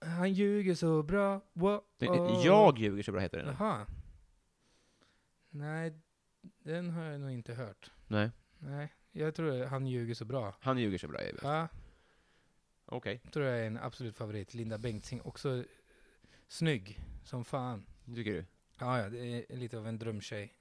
Han 0.00 0.32
ljuger 0.32 0.74
så 0.74 1.02
bra. 1.02 1.40
Wow. 1.52 1.80
Den- 1.98 2.40
Jag 2.42 2.78
ljuger 2.78 3.02
så 3.02 3.12
bra 3.12 3.20
heter 3.20 3.38
den. 3.38 3.56
Jaha. 3.58 3.86
Nej, 5.50 5.92
den 6.62 6.90
har 6.90 7.04
jag 7.04 7.20
nog 7.20 7.30
inte 7.30 7.54
hört. 7.54 7.90
Nej, 8.08 8.30
Nej, 8.58 8.92
jag 9.12 9.34
tror 9.34 9.64
han 9.64 9.86
ljuger 9.86 10.14
så 10.14 10.24
bra. 10.24 10.54
han 10.60 10.78
ljuger 10.78 10.98
så 10.98 11.08
bra. 11.08 11.20
är. 11.20 11.34
Ja, 11.42 11.68
Okej, 12.86 13.20
tror 13.32 13.46
jag 13.46 13.60
är 13.60 13.66
en 13.66 13.78
absolut 13.78 14.16
favorit. 14.16 14.54
Linda 14.54 14.78
Bengtzing, 14.78 15.20
också 15.22 15.64
snygg 16.48 17.00
som 17.24 17.44
fan. 17.44 17.86
tycker 18.14 18.32
du? 18.32 18.44
Ja, 18.82 19.02
ja, 19.02 19.08
det 19.08 19.52
är 19.52 19.56
lite 19.56 19.78
av 19.78 19.86
en 19.86 19.98
drömtjej. 19.98 20.54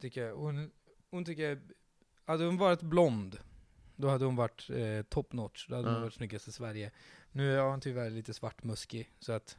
Tycker 0.00 0.22
jag. 0.26 0.36
Hon, 0.36 0.70
hon 1.10 1.24
tycker 1.24 1.42
jag, 1.48 1.58
hade 2.24 2.44
hon 2.44 2.56
varit 2.56 2.82
blond, 2.82 3.38
då 3.96 4.08
hade 4.08 4.24
hon 4.24 4.36
varit 4.36 4.70
eh, 4.70 5.02
top 5.02 5.32
notch. 5.32 5.66
Då 5.68 5.74
hade 5.76 5.88
Ja. 5.88 5.92
hon 5.94 6.02
varit 6.02 6.14
snyggast 6.14 6.48
i 6.48 6.52
Sverige. 6.52 6.90
Nu 7.32 7.56
är 7.58 7.62
hon 7.62 7.80
tyvärr 7.80 8.10
lite 8.10 8.34
svartmuskig, 8.34 9.10
så 9.18 9.32
att 9.32 9.58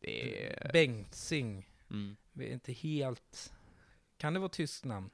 Det 0.00 0.46
är... 0.46 0.72
Bengtzing, 0.72 1.68
Mm. 1.90 2.16
vi 2.32 2.48
är 2.48 2.52
inte 2.52 2.72
helt... 2.72 3.52
Kan 4.16 4.34
det 4.34 4.40
vara 4.40 4.48
tyskt 4.48 4.84
namn? 4.84 5.10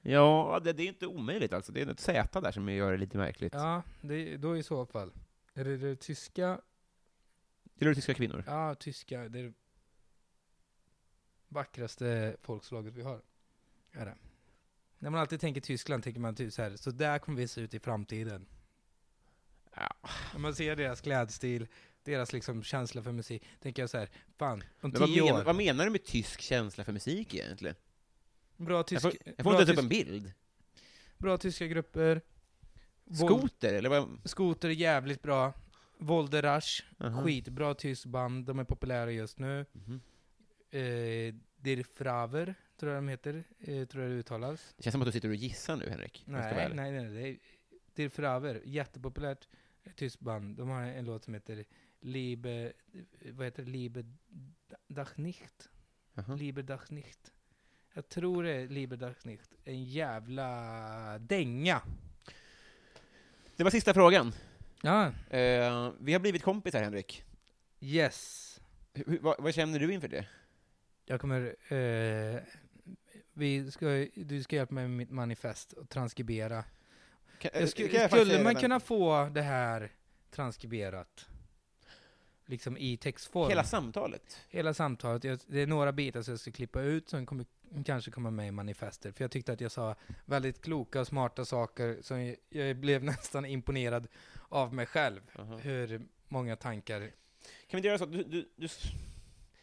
Ja, 0.00 0.60
det, 0.64 0.72
det 0.72 0.82
är 0.82 0.88
inte 0.88 1.06
omöjligt 1.06 1.52
alltså. 1.52 1.72
Det 1.72 1.80
är 1.82 1.86
ett 1.86 2.00
Z 2.00 2.40
där 2.40 2.52
som 2.52 2.68
gör 2.68 2.92
det 2.92 2.98
lite 2.98 3.16
märkligt. 3.18 3.54
Ja, 3.54 3.82
det, 4.00 4.36
då 4.36 4.56
i 4.56 4.62
så 4.62 4.86
fall. 4.86 5.12
Är 5.54 5.64
det 5.64 5.76
det 5.76 5.96
tyska? 5.96 6.60
Gillar 7.74 7.90
du 7.90 7.94
tyska 7.94 8.14
kvinnor? 8.14 8.44
Ja, 8.46 8.74
tyska. 8.74 9.28
Det 9.28 9.38
är 9.38 9.42
det 9.44 9.52
vackraste 11.48 12.36
folkslaget 12.42 12.94
vi 12.94 13.02
har. 13.02 13.22
Är 13.92 14.06
det. 14.06 14.16
När 14.98 15.10
man 15.10 15.20
alltid 15.20 15.40
tänker 15.40 15.60
Tyskland 15.60 16.02
tänker 16.04 16.20
man 16.20 16.34
typ 16.34 16.52
så 16.52 16.62
här, 16.62 16.76
så 16.76 16.90
där 16.90 17.18
kommer 17.18 17.38
vi 17.38 17.48
se 17.48 17.60
ut 17.60 17.74
i 17.74 17.78
framtiden. 17.78 18.46
Ja. 19.76 19.96
När 20.32 20.40
man 20.40 20.54
ser 20.54 20.76
deras 20.76 21.00
klädstil, 21.00 21.68
deras 22.02 22.32
liksom 22.32 22.62
känsla 22.62 23.02
för 23.02 23.12
musik, 23.12 23.44
tänker 23.60 23.82
jag 23.82 23.90
så 23.90 23.98
här, 23.98 24.10
fan, 24.38 24.62
om 24.80 24.90
Men 24.90 25.00
vad, 25.00 25.08
tio 25.08 25.24
menar, 25.24 25.40
år, 25.40 25.44
vad 25.44 25.56
menar 25.56 25.84
du 25.84 25.90
med 25.90 26.04
tysk 26.04 26.40
känsla 26.40 26.84
för 26.84 26.92
musik 26.92 27.34
egentligen? 27.34 27.76
bra, 28.56 28.82
tysk, 28.82 29.04
Jag 29.04 29.12
får, 29.12 29.20
jag 29.36 29.44
får 29.44 29.52
inte 29.52 29.66
tysk, 29.66 29.78
en 29.78 29.88
bild. 29.88 30.32
bra 31.18 31.38
tyska 31.38 31.66
grupper, 31.66 32.20
Skoter, 33.14 33.74
eller 33.74 33.88
vad? 33.88 34.20
Skoter 34.24 34.68
är 34.68 34.72
jävligt 34.72 35.22
bra, 35.22 35.52
Volderach, 36.02 36.82
Aha. 36.98 37.22
skitbra 37.22 37.74
tysk 37.74 38.06
band, 38.06 38.46
de 38.46 38.58
är 38.58 38.64
populära 38.64 39.10
just 39.12 39.38
nu. 39.38 39.66
Mhm. 39.72 40.00
Eh, 40.70 41.34
Der 41.56 41.82
Fraver, 41.94 42.54
tror 42.76 42.92
jag 42.92 43.02
de 43.02 43.08
heter, 43.08 43.44
eh, 43.58 43.86
tror 43.86 44.02
jag 44.04 44.12
det 44.12 44.16
uttalas. 44.16 44.74
Det 44.76 44.82
känns 44.82 44.92
som 44.92 45.02
att 45.02 45.06
du 45.08 45.12
sitter 45.12 45.28
och 45.28 45.34
gissar 45.34 45.76
nu, 45.76 45.88
Henrik. 45.90 46.22
Nej, 46.26 46.70
nej, 46.74 46.92
nej, 46.92 47.30
är 47.30 47.38
Der 47.94 48.08
Fraver, 48.08 48.60
jättepopulärt 48.64 49.48
tyskt 49.96 50.20
band. 50.20 50.56
De 50.56 50.68
har 50.68 50.82
en 50.82 51.04
låt 51.04 51.24
som 51.24 51.34
heter 51.34 51.64
Liebe, 52.00 52.72
vad 53.32 53.46
heter 53.46 53.62
det? 53.62 53.70
Liebe 53.70 54.04
Dach 54.88 55.16
nicht? 55.16 55.68
Jaha. 56.14 56.34
Liebe 56.34 56.62
Dach 56.62 56.90
nicht. 56.90 57.32
Jag 57.94 58.08
tror 58.08 58.42
det 58.42 58.50
är 58.52 58.68
Liebe 58.68 58.96
Dach 58.96 59.24
nicht. 59.24 59.50
En 59.64 59.84
jävla 59.84 61.18
dänga. 61.18 61.82
Det 63.56 63.64
var 63.64 63.70
sista 63.70 63.94
frågan. 63.94 64.32
Ja, 64.84 65.06
Eh, 65.30 65.92
vi 66.00 66.12
har 66.12 66.18
blivit 66.20 66.42
kompisar, 66.42 66.82
Henrik. 66.82 67.24
yes. 67.80 68.48
Hur, 68.94 69.18
vad, 69.18 69.36
vad 69.42 69.54
känner 69.54 69.78
du 69.78 69.92
inför 69.92 70.08
det? 70.08 70.26
Jag 71.04 71.20
kommer, 71.20 71.56
eh, 71.72 72.40
vi 73.32 73.70
ska, 73.70 74.06
du 74.14 74.42
ska 74.42 74.56
hjälpa 74.56 74.74
mig 74.74 74.88
med 74.88 74.96
mitt 74.96 75.10
manifest 75.10 75.72
och 75.72 75.88
transkribera. 75.88 76.64
Kan, 77.38 77.50
Jag 77.54 77.62
eh, 77.62 77.68
skulle, 77.68 77.88
kan 77.88 78.00
jag 78.00 78.10
skulle 78.10 78.42
man 78.42 78.54
kunna 78.54 78.80
få 78.80 79.28
det 79.34 79.42
här 79.42 79.92
transkriberat? 80.30 81.26
Liksom 82.46 82.76
i 82.76 82.96
textform? 82.96 83.48
Hela 83.48 83.64
samtalet? 83.64 84.40
Hela 84.48 84.74
samtalet. 84.74 85.24
Jag, 85.24 85.38
det 85.46 85.60
är 85.60 85.66
några 85.66 85.92
bitar 85.92 86.22
som 86.22 86.32
jag 86.32 86.40
ska 86.40 86.50
klippa 86.52 86.80
ut 86.80 87.08
som 87.08 87.26
kommer, 87.26 87.46
kanske 87.86 88.10
kommer 88.10 88.30
med 88.30 88.48
i 88.48 88.50
manifestet. 88.50 89.16
För 89.16 89.24
jag 89.24 89.30
tyckte 89.30 89.52
att 89.52 89.60
jag 89.60 89.72
sa 89.72 89.94
väldigt 90.24 90.62
kloka 90.62 91.00
och 91.00 91.06
smarta 91.06 91.44
saker 91.44 91.98
som 92.02 92.22
jag, 92.24 92.36
jag 92.48 92.76
blev 92.76 93.04
nästan 93.12 93.44
imponerad 93.44 94.06
av 94.48 94.74
mig 94.74 94.86
själv. 94.86 95.20
Aha. 95.38 95.56
Hur 95.56 96.02
många 96.28 96.56
tankar... 96.56 97.00
Kan 97.00 97.10
vi 97.70 97.76
inte 97.76 97.88
göra 97.88 97.98
så? 97.98 98.06
Du, 98.06 98.22
du, 98.24 98.48
du 98.56 98.66
s- 98.66 98.82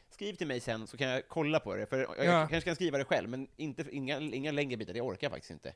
skriv 0.10 0.34
till 0.34 0.48
mig 0.48 0.60
sen 0.60 0.88
så 0.88 0.98
kan 0.98 1.10
jag 1.10 1.28
kolla 1.28 1.60
på 1.60 1.76
det, 1.76 1.86
för 1.86 1.98
jag 2.00 2.26
Ja. 2.26 2.48
kanske 2.48 2.70
kan 2.70 2.76
skriva 2.76 2.98
det 2.98 3.06
själv, 3.06 3.30
men 3.30 3.48
inte, 3.56 3.86
inga, 3.92 4.20
inga 4.20 4.52
längre 4.52 4.78
bitar, 4.78 4.94
det 4.94 5.02
orkar 5.02 5.26
jag 5.26 5.32
faktiskt 5.32 5.52
inte. 5.52 5.74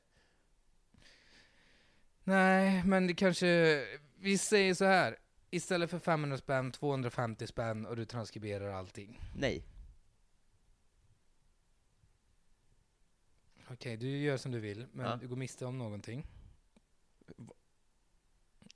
Nej, 2.23 2.83
men 2.85 3.07
det 3.07 3.13
kanske... 3.13 3.81
Vi 4.19 4.37
säger 4.37 4.73
så 4.73 4.85
här. 4.85 5.17
Istället 5.49 5.89
för 5.89 5.99
500 5.99 6.37
spänn, 6.37 6.71
250 6.71 7.47
spänn 7.47 7.85
och 7.85 7.95
du 7.95 8.05
transkriberar 8.05 8.69
allting. 8.73 9.19
Nej. 9.37 9.63
Okej, 13.73 13.97
du 13.97 14.17
gör 14.17 14.37
som 14.37 14.51
du 14.51 14.59
vill, 14.59 14.85
men 14.91 15.05
Ja. 15.05 15.15
du 15.21 15.27
går 15.27 15.35
miste 15.35 15.65
om 15.65 15.77
någonting. 15.77 16.27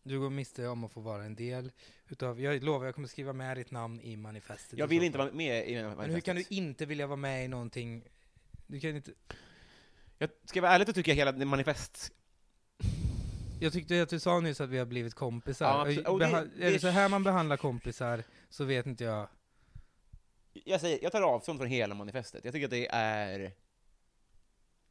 Du 0.04 0.20
går 0.20 0.30
miste 0.30 0.68
om 0.68 0.84
att 0.84 0.92
få 0.92 1.00
vara 1.02 1.24
en 1.26 1.36
del 1.36 1.72
utav... 2.08 2.42
Jag 2.42 2.64
lovar, 2.64 2.86
jag 2.86 2.96
kommer 2.96 3.08
skriva 3.08 3.34
med 3.34 3.58
ditt 3.58 3.72
namn 3.72 4.02
i 4.02 4.16
manifestet. 4.16 4.80
Jag 4.80 4.88
vill 4.88 5.04
inte 5.04 5.18
vara 5.18 5.32
med 5.32 5.70
i 5.70 5.84
Men 5.84 6.10
hur 6.10 6.20
kan 6.20 6.36
du 6.36 6.44
inte 6.50 6.86
vilja 6.86 7.08
vara 7.08 7.16
med 7.18 7.46
i 7.46 7.48
någonting? 7.48 8.04
Du 8.68 8.80
kan 8.80 8.96
inte... 8.96 9.12
Jag 10.18 10.30
ska 10.46 10.62
vara 10.62 10.72
ärlig 10.72 10.88
så 10.88 10.94
tycker 10.94 11.12
jag 11.12 11.16
hela 11.16 11.46
manifest... 11.46 12.12
Jag 13.60 13.74
tyckte 13.74 14.02
att 14.02 14.10
du 14.10 14.20
sa 14.20 14.40
nyss 14.40 14.62
att 14.62 14.70
vi 14.70 14.78
har 14.78 14.86
blivit 14.86 15.14
kompisar. 15.14 15.66
Ja. 15.92 16.10
Och 16.12 16.20
det- 16.20 16.26
Beha- 16.26 16.50
det- 16.58 16.68
Är 16.68 16.72
det 16.72 16.80
så 16.80 16.88
här 16.88 17.10
man 17.10 17.24
behandlar 17.24 17.58
kompisar, 17.58 18.24
så 18.50 18.64
vet 18.66 18.86
inte 18.86 19.04
jag. 19.04 19.28
Jag, 20.54 20.82
säger, 20.82 21.00
jag 21.04 21.12
tar 21.12 21.22
avstånd 21.22 21.60
från 21.60 21.68
hela 21.68 21.96
manifestet. 21.96 22.46
Jag 22.46 22.54
tycker 22.54 22.66
att 22.66 22.72
det 22.72 22.88
är... 22.92 23.52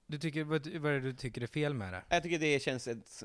Du 0.07 0.19
tycker, 0.19 0.45
vad, 0.45 0.67
vad 0.67 0.93
är 0.93 0.95
det 0.95 1.01
du 1.01 1.13
tycker 1.13 1.41
är 1.43 1.47
fel 1.47 1.75
med 1.75 1.93
det? 1.93 2.03
Jag 2.09 2.23
tycker 2.23 2.39
det 2.39 2.63
känns 2.63 2.89
ett, 2.89 3.23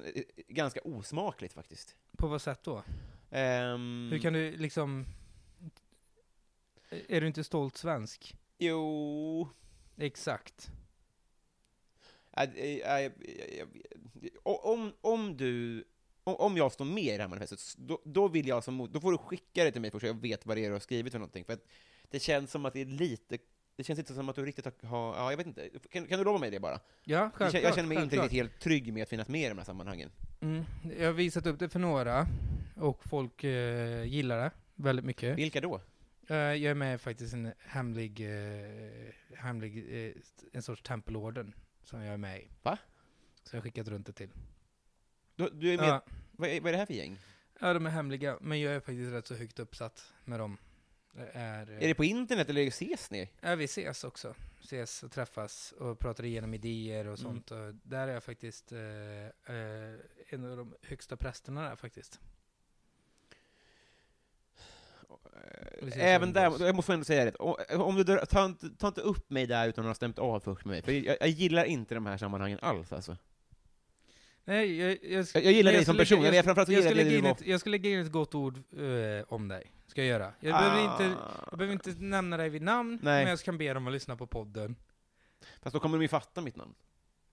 ganska 0.47 0.81
osmakligt 0.81 1.53
faktiskt. 1.53 1.95
På 2.17 2.27
vad 2.27 2.41
sätt 2.41 2.63
då? 2.63 2.83
Ehm, 3.31 4.09
Hur 4.11 4.19
kan 4.19 4.33
du 4.33 4.57
liksom... 4.57 5.05
Är 6.89 7.21
du 7.21 7.27
inte 7.27 7.43
stolt 7.43 7.77
svensk? 7.77 8.35
Jo... 8.57 9.49
Exakt. 9.97 10.71
Om, 14.43 14.93
om 15.01 15.37
du... 15.37 15.83
om- 16.23 16.57
jag 16.57 16.71
står 16.71 16.85
med 16.85 17.03
i 17.03 17.17
det 17.17 17.23
här 17.23 17.27
manifestet, 17.27 17.59
då, 17.77 18.01
då 18.05 18.27
vill 18.27 18.47
jag 18.47 18.63
som 18.63 18.89
då 18.91 18.99
får 18.99 19.11
du 19.11 19.17
skicka 19.17 19.63
det 19.63 19.71
till 19.71 19.81
mig 19.81 19.91
först 19.91 20.01
så 20.01 20.07
jag 20.07 20.21
vet 20.21 20.45
vad 20.45 20.57
det 20.57 20.65
är 20.65 20.67
du 20.69 20.73
har 20.75 20.79
skrivit 20.79 21.11
för 21.11 21.19
någonting. 21.19 21.45
För 21.45 21.53
att 21.53 21.67
det 22.09 22.19
känns 22.19 22.51
som 22.51 22.65
att 22.65 22.73
det 22.73 22.81
är 22.81 22.85
lite, 22.85 23.37
det 23.81 23.85
känns 23.85 23.99
inte 23.99 24.13
som 24.13 24.29
att 24.29 24.35
du 24.35 24.45
riktigt 24.45 24.65
har, 24.65 24.87
har 24.87 25.15
ja 25.15 25.29
jag 25.31 25.37
vet 25.37 25.47
inte. 25.47 25.69
Kan, 25.91 26.07
kan 26.07 26.19
du 26.19 26.25
lova 26.25 26.39
mig 26.39 26.51
det 26.51 26.59
bara? 26.59 26.73
Ja, 26.73 26.79
Jag 27.03 27.21
självklart. 27.33 27.51
känner, 27.51 27.65
jag 27.65 27.75
känner 27.75 27.89
mig 27.89 28.03
inte 28.03 28.15
riktigt 28.15 28.31
helt 28.31 28.59
trygg 28.59 28.93
med 28.93 29.03
att 29.03 29.09
finnas 29.09 29.27
med 29.27 29.45
i 29.45 29.49
de 29.49 29.57
här 29.57 29.65
sammanhangen. 29.65 30.09
Mm. 30.41 30.63
Jag 30.99 31.05
har 31.05 31.13
visat 31.13 31.45
upp 31.45 31.59
det 31.59 31.69
för 31.69 31.79
några, 31.79 32.27
och 32.75 33.03
folk 33.03 33.43
eh, 33.43 34.03
gillar 34.03 34.37
det 34.37 34.51
väldigt 34.75 35.05
mycket. 35.05 35.37
Vilka 35.37 35.61
då? 35.61 35.81
Eh, 36.27 36.35
jag 36.35 36.63
är 36.63 36.73
med 36.73 36.95
i 36.95 36.97
faktiskt 36.97 37.33
en 37.33 37.53
hemlig, 37.59 38.19
eh, 38.21 39.37
hemlig 39.37 40.05
eh, 40.07 40.13
en 40.53 40.61
sorts 40.61 40.81
tempelorden 40.81 41.53
som 41.83 42.01
jag 42.01 42.13
är 42.13 42.17
med 42.17 42.39
i. 42.39 42.47
Va? 42.63 42.77
Så 43.43 43.55
jag 43.55 43.61
har 43.61 43.63
skickat 43.63 43.87
runt 43.87 44.05
det 44.05 44.13
till. 44.13 44.29
Du, 45.35 45.49
du 45.53 45.73
är 45.73 45.77
med, 45.77 45.87
Ja, 45.89 46.01
vad, 46.31 46.49
är, 46.49 46.61
vad 46.61 46.67
är 46.67 46.71
det 46.71 46.77
här 46.77 46.85
för 46.85 46.93
gäng? 46.93 47.17
ja, 47.59 47.73
de 47.73 47.85
är 47.85 47.89
hemliga, 47.89 48.37
men 48.41 48.61
jag 48.61 48.73
är 48.73 48.79
faktiskt 48.79 49.11
rätt 49.13 49.27
så 49.27 49.35
högt 49.35 49.59
uppsatt 49.59 50.13
med 50.25 50.39
dem. 50.39 50.57
Är... 51.33 51.71
Är 51.71 51.88
det 51.88 51.93
på 51.93 52.03
internet 52.05 52.49
eller 52.49 52.67
ses 52.67 53.11
ni? 53.11 53.29
Ja, 53.41 53.55
vi 53.55 53.63
ses 53.63 54.03
också. 54.03 54.35
Ses 54.63 55.03
och 55.03 55.11
träffas 55.11 55.71
och 55.71 55.99
pratar 55.99 56.23
igenom 56.25 56.53
idéer 56.53 57.07
och 57.07 57.19
Mm. 57.19 57.31
sånt. 57.33 57.51
Och 57.51 57.75
där 57.83 58.07
är 58.07 58.13
jag 58.13 58.23
faktiskt 58.23 58.71
eh, 58.71 58.79
eh, 59.55 59.95
en 60.29 60.45
av 60.51 60.57
de 60.57 60.73
högsta 60.81 61.17
prästerna 61.17 61.69
där 61.69 61.75
faktiskt. 61.75 62.19
Även 65.95 66.33
där, 66.33 66.65
jag 66.65 66.75
måste 66.75 66.93
ändå 66.93 67.05
säga 67.05 67.25
det, 67.25 67.35
om 67.75 67.95
du 67.95 68.03
drar, 68.03 68.25
ta, 68.25 68.45
inte, 68.45 68.69
ta 68.69 68.88
inte 68.88 69.01
upp 69.01 69.29
mig 69.29 69.47
där 69.47 69.67
utan 69.67 69.83
att 69.85 69.89
ha 69.89 69.95
stämt 69.95 70.19
av 70.19 70.39
först 70.39 70.65
med 70.65 70.71
mig, 70.71 70.81
för 70.81 70.91
jag, 70.91 71.17
jag 71.19 71.29
gillar 71.29 71.63
inte 71.65 71.95
de 71.95 72.05
här 72.05 72.17
sammanhangen 72.17 72.59
alls 72.61 72.93
alltså. 72.93 73.17
Nej, 74.43 74.77
jag, 74.79 74.91
jag, 74.91 75.25
Jag, 75.33 75.43
jag 75.45 75.53
gillar 75.53 75.71
dig 75.71 75.85
som 75.85 75.97
person, 75.97 76.23
jag, 76.23 76.35
jag 76.35 76.45
jag, 76.45 76.69
jag 76.69 77.07
in 77.11 77.23
du 77.23 77.29
ett, 77.29 77.45
jag 77.45 77.59
ska 77.59 77.69
lägga 77.69 77.89
in 77.89 77.99
ett 77.99 78.11
gott 78.11 78.35
ord 78.35 78.57
eh, 78.57 79.25
om 79.27 79.47
dig. 79.47 79.71
Ska 79.91 80.01
jag 80.01 80.07
göra. 80.09 80.34
Jag, 80.39 80.53
behöver 80.53 80.84
inte, 80.84 81.18
Ah. 81.22 81.47
jag 81.51 81.59
behöver 81.59 81.73
inte 81.73 81.89
nämna 81.97 82.38
dig 82.38 82.49
vid 82.49 82.61
namn, 82.61 82.99
Nej. 83.01 83.23
men 83.23 83.30
jag 83.30 83.39
kan 83.39 83.57
be 83.57 83.73
dem 83.73 83.88
att 83.88 83.93
lyssna 83.93 84.15
på 84.15 84.27
podden. 84.27 84.76
Fast 85.61 85.73
då 85.73 85.80
kommer 85.80 85.97
de 85.97 86.01
ju 86.01 86.07
fatta 86.07 86.41
mitt 86.41 86.55
namn. 86.55 86.73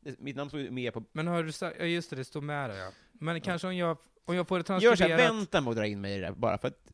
Det- 0.00 0.18
Mitt 0.20 0.36
namn 0.36 0.50
står 0.50 0.60
ju 0.60 0.70
med 0.70 0.92
på... 0.94 1.04
Men 1.12 1.26
har 1.26 1.42
du 1.42 1.52
sagt, 1.52 1.76
ja 1.80 1.84
just 1.84 2.10
det, 2.10 2.16
det 2.16 2.24
står 2.24 2.40
med 2.40 2.70
där 2.70 2.76
ja. 2.76 2.90
Men 3.12 3.40
kanske 3.40 3.68
om 3.68 3.76
jag, 3.76 3.98
om 4.24 4.34
jag 4.36 4.48
får 4.48 4.58
det 4.58 4.68
Gör 4.68 4.78
såhär, 4.80 4.96
transkriberat. 4.96 5.30
vänta 5.34 5.60
med 5.60 5.70
att 5.70 5.76
dra 5.76 5.86
in 5.86 6.00
mig 6.00 6.12
i 6.16 6.20
det 6.20 6.26
där, 6.26 6.32
bara 6.32 6.58
för 6.58 6.68
att... 6.68 6.90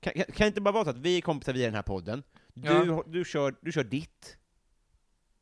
Kan, 0.00 0.12
kan, 0.12 0.24
kan 0.24 0.34
det 0.36 0.46
inte 0.46 0.60
bara 0.60 0.72
vara 0.72 0.84
så 0.84 0.90
att 0.90 0.98
vi 0.98 1.16
är 1.16 1.20
kompisar 1.20 1.52
via 1.52 1.66
den 1.66 1.74
här 1.74 1.82
podden, 1.82 2.22
du, 2.54 2.68
Ja. 2.72 3.04
du, 3.06 3.24
kör, 3.24 3.54
du 3.60 3.72
kör 3.72 3.84
ditt, 3.84 4.36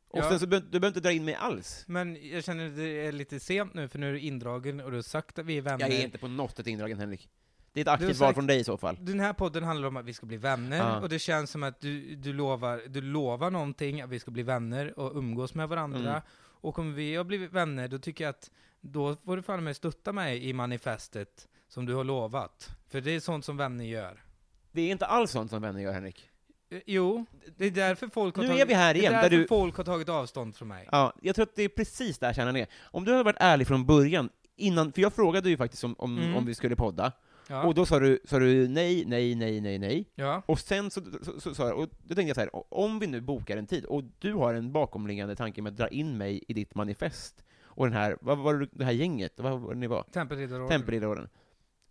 och 0.08 0.18
Ja. 0.18 0.28
sen 0.28 0.40
så 0.40 0.46
behöver 0.46 0.66
du 0.70 0.80
behöver 0.80 0.88
inte 0.98 1.00
dra 1.08 1.12
in 1.12 1.24
mig 1.24 1.34
alls. 1.34 1.84
Men 1.88 2.28
jag 2.30 2.44
känner 2.44 2.66
att 2.66 2.76
det 2.76 3.06
är 3.06 3.12
lite 3.12 3.40
sent 3.40 3.74
nu, 3.74 3.88
för 3.88 3.98
nu 3.98 4.08
är 4.08 4.12
du 4.12 4.20
indragen 4.20 4.80
och 4.80 4.90
du 4.90 4.96
har 4.96 5.02
sagt 5.02 5.38
att 5.38 5.46
vi 5.46 5.58
är 5.58 5.62
vänner. 5.62 5.80
Jag 5.88 5.90
är 5.98 6.04
inte 6.04 6.18
på 6.18 6.28
något 6.28 6.56
sätt 6.56 6.66
indragen 6.66 6.98
Henrik. 6.98 7.28
Det 7.76 7.80
är 7.80 7.82
ett 7.82 7.88
aktivt 7.88 8.16
val 8.18 8.34
från 8.34 8.46
dig 8.46 8.58
i 8.60 8.64
så 8.64 8.76
fall. 8.76 8.96
Den 9.00 9.20
här 9.20 9.32
podden 9.32 9.64
handlar 9.64 9.88
om 9.88 9.96
att 9.96 10.04
vi 10.04 10.12
ska 10.12 10.26
bli 10.26 10.36
vänner, 10.36 10.76
Ja. 10.76 11.00
och 11.00 11.08
det 11.08 11.18
känns 11.18 11.50
som 11.50 11.62
att 11.62 11.80
du, 11.80 12.14
du, 12.14 12.32
lovar, 12.32 12.82
du 12.88 13.00
lovar 13.00 13.50
någonting, 13.50 14.00
att 14.00 14.10
vi 14.10 14.18
ska 14.18 14.30
bli 14.30 14.42
vänner 14.42 14.98
och 14.98 15.16
umgås 15.16 15.54
med 15.54 15.68
varandra. 15.68 16.10
Mm. 16.10 16.22
Och 16.38 16.78
om 16.78 16.94
vi 16.94 17.16
har 17.16 17.24
blivit 17.24 17.52
vänner, 17.52 17.88
då 17.88 17.98
tycker 17.98 18.24
jag 18.24 18.30
att 18.30 18.50
då 18.80 19.16
får 19.24 19.36
du 19.36 19.42
fan 19.42 19.64
med 19.64 19.76
stötta 19.76 20.12
mig 20.12 20.48
i 20.48 20.52
manifestet 20.52 21.48
som 21.68 21.86
du 21.86 21.94
har 21.94 22.04
lovat. 22.04 22.70
För 22.88 23.00
det 23.00 23.10
är 23.10 23.20
sånt 23.20 23.44
som 23.44 23.56
vänner 23.56 23.84
gör. 23.84 24.24
Det 24.72 24.80
är 24.82 24.90
inte 24.90 25.06
alls 25.06 25.30
sånt 25.30 25.50
som 25.50 25.62
vänner 25.62 25.80
gör 25.80 25.92
Henrik. 25.92 26.30
Eh, 26.70 26.78
Jo, 26.86 27.26
det 27.56 27.66
är 27.66 27.70
därför 27.70 28.08
folk 28.08 28.36
har 28.36 28.42
Nu 28.42 28.48
tagit, 28.48 28.62
är 28.62 28.66
vi 28.66 28.74
här 28.74 28.94
igen, 28.94 29.12
det 29.12 29.18
är 29.18 29.22
där 29.22 29.30
därför 29.30 29.42
du- 29.42 29.48
folk 29.48 29.76
har 29.76 29.84
tagit 29.84 30.08
avstånd 30.08 30.56
från 30.56 30.68
mig. 30.68 30.88
Ja, 30.92 31.12
jag 31.22 31.34
tror 31.34 31.42
att 31.42 31.56
det 31.56 31.62
är 31.62 31.68
precis 31.68 32.18
där 32.18 32.32
kärnan 32.32 32.56
är. 32.56 32.66
Om 32.82 33.04
du 33.04 33.10
hade 33.12 33.22
varit 33.24 33.36
ärlig 33.40 33.66
från 33.66 33.86
början, 33.86 34.28
innan, 34.56 34.92
för 34.92 35.02
jag 35.02 35.12
frågade 35.12 35.48
ju 35.50 35.56
faktiskt 35.56 35.84
om, 35.84 35.94
om, 35.98 36.18
Mm. 36.18 36.36
om 36.36 36.46
vi 36.46 36.54
skulle 36.54 36.76
podda, 36.76 37.12
Ja, 37.48 37.66
och 37.66 37.74
då 37.74 37.86
sa 37.86 37.98
du, 37.98 38.20
sa 38.24 38.38
du 38.38 38.68
nej, 38.68 39.04
nej, 39.04 39.34
nej, 39.34 39.60
nej, 39.60 39.78
nej. 39.78 40.10
ja. 40.14 40.42
Och 40.46 40.60
sen 40.60 40.90
så, 40.90 41.00
så, 41.22 41.40
så, 41.40 41.54
så 41.54 41.74
och 41.74 41.88
då 42.02 42.14
tänkte 42.14 42.22
jag 42.22 42.34
så 42.34 42.40
här, 42.40 42.74
om 42.74 42.98
vi 42.98 43.06
nu 43.06 43.20
bokar 43.20 43.56
en 43.56 43.66
tid, 43.66 43.84
och 43.84 44.04
du 44.18 44.32
har 44.32 44.54
en 44.54 44.72
bakomliggande 44.72 45.36
tanke 45.36 45.62
med 45.62 45.70
att 45.70 45.76
dra 45.76 45.88
in 45.88 46.18
mig 46.18 46.44
i 46.48 46.52
ditt 46.52 46.74
manifest, 46.74 47.44
och 47.62 47.86
den 47.86 47.94
här, 47.94 48.18
vad 48.20 48.38
var 48.38 48.54
det, 48.54 48.68
det 48.72 48.84
här 48.84 48.92
gänget, 48.92 49.40
vad 49.40 49.60
var 49.60 49.74
det 49.74 49.80
ni 49.80 49.86
var? 49.86 50.02
Tempelriddarorden. 50.02 50.68
Tempelriddarorden. 50.68 51.28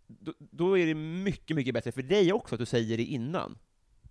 Då, 0.06 0.32
då 0.38 0.78
är 0.78 0.86
det 0.86 0.94
mycket, 0.94 1.56
mycket 1.56 1.74
bättre 1.74 1.92
för 1.92 2.02
dig 2.02 2.32
också 2.32 2.54
att 2.54 2.58
du 2.58 2.66
säger 2.66 2.96
det 2.96 3.04
innan. 3.04 3.58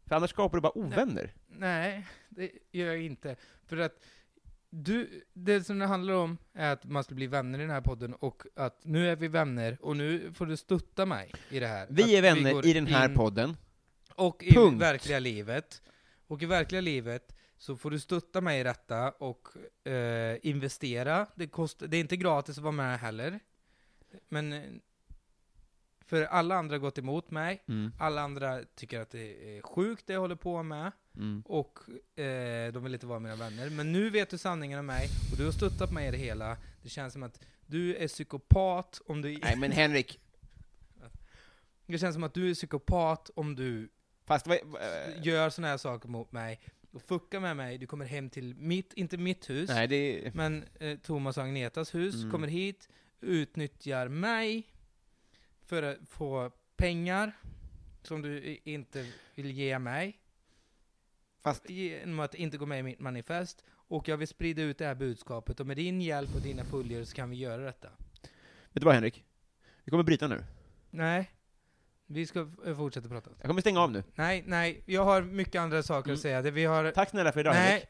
För 0.05 0.15
annars 0.15 0.30
skapar 0.30 0.57
du 0.57 0.61
bara 0.61 0.77
ovänner. 0.77 1.34
Nej, 1.47 2.07
det 2.30 2.51
gör 2.72 2.88
jag 2.88 3.01
inte. 3.01 3.35
För 3.65 3.77
att 3.77 3.99
du, 4.84 5.23
det 5.34 5.64
som 5.64 5.80
det 5.80 5.85
handlar 5.85 6.14
om 6.14 6.38
är 6.53 6.73
att 6.73 6.84
man 6.84 7.03
ska 7.03 7.15
bli 7.15 7.27
vänner 7.27 7.60
i 7.60 7.61
den 7.61 7.72
här 7.72 7.81
podden 7.81 8.14
och 8.14 8.43
att 8.56 8.85
nu 8.85 9.10
är 9.10 9.15
vi 9.15 9.27
vänner 9.27 9.77
och 9.81 9.97
nu 9.97 10.34
får 10.34 10.45
du 10.45 10.57
stötta 10.57 11.06
mig 11.06 11.31
i 11.49 11.60
det 11.60 11.68
här. 11.68 11.88
Vi 11.89 12.03
Att 12.03 12.10
är 12.10 12.22
vänner 12.22 12.53
går 12.53 12.65
i 12.65 12.73
den 12.73 12.88
här 12.88 13.15
podden. 13.15 13.57
Och 14.15 14.43
i 14.43 14.53
Punkt. 14.53 14.81
verkliga 14.81 15.19
livet. 15.19 15.81
Och 16.27 16.43
i 16.43 16.45
verkliga 16.45 16.81
livet 16.81 17.35
så 17.57 17.76
får 17.76 17.91
du 17.91 17.99
stötta 17.99 18.41
mig 18.41 18.60
i 18.60 18.64
detta 18.64 19.11
och 19.11 19.47
eh, 19.88 20.38
investera. 20.43 21.27
Det, 21.35 21.47
kostar, 21.47 21.88
det 21.88 21.97
är 21.97 22.02
inte 22.02 22.18
gratis 22.18 22.57
att 22.57 22.64
vara 22.64 22.72
med 22.72 22.99
heller. 22.99 23.39
Men 24.30 24.53
eh, 24.53 24.61
för 26.06 26.23
alla 26.23 26.56
andra 26.56 26.73
har 26.73 26.80
gått 26.80 26.97
emot 26.97 27.31
mig. 27.31 27.64
Mm. 27.68 27.91
Alla 27.99 28.22
andra 28.22 28.64
tycker 28.76 28.99
att 28.99 29.10
det 29.10 29.57
är 29.57 29.61
sjukt 29.61 30.07
det 30.07 30.14
jag 30.14 30.22
håller 30.22 30.35
på 30.35 30.64
med. 30.64 30.91
Mm. 31.17 31.41
Och 31.45 31.79
eh, 32.19 32.73
de 32.73 32.83
vill 32.83 32.93
inte 32.93 33.05
vara 33.05 33.19
mina 33.19 33.35
vänner. 33.35 33.69
Men 33.69 33.91
nu 33.91 34.09
vet 34.09 34.29
du 34.29 34.37
sanningen 34.37 34.79
om 34.79 34.85
mig, 34.85 35.09
och 35.31 35.37
du 35.37 35.45
har 35.45 35.51
stöttat 35.51 35.91
mig 35.91 36.07
i 36.07 36.11
det 36.11 36.17
hela. 36.17 36.57
Det 36.83 36.89
känns 36.89 37.13
som 37.13 37.23
att 37.23 37.39
du 37.65 37.95
är 37.95 38.07
psykopat 38.07 39.01
om 39.05 39.21
du... 39.21 39.37
Nej 39.37 39.55
men 39.57 39.71
Henrik, 39.71 40.19
Det 41.85 41.97
känns 41.97 42.13
som 42.13 42.23
att 42.23 42.33
du 42.33 42.49
är 42.49 42.53
psykopat 42.53 43.29
om 43.35 43.55
du 43.55 43.89
fast 44.25 44.47
vad... 44.47 44.57
vad- 44.63 44.81
gör 45.25 45.49
såna 45.49 45.67
här 45.67 45.77
saker 45.77 46.09
mot 46.09 46.31
mig. 46.31 46.59
Och 46.91 47.01
fuckar 47.01 47.39
med 47.39 47.57
mig, 47.57 47.77
du 47.77 47.87
kommer 47.87 48.05
hem 48.05 48.29
till 48.29 48.55
mitt, 48.55 48.93
inte 48.93 49.17
mitt 49.17 49.49
hus, 49.49 49.69
Nej, 49.69 49.87
det... 49.87 50.31
men 50.35 50.63
eh, 50.79 50.97
Thomas 50.97 51.37
och 51.37 51.43
Agnetas 51.43 51.95
hus, 51.95 52.15
Mm. 52.15 52.31
kommer 52.31 52.47
hit, 52.47 52.89
utnyttjar 53.21 54.07
mig 54.07 54.63
för 55.65 55.83
att 55.83 55.97
få 56.09 56.51
pengar 56.77 57.31
som 58.03 58.21
du 58.21 58.59
inte 58.63 59.05
vill 59.35 59.51
ge 59.51 59.79
mig. 59.79 60.19
Fast- 61.45 61.69
Genom 61.69 62.19
att 62.19 62.35
inte 62.35 62.57
gå 62.57 62.65
med 62.65 62.80
i 62.80 62.84
mitt 62.84 62.99
manifest. 62.99 63.63
Och 63.88 64.07
jag 64.07 64.17
vill 64.17 64.27
sprida 64.27 64.61
ut 64.61 64.77
det 64.77 64.85
här 64.85 64.95
budskapet, 64.95 65.59
och 65.59 65.67
med 65.67 65.77
din 65.77 66.01
hjälp 66.01 66.35
och 66.35 66.41
dina 66.41 66.63
följare 66.63 67.05
så 67.05 67.15
kan 67.15 67.30
vi 67.30 67.35
göra 67.38 67.61
detta. 67.61 67.89
Vet 68.72 68.81
du 68.81 68.85
vad 68.85 68.93
Henrik? 68.93 69.23
Vi 69.84 69.89
kommer 69.91 70.03
bryta 70.03 70.27
nu. 70.27 70.43
Nej, 70.89 71.31
vi 72.07 72.26
ska 72.26 72.51
fortsätta 72.77 73.09
prata. 73.09 73.30
Jag 73.39 73.47
kommer 73.47 73.61
stänga 73.61 73.80
av 73.80 73.91
nu. 73.91 74.03
Nej, 74.15 74.43
nej, 74.47 74.84
jag 74.85 75.05
har 75.05 75.22
mycket 75.22 75.61
andra 75.61 75.84
saker 75.84 76.09
Mm. 76.09 76.13
att 76.15 76.22
säga. 76.22 76.41
Det 76.41 76.51
vi 76.51 76.65
har... 76.65 76.91
Tack 76.91 77.09
snälla 77.09 77.31
för 77.31 77.39
idag 77.39 77.53
nej, 77.53 77.69
Henrik. 77.72 77.89